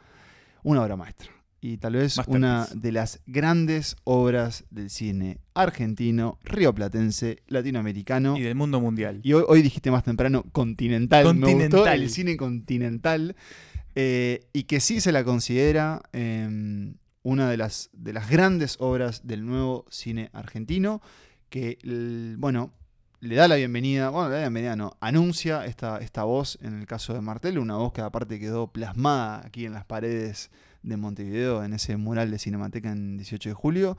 una 0.62 0.83
obra 0.83 0.95
maestra. 0.97 1.31
Y 1.61 1.79
tal 1.79 1.95
vez 1.95 2.21
una 2.29 2.69
de 2.75 2.93
las 2.93 3.21
grandes 3.27 3.97
obras 4.05 4.64
del 4.71 4.89
cine 4.91 5.39
argentino, 5.55 6.39
rioplatense, 6.45 7.43
latinoamericano. 7.49 8.37
Y 8.37 8.43
del 8.43 8.55
mundo 8.55 8.81
mundial. 8.81 9.21
Y 9.25 9.33
hoy, 9.33 9.43
hoy 9.49 9.62
dijiste 9.62 9.91
más 9.91 10.05
temprano 10.05 10.45
continental. 10.53 11.25
Me 11.25 11.33
gustó 11.33 11.47
Continental. 11.47 12.03
el 12.03 12.11
cine 12.11 12.37
continental. 12.37 13.35
eh, 13.97 14.47
y 14.53 14.64
que 14.64 14.79
sí 14.81 15.01
se 15.01 15.11
la 15.11 15.25
considera 15.25 16.03
eh, 16.12 16.95
una 17.23 17.51
de 17.51 17.57
las, 17.57 17.91
de 17.95 18.12
las 18.12 18.31
grandes 18.31 18.77
obras 18.79 19.27
del 19.27 19.45
nuevo 19.45 19.87
cine 19.91 20.29
argentino. 20.35 21.01
Que, 21.49 21.79
bueno, 22.39 22.73
le 23.21 23.35
da 23.35 23.49
la 23.49 23.57
bienvenida, 23.57 24.11
bueno, 24.11 24.29
le 24.29 24.35
da 24.35 24.41
la 24.43 24.49
bienvenida, 24.49 24.77
no, 24.77 24.97
anuncia 25.01 25.64
esta, 25.67 25.99
esta 25.99 26.25
voz 26.25 26.59
en 26.62 26.79
el 26.79 26.87
caso 26.87 27.14
de 27.14 27.21
Martel, 27.21 27.59
una 27.59 27.77
voz 27.77 27.93
que 27.93 28.01
aparte 28.01 28.39
quedó 28.39 28.69
plasmada 28.69 29.43
aquí 29.45 29.64
en 29.64 29.73
las 29.73 29.85
paredes 29.85 30.51
de 30.83 30.97
Montevideo, 30.97 31.64
en 31.64 31.73
ese 31.73 31.97
mural 31.97 32.31
de 32.31 32.39
Cinemateca 32.39 32.93
en 32.93 33.17
18 33.17 33.49
de 33.49 33.55
julio, 33.55 33.99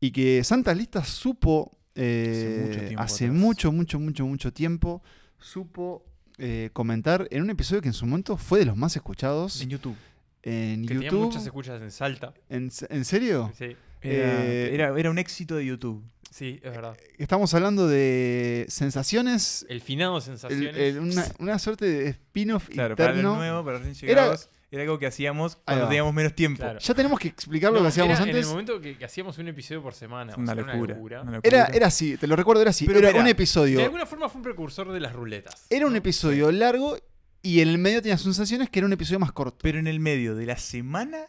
y 0.00 0.10
que 0.10 0.42
Santas 0.42 0.76
Listas 0.76 1.08
supo, 1.08 1.76
eh, 1.94 2.64
mucho 2.66 2.80
tiempo 2.80 3.02
hace 3.02 3.30
mucho, 3.30 3.72
mucho, 3.72 4.00
mucho, 4.00 4.26
mucho 4.26 4.52
tiempo, 4.52 5.02
supo 5.38 6.04
eh, 6.38 6.70
comentar 6.72 7.28
en 7.30 7.42
un 7.42 7.50
episodio 7.50 7.82
que 7.82 7.88
en 7.88 7.94
su 7.94 8.06
momento 8.06 8.36
fue 8.36 8.60
de 8.60 8.64
los 8.64 8.76
más 8.76 8.96
escuchados 8.96 9.60
En 9.60 9.68
YouTube. 9.68 9.96
en 10.42 10.82
Que 10.82 10.88
tenía 10.94 11.10
YouTube. 11.10 11.26
muchas 11.26 11.44
escuchas 11.44 11.82
en 11.82 11.90
Salta. 11.90 12.32
¿En, 12.48 12.70
en 12.88 13.04
serio? 13.04 13.52
Sí, 13.56 13.64
Era, 13.64 13.76
Eh, 14.02 14.70
era, 14.74 14.98
era 14.98 15.10
un 15.10 15.18
éxito 15.18 15.56
de 15.56 15.66
YouTube. 15.66 16.02
Sí, 16.30 16.60
es 16.62 16.70
verdad. 16.72 16.96
Estamos 17.18 17.52
hablando 17.54 17.86
de 17.88 18.66
sensaciones, 18.68 19.66
El 19.68 19.80
finado 19.80 20.16
el- 20.16 20.22
sensaciones. 20.22 20.76
el- 20.76 20.98
una, 21.00 21.24
una 21.38 21.58
suerte 21.58 21.84
de 21.86 22.08
spin-off 22.10 22.68
Claro, 22.68 22.96
para 22.96 23.10
interno. 23.10 23.30
los 23.30 23.38
nuevos, 23.38 23.64
para 23.64 23.78
recién 23.78 24.10
Era- 24.10 24.22
llegados, 24.22 24.48
era, 24.70 24.82
algo 24.82 24.98
que 24.98 25.06
hacíamos 25.06 25.56
cuando 25.64 25.86
teníamos 25.88 26.14
menos 26.14 26.34
tiempo. 26.34 26.62
Claro. 26.62 26.78
Ya 26.78 26.94
tenemos 26.94 27.18
que 27.18 27.28
explicar 27.28 27.72
lo 27.72 27.78
No, 27.78 27.82
que 27.84 27.88
hacíamos 27.88 28.12
era 28.14 28.22
En 28.22 28.28
antes. 28.30 28.44
el 28.46 28.50
momento 28.50 28.80
que, 28.80 28.96
que 28.96 29.04
hacíamos 29.04 29.36
un 29.38 29.48
episodio 29.48 29.82
por 29.82 29.94
semana. 29.94 30.32
o 30.34 30.38
Una 30.38 30.54
sea, 30.54 30.62
locura. 30.62 30.94
locura. 30.94 31.22
una 31.22 31.30
locura. 31.32 31.48
Era, 31.64 31.66
era 31.74 31.86
así, 31.88 32.16
te 32.16 32.26
lo 32.26 32.36
recuerdo, 32.36 32.62
era 32.62 32.70
así. 32.70 32.86
Pero 32.86 33.00
era 33.08 33.18
un 33.18 33.24
De 33.24 33.30
episodio. 33.32 33.82
alguna 33.82 34.06
forma 34.06 34.28
fue 34.28 34.38
un 34.38 34.44
precursor 34.44 34.92
de 34.92 35.00
las 35.00 35.12
ruletas. 35.12 35.66
Era 35.70 35.86
un 35.86 35.96
episodio 35.96 36.50
largo 36.52 36.96
y 37.42 37.60
en 37.60 37.68
el 37.68 37.78
medio 37.78 38.00
tenía 38.02 38.18
sensaciones 38.18 38.70
que 38.70 38.78
era 38.80 38.86
un 38.86 38.92
episodio 38.92 39.18
más 39.18 39.32
corto. 39.32 39.58
Pero 39.62 39.78
en 39.78 39.86
el 39.88 39.98
medio 39.98 40.34
de 40.36 40.46
la 40.46 40.56
semana, 40.56 41.26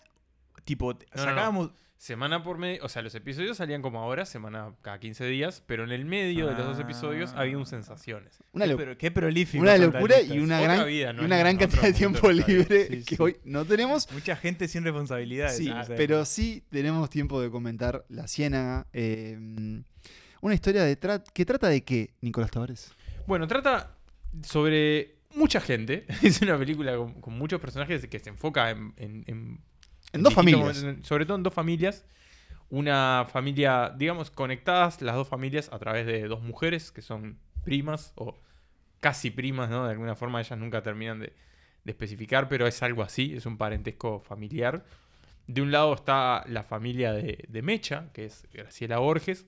tipo, 0.64 0.94
No, 1.16 1.26
no, 1.26 1.52
no. 1.52 1.74
Semana 2.02 2.42
por 2.42 2.58
medio, 2.58 2.84
o 2.84 2.90
sea, 2.90 3.04
los 3.04 3.14
episodios 3.14 3.58
salían 3.58 3.84
como 3.84 4.00
ahora, 4.00 4.26
semana 4.26 4.74
cada 4.82 5.00
15 5.00 5.24
días, 5.28 5.62
pero 5.68 5.84
en 5.84 5.92
el 5.92 6.04
medio 6.06 6.48
de 6.48 6.56
los 6.56 6.66
dos 6.66 6.80
episodios 6.80 7.32
había 7.36 7.56
un 7.60 7.68
sensaciones. 7.68 8.40
Una, 8.54 8.66
Qué 8.66 8.98
qué 8.98 9.12
prolífico. 9.12 9.62
una 9.62 9.78
locura 9.78 10.20
y 10.20 10.40
una 10.40 10.60
Otra 10.62 10.74
gran, 10.78 10.88
vida, 10.88 11.14
¿no? 11.14 11.22
y 11.22 11.26
una 11.26 11.38
gran 11.38 11.58
cantidad 11.58 11.84
de 11.84 11.94
tiempo 11.94 12.32
libre 12.32 12.88
Sí, 12.88 13.04
que 13.04 13.16
sí. 13.18 13.22
hoy 13.22 13.38
no 13.44 13.66
tenemos. 13.66 14.12
Mucha 14.14 14.36
gente 14.36 14.68
sin 14.68 14.84
responsabilidades. 14.84 15.58
Sí, 15.58 15.70
esa 15.70 15.94
pero 15.96 16.26
sí 16.26 16.64
tenemos 16.72 17.08
tiempo 17.12 17.40
de 17.40 17.52
comentar 17.52 18.04
La 18.10 18.28
Ciénaga. 18.28 18.88
eh, 18.94 19.38
una 20.42 20.56
historia 20.56 20.84
de 20.84 21.00
tra- 21.00 21.24
que 21.32 21.46
trata 21.46 21.68
de 21.68 21.84
qué, 21.84 22.16
Nicolás 22.22 22.50
Tavares. 22.50 22.92
Bueno, 23.28 23.46
trata 23.48 23.96
sobre 24.42 25.18
mucha 25.36 25.62
gente. 25.62 26.08
Es 26.24 26.42
una 26.42 26.58
película 26.58 26.98
con, 26.98 27.22
con 27.22 27.38
muchos 27.38 27.62
personajes 27.62 28.08
que 28.08 28.18
se 28.18 28.30
enfoca 28.30 28.72
en... 28.72 28.92
En, 28.98 29.24
en- 29.28 29.71
En 30.14 30.24
dos 30.24 30.34
familias. 30.34 30.82
momentos, 30.84 31.08
sobre 31.08 31.26
todo 31.26 31.38
en 31.38 31.44
dos 31.44 31.54
familias. 31.54 32.06
Una 32.70 33.28
familia, 33.30 33.94
digamos, 33.98 34.32
conectadas 34.32 35.02
las 35.02 35.16
dos 35.16 35.28
familias 35.28 35.70
a 35.74 35.80
través 35.80 36.06
de 36.06 36.28
dos 36.28 36.42
mujeres 36.42 36.92
que 36.92 37.02
son 37.02 37.38
primas 37.64 38.14
o 38.16 38.40
casi 39.02 39.30
primas, 39.30 39.70
¿no? 39.70 39.86
De 39.86 39.92
alguna 39.92 40.16
forma 40.16 40.40
ellas 40.40 40.58
nunca 40.58 40.82
terminan 40.82 41.20
de, 41.20 41.34
de 41.84 41.92
especificar, 41.92 42.48
pero 42.48 42.68
es 42.68 42.82
algo 42.82 43.04
así, 43.04 43.34
es 43.36 43.46
un 43.46 43.58
parentesco 43.58 44.20
familiar 44.22 44.86
de 45.48 45.62
un 45.62 45.72
lado 45.72 45.94
está 45.94 46.44
la 46.48 46.64
familia 46.64 47.14
de, 47.14 47.46
de 47.48 47.62
Mecha, 47.62 48.10
que 48.14 48.26
es 48.26 48.48
Graciela 48.54 49.00
Borges. 49.00 49.46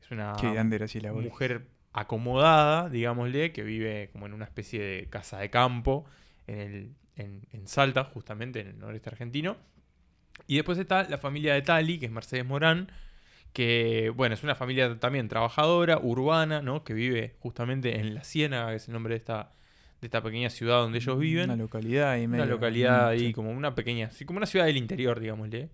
Es 0.00 0.10
una 0.10 0.34
Qué 0.40 0.50
grande 0.52 0.78
Graciela 0.78 1.12
Borges. 1.12 1.30
mujer 1.30 1.66
acomodada, 1.92 2.88
digámosle, 2.88 3.52
que 3.52 3.62
vive 3.62 4.10
como 4.12 4.26
en 4.26 4.32
una 4.32 4.44
especie 4.44 4.80
de 4.80 5.08
casa 5.08 5.38
de 5.38 5.50
campo 5.50 6.04
en, 6.46 6.58
el, 6.60 6.94
en, 7.16 7.42
en 7.52 7.66
Salta, 7.66 8.04
justamente 8.04 8.60
en 8.60 8.68
el 8.68 8.78
noreste 8.78 9.10
argentino. 9.10 9.56
Y 10.46 10.56
después 10.56 10.78
está 10.78 11.04
la 11.04 11.18
familia 11.18 11.54
de 11.54 11.62
Tali, 11.62 11.98
que 11.98 12.06
es 12.06 12.12
Mercedes 12.12 12.44
Morán, 12.44 12.90
que, 13.52 14.12
bueno, 14.14 14.34
es 14.34 14.42
una 14.42 14.54
familia 14.54 14.98
también 14.98 15.28
trabajadora, 15.28 15.98
urbana, 15.98 16.62
¿no? 16.62 16.84
Que 16.84 16.94
vive 16.94 17.34
justamente 17.40 17.98
en 17.98 18.14
La 18.14 18.24
Ciénaga, 18.24 18.70
que 18.70 18.76
es 18.76 18.86
el 18.88 18.94
nombre 18.94 19.14
de 19.14 19.18
esta, 19.18 19.52
de 20.00 20.06
esta 20.06 20.22
pequeña 20.22 20.50
ciudad 20.50 20.78
donde 20.80 20.98
ellos 20.98 21.18
viven. 21.18 21.44
Una 21.50 21.56
localidad 21.56 22.10
ahí 22.12 22.26
Una 22.26 22.38
medio- 22.38 22.52
localidad 22.52 23.08
ahí, 23.08 23.18
sí. 23.28 23.32
como 23.32 23.50
una 23.50 23.74
pequeña, 23.74 24.10
como 24.26 24.36
una 24.38 24.46
ciudad 24.46 24.66
del 24.66 24.76
interior, 24.76 25.18
digámosle. 25.20 25.68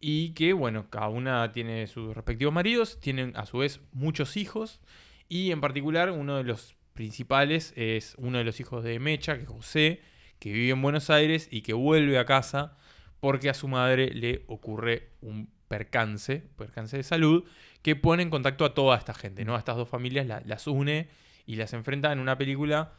Y 0.00 0.30
que, 0.30 0.52
bueno, 0.52 0.88
cada 0.90 1.08
una 1.08 1.50
tiene 1.50 1.86
sus 1.88 2.14
respectivos 2.14 2.54
maridos, 2.54 3.00
tienen 3.00 3.32
a 3.36 3.46
su 3.46 3.58
vez 3.58 3.80
muchos 3.92 4.36
hijos. 4.36 4.80
Y 5.28 5.50
en 5.50 5.60
particular, 5.60 6.12
uno 6.12 6.36
de 6.36 6.44
los 6.44 6.76
principales 6.94 7.72
es 7.76 8.14
uno 8.18 8.38
de 8.38 8.44
los 8.44 8.60
hijos 8.60 8.84
de 8.84 8.98
Mecha, 9.00 9.36
que 9.36 9.42
es 9.42 9.48
José, 9.48 10.00
que 10.38 10.52
vive 10.52 10.70
en 10.70 10.80
Buenos 10.82 11.10
Aires 11.10 11.48
y 11.50 11.62
que 11.62 11.72
vuelve 11.72 12.16
a 12.18 12.24
casa 12.26 12.76
porque 13.20 13.50
a 13.50 13.54
su 13.54 13.68
madre 13.68 14.10
le 14.14 14.44
ocurre 14.46 15.10
un 15.20 15.50
percance, 15.68 16.44
percance 16.56 16.96
de 16.96 17.02
salud, 17.02 17.44
que 17.82 17.94
pone 17.96 18.22
en 18.22 18.30
contacto 18.30 18.64
a 18.64 18.74
toda 18.74 18.96
esta 18.96 19.14
gente, 19.14 19.44
¿no? 19.44 19.54
A 19.54 19.58
estas 19.58 19.76
dos 19.76 19.88
familias 19.88 20.26
la- 20.26 20.42
las 20.46 20.66
une 20.66 21.08
y 21.46 21.56
las 21.56 21.72
enfrenta 21.72 22.12
en 22.12 22.18
una 22.20 22.38
película 22.38 22.92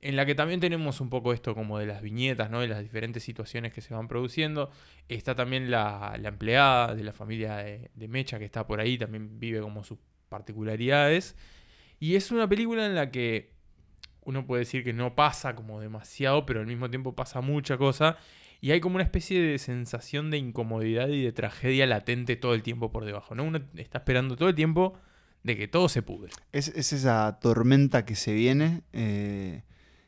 en 0.00 0.16
la 0.16 0.26
que 0.26 0.34
también 0.34 0.58
tenemos 0.58 1.00
un 1.00 1.10
poco 1.10 1.32
esto 1.32 1.54
como 1.54 1.78
de 1.78 1.86
las 1.86 2.02
viñetas, 2.02 2.50
¿no? 2.50 2.60
De 2.60 2.66
las 2.68 2.80
diferentes 2.80 3.22
situaciones 3.22 3.72
que 3.72 3.80
se 3.80 3.94
van 3.94 4.08
produciendo. 4.08 4.70
Está 5.08 5.34
también 5.36 5.70
la, 5.70 6.16
la 6.20 6.28
empleada 6.30 6.94
de 6.94 7.04
la 7.04 7.12
familia 7.12 7.56
de, 7.58 7.90
de 7.94 8.08
Mecha 8.08 8.38
que 8.40 8.44
está 8.44 8.66
por 8.66 8.80
ahí, 8.80 8.98
también 8.98 9.38
vive 9.38 9.60
como 9.60 9.84
sus 9.84 9.98
particularidades. 10.28 11.36
Y 12.00 12.16
es 12.16 12.30
una 12.32 12.48
película 12.48 12.84
en 12.86 12.96
la 12.96 13.10
que 13.12 13.52
uno 14.22 14.44
puede 14.46 14.60
decir 14.60 14.82
que 14.84 14.92
no 14.92 15.14
pasa 15.14 15.54
como 15.54 15.80
demasiado, 15.80 16.46
pero 16.46 16.60
al 16.60 16.66
mismo 16.66 16.90
tiempo 16.90 17.14
pasa 17.14 17.40
mucha 17.40 17.76
cosa. 17.76 18.16
Y 18.62 18.70
hay 18.70 18.80
como 18.80 18.94
una 18.94 19.04
especie 19.04 19.42
de 19.42 19.58
sensación 19.58 20.30
de 20.30 20.38
incomodidad 20.38 21.08
y 21.08 21.20
de 21.22 21.32
tragedia 21.32 21.84
latente 21.84 22.36
todo 22.36 22.54
el 22.54 22.62
tiempo 22.62 22.92
por 22.92 23.04
debajo, 23.04 23.34
¿no? 23.34 23.42
Uno 23.42 23.60
está 23.76 23.98
esperando 23.98 24.36
todo 24.36 24.48
el 24.48 24.54
tiempo 24.54 24.94
de 25.42 25.56
que 25.56 25.66
todo 25.66 25.88
se 25.88 26.00
pudre. 26.00 26.30
Es, 26.52 26.68
es 26.68 26.92
esa 26.92 27.40
tormenta 27.40 28.04
que 28.04 28.14
se 28.14 28.32
viene. 28.32 28.82
eh, 28.92 29.62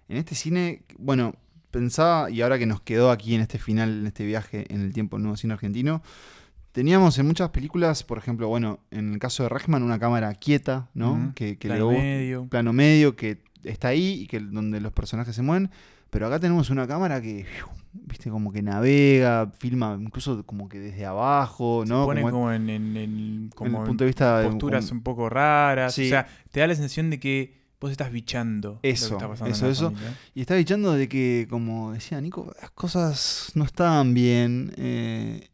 en 0.09 0.17
este 0.17 0.37
cine, 0.37 0.83
bueno, 0.99 1.35
pensaba, 1.73 2.31
y 2.31 2.43
ahora 2.43 2.57
que 2.57 2.67
nos 2.67 2.81
quedó 2.81 3.11
aquí 3.11 3.35
en 3.35 3.41
este 3.41 3.59
final, 3.59 4.01
en 4.01 4.07
este 4.07 4.25
viaje 4.25 4.73
en 4.73 4.83
el 4.83 4.93
tiempo, 4.93 5.19
nuevo 5.19 5.37
cine 5.37 5.55
argentino, 5.55 6.03
teníamos 6.71 7.19
en 7.19 7.27
muchas 7.27 7.51
películas, 7.51 8.05
por 8.05 8.19
ejemplo, 8.19 8.47
bueno, 8.47 8.79
en 8.93 9.15
el 9.15 9.19
caso 9.19 9.43
de 9.43 9.49
Rechman, 9.49 9.83
una 9.83 9.99
cámara 9.99 10.33
quieta, 10.35 10.89
¿no? 10.95 11.33
Que, 11.35 11.59
que 11.59 11.67
plano 11.67 11.91
le 11.91 11.99
medio. 11.99 12.47
plano 12.47 12.73
medio, 12.73 13.17
que 13.17 13.39
está 13.65 13.89
ahí 13.89 14.23
y 14.23 14.27
que 14.29 14.39
donde 14.39 14.81
los 14.81 14.93
personajes 14.93 15.35
se 15.35 15.43
mueven. 15.43 15.71
Pero 16.15 16.29
acá 16.29 16.39
tenemos 16.39 16.71
una 16.71 16.87
cámara 16.87 17.21
que, 17.21 17.45
viste, 17.93 18.31
como 18.31 18.53
que 18.53 18.63
navega, 18.63 19.51
filma 19.59 19.99
incluso 20.01 20.47
como 20.47 20.69
que 20.69 20.79
desde 20.79 21.05
abajo, 21.05 21.83
Se 21.85 21.93
¿no? 21.93 22.05
pone 22.07 22.23
Como- 22.23 22.33
como, 22.33 22.53
en, 22.53 22.71
en- 22.71 22.97
en- 22.97 23.51
como 23.55 23.81
el 23.81 23.87
punto 23.89 24.05
de 24.05 24.09
vista 24.09 24.39
de- 24.41 24.49
posturas 24.49 24.91
un 24.93 25.03
poco 25.03 25.29
raras. 25.29 25.93
Sí. 25.95 26.07
O 26.07 26.09
sea, 26.09 26.27
te 26.53 26.61
da 26.61 26.69
la 26.69 26.75
sensación 26.77 27.11
de 27.11 27.19
que 27.19 27.65
vos 27.81 27.91
estás 27.91 28.13
bichando. 28.13 28.75
lo 28.75 28.81
que 28.81 28.91
Eso, 28.91 29.19
está 29.19 29.49
eso, 29.49 29.69
eso. 29.69 29.91
familia. 29.91 30.17
Y 30.35 30.41
está 30.41 30.55
dichando 30.55 30.93
de 30.95 31.09
que, 31.09 31.47
como 31.51 31.93
decía 31.93 32.21
Nico, 32.21 32.55
las 32.61 32.71
cosas 32.71 33.51
no 33.57 33.65
estaban 33.65 34.15
bien. 34.15 34.73
eh, 34.79 35.49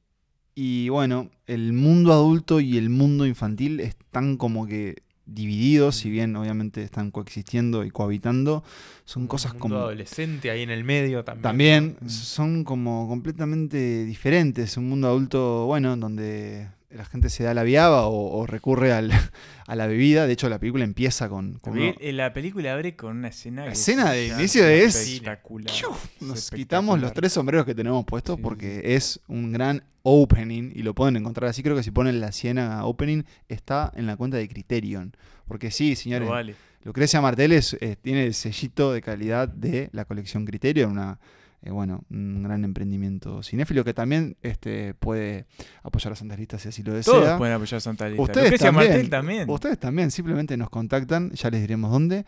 y 0.54 0.90
bueno, 0.90 1.30
el 1.46 1.72
mundo 1.72 2.12
adulto 2.12 2.60
y 2.60 2.76
el 2.76 2.90
mundo 2.90 3.24
infantil 3.24 3.80
están 3.80 4.36
como 4.36 4.66
que 4.66 5.02
divididos, 5.34 5.96
si 5.96 6.10
bien 6.10 6.34
obviamente 6.36 6.82
están 6.82 7.10
coexistiendo 7.10 7.84
y 7.84 7.90
cohabitando. 7.90 8.62
Son 9.04 9.26
cosas 9.26 9.52
Un 9.52 9.58
mundo 9.58 9.76
como... 9.76 9.84
adolescente 9.86 10.50
ahí 10.50 10.62
en 10.62 10.70
el 10.70 10.84
medio 10.84 11.24
también. 11.24 11.42
También 11.42 11.96
son 12.08 12.64
como 12.64 13.08
completamente 13.08 14.04
diferentes. 14.04 14.76
Un 14.76 14.88
mundo 14.88 15.08
adulto, 15.08 15.66
bueno, 15.66 15.96
donde 15.96 16.68
la 16.90 17.04
gente 17.04 17.30
se 17.30 17.44
da 17.44 17.54
la 17.54 17.62
viaba 17.62 18.06
o, 18.06 18.38
o 18.38 18.46
recurre 18.46 18.92
al- 18.92 19.10
a 19.66 19.74
la 19.76 19.86
bebida. 19.86 20.26
De 20.26 20.32
hecho, 20.32 20.48
la 20.48 20.58
película 20.58 20.84
empieza 20.84 21.28
con... 21.28 21.54
con 21.60 21.78
uno- 21.78 21.94
eh, 22.00 22.12
la 22.12 22.32
película 22.32 22.72
abre 22.72 22.96
con 22.96 23.16
una 23.16 23.28
escena. 23.28 23.66
La 23.66 23.72
escena 23.72 24.10
de 24.12 24.28
inicio 24.28 24.66
es- 24.66 24.96
espectacular. 24.96 25.72
Nos 26.20 26.50
quitamos 26.50 27.00
los 27.00 27.12
tres 27.12 27.32
sombreros 27.32 27.64
que 27.66 27.74
tenemos 27.74 28.04
puestos 28.04 28.36
Sí, 28.36 28.42
porque 28.42 28.82
es 28.96 29.20
un 29.28 29.52
gran 29.52 29.82
opening 30.02 30.72
y 30.74 30.82
lo 30.82 30.94
pueden 30.94 31.16
encontrar 31.16 31.50
así. 31.50 31.62
Creo 31.62 31.76
que 31.76 31.82
si 31.82 31.90
ponen 31.90 32.20
la 32.20 32.32
Siena 32.32 32.84
opening 32.84 33.22
está 33.48 33.92
en 33.94 34.06
la 34.06 34.16
cuenta 34.16 34.36
de 34.36 34.48
Criterion. 34.48 35.14
Porque 35.46 35.70
sí, 35.70 35.94
señores, 35.96 36.26
Lo 36.28 36.34
vale. 36.34 36.54
Lucrecia 36.84 37.20
Martel 37.20 37.52
es- 37.52 37.76
eh, 37.80 37.96
tiene 38.00 38.24
el 38.26 38.34
sellito 38.34 38.92
de 38.92 39.02
calidad 39.02 39.48
de 39.48 39.90
la 39.92 40.04
colección 40.06 40.44
Criterion, 40.46 40.92
una, 40.92 41.18
eh, 41.62 41.70
bueno, 41.70 42.04
un 42.10 42.42
gran 42.42 42.64
emprendimiento 42.64 43.42
cinéfilo 43.42 43.84
que 43.84 43.92
también 43.92 44.36
este, 44.42 44.94
puede 44.94 45.46
apoyar 45.82 46.12
a 46.14 46.16
Santas 46.16 46.38
Listas 46.38 46.62
si 46.62 46.68
así 46.68 46.82
lo 46.82 46.94
desea. 46.94 47.12
Todos 47.12 47.38
pueden 47.38 47.54
apoyar 47.54 47.76
a 47.76 47.80
Santa 47.80 48.08
Lista. 48.08 48.22
Ustedes 48.22 48.60
también, 48.60 49.10
también. 49.10 49.50
Ustedes 49.50 49.78
también, 49.78 50.10
simplemente 50.10 50.56
nos 50.56 50.70
contactan, 50.70 51.30
ya 51.32 51.50
les 51.50 51.60
diremos 51.60 51.90
dónde. 51.90 52.24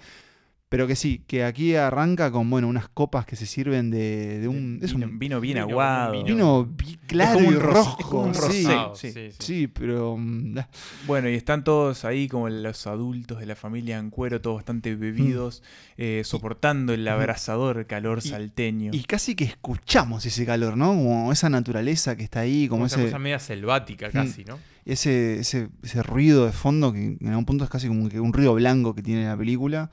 Pero 0.73 0.87
que 0.87 0.97
sí, 0.97 1.23
que 1.27 1.45
aquí 1.45 1.75
arranca 1.75 2.31
con 2.31 2.49
bueno 2.49 2.67
unas 2.67 2.89
copas 2.89 3.27
que 3.27 3.37
se 3.37 3.45
sirven 3.45 3.91
de, 3.91 4.39
de 4.41 4.49
un. 4.49 4.79
es 4.83 4.95
vino, 4.95 5.07
un 5.07 5.19
vino 5.19 5.39
bien 5.39 5.57
vino, 5.59 5.69
aguado. 5.69 6.13
vino. 6.13 6.25
vino 6.25 6.65
bi- 6.65 6.99
claro 7.07 7.35
como 7.35 7.49
un 7.49 7.55
y 7.55 7.59
rojo. 7.59 7.97
es 8.01 8.07
como 8.07 8.23
un 8.23 8.35
sí. 8.35 8.41
rosado, 8.41 8.95
Sí, 9.39 9.67
pero. 9.67 10.17
mm, 10.17 10.57
Bueno, 11.07 11.29
y 11.29 11.35
están 11.35 11.63
todos 11.63 12.07
ahí 12.07 12.27
como 12.27 12.49
los 12.49 12.87
adultos 12.87 13.39
de 13.41 13.45
la 13.45 13.55
familia 13.55 13.99
en 13.99 14.09
cuero, 14.09 14.41
todos 14.41 14.57
bastante 14.57 14.95
bebidos, 14.97 15.63
eh, 15.99 16.23
soportando 16.25 16.95
el 16.95 17.07
abrasador 17.07 17.87
calor 17.87 18.21
Y- 18.25 18.29
salteño. 18.31 18.93
Y 18.95 19.03
casi 19.05 19.35
que 19.35 19.45
escuchamos 19.45 20.25
ese 20.25 20.47
calor, 20.47 20.79
¿no? 20.79 20.87
Como 20.89 21.31
esa 21.33 21.51
naturaleza 21.51 22.17
que 22.17 22.25
está 22.25 22.41
ahí, 22.41 22.67
como 22.67 22.79
Como 22.79 22.87
esa 22.87 23.03
cosa 23.03 23.19
media 23.19 23.39
selvática 23.39 24.11
casi, 24.11 24.45
¿no? 24.47 24.59
ese, 24.87 25.39
ese, 25.39 25.69
ese 25.83 26.03
ruido 26.03 26.47
de 26.47 26.53
fondo 26.53 26.95
que 26.95 27.19
en 27.21 27.29
algún 27.29 27.45
punto 27.45 27.63
es 27.63 27.69
casi 27.71 27.89
como 27.89 28.09
que 28.09 28.19
un 28.21 28.33
ruido 28.33 28.55
blanco 28.55 28.95
que 28.95 29.03
tiene 29.03 29.27
la 29.27 29.37
película 29.37 29.91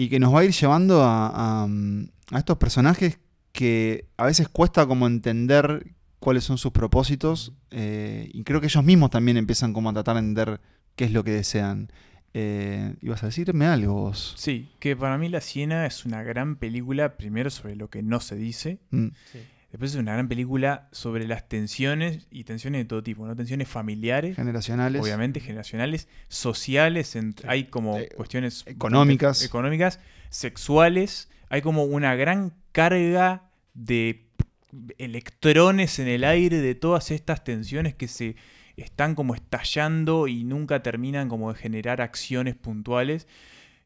y 0.00 0.08
que 0.08 0.20
nos 0.20 0.32
va 0.32 0.40
a 0.40 0.44
ir 0.44 0.52
llevando 0.52 1.02
a, 1.02 1.62
a, 1.62 1.66
mm, 1.66 2.08
a 2.30 2.38
estos 2.38 2.56
personajes 2.56 3.18
que 3.50 4.06
a 4.16 4.26
veces 4.26 4.48
cuesta 4.48 4.86
como 4.86 5.08
entender 5.08 5.92
cuáles 6.20 6.44
son 6.44 6.56
sus 6.56 6.70
propósitos 6.70 7.52
eh, 7.72 8.30
y 8.32 8.44
creo 8.44 8.60
que 8.60 8.68
ellos 8.68 8.84
mismos 8.84 9.10
también 9.10 9.36
empiezan 9.36 9.72
como 9.72 9.90
a 9.90 9.92
tratar 9.92 10.14
de 10.14 10.20
entender 10.20 10.60
qué 10.94 11.06
es 11.06 11.12
lo 11.12 11.24
que 11.24 11.32
desean. 11.32 11.90
Eh, 12.32 12.94
¿Ibas 13.02 13.24
a 13.24 13.26
decirme 13.26 13.66
algo 13.66 13.94
vos? 13.94 14.34
Sí, 14.36 14.70
que 14.78 14.94
para 14.94 15.18
mí 15.18 15.28
La 15.30 15.40
Siena 15.40 15.84
es 15.84 16.04
una 16.04 16.22
gran 16.22 16.54
película, 16.54 17.16
primero 17.16 17.50
sobre 17.50 17.74
lo 17.74 17.90
que 17.90 18.04
no 18.04 18.20
se 18.20 18.36
dice, 18.36 18.78
Mm, 18.92 19.08
después 19.70 19.92
es 19.92 20.00
una 20.00 20.12
gran 20.14 20.28
película 20.28 20.88
sobre 20.92 21.26
las 21.26 21.48
tensiones 21.48 22.26
y 22.30 22.44
tensiones 22.44 22.80
de 22.80 22.84
todo 22.86 23.02
tipo, 23.02 23.26
¿no? 23.26 23.36
Tensiones 23.36 23.68
familiares, 23.68 24.36
generacionales. 24.36 25.02
obviamente 25.02 25.40
generacionales, 25.40 26.08
sociales, 26.28 27.16
hay 27.46 27.64
como 27.64 27.98
Eh, 27.98 28.08
cuestiones 28.16 28.64
económicas. 28.66 29.42
económicas, 29.44 30.00
sexuales, 30.30 31.28
hay 31.50 31.62
como 31.62 31.84
una 31.84 32.14
gran 32.14 32.54
carga 32.72 33.50
de 33.74 34.26
electrones 34.98 35.98
en 35.98 36.08
el 36.08 36.24
aire 36.24 36.58
de 36.58 36.74
todas 36.74 37.10
estas 37.10 37.44
tensiones 37.44 37.94
que 37.94 38.08
se 38.08 38.36
están 38.76 39.14
como 39.14 39.34
estallando 39.34 40.28
y 40.28 40.44
nunca 40.44 40.82
terminan 40.82 41.28
como 41.28 41.52
de 41.52 41.58
generar 41.58 42.00
acciones 42.00 42.54
puntuales 42.54 43.26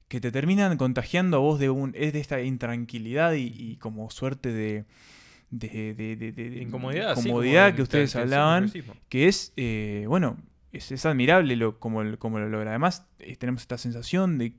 que 0.08 0.20
te 0.20 0.30
terminan 0.30 0.76
contagiando 0.76 1.38
a 1.38 1.40
vos 1.40 1.58
de 1.58 1.70
un 1.70 1.94
es 1.96 2.12
de 2.12 2.20
esta 2.20 2.42
intranquilidad 2.42 3.32
y, 3.32 3.46
y 3.56 3.76
como 3.76 4.10
suerte 4.10 4.52
de 4.52 4.84
de, 5.52 5.94
de- 5.94 6.16
de- 6.16 6.32
de- 6.32 6.50
de 6.50 6.62
Incomodidad, 6.62 7.14
sí, 7.14 7.22
comodidad 7.28 7.66
como 7.66 7.70
que 7.72 7.76
de 7.76 7.82
ustedes 7.84 8.16
hablaban 8.16 8.72
que 9.08 9.28
es, 9.28 9.52
eh, 9.56 10.06
bueno, 10.08 10.38
es, 10.72 10.90
es 10.90 11.06
admirable 11.06 11.54
lo, 11.56 11.78
como, 11.78 12.02
lo- 12.02 12.18
como 12.18 12.38
lo 12.40 12.48
logra. 12.48 12.70
Además, 12.70 13.06
eh, 13.20 13.36
tenemos 13.36 13.62
esta 13.62 13.78
sensación 13.78 14.38
de, 14.38 14.54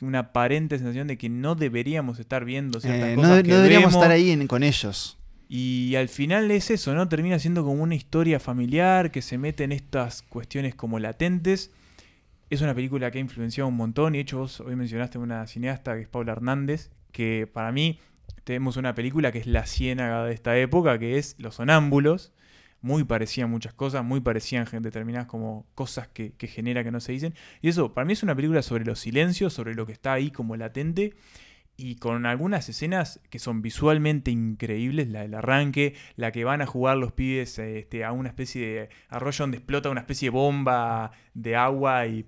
una 0.00 0.20
aparente 0.20 0.78
sensación 0.78 1.08
de 1.08 1.18
que 1.18 1.28
no 1.28 1.56
deberíamos 1.56 2.20
estar 2.20 2.44
viendo 2.44 2.80
ciertas 2.80 3.08
Eh, 3.08 3.16
no, 3.16 3.22
cosas 3.22 3.36
de- 3.38 3.42
que 3.42 3.48
no 3.50 3.56
deberíamos 3.56 3.90
vemos, 3.90 4.02
estar 4.04 4.10
ahí 4.12 4.30
en- 4.30 4.46
con 4.46 4.62
ellos. 4.62 5.18
Y 5.48 5.94
al 5.96 6.08
final 6.08 6.50
es 6.52 6.70
eso, 6.70 6.94
¿no? 6.94 7.08
Termina 7.08 7.38
siendo 7.40 7.64
como 7.64 7.82
una 7.82 7.94
historia 7.96 8.38
familiar 8.38 9.10
que 9.10 9.22
se 9.22 9.38
mete 9.38 9.64
en 9.64 9.72
estas 9.72 10.22
cuestiones 10.22 10.74
como 10.76 10.98
latentes. 11.00 11.72
Es 12.50 12.60
una 12.60 12.74
película 12.74 13.10
que 13.10 13.18
ha 13.18 13.20
influenciado 13.20 13.66
un 13.68 13.74
montón. 13.76 14.14
Y 14.14 14.18
de 14.18 14.22
hecho, 14.22 14.38
vos 14.38 14.60
hoy 14.60 14.76
mencionaste 14.76 15.18
una 15.18 15.46
cineasta 15.46 15.94
que 15.96 16.02
es 16.02 16.08
Paula 16.08 16.32
Hernández, 16.32 16.90
que 17.12 17.48
para 17.52 17.72
mí 17.72 17.98
tenemos 18.44 18.76
una 18.76 18.94
película 18.94 19.32
que 19.32 19.38
es 19.38 19.46
la 19.46 19.66
ciénaga 19.66 20.24
de 20.24 20.32
esta 20.32 20.56
época, 20.56 20.98
que 20.98 21.18
es 21.18 21.36
Los 21.38 21.56
Sonámbulos. 21.56 22.32
Muy 22.80 23.04
parecían 23.04 23.50
muchas 23.50 23.74
cosas, 23.74 24.04
muy 24.04 24.20
parecían 24.20 24.66
determinadas 24.80 25.26
como 25.26 25.66
cosas 25.74 26.08
que, 26.08 26.32
que 26.32 26.46
genera 26.46 26.84
que 26.84 26.90
no 26.92 27.00
se 27.00 27.12
dicen. 27.12 27.34
Y 27.60 27.68
eso, 27.68 27.92
para 27.92 28.04
mí 28.04 28.12
es 28.12 28.22
una 28.22 28.36
película 28.36 28.62
sobre 28.62 28.84
los 28.84 29.00
silencios, 29.00 29.52
sobre 29.52 29.74
lo 29.74 29.84
que 29.84 29.92
está 29.92 30.12
ahí 30.12 30.30
como 30.30 30.56
latente. 30.56 31.14
y 31.76 31.96
con 31.96 32.26
algunas 32.26 32.68
escenas 32.68 33.20
que 33.30 33.38
son 33.38 33.62
visualmente 33.62 34.32
increíbles, 34.32 35.08
la 35.08 35.22
del 35.22 35.34
arranque, 35.34 35.94
la 36.16 36.32
que 36.32 36.44
van 36.44 36.60
a 36.60 36.66
jugar 36.66 36.96
los 36.96 37.12
pibes 37.12 37.58
este, 37.58 38.04
a 38.04 38.10
una 38.12 38.30
especie 38.30 38.66
de 38.66 38.88
arroyo 39.08 39.44
donde 39.44 39.58
explota 39.58 39.88
una 39.88 40.00
especie 40.00 40.26
de 40.26 40.30
bomba 40.30 41.12
de 41.34 41.54
agua 41.54 42.06
y 42.08 42.26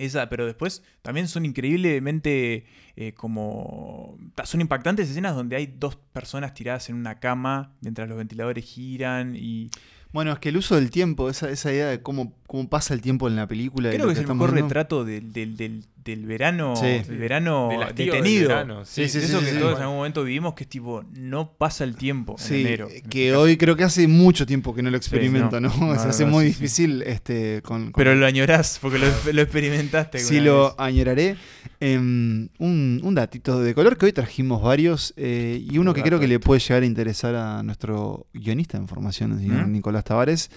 esa, 0.00 0.28
pero 0.28 0.46
después 0.46 0.82
también 1.02 1.28
son 1.28 1.44
increíblemente 1.44 2.64
eh, 2.96 3.12
como... 3.14 4.18
Son 4.44 4.60
impactantes 4.60 5.10
escenas 5.10 5.34
donde 5.34 5.56
hay 5.56 5.66
dos 5.66 5.96
personas 5.96 6.54
tiradas 6.54 6.88
en 6.88 6.96
una 6.96 7.20
cama 7.20 7.74
mientras 7.80 8.08
los 8.08 8.18
ventiladores 8.18 8.64
giran 8.64 9.36
y... 9.36 9.70
Bueno, 10.12 10.32
es 10.32 10.40
que 10.40 10.48
el 10.48 10.56
uso 10.56 10.74
del 10.74 10.90
tiempo, 10.90 11.30
esa, 11.30 11.48
esa 11.50 11.72
idea 11.72 11.86
de 11.86 12.02
cómo, 12.02 12.34
cómo 12.48 12.68
pasa 12.68 12.94
el 12.94 13.00
tiempo 13.00 13.28
en 13.28 13.36
la 13.36 13.46
película. 13.46 13.90
Creo 13.90 14.06
que 14.06 14.14
es 14.14 14.18
el 14.18 14.26
mejor 14.26 14.52
viendo. 14.52 14.66
retrato 14.68 15.04
del, 15.04 15.32
del, 15.32 15.56
del, 15.56 15.84
del 16.10 16.26
verano, 16.26 16.74
Sí. 16.76 16.86
del 17.08 17.18
verano 17.18 17.68
Del 17.70 17.82
hastío 17.82 18.12
del 18.12 18.22
detenido. 18.22 18.48
verano, 18.48 18.84
sí, 18.84 19.02
De 19.02 19.08
sí, 19.08 19.18
eso 19.18 19.38
sí, 19.40 19.44
que 19.46 19.52
sí. 19.52 19.58
todos 19.58 19.76
en 19.76 19.82
algún 19.82 19.96
momento 19.96 20.24
vivimos, 20.24 20.54
que 20.54 20.64
es 20.64 20.68
tipo, 20.70 21.04
no 21.14 21.52
pasa 21.56 21.84
el 21.84 21.96
tiempo 21.96 22.36
en 22.48 22.54
enero. 22.54 22.88
en 22.90 22.96
este 22.96 23.08
que 23.08 23.28
caso. 23.30 23.40
hoy 23.40 23.56
creo 23.56 23.76
que 23.76 23.84
hace 23.84 24.06
mucho 24.08 24.46
tiempo 24.46 24.74
que 24.74 24.82
no 24.82 24.90
lo 24.90 24.96
experimento, 24.96 25.60
no. 25.60 25.68
¿no? 25.68 25.74
No, 25.94 25.98
Se 25.98 26.08
hace 26.08 26.24
no, 26.24 26.32
muy 26.32 26.46
sí, 26.46 26.52
sí. 26.52 26.60
difícil 26.60 27.02
este, 27.02 27.62
con, 27.62 27.84
con- 27.84 27.92
Pero 27.92 28.14
lo 28.14 28.26
añorás 28.26 28.78
porque 28.80 28.98
lo, 28.98 29.06
lo 29.32 29.42
experimentaste. 29.42 30.18
Sí 30.18 30.40
lo 30.40 30.64
vez. 30.66 30.74
añoraré. 30.78 31.36
Em, 31.82 32.48
un, 32.58 33.00
un 33.02 33.14
datito 33.14 33.60
de 33.60 33.74
color 33.74 33.96
que 33.96 34.04
hoy 34.06 34.12
trajimos 34.12 34.62
varios 34.62 35.14
eh, 35.16 35.64
y 35.70 35.78
uno 35.78 35.94
que 35.94 36.02
creo 36.02 36.20
que 36.20 36.28
le 36.28 36.38
puede 36.38 36.60
llegar 36.60 36.82
a 36.82 36.86
interesar 36.86 37.34
a 37.34 37.62
nuestro 37.62 38.26
guionista 38.34 38.76
de 38.76 38.82
información, 38.82 39.32
el 39.32 39.38
señor 39.38 39.66
¿Mm? 39.66 39.72
Nicolás 39.72 40.04
Tavares. 40.04 40.50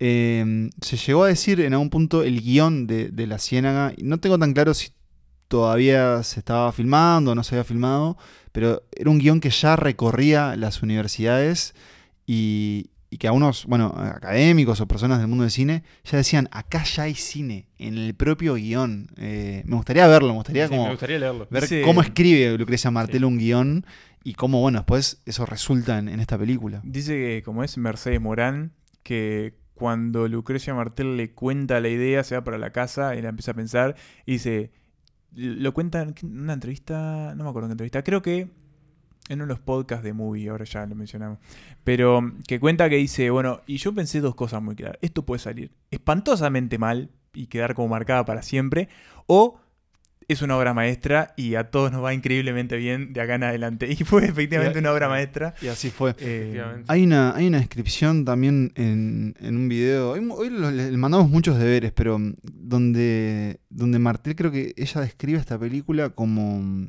Em, 0.00 0.70
se 0.80 0.96
llegó 0.96 1.24
a 1.24 1.28
decir 1.28 1.60
en 1.60 1.72
algún 1.72 1.90
punto 1.90 2.22
el 2.22 2.40
guion 2.40 2.86
de, 2.86 3.08
de 3.08 3.26
La 3.26 3.38
Ciénaga. 3.38 3.92
y 3.96 4.04
No 4.04 4.18
tengo 4.18 4.38
tan 4.38 4.52
claro 4.52 4.74
si 4.74 4.90
todavía 5.48 6.22
se 6.22 6.40
estaba 6.40 6.70
filmando 6.72 7.32
o 7.32 7.34
no 7.34 7.42
se 7.42 7.54
había 7.54 7.64
filmado, 7.64 8.16
pero 8.52 8.82
era 8.94 9.10
un 9.10 9.18
guion 9.18 9.40
que 9.40 9.50
ya 9.50 9.76
recorría 9.76 10.54
las 10.56 10.82
universidades 10.82 11.74
y, 12.26 12.90
y 13.10 13.16
que 13.16 13.26
a 13.28 13.32
unos, 13.32 13.64
bueno, 13.66 13.86
académicos 13.96 14.80
o 14.80 14.86
personas 14.86 15.18
del 15.18 15.28
mundo 15.28 15.42
del 15.44 15.50
cine 15.50 15.82
ya 16.04 16.18
decían, 16.18 16.48
acá 16.52 16.84
ya 16.84 17.04
hay 17.04 17.14
cine, 17.14 17.66
en 17.78 17.96
el 17.96 18.14
propio 18.14 18.54
guion. 18.54 19.08
Eh, 19.16 19.62
me 19.64 19.76
gustaría 19.76 20.06
verlo, 20.06 20.28
me 20.28 20.34
gustaría 20.34 20.66
Sí, 20.66 20.70
como 20.70 20.84
me 20.84 20.90
gustaría 20.90 21.18
leerlo. 21.18 21.48
ver 21.50 21.82
cómo 21.82 22.02
escribe 22.02 22.56
Lucrecia 22.58 22.90
Martel 22.90 23.24
un 23.24 23.38
guion 23.38 23.86
y 24.22 24.34
cómo, 24.34 24.60
bueno, 24.60 24.78
después 24.80 25.22
eso 25.24 25.46
resulta 25.46 25.98
en, 25.98 26.08
en 26.08 26.20
esta 26.20 26.36
película. 26.38 26.82
Dice 26.84 27.14
que, 27.14 27.42
como 27.42 27.64
es 27.64 27.78
Mercedes 27.78 28.20
Morán, 28.20 28.72
que 29.02 29.54
cuando 29.78 30.26
Lucrecia 30.26 30.74
Martel 30.74 31.16
le 31.16 31.30
cuenta 31.30 31.80
la 31.80 31.88
idea, 31.88 32.24
se 32.24 32.34
va 32.34 32.42
para 32.42 32.58
la 32.58 32.70
casa 32.70 33.14
y 33.14 33.22
la 33.22 33.28
empieza 33.28 33.52
a 33.52 33.54
pensar 33.54 33.94
y 34.26 34.32
dice, 34.32 34.72
lo 35.34 35.72
cuenta 35.72 36.02
en 36.02 36.14
una 36.22 36.54
entrevista, 36.54 37.32
no 37.36 37.44
me 37.44 37.50
acuerdo 37.50 37.66
en 37.66 37.70
qué 37.70 37.72
entrevista, 37.74 38.02
creo 38.02 38.20
que 38.20 38.40
en 39.28 39.34
uno 39.34 39.44
de 39.44 39.48
los 39.48 39.60
podcasts 39.60 40.02
de 40.02 40.12
Movie, 40.12 40.48
ahora 40.48 40.64
ya 40.64 40.84
lo 40.84 40.96
mencionamos, 40.96 41.38
pero 41.84 42.32
que 42.48 42.58
cuenta 42.58 42.90
que 42.90 42.96
dice, 42.96 43.30
bueno, 43.30 43.60
y 43.68 43.76
yo 43.76 43.94
pensé 43.94 44.20
dos 44.20 44.34
cosas 44.34 44.60
muy 44.60 44.74
claras, 44.74 44.98
esto 45.00 45.24
puede 45.24 45.38
salir 45.38 45.70
espantosamente 45.92 46.76
mal 46.76 47.10
y 47.32 47.46
quedar 47.46 47.74
como 47.74 47.86
marcada 47.86 48.24
para 48.24 48.42
siempre, 48.42 48.88
o 49.26 49.60
es 50.28 50.42
una 50.42 50.58
obra 50.58 50.74
maestra 50.74 51.32
y 51.36 51.54
a 51.54 51.70
todos 51.70 51.90
nos 51.90 52.04
va 52.04 52.12
increíblemente 52.12 52.76
bien 52.76 53.14
de 53.14 53.20
acá 53.22 53.36
en 53.36 53.44
adelante. 53.44 53.88
Y 53.90 53.96
fue 54.04 54.26
efectivamente 54.26 54.78
una 54.78 54.92
obra 54.92 55.08
maestra. 55.08 55.54
Y 55.62 55.68
así 55.68 55.90
fue. 55.90 56.14
Eh. 56.18 56.62
Hay 56.86 57.02
una, 57.04 57.34
hay 57.34 57.46
una 57.46 57.58
descripción 57.58 58.24
también 58.26 58.72
en, 58.74 59.34
en 59.40 59.56
un 59.56 59.68
video. 59.68 60.10
Hoy, 60.10 60.26
hoy 60.30 60.50
lo- 60.50 60.70
le 60.70 60.96
mandamos 60.98 61.30
muchos 61.30 61.58
deberes, 61.58 61.92
pero 61.92 62.18
mm, 62.18 62.34
donde, 62.42 63.60
donde 63.70 63.98
Martel 63.98 64.36
creo 64.36 64.50
que 64.52 64.74
ella 64.76 65.00
describe 65.00 65.38
esta 65.38 65.58
película 65.58 66.10
como, 66.10 66.88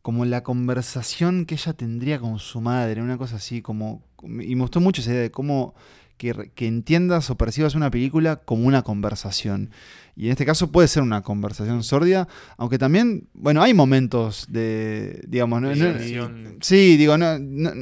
como 0.00 0.24
la 0.24 0.42
conversación 0.42 1.46
que 1.46 1.54
ella 1.56 1.72
tendría 1.72 2.18
con 2.20 2.38
su 2.38 2.60
madre, 2.60 3.02
una 3.02 3.18
cosa 3.18 3.36
así, 3.36 3.60
como. 3.62 4.02
Y 4.22 4.54
me 4.54 4.62
gustó 4.62 4.80
mucho 4.80 5.00
esa 5.00 5.10
idea 5.10 5.22
de 5.22 5.30
cómo 5.32 5.74
que, 6.16 6.52
que 6.54 6.68
entiendas 6.68 7.28
o 7.30 7.36
percibas 7.36 7.74
una 7.74 7.90
película 7.90 8.36
como 8.36 8.66
una 8.68 8.82
conversación. 8.82 9.70
Y 10.14 10.26
en 10.26 10.32
este 10.32 10.44
caso 10.44 10.70
puede 10.70 10.88
ser 10.88 11.02
una 11.02 11.22
conversación 11.22 11.82
sórdida, 11.82 12.28
aunque 12.58 12.78
también, 12.78 13.28
bueno, 13.32 13.62
hay 13.62 13.72
momentos 13.74 14.46
de, 14.50 15.22
digamos, 15.26 15.60
no, 15.62 15.68
De 15.70 15.76
no- 15.76 15.86
diversión. 15.86 16.58
sí, 16.60 16.96
digo, 16.98 17.16
no, 17.16 17.38
no- 17.38 17.72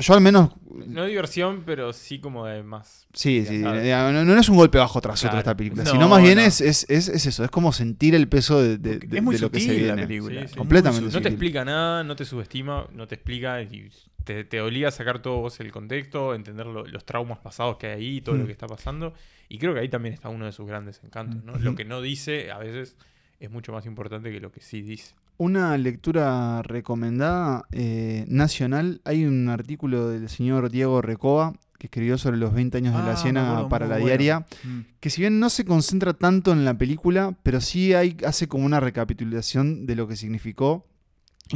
yo 0.00 0.14
al 0.14 0.22
menos 0.22 0.50
No 0.86 1.04
diversión, 1.04 1.62
pero 1.66 1.92
sí 1.92 2.18
como 2.20 2.46
de 2.46 2.62
más. 2.62 3.06
Sí, 3.12 3.44
sí, 3.46 3.58
digamos, 3.58 4.12
no, 4.14 4.24
no 4.24 4.40
es 4.40 4.48
un 4.48 4.56
golpe 4.56 4.78
bajo 4.78 4.98
tras 5.02 5.22
otro 5.24 5.38
esta 5.38 5.54
película, 5.56 5.84
No, 5.84 5.90
sino 5.90 6.08
más 6.08 6.22
bien 6.22 6.36
no. 6.36 6.40
es, 6.40 6.60
es, 6.62 6.86
es, 6.88 7.08
es 7.08 7.26
eso, 7.26 7.44
es 7.44 7.50
como 7.50 7.70
sentir 7.72 8.14
el 8.14 8.28
peso 8.28 8.62
de, 8.62 8.78
de- 8.78 8.98
de- 8.98 9.18
es 9.18 9.22
muy 9.22 9.34
de 9.36 9.42
lo 9.42 9.50
que 9.50 9.60
se 9.60 9.66
sutil 9.66 9.86
la 9.86 9.94
viene. 9.94 10.08
película. 10.08 10.40
Sí, 10.42 10.48
sí. 10.48 10.56
Completamente 10.56 11.12
No 11.12 11.20
te 11.22 11.28
explica 11.28 11.64
nada, 11.66 12.02
no 12.02 12.16
te 12.16 12.24
subestima, 12.24 12.88
no 12.92 13.06
te 13.06 13.14
explica 13.16 13.60
y 13.62 13.90
te, 14.24 14.42
te 14.44 14.60
obliga 14.62 14.88
a 14.88 14.90
sacar 14.90 15.20
todo 15.20 15.36
vos 15.42 15.60
el 15.60 15.70
contexto, 15.70 16.34
entender 16.34 16.64
lo- 16.66 16.86
los 16.86 17.04
traumas 17.04 17.38
pasados 17.40 17.76
que 17.76 17.88
hay 17.88 17.92
ahí, 18.02 18.20
todo 18.22 18.34
Mm. 18.36 18.38
lo 18.40 18.46
que 18.46 18.52
está 18.52 18.66
pasando. 18.66 19.12
Y 19.48 19.58
creo 19.58 19.74
que 19.74 19.80
ahí 19.80 19.88
también 19.88 20.14
está 20.14 20.28
uno 20.28 20.46
de 20.46 20.52
sus 20.52 20.66
grandes 20.66 21.00
encantos. 21.04 21.42
Lo 21.62 21.74
que 21.74 21.84
no 21.84 22.00
dice 22.00 22.50
a 22.50 22.58
veces 22.58 22.96
es 23.40 23.50
mucho 23.50 23.72
más 23.72 23.86
importante 23.86 24.30
que 24.32 24.40
lo 24.40 24.50
que 24.50 24.60
sí 24.60 24.82
dice. 24.82 25.14
Una 25.36 25.76
lectura 25.76 26.62
recomendada 26.62 27.64
eh, 27.72 28.24
nacional, 28.28 29.00
hay 29.04 29.24
un 29.24 29.48
artículo 29.48 30.08
del 30.08 30.28
señor 30.28 30.70
Diego 30.70 31.02
Recoba 31.02 31.54
que 31.78 31.88
escribió 31.88 32.16
sobre 32.18 32.36
los 32.36 32.54
20 32.54 32.78
años 32.78 32.94
de 32.94 33.00
Ah, 33.00 33.06
la 33.06 33.16
Ciénaga 33.16 33.48
acuerdo, 33.50 33.68
para 33.68 33.86
la 33.86 33.94
bueno. 33.96 34.06
diaria, 34.06 34.46
Mm. 34.62 34.80
que 35.00 35.10
si 35.10 35.20
bien 35.20 35.40
no 35.40 35.50
se 35.50 35.64
concentra 35.64 36.14
tanto 36.14 36.52
en 36.52 36.64
la 36.64 36.78
película, 36.78 37.36
pero 37.42 37.60
sí 37.60 37.92
hay, 37.94 38.16
hace 38.24 38.46
como 38.46 38.64
una 38.64 38.78
recapitulación 38.80 39.84
de 39.86 39.96
lo 39.96 40.06
que 40.08 40.16
significó 40.16 40.86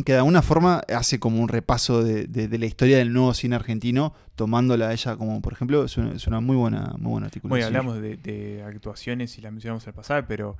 que 0.04 0.12
de 0.12 0.18
alguna 0.18 0.42
forma 0.42 0.82
hace 0.94 1.18
como 1.18 1.40
un 1.40 1.48
repaso 1.48 2.02
de, 2.02 2.26
de- 2.26 2.58
la 2.58 2.66
historia 2.66 2.98
del 2.98 3.12
nuevo 3.12 3.32
cine 3.34 3.56
argentino, 3.56 4.12
tomándola 4.34 4.88
a 4.88 4.92
ella 4.92 5.16
como, 5.16 5.40
por 5.40 5.52
ejemplo, 5.54 5.84
es 5.84 5.96
una, 5.96 6.40
muy 6.40 6.56
buena 6.56 6.94
muy 6.98 7.12
buen 7.12 7.24
artículo. 7.24 7.50
Bueno, 7.50 7.66
hablamos 7.66 8.00
de, 8.00 8.62
actuaciones 8.66 9.38
y 9.38 9.40
la 9.40 9.50
mencionamos 9.50 9.86
al 9.86 9.94
pasado, 9.94 10.24
pero 10.28 10.56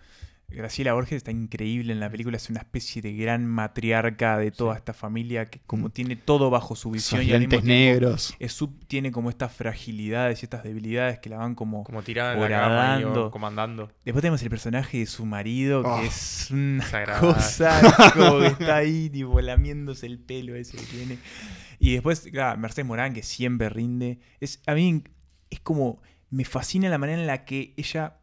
Graciela 0.51 0.95
Borges 0.95 1.19
está 1.19 1.31
increíble 1.31 1.93
en 1.93 2.01
la 2.01 2.09
película, 2.09 2.39
es 2.39 2.49
una 2.49 2.61
especie 2.61 3.03
de 3.03 3.13
gran 3.15 3.45
matriarca 3.47 4.39
de 4.39 4.51
toda 4.51 4.77
esta 4.77 4.95
familia 4.95 5.45
que 5.45 5.61
como 5.67 5.91
tiene 5.91 6.17
todo 6.17 6.49
bajo 6.49 6.75
su 6.75 6.91
visión 6.91 7.21
Esos 7.21 7.31
y 7.31 7.35
al 7.35 7.41
mismo 7.41 7.51
lentes 7.53 7.65
tiempo 7.67 7.93
negros. 7.93 8.35
es 8.39 8.53
su- 8.55 8.69
tiene 8.89 9.13
como 9.13 9.29
estas 9.29 9.53
fragilidades 9.53 10.43
y 10.43 10.47
estas 10.47 10.65
debilidades 10.65 11.19
que 11.19 11.29
la 11.29 11.37
van 11.37 11.55
como... 11.55 11.85
Como 11.85 12.03
tirada 12.03 12.33
en 12.33 12.41
la 12.41 12.49
cama 12.49 12.65
y 12.99 13.03
Horadando. 13.05 13.27
o 13.27 13.31
comandando. 13.31 13.93
Después 14.07 14.23
tenemos 14.23 14.43
el 14.43 14.49
personaje 14.49 14.99
de 14.99 15.07
su 15.07 15.27
marido, 15.27 15.83
Oh, 15.85 16.01
que 16.01 16.07
es 16.07 16.51
una 16.51 16.85
cosa 17.21 18.13
como 18.15 18.39
que 18.41 18.47
está 18.47 18.77
ahí, 18.77 19.11
tipo, 19.13 19.39
lamiéndose 19.43 20.07
el 20.07 20.19
pelo 20.19 20.55
ese 20.57 20.79
que 20.79 20.85
tiene. 20.85 21.19
Y 21.79 21.93
después, 21.93 22.21
claro, 22.33 22.59
Mercedes 22.59 22.87
Morán, 22.89 23.13
que 23.13 23.23
siempre 23.23 23.69
rinde. 23.69 24.19
Es, 24.41 24.63
a 24.67 24.75
mí 24.75 25.05
es 25.51 25.61
como, 25.61 26.01
me 26.31 26.45
fascina 26.45 26.89
la 26.89 26.99
manera 26.99 27.21
en 27.21 27.27
la 27.27 27.45
que 27.45 27.75
ella, 27.77 28.18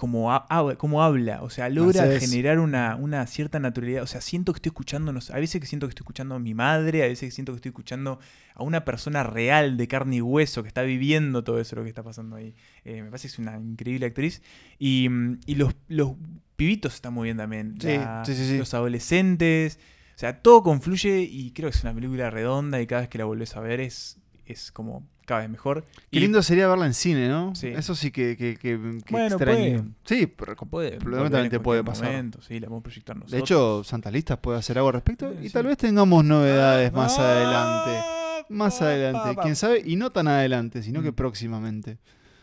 como, 0.00 0.32
ha- 0.32 0.46
habla, 0.48 0.76
como 0.76 1.02
habla, 1.02 1.42
o 1.42 1.50
sea, 1.50 1.68
logra 1.68 2.04
generar 2.26 2.58
una, 2.58 2.96
una 2.96 3.26
cierta 3.26 3.58
naturalidad. 3.60 4.02
O 4.02 4.06
sea, 4.06 4.22
siento 4.22 4.54
que 4.54 4.56
estoy 4.56 4.70
escuchando, 4.70 5.12
no 5.12 5.20
sé, 5.20 5.34
a 5.34 5.36
veces 5.36 5.60
que 5.60 5.66
siento 5.66 5.86
que 5.86 5.90
estoy 5.90 6.04
escuchando 6.04 6.34
a 6.36 6.38
mi 6.38 6.54
madre, 6.54 7.02
a 7.02 7.06
veces 7.06 7.28
que 7.28 7.30
siento 7.32 7.52
que 7.52 7.56
estoy 7.56 7.68
escuchando 7.68 8.18
a 8.54 8.62
una 8.62 8.86
persona 8.86 9.22
real 9.24 9.76
de 9.76 9.86
carne 9.88 10.16
y 10.16 10.20
hueso 10.22 10.62
que 10.62 10.68
está 10.68 10.80
viviendo 10.84 11.44
todo 11.44 11.60
eso 11.60 11.76
lo 11.76 11.82
que 11.82 11.90
está 11.90 12.02
pasando 12.02 12.36
ahí. 12.36 12.54
Eh, 12.86 13.02
me 13.02 13.10
parece 13.10 13.28
que 13.28 13.32
es 13.34 13.38
una 13.38 13.58
increíble 13.58 14.06
actriz. 14.06 14.40
Y, 14.78 15.06
mm, 15.10 15.40
y 15.44 15.56
los, 15.56 15.74
los 15.88 16.12
pibitos 16.56 16.94
están 16.94 17.12
muy 17.12 17.26
bien 17.26 17.36
también. 17.36 17.74
Sí, 17.78 17.88
La- 17.98 18.22
sí, 18.24 18.34
sí, 18.34 18.46
sí. 18.48 18.56
Los 18.58 18.72
adolescentes. 18.72 19.78
O 20.16 20.18
sea, 20.18 20.40
todo 20.40 20.62
confluye 20.62 21.20
y 21.20 21.50
creo 21.52 21.70
que 21.70 21.76
es 21.76 21.82
una 21.82 21.94
película 21.94 22.30
redonda 22.30 22.80
y 22.80 22.86
cada 22.86 23.02
vez 23.02 23.10
que 23.10 23.18
la 23.18 23.24
volvés 23.26 23.54
a 23.54 23.60
ver 23.60 23.80
es, 23.80 24.18
es 24.46 24.72
como 24.72 25.06
cada 25.30 25.40
vez 25.40 25.50
mejor. 25.50 25.84
Qué 26.10 26.18
Y 26.18 26.20
lindo 26.20 26.42
sería 26.42 26.68
verla 26.68 26.86
en 26.86 26.94
cine, 26.94 27.28
¿no? 27.28 27.54
Sí. 27.54 27.68
Eso 27.68 27.94
sí 27.94 28.10
que, 28.10 28.36
que, 28.36 28.56
que, 28.56 28.78
que 28.78 29.12
Bueno, 29.12 29.26
extraño. 29.36 29.56
puede. 29.56 29.84
Sí, 30.04 30.26
pero 30.26 30.54
puede, 30.56 30.98
probablemente 30.98 31.58
puede 31.60 31.82
pasar. 31.84 32.08
momento, 32.08 32.42
sí, 32.42 32.60
la 32.60 32.66
podemos 32.66 32.82
proyectar 32.82 33.16
nosotros. 33.16 33.32
De 33.32 33.38
hecho, 33.38 33.82
Santas 33.84 34.12
Listas 34.12 34.38
puede 34.38 34.58
hacer 34.58 34.76
algo 34.76 34.88
al 34.88 34.94
respecto 34.94 35.32
y 35.40 35.46
Sí. 35.48 35.52
tal 35.54 35.66
vez 35.66 35.78
tengamos 35.78 36.24
novedades 36.24 36.92
más 36.92 37.18
Ah, 37.18 37.30
adelante. 37.32 38.44
Más 38.48 38.82
adelante, 38.82 39.20
pa, 39.30 39.34
pa. 39.34 39.42
quién 39.42 39.54
sabe, 39.56 39.82
y 39.86 39.96
no 39.96 40.10
tan 40.10 40.26
adelante, 40.28 40.82
sino 40.82 41.02
que 41.02 41.12
Mm. 41.12 41.14
próximamente. 41.14 41.98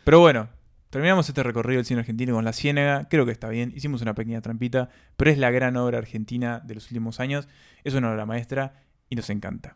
Pero 0.05 0.21
bueno, 0.21 0.47
terminamos 0.89 1.27
este 1.27 1.43
recorrido 1.43 1.79
del 1.79 1.85
cine 1.85 1.99
argentino 1.99 2.33
con 2.35 2.45
La 2.45 2.53
Ciénaga. 2.53 3.09
Creo 3.09 3.25
que 3.25 3.33
está 3.33 3.49
bien. 3.49 3.73
Hicimos 3.75 4.01
una 4.01 4.15
pequeña 4.15 4.39
trampita, 4.41 4.89
pero 5.17 5.29
es 5.31 5.37
la 5.37 5.51
gran 5.51 5.75
obra 5.75 5.97
argentina 5.97 6.61
de 6.63 6.75
los 6.75 6.85
últimos 6.85 7.19
años. 7.19 7.49
Es 7.83 7.93
una 7.93 8.09
obra 8.09 8.25
maestra 8.25 8.73
y 9.09 9.17
nos 9.17 9.29
encanta. 9.29 9.75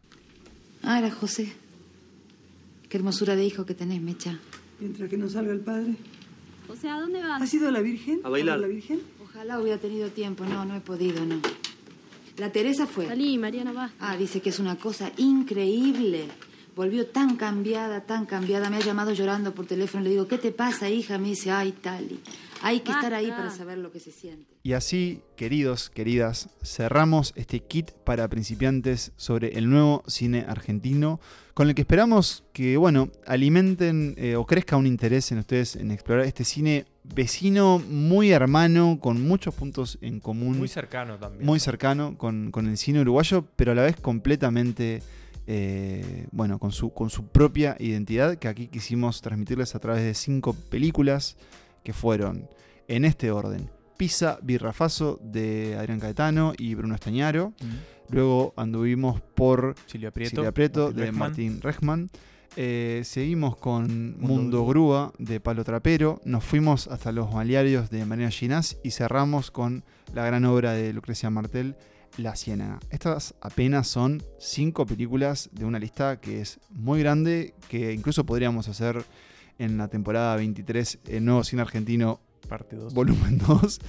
Ah, 0.84 1.00
era 1.00 1.12
José. 1.12 1.52
Qué 2.92 2.98
hermosura 2.98 3.38
de 3.38 3.46
hijo 3.46 3.66
que 3.66 3.74
tenés, 3.74 4.02
Mecha. 4.02 4.38
Mientras 4.82 5.10
que 5.10 5.16
no 5.16 5.30
salga 5.30 5.54
el 5.54 5.62
padre. 5.62 5.96
O 6.68 6.76
sea, 6.76 6.98
¿a 6.98 7.00
dónde 7.00 7.22
vas? 7.22 7.42
¿Has 7.42 7.54
ido 7.54 7.70
a 7.70 7.72
la 7.72 7.80
Virgen? 7.80 8.20
A 8.26 8.28
bailar. 8.28 8.60
la 8.60 8.68
Virgen? 8.68 9.00
Ojalá 9.24 9.62
hubiera 9.62 9.78
tenido 9.78 10.10
tiempo. 10.10 10.44
No, 10.44 10.66
no 10.66 10.76
he 10.76 10.82
podido, 10.82 11.26
no. 11.26 11.40
La 12.36 12.52
Teresa 12.52 12.88
fue. 12.88 13.08
Salí, 13.08 13.38
Mariana 13.38 13.72
va. 13.72 13.92
Ah, 14.02 14.18
dice 14.18 14.42
que 14.42 14.50
es 14.50 14.60
una 14.60 14.76
cosa 14.76 15.10
increíble. 15.16 16.26
Volvió 16.76 17.08
tan 17.08 17.38
cambiada, 17.38 18.02
tan 18.02 18.26
cambiada. 18.26 18.70
Me 18.70 18.76
ha 18.76 18.82
llamado 18.82 19.14
llorando 19.14 19.56
por 19.56 19.68
teléfono. 19.68 20.04
Le 20.04 20.10
digo, 20.10 20.28
¿qué 20.28 20.38
te 20.38 20.52
pasa, 20.52 20.90
hija? 20.90 21.18
Me 21.18 21.30
dice, 21.30 21.50
ay, 21.50 21.72
Tali. 21.72 22.20
Hay 22.62 22.82
que 22.82 22.92
estar 22.92 23.14
ahí 23.14 23.30
para 23.30 23.50
saber 23.52 23.78
lo 23.78 23.92
que 23.92 24.00
se 24.00 24.12
siente. 24.12 24.46
Y 24.64 24.74
así, 24.74 25.22
queridos, 25.36 25.90
queridas, 25.90 26.50
cerramos 26.62 27.34
este 27.36 27.62
kit 27.62 27.92
para 28.06 28.28
principiantes 28.28 29.14
sobre 29.16 29.58
el 29.58 29.70
nuevo 29.70 30.04
cine 30.08 30.46
argentino, 30.48 31.20
con 31.54 31.68
el 31.68 31.76
que 31.76 31.82
esperamos 31.82 32.44
que, 32.54 32.78
bueno, 32.78 33.10
alimenten 33.26 34.16
eh, 34.18 34.36
o 34.36 34.46
crezca 34.46 34.78
un 34.78 34.88
interés 34.88 35.32
en 35.32 35.40
ustedes 35.40 35.76
en 35.76 35.92
explorar 35.92 36.26
este 36.26 36.44
cine 36.44 36.86
vecino, 37.04 37.80
muy 37.80 38.32
hermano, 38.32 39.00
con 39.02 39.26
muchos 39.28 39.54
puntos 39.54 39.98
en 40.02 40.20
común. 40.20 40.58
Muy 40.58 40.68
cercano 40.68 41.18
también. 41.18 41.46
Muy 41.46 41.60
cercano 41.60 42.18
con, 42.18 42.52
con 42.52 42.68
el 42.68 42.78
cine 42.78 43.02
uruguayo, 43.02 43.46
pero 43.56 43.74
a 43.74 43.76
la 43.76 43.84
vez 43.84 43.96
completamente, 43.98 45.02
eh, 45.48 46.28
bueno, 46.32 46.60
con 46.60 46.72
su, 46.72 46.94
con 46.94 47.10
su 47.10 47.28
propia 47.28 47.76
identidad, 47.80 48.38
que 48.38 48.48
aquí 48.48 48.68
quisimos 48.68 49.22
transmitirles 49.22 49.76
a 49.76 49.80
través 49.80 50.04
de 50.04 50.14
cinco 50.14 50.54
películas 50.54 51.38
que 51.84 51.94
fueron, 51.94 52.48
en 52.88 53.06
este 53.06 53.32
orden, 53.32 53.70
Pisa 53.98 54.40
Birrafaso 54.42 55.20
de 55.24 55.76
Adrián 55.78 56.00
Caetano 56.00 56.54
y 56.58 56.74
Bruno 56.76 56.96
Estañaro. 56.96 57.54
Luego 58.12 58.54
anduvimos 58.58 59.22
por 59.22 59.76
Silvia 59.86 60.12
Prieto, 60.12 60.36
Silvia 60.36 60.52
Prieto, 60.52 60.86
Martín 60.86 60.96
de 60.96 61.06
Rechman. 61.06 61.20
Martín 61.20 61.62
Rechman. 61.62 62.10
Eh, 62.58 63.02
seguimos 63.06 63.56
con 63.56 64.20
Mundo 64.20 64.28
Mundo, 64.28 64.66
Grúa 64.66 65.14
de 65.18 65.40
Palo 65.40 65.64
Trapero. 65.64 66.20
Nos 66.26 66.44
fuimos 66.44 66.88
hasta 66.88 67.12
Los 67.14 67.34
Maliarios 67.34 67.90
de 67.90 68.06
María 68.06 68.30
Ginás 68.30 68.78
y 68.84 68.92
cerramos 68.92 69.52
con 69.52 69.86
la 70.14 70.26
gran 70.26 70.44
obra 70.44 70.74
de 70.74 70.92
Lucrecia 70.92 71.30
Martel, 71.30 71.76
La 72.18 72.36
Ciénaga. 72.36 72.80
Estas 72.90 73.36
apenas 73.40 73.88
son 73.88 74.22
cinco 74.38 74.86
películas 74.86 75.50
de 75.54 75.64
una 75.64 75.80
lista 75.80 76.20
que 76.20 76.42
es 76.42 76.60
muy 76.70 77.00
grande, 77.00 77.54
que 77.70 77.94
incluso 77.94 78.26
podríamos 78.26 78.68
hacer 78.68 79.02
en 79.58 79.78
la 79.78 79.88
temporada 79.88 80.36
23 80.36 81.00
el 81.08 81.24
nuevo 81.24 81.44
cine 81.46 81.62
argentino 81.62 82.20
Parte 82.50 82.76
2. 82.76 82.94
volumen 82.94 83.38
2. 83.48 83.80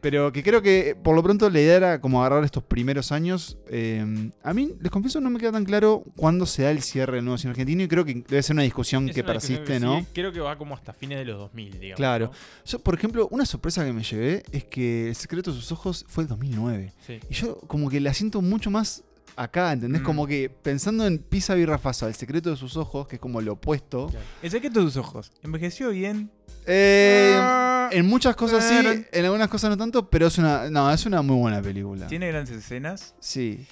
Pero 0.00 0.32
que 0.32 0.42
creo 0.42 0.62
que 0.62 0.96
por 1.02 1.14
lo 1.14 1.22
pronto 1.22 1.48
la 1.50 1.60
idea 1.60 1.76
era 1.76 2.00
como 2.00 2.20
agarrar 2.20 2.44
estos 2.44 2.62
primeros 2.62 3.12
años. 3.12 3.58
Eh, 3.68 4.30
a 4.42 4.54
mí, 4.54 4.74
les 4.80 4.90
confieso, 4.90 5.20
no 5.20 5.30
me 5.30 5.38
queda 5.38 5.52
tan 5.52 5.64
claro 5.64 6.04
cuándo 6.16 6.46
se 6.46 6.62
da 6.62 6.70
el 6.70 6.82
cierre 6.82 7.16
del 7.16 7.24
nuevo 7.24 7.38
cine 7.38 7.50
argentino 7.50 7.82
y 7.82 7.88
creo 7.88 8.04
que 8.04 8.14
debe 8.14 8.42
ser 8.42 8.54
una 8.54 8.62
discusión 8.62 9.08
Es 9.08 9.14
que 9.14 9.22
una 9.22 9.32
persiste, 9.32 9.64
que 9.64 9.80
¿no? 9.80 10.00
sí, 10.00 10.06
creo 10.12 10.32
que 10.32 10.40
va 10.40 10.56
como 10.56 10.74
hasta 10.74 10.92
fines 10.92 11.18
de 11.18 11.24
los 11.24 11.38
2000, 11.38 11.80
digamos. 11.80 11.96
Claro. 11.96 12.26
¿no? 12.26 12.32
Yo, 12.64 12.78
por 12.78 12.94
ejemplo, 12.94 13.28
una 13.30 13.46
sorpresa 13.46 13.84
que 13.84 13.92
me 13.92 14.02
llevé 14.02 14.42
es 14.52 14.64
que 14.64 15.08
El 15.08 15.14
secreto 15.14 15.50
de 15.50 15.56
sus 15.56 15.72
ojos 15.72 16.04
fue 16.08 16.22
el 16.24 16.28
2009. 16.28 16.92
Sí. 17.06 17.20
Y 17.28 17.34
yo 17.34 17.56
como 17.66 17.88
que 17.90 18.00
la 18.00 18.14
siento 18.14 18.42
mucho 18.42 18.70
más 18.70 19.04
acá, 19.36 19.72
¿entendés? 19.72 20.02
Mm. 20.02 20.04
Como 20.04 20.26
que 20.26 20.48
pensando 20.50 21.06
en 21.06 21.18
Pisa 21.18 21.54
Birrafasa, 21.54 22.08
El 22.08 22.14
secreto 22.14 22.50
de 22.50 22.56
sus 22.56 22.76
ojos, 22.76 23.06
que 23.06 23.16
es 23.16 23.20
como 23.20 23.40
lo 23.40 23.52
opuesto. 23.54 24.10
El 24.42 24.50
secreto 24.50 24.80
de 24.80 24.86
tus 24.86 24.96
ojos. 24.96 25.30
Envejeció 25.42 25.90
bien. 25.90 26.30
Eh, 26.66 27.36
Ah. 27.38 27.88
en 27.92 28.06
muchas 28.06 28.34
cosas 28.34 28.64
sí, 28.64 28.74
en 29.12 29.24
algunas 29.24 29.48
cosas 29.48 29.70
no 29.70 29.76
tanto, 29.76 30.10
pero 30.10 30.26
es 30.26 30.36
una, 30.38 30.68
no, 30.70 30.90
es 30.90 31.06
una 31.06 31.22
muy 31.22 31.36
buena 31.36 31.62
película. 31.62 32.06
Tiene 32.08 32.26
grandes 32.28 32.56
escenas. 32.56 33.14
Sí. 33.20 33.64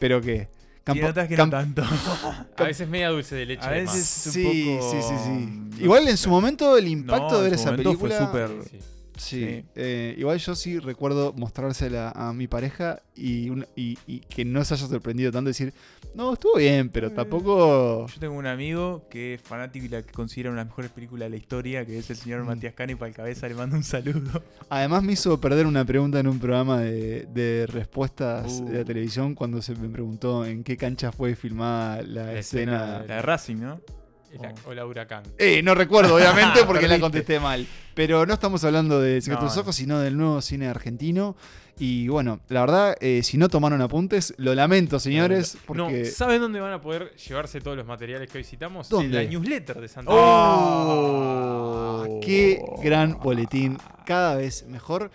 ¿Pero 0.00 0.20
qué? 0.20 0.48
Campo- 0.82 1.06
otras 1.06 1.28
que 1.28 1.36
cam- 1.36 1.44
no 1.44 1.50
tanto. 1.50 1.82
A 2.56 2.64
veces 2.64 2.88
media 2.88 3.10
dulce 3.10 3.36
de 3.36 3.46
leche. 3.46 3.64
A 3.64 3.70
de 3.70 3.80
veces 3.82 4.26
un 4.26 4.32
Sí, 4.32 4.42
poco- 4.78 4.90
sí, 4.90 4.96
sí, 5.02 5.14
sí. 5.76 5.84
Igual 5.84 6.08
en 6.08 6.16
su 6.16 6.28
momento 6.30 6.76
el 6.76 6.88
impacto 6.88 7.28
No, 7.32 7.36
de 7.38 7.42
ver 7.44 7.52
en 7.52 7.58
su 7.58 7.62
esa 7.62 7.70
momento 7.72 7.98
fue 7.98 8.08
película. 8.08 8.26
súper- 8.32 8.62
Sí. 8.64 8.78
Sí. 8.80 8.86
Sí. 9.20 9.64
Eh, 9.74 10.14
igual 10.18 10.38
yo 10.38 10.54
sí 10.54 10.78
recuerdo 10.78 11.32
mostrársela 11.36 12.10
a 12.14 12.32
mi 12.32 12.46
pareja 12.48 13.02
y, 13.14 13.50
un- 13.50 13.66
y- 13.76 13.98
y 14.06 14.20
que 14.20 14.44
no 14.44 14.64
se 14.64 14.74
haya 14.74 14.86
sorprendido 14.86 15.30
tanto 15.30 15.48
decir, 15.48 15.72
no, 16.14 16.32
estuvo 16.32 16.56
bien, 16.56 16.88
pero 16.88 17.12
tampoco. 17.12 18.06
Yo 18.06 18.18
tengo 18.20 18.34
un 18.34 18.46
amigo 18.46 19.06
que 19.10 19.34
es 19.34 19.42
fanático 19.42 19.84
y 19.86 19.88
la 19.88 20.02
que 20.02 20.12
considera 20.12 20.50
una 20.50 20.60
de 20.60 20.64
las 20.64 20.70
mejores 20.72 20.90
películas 20.90 21.26
de 21.26 21.30
la 21.30 21.36
historia, 21.36 21.84
que 21.84 21.98
es 21.98 22.08
el 22.10 22.16
señor 22.16 22.42
Mm. 22.42 22.46
Matías 22.46 22.74
Cani, 22.74 22.94
para 22.94 23.08
el 23.10 23.14
cabeza 23.14 23.46
le 23.48 23.54
mando 23.54 23.76
un 23.76 23.84
saludo. 23.84 24.42
Además 24.70 25.02
me 25.02 25.12
hizo 25.12 25.38
perder 25.40 25.66
una 25.66 25.84
pregunta 25.84 26.18
en 26.18 26.26
un 26.26 26.38
programa 26.38 26.80
de, 26.80 27.26
de 27.32 27.66
respuestas 27.66 28.60
Uh. 28.60 28.68
de 28.70 28.78
la 28.78 28.84
televisión 28.84 29.34
cuando 29.34 29.60
se 29.62 29.74
me 29.74 29.88
preguntó 29.88 30.44
en 30.46 30.64
qué 30.64 30.76
cancha 30.76 31.12
fue 31.12 31.34
filmada 31.36 32.02
la, 32.02 32.24
La 32.32 32.38
escena. 32.38 32.72
escena 32.96 33.04
La 33.06 33.14
de 33.16 33.22
Racing, 33.22 33.56
¿no? 33.56 33.80
La- 34.40 34.54
o 34.66 34.74
la 34.74 34.86
huracán. 34.86 35.22
Eh, 35.38 35.62
no 35.62 35.74
recuerdo, 35.74 36.16
obviamente, 36.16 36.64
porque 36.64 36.86
la 36.86 37.00
contesté 37.00 37.40
mal. 37.40 37.66
Pero 37.94 38.26
no 38.26 38.34
estamos 38.34 38.62
hablando 38.64 39.00
de 39.00 39.20
Secretos 39.20 39.26
de 39.26 39.34
No, 39.40 39.46
los 39.46 39.56
no. 39.56 39.62
Ojos, 39.62 39.76
sino 39.76 39.98
del 40.00 40.16
nuevo 40.16 40.40
cine 40.42 40.68
argentino. 40.68 41.36
Y 41.78 42.08
bueno, 42.08 42.40
la 42.48 42.60
verdad, 42.60 42.96
eh, 43.00 43.22
si 43.22 43.38
no 43.38 43.48
tomaron 43.48 43.80
apuntes, 43.80 44.34
lo 44.36 44.54
lamento, 44.54 45.00
señores, 45.00 45.56
porque... 45.66 46.02
No, 46.04 46.10
¿saben 46.10 46.40
dónde 46.40 46.60
van 46.60 46.74
a 46.74 46.80
poder 46.80 47.14
llevarse 47.16 47.60
todos 47.60 47.76
los 47.76 47.86
materiales 47.86 48.28
que 48.30 48.38
hoy 48.38 48.44
citamos? 48.44 48.88
¿Dónde? 48.90 49.18
En 49.18 49.24
la 49.24 49.30
newsletter 49.30 49.80
de 49.80 49.88
Santa 49.88 50.12
¡Oh! 50.12 52.20
¡Qué 52.22 52.62
gran 52.82 53.18
boletín! 53.18 53.78
Cada 54.04 54.36
vez 54.36 54.66
mejor. 54.66 55.10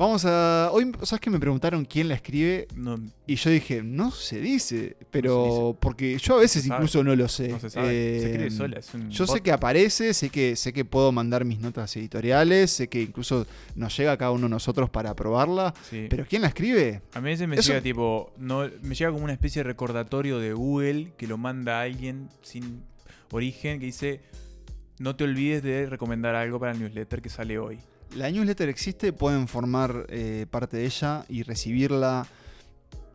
Vamos 0.00 0.24
a... 0.24 0.70
Hoy, 0.72 0.90
¿sabes 1.02 1.20
que 1.20 1.28
me 1.28 1.38
preguntaron 1.38 1.84
quién 1.84 2.08
la 2.08 2.14
escribe? 2.14 2.66
No, 2.74 2.98
Y 3.26 3.34
yo 3.36 3.50
dije, 3.50 3.82
no 3.82 4.10
se 4.10 4.40
dice, 4.40 4.96
pero 5.10 5.34
No 5.34 5.44
se 5.44 5.60
dice. 5.60 5.76
porque 5.78 6.16
yo 6.18 6.36
a 6.36 6.40
veces 6.40 6.62
sabe. 6.64 6.74
incluso 6.76 7.04
no 7.04 7.14
lo 7.14 7.28
sé. 7.28 7.48
no 7.48 7.60
se 7.60 7.68
sabe. 7.68 7.88
se 8.18 8.26
escribe 8.30 8.46
Eh, 8.46 8.50
sola. 8.50 8.78
Es 8.78 8.94
un 8.94 9.10
Yo 9.10 9.26
sé 9.26 9.42
que 9.42 9.52
aparece, 9.52 10.14
sé 10.14 10.30
que, 10.30 10.56
sé 10.56 10.72
que 10.72 10.86
puedo 10.86 11.12
mandar 11.12 11.44
mis 11.44 11.60
notas 11.60 11.94
editoriales, 11.98 12.70
sé 12.70 12.88
que 12.88 13.02
incluso 13.02 13.46
nos 13.74 13.94
llega 13.94 14.12
a 14.12 14.16
cada 14.16 14.30
uno 14.30 14.44
de 14.44 14.48
nosotros 14.50 14.88
para 14.88 15.14
probarla, 15.14 15.74
Sí. 15.90 16.06
pero 16.08 16.24
¿quién 16.26 16.40
la 16.40 16.48
escribe? 16.48 17.02
A 17.12 17.20
mí 17.20 17.28
a 17.28 17.32
veces 17.32 17.46
me 17.46 17.56
Eso- 17.56 17.68
llega 17.68 17.82
tipo, 17.82 18.32
no, 18.38 18.70
me 18.80 18.94
llega 18.94 19.12
como 19.12 19.24
una 19.24 19.34
especie 19.34 19.60
de 19.60 19.64
recordatorio 19.64 20.38
de 20.38 20.54
Google 20.54 21.12
que 21.18 21.26
lo 21.26 21.36
manda 21.36 21.78
a 21.78 21.82
alguien 21.82 22.30
sin 22.40 22.82
origen 23.32 23.78
que 23.78 23.84
dice, 23.84 24.20
no 24.98 25.14
te 25.14 25.24
olvides 25.24 25.62
de 25.62 25.84
recomendar 25.84 26.34
algo 26.36 26.58
para 26.58 26.72
el 26.72 26.78
newsletter 26.80 27.20
que 27.20 27.28
sale 27.28 27.58
hoy. 27.58 27.78
La 28.14 28.30
newsletter 28.30 28.68
existe, 28.68 29.12
pueden 29.12 29.46
formar 29.48 30.06
eh, 30.08 30.46
parte 30.50 30.76
de 30.78 30.84
ella 30.86 31.24
y 31.28 31.42
recibirla 31.42 32.26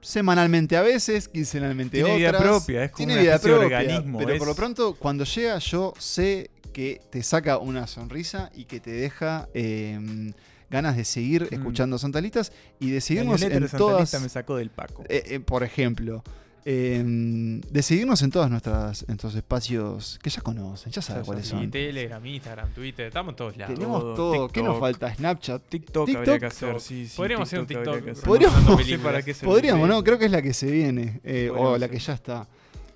semanalmente 0.01 0.77
a 0.77 0.81
veces, 0.81 1.27
quincenalmente 1.27 1.97
Tiene 1.97 2.17
vida 2.17 2.30
otras. 2.30 2.43
propia, 2.43 2.84
es 2.85 2.91
como 2.91 2.97
Tiene 2.97 3.13
una 3.13 3.22
vida 3.23 3.34
de 3.34 3.39
propia, 3.39 3.77
organismo, 3.77 4.19
Pero 4.19 4.31
es- 4.34 4.38
por 4.39 4.47
lo 4.47 4.55
pronto, 4.55 4.95
cuando 4.95 5.23
llega, 5.23 5.57
yo 5.59 5.93
sé 5.97 6.51
que 6.73 7.01
te 7.09 7.23
saca 7.23 7.57
una 7.57 7.88
sonrisa 7.88 8.51
y 8.53 8.65
que 8.65 8.80
te 8.80 8.91
deja 8.91 9.49
eh, 9.53 10.31
ganas 10.69 10.95
de 10.97 11.05
seguir 11.05 11.47
escuchando 11.51 11.97
Santalitas 11.97 12.51
y 12.80 12.91
de 12.91 13.01
seguirnos 13.01 13.41
en 13.41 13.61
de 13.61 13.69
todas. 13.69 14.22
Me 14.22 14.30
sacó 14.30 14.57
del 14.57 14.69
Paco. 14.69 15.03
Eh, 15.09 15.23
eh, 15.27 15.39
por 15.39 15.63
ejemplo, 15.63 16.23
eh, 16.67 17.03
de 17.05 17.81
seguirnos 17.83 18.21
en 18.23 18.31
todas 18.31 18.49
nuestras 18.49 19.03
en 19.07 19.11
estos 19.15 19.35
espacios 19.35 20.19
que 20.23 20.29
ya 20.31 20.41
conocen, 20.41 20.91
ya 20.91 21.01
saben 21.01 21.23
cuáles 21.23 21.45
Sí, 21.45 21.51
son. 21.51 21.69
Telegram, 21.69 22.25
Instagram, 22.25 22.71
Twitter, 22.73 23.05
estamos 23.07 23.33
en 23.33 23.35
todos 23.35 23.55
lados. 23.57 23.75
Tenemos 23.75 24.15
todo. 24.15 24.47
¿Qué 24.49 24.63
nos 24.63 24.79
falta? 24.79 25.13
Snapchat. 25.13 25.61
TikTok, 25.69 26.05
TikTok. 26.07 26.17
habría 26.21 26.39
que 26.39 26.45
hacer, 26.47 26.81
sí, 26.81 27.07
sí. 27.07 27.15
Podríamos 27.17 27.47
hacer 27.47 27.59
un 27.59 27.67
TikTok. 27.67 27.85
Podríamos- 28.23 28.23
recomendando 28.23 28.71
No 28.71 28.77
sé 28.77 28.83
películas. 28.83 29.03
para 29.13 29.21
qué 29.23 29.33
Podríamos. 29.35 29.87
¿no? 29.87 30.03
Creo 30.03 30.17
que 30.17 30.25
es 30.25 30.31
la 30.31 30.41
que 30.41 30.53
se 30.53 30.71
viene. 30.71 31.19
eh, 31.23 31.51
o 31.55 31.77
la 31.77 31.87
que 31.87 31.99
ya 31.99 32.13
está. 32.13 32.47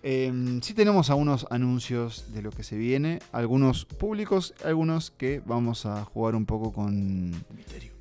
Eh, 0.02 0.60
sí 0.64 0.74
tenemos 0.74 1.10
algunos 1.12 1.46
anuncios 1.52 2.26
de 2.34 2.42
lo 2.42 2.50
que 2.52 2.64
se 2.64 2.76
viene. 2.78 3.20
Algunos 3.34 3.86
públicos, 3.86 4.54
algunos 4.64 5.12
que 5.12 5.42
vamos 5.46 5.86
a 5.86 6.06
jugar 6.06 6.36
un 6.36 6.46
poco 6.46 6.72
con, 6.74 7.34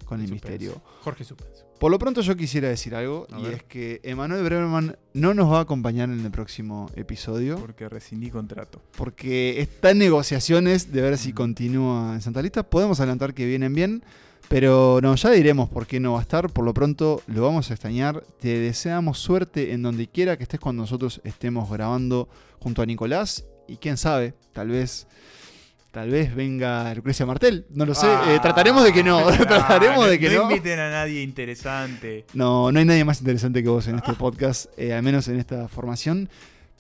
con 0.07 0.21
el 0.23 0.31
misterio. 0.31 0.81
Jorge 1.03 1.25
Suspenso. 1.25 1.67
Por 1.79 1.93
lo 1.93 1.99
pronto 1.99 2.21
yo 2.23 2.37
quisiera 2.37 2.69
decir 2.69 2.95
algo. 2.95 3.27
A 3.31 3.39
y 3.39 3.43
ver. 3.45 3.55
es 3.55 3.63
que 3.63 4.01
Emanuel 4.03 4.43
Bremerman 4.43 4.97
no 5.15 5.35
nos 5.35 5.53
va 5.53 5.59
a 5.59 5.63
acompañar 5.63 6.11
en 6.11 6.25
el 6.25 6.31
próximo 6.31 6.91
episodio. 6.97 7.57
Porque 7.59 7.89
rescindí 7.89 8.31
contrato. 8.31 8.81
porque 8.97 9.61
está 9.61 9.91
en 9.91 9.99
negociaciones 9.99 10.93
de 10.93 11.01
ver 11.01 11.19
si 11.19 11.33
continúa 11.33 12.15
en 12.15 12.21
Santa 12.21 12.43
Lista. 12.43 12.63
Podemos 12.65 12.99
adelantar 13.01 13.33
que 13.35 13.47
vienen 13.47 13.75
bien, 13.75 14.03
pero 14.49 14.99
no, 15.03 15.15
ya 15.15 15.31
diremos 15.31 15.69
por 15.69 15.87
qué 15.87 16.01
no 16.01 16.15
va 16.15 16.19
a 16.19 16.23
estar. 16.23 16.51
Por 16.51 16.65
lo 16.65 16.75
pronto 16.75 17.23
lo 17.27 17.43
vamos 17.43 17.71
a 17.71 17.75
extrañar. 17.75 18.25
Te 18.41 18.59
deseamos 18.59 19.19
suerte 19.19 19.73
en 19.73 19.83
donde 19.83 20.09
quiera 20.09 20.37
que 20.37 20.43
estés 20.43 20.59
cuando 20.59 20.83
nosotros 20.83 21.21
estemos 21.23 21.71
grabando 21.71 22.29
junto 22.59 22.83
a 22.83 22.87
Nicolás. 22.87 23.45
Y 23.69 23.77
quién 23.77 23.97
sabe, 23.97 24.35
tal 24.53 24.69
vez. 24.69 25.07
Tal 25.99 26.11
vez 26.11 26.33
venga 26.33 26.95
Lucrecia 26.95 27.27
Martel, 27.27 27.67
no 27.71 27.85
lo 27.85 27.93
sé. 27.93 28.07
eh, 28.07 28.39
trataremos 28.41 28.85
de 28.85 28.93
que 28.93 29.03
no. 29.03 29.27
trataremos 29.37 30.09
de 30.09 30.21
que 30.21 30.31
no. 30.31 30.45
No 30.45 30.51
inviten 30.53 30.79
a 30.79 30.91
nadie 30.91 31.23
interesante. 31.23 32.25
No, 32.35 32.71
no 32.71 32.79
hay 32.79 32.85
nadie 32.85 33.05
más 33.05 33.19
interesante 33.19 33.65
que 33.65 33.69
vos 33.69 33.89
en 33.89 33.97
este 33.97 34.13
podcast, 34.13 34.67
eh, 34.79 34.95
al 34.95 35.03
menos 35.03 35.27
en 35.27 35.41
esta 35.41 35.67
formación. 35.67 36.29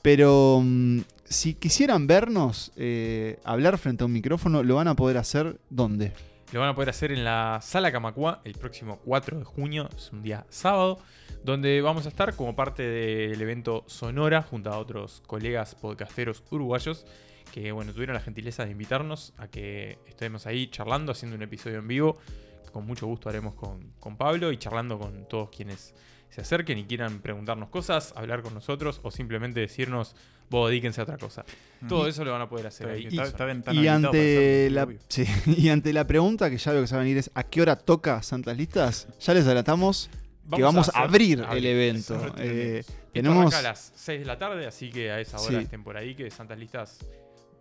Pero 0.02 0.60
mm, 0.64 1.00
si 1.24 1.54
quisieran 1.54 2.06
vernos 2.06 2.70
eh, 2.76 3.40
hablar 3.42 3.76
frente 3.78 4.04
a 4.04 4.06
un 4.06 4.12
micrófono, 4.12 4.62
lo 4.62 4.76
van 4.76 4.86
a 4.86 4.94
poder 4.94 5.16
hacer 5.16 5.58
¿dónde? 5.68 6.12
Lo 6.52 6.60
van 6.60 6.68
a 6.68 6.74
poder 6.76 6.90
hacer 6.90 7.10
en 7.10 7.24
la 7.24 7.58
Sala 7.60 7.90
Camacua 7.90 8.40
el 8.44 8.52
próximo 8.52 9.00
4 9.04 9.40
de 9.40 9.44
junio, 9.44 9.88
es 9.96 10.12
un 10.12 10.22
día 10.22 10.46
sábado, 10.48 11.00
donde 11.42 11.82
vamos 11.82 12.06
a 12.06 12.10
estar 12.10 12.36
como 12.36 12.54
parte 12.54 12.84
del 12.84 13.42
evento 13.42 13.82
Sonora 13.88 14.42
junto 14.42 14.70
a 14.70 14.78
otros 14.78 15.24
colegas 15.26 15.74
podcasteros 15.74 16.44
uruguayos 16.52 17.04
que 17.52 17.72
bueno, 17.72 17.92
tuvieron 17.92 18.14
la 18.14 18.20
gentileza 18.20 18.64
de 18.64 18.70
invitarnos 18.72 19.32
a 19.38 19.48
que 19.48 19.98
estemos 20.06 20.46
ahí 20.46 20.68
charlando, 20.70 21.12
haciendo 21.12 21.36
un 21.36 21.42
episodio 21.42 21.78
en 21.78 21.88
vivo, 21.88 22.18
que 22.64 22.70
con 22.70 22.86
mucho 22.86 23.06
gusto 23.06 23.28
haremos 23.28 23.54
con, 23.54 23.92
con 24.00 24.16
Pablo 24.16 24.52
y 24.52 24.56
charlando 24.58 24.98
con 24.98 25.26
todos 25.28 25.50
quienes 25.50 25.94
se 26.30 26.40
acerquen 26.42 26.76
y 26.78 26.84
quieran 26.84 27.20
preguntarnos 27.20 27.70
cosas, 27.70 28.12
hablar 28.16 28.42
con 28.42 28.52
nosotros 28.54 29.00
o 29.02 29.10
simplemente 29.10 29.60
decirnos, 29.60 30.14
vos 30.50 30.68
dedíquense 30.68 31.00
a 31.00 31.04
otra 31.04 31.16
cosa. 31.16 31.44
Todo 31.88 32.06
eso 32.06 32.22
lo 32.24 32.32
van 32.32 32.42
a 32.42 32.48
poder 32.48 32.66
hacer 32.66 32.88
ahí. 32.88 33.06
está- 33.06 33.50
está 33.52 33.72
Y 33.72 33.88
ante, 33.88 34.68
la, 34.70 34.84
obvio. 34.84 34.98
sí, 35.08 35.24
y 35.46 35.70
ante 35.70 35.92
la 35.94 36.06
pregunta 36.06 36.50
que 36.50 36.58
ya 36.58 36.72
veo 36.72 36.82
que 36.82 36.86
se 36.86 36.94
va 36.94 37.00
a 37.00 37.04
venir 37.04 37.16
es 37.18 37.30
¿a 37.34 37.44
qué 37.44 37.62
hora 37.62 37.76
toca 37.76 38.22
Santas 38.22 38.56
Listas? 38.58 39.08
Ya 39.20 39.32
les 39.34 39.46
adelantamos 39.46 40.10
que 40.54 40.62
vamos 40.62 40.88
a, 40.88 40.92
hacer- 40.92 41.02
abrir 41.02 41.42
abrir, 41.42 41.66
el 41.66 41.72
evento. 41.78 42.34
Eh, 42.38 42.84
tenemos 43.12 43.38
arranca 43.38 43.58
a 43.58 43.62
las 43.72 43.92
6 43.96 44.20
de 44.20 44.26
la 44.26 44.38
tarde, 44.38 44.66
así 44.66 44.90
que 44.90 45.10
a 45.10 45.20
esa 45.20 45.38
hora 45.40 45.58
Sí. 45.58 45.64
estén 45.64 45.82
por 45.82 45.96
ahí, 45.96 46.14
que 46.14 46.30
Santas 46.30 46.58
Listas 46.58 46.98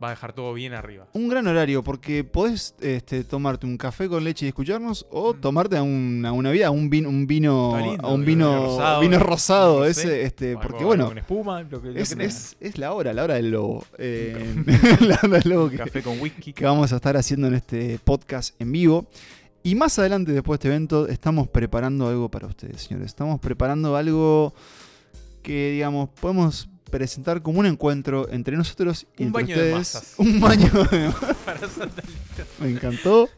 va 0.02 0.08
a 0.08 0.10
dejar 0.12 0.34
todo 0.34 0.54
bien 0.54 0.74
arriba. 0.74 1.08
un 1.14 1.28
gran 1.28 1.48
horario 1.48 1.84
porque 1.84 2.24
podés 2.24 2.76
este, 2.82 3.24
tomarte 3.24 3.66
un 3.66 3.78
café 3.78 4.08
con 4.08 4.24
leche 4.24 4.46
y 4.46 4.50
escucharnos 4.50 5.08
o 5.10 5.34
tomarte 5.34 5.76
a 5.78 5.82
una, 5.84 6.32
una 6.32 6.52
vida, 6.52 6.70
un 6.70 6.90
vino, 6.90 7.10
un 7.10 7.26
vino, 7.26 7.78
lindo, 7.82 8.06
a 8.08 8.14
un 8.14 8.24
vino 8.26 8.50
vino 8.52 8.66
rosado, 8.68 9.00
vino 9.02 9.20
rosado, 9.20 9.80
no 9.80 9.86
sé, 9.86 9.92
ese, 9.92 10.22
este, 10.24 10.58
porque 10.58 10.84
bueno, 10.84 11.04
algo 11.06 11.10
con 11.12 11.18
espuma, 11.18 11.62
lo 11.64 11.82
que- 11.82 11.88
lo 11.92 12.00
es, 12.00 12.10
que 12.10 12.16
tengan. 12.16 12.28
es- 12.30 12.58
es 12.60 12.78
la 12.78 12.94
hora, 12.94 13.12
la 13.14 13.24
hora 13.24 13.34
del 13.36 13.50
lobo. 13.52 13.84
Eh, 13.98 14.56
la 15.02 15.20
hora 15.24 15.40
del 15.40 15.50
lobo 15.50 15.70
que, 15.70 15.78
Café 15.78 16.04
con 16.04 16.20
whisky. 16.20 16.54
que 16.54 16.66
vamos 16.66 16.94
a 16.94 16.98
estar 16.98 17.18
haciendo 17.18 17.48
en 17.48 17.56
este 17.56 18.00
podcast 18.04 18.60
en 18.62 18.72
vivo. 18.72 19.08
Y 19.64 19.76
más 19.76 19.98
adelante, 20.00 20.32
después 20.32 20.60
de 20.60 20.62
este 20.62 20.68
evento, 20.70 21.08
estamos 21.08 21.48
preparando 21.50 22.08
algo 22.08 22.30
para 22.30 22.48
ustedes, 22.48 22.84
señores. 22.84 23.08
Estamos 23.08 23.40
preparando 23.40 23.96
algo 23.98 24.54
que, 25.42 25.72
digamos, 25.72 26.10
podemos 26.22 26.70
presentar 26.90 27.42
como 27.42 27.60
un 27.60 27.66
encuentro 27.66 28.28
entre 28.30 28.56
nosotros 28.58 29.06
y 29.18 29.24
Un 29.24 29.28
entre 29.28 29.44
baño 29.44 29.56
de 29.56 29.62
ustedes. 29.62 29.76
masas. 29.76 30.14
Un 30.18 30.40
baño 30.40 30.70
de 30.92 31.08
Listas. 31.08 32.48
me 32.60 32.70
encantó. 32.70 33.30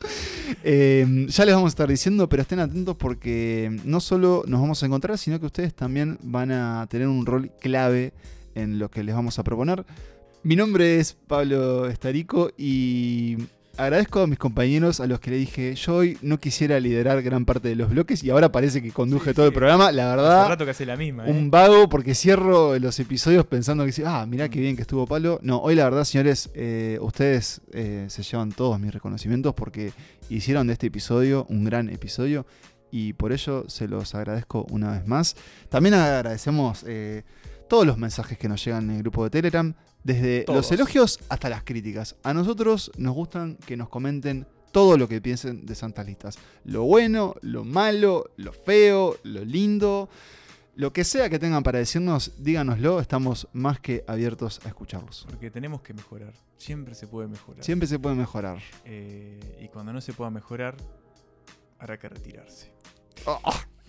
Eh, 0.64 1.26
ya 1.30 1.46
les 1.46 1.54
vamos 1.56 1.70
a 1.70 1.74
estar 1.74 1.88
diciendo, 1.88 2.28
pero 2.30 2.42
estén 2.42 2.60
atentos 2.60 2.96
porque 2.98 3.80
no 3.86 4.00
solo 4.00 4.44
nos 4.48 4.62
vamos 4.62 4.82
a 4.82 4.86
encontrar, 4.86 5.18
sino 5.18 5.40
que 5.40 5.46
ustedes 5.46 5.74
también 5.74 6.18
van 6.22 6.52
a 6.52 6.88
tener 6.90 7.08
un 7.08 7.26
rol 7.26 7.52
clave 7.60 8.14
en 8.56 8.80
lo 8.80 8.90
que 8.90 9.04
les 9.04 9.16
vamos 9.16 9.40
a 9.40 9.44
proponer. 9.44 9.86
Mi 10.44 10.56
nombre 10.56 11.00
es 11.00 11.18
Pablo 11.28 11.88
Estarico 11.90 12.52
y 12.58 13.38
agradezco 13.80 14.22
a 14.22 14.28
mis 14.28 14.38
compañeros 14.38 15.00
a 15.00 15.08
los 15.08 15.22
que 15.22 15.32
le 15.32 15.38
dije, 15.38 15.74
yo 15.76 15.96
hoy 15.96 16.18
no 16.22 16.38
quisiera 16.38 16.80
liderar 16.82 17.22
gran 17.22 17.46
parte 17.46 17.70
de 17.70 17.76
los 17.76 17.90
bloques 17.90 18.22
y 18.24 18.30
ahora 18.30 18.52
parece 18.52 18.82
que 18.82 18.92
conduje 18.92 19.34
todo 19.34 19.46
el 19.46 19.54
programa. 19.54 19.92
La 19.94 20.12
Hace 20.14 20.22
verdad, 20.22 20.48
rato 20.50 20.66
que 20.66 20.72
hace 20.72 20.86
la 20.86 20.98
misma. 20.98 21.26
¿eh? 21.26 21.32
un 21.32 21.50
vago 21.50 21.88
porque 21.88 22.14
cierro 22.14 22.78
los 22.78 23.00
episodios 23.00 23.46
pensando 23.46 23.86
que 23.86 23.94
sí, 23.94 24.04
ah, 24.06 24.26
mirá 24.28 24.50
qué 24.50 24.60
bien 24.60 24.76
que 24.76 24.82
estuvo 24.82 25.08
Pablo. 25.08 25.40
No, 25.44 25.60
hoy 25.60 25.76
la 25.76 25.86
verdad, 25.86 26.04
señores, 26.04 26.50
eh, 26.56 26.98
ustedes 27.02 27.62
eh, 27.72 28.06
se 28.10 28.22
llevan 28.22 28.52
todos 28.52 28.78
mis 28.80 28.94
reconocimientos 28.94 29.54
porque 29.54 29.94
hicieron 30.30 30.68
de 30.68 30.74
este 30.74 30.88
episodio 30.88 31.46
un 31.50 31.64
gran 31.64 31.90
episodio 31.90 32.46
y 32.92 33.14
por 33.14 33.32
ello 33.32 33.64
se 33.70 33.88
los 33.88 34.14
agradezco 34.14 34.66
una 34.72 34.92
vez 34.92 35.08
más. 35.08 35.38
También 35.70 35.96
agradecemos 35.96 36.84
todos 37.70 37.86
los 37.86 37.98
mensajes 37.98 38.38
que 38.38 38.50
nos 38.50 38.66
llegan 38.66 38.90
en 38.90 38.98
el 38.98 39.04
grupo 39.04 39.24
de 39.24 39.30
Telegram, 39.30 39.74
desde 40.04 40.44
Todos. 40.44 40.58
los 40.58 40.72
elogios 40.72 41.20
hasta 41.30 41.50
las 41.50 41.64
críticas. 41.64 42.16
A 42.24 42.34
nosotros 42.34 42.92
nos 42.98 43.14
gustan 43.14 43.56
que 43.66 43.78
nos 43.78 43.90
comenten 43.90 44.48
todo 44.72 44.98
lo 44.98 45.08
que 45.08 45.22
piensen 45.22 45.66
de 45.66 45.76
Santas 45.76 46.06
Listas. 46.06 46.38
Lo 46.64 46.84
bueno, 46.84 47.36
lo 47.42 47.64
malo, 47.64 48.32
lo 48.38 48.54
feo, 48.54 49.18
lo 49.24 49.44
lindo. 49.44 50.10
Lo 50.76 50.94
que 50.94 51.04
sea 51.04 51.30
que 51.30 51.40
tengan 51.40 51.62
para 51.64 51.80
decirnos, 51.80 52.32
díganoslo, 52.38 53.02
estamos 53.02 53.50
más 53.52 53.82
que 53.82 54.06
abiertos 54.08 54.62
a 54.64 54.70
escucharlos. 54.70 55.26
Porque 55.30 55.52
tenemos 55.52 55.82
que 55.82 55.94
mejorar. 55.94 56.34
Siempre 56.58 56.96
se 56.96 57.06
puede 57.06 57.28
mejorar. 57.28 57.64
Siempre 57.64 57.88
se 57.88 58.00
puede 58.00 58.16
mejorar. 58.16 58.60
Eh, 58.86 59.58
y 59.62 59.68
cuando 59.68 59.92
no 59.92 60.00
se 60.00 60.14
pueda 60.14 60.30
mejorar, 60.30 60.78
habrá 61.80 61.98
que 62.00 62.08
retirarse. 62.08 62.72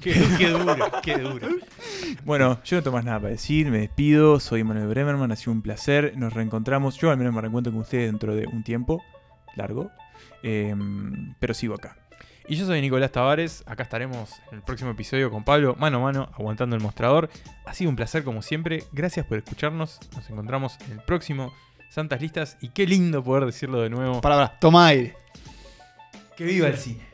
Qué, 0.01 0.14
qué 0.39 0.48
duro, 0.48 0.77
qué 1.02 1.18
duro. 1.18 1.48
Bueno, 2.24 2.59
yo 2.64 2.77
no 2.77 2.82
tengo 2.82 2.97
más 2.97 3.05
nada 3.05 3.18
para 3.18 3.31
decir, 3.31 3.70
me 3.70 3.78
despido, 3.78 4.40
soy 4.40 4.64
Manuel 4.64 4.89
Bremerman, 4.89 5.31
ha 5.31 5.36
sido 5.36 5.52
un 5.52 5.62
placer, 5.62 6.14
nos 6.16 6.32
reencontramos, 6.32 6.97
yo 6.98 7.10
al 7.10 7.18
menos 7.18 7.35
me 7.35 7.40
reencuentro 7.40 7.72
con 7.72 7.82
ustedes 7.82 8.10
dentro 8.10 8.35
de 8.35 8.47
un 8.47 8.64
tiempo 8.64 9.02
largo, 9.56 9.90
eh, 10.43 10.74
pero 11.39 11.55
sigo 11.55 11.74
acá. 11.74 11.97
Y 12.48 12.56
yo 12.56 12.66
soy 12.66 12.81
Nicolás 12.81 13.12
Tavares, 13.12 13.62
acá 13.66 13.85
estaremos 13.85 14.40
en 14.51 14.59
el 14.59 14.62
próximo 14.62 14.90
episodio 14.90 15.31
con 15.31 15.44
Pablo, 15.44 15.77
mano 15.78 15.98
a 15.98 16.01
mano, 16.01 16.31
aguantando 16.35 16.74
el 16.74 16.82
mostrador. 16.82 17.31
Ha 17.64 17.74
sido 17.74 17.90
un 17.90 17.97
placer 17.97 18.24
como 18.24 18.43
siempre, 18.43 18.85
gracias 18.93 19.24
por 19.27 19.39
escucharnos, 19.39 20.01
nos 20.16 20.28
encontramos 20.31 20.77
en 20.86 20.93
el 20.93 21.01
próximo 21.05 21.52
Santas 21.90 22.20
Listas 22.20 22.56
y 22.60 22.70
qué 22.70 22.86
lindo 22.86 23.22
poder 23.22 23.44
decirlo 23.47 23.81
de 23.82 23.90
nuevo. 23.90 24.20
Para, 24.20 24.36
para, 24.36 24.59
toma 24.59 24.86
aire. 24.86 25.14
Que 26.36 26.44
viva 26.44 26.66
el 26.68 26.77
cine. 26.77 27.10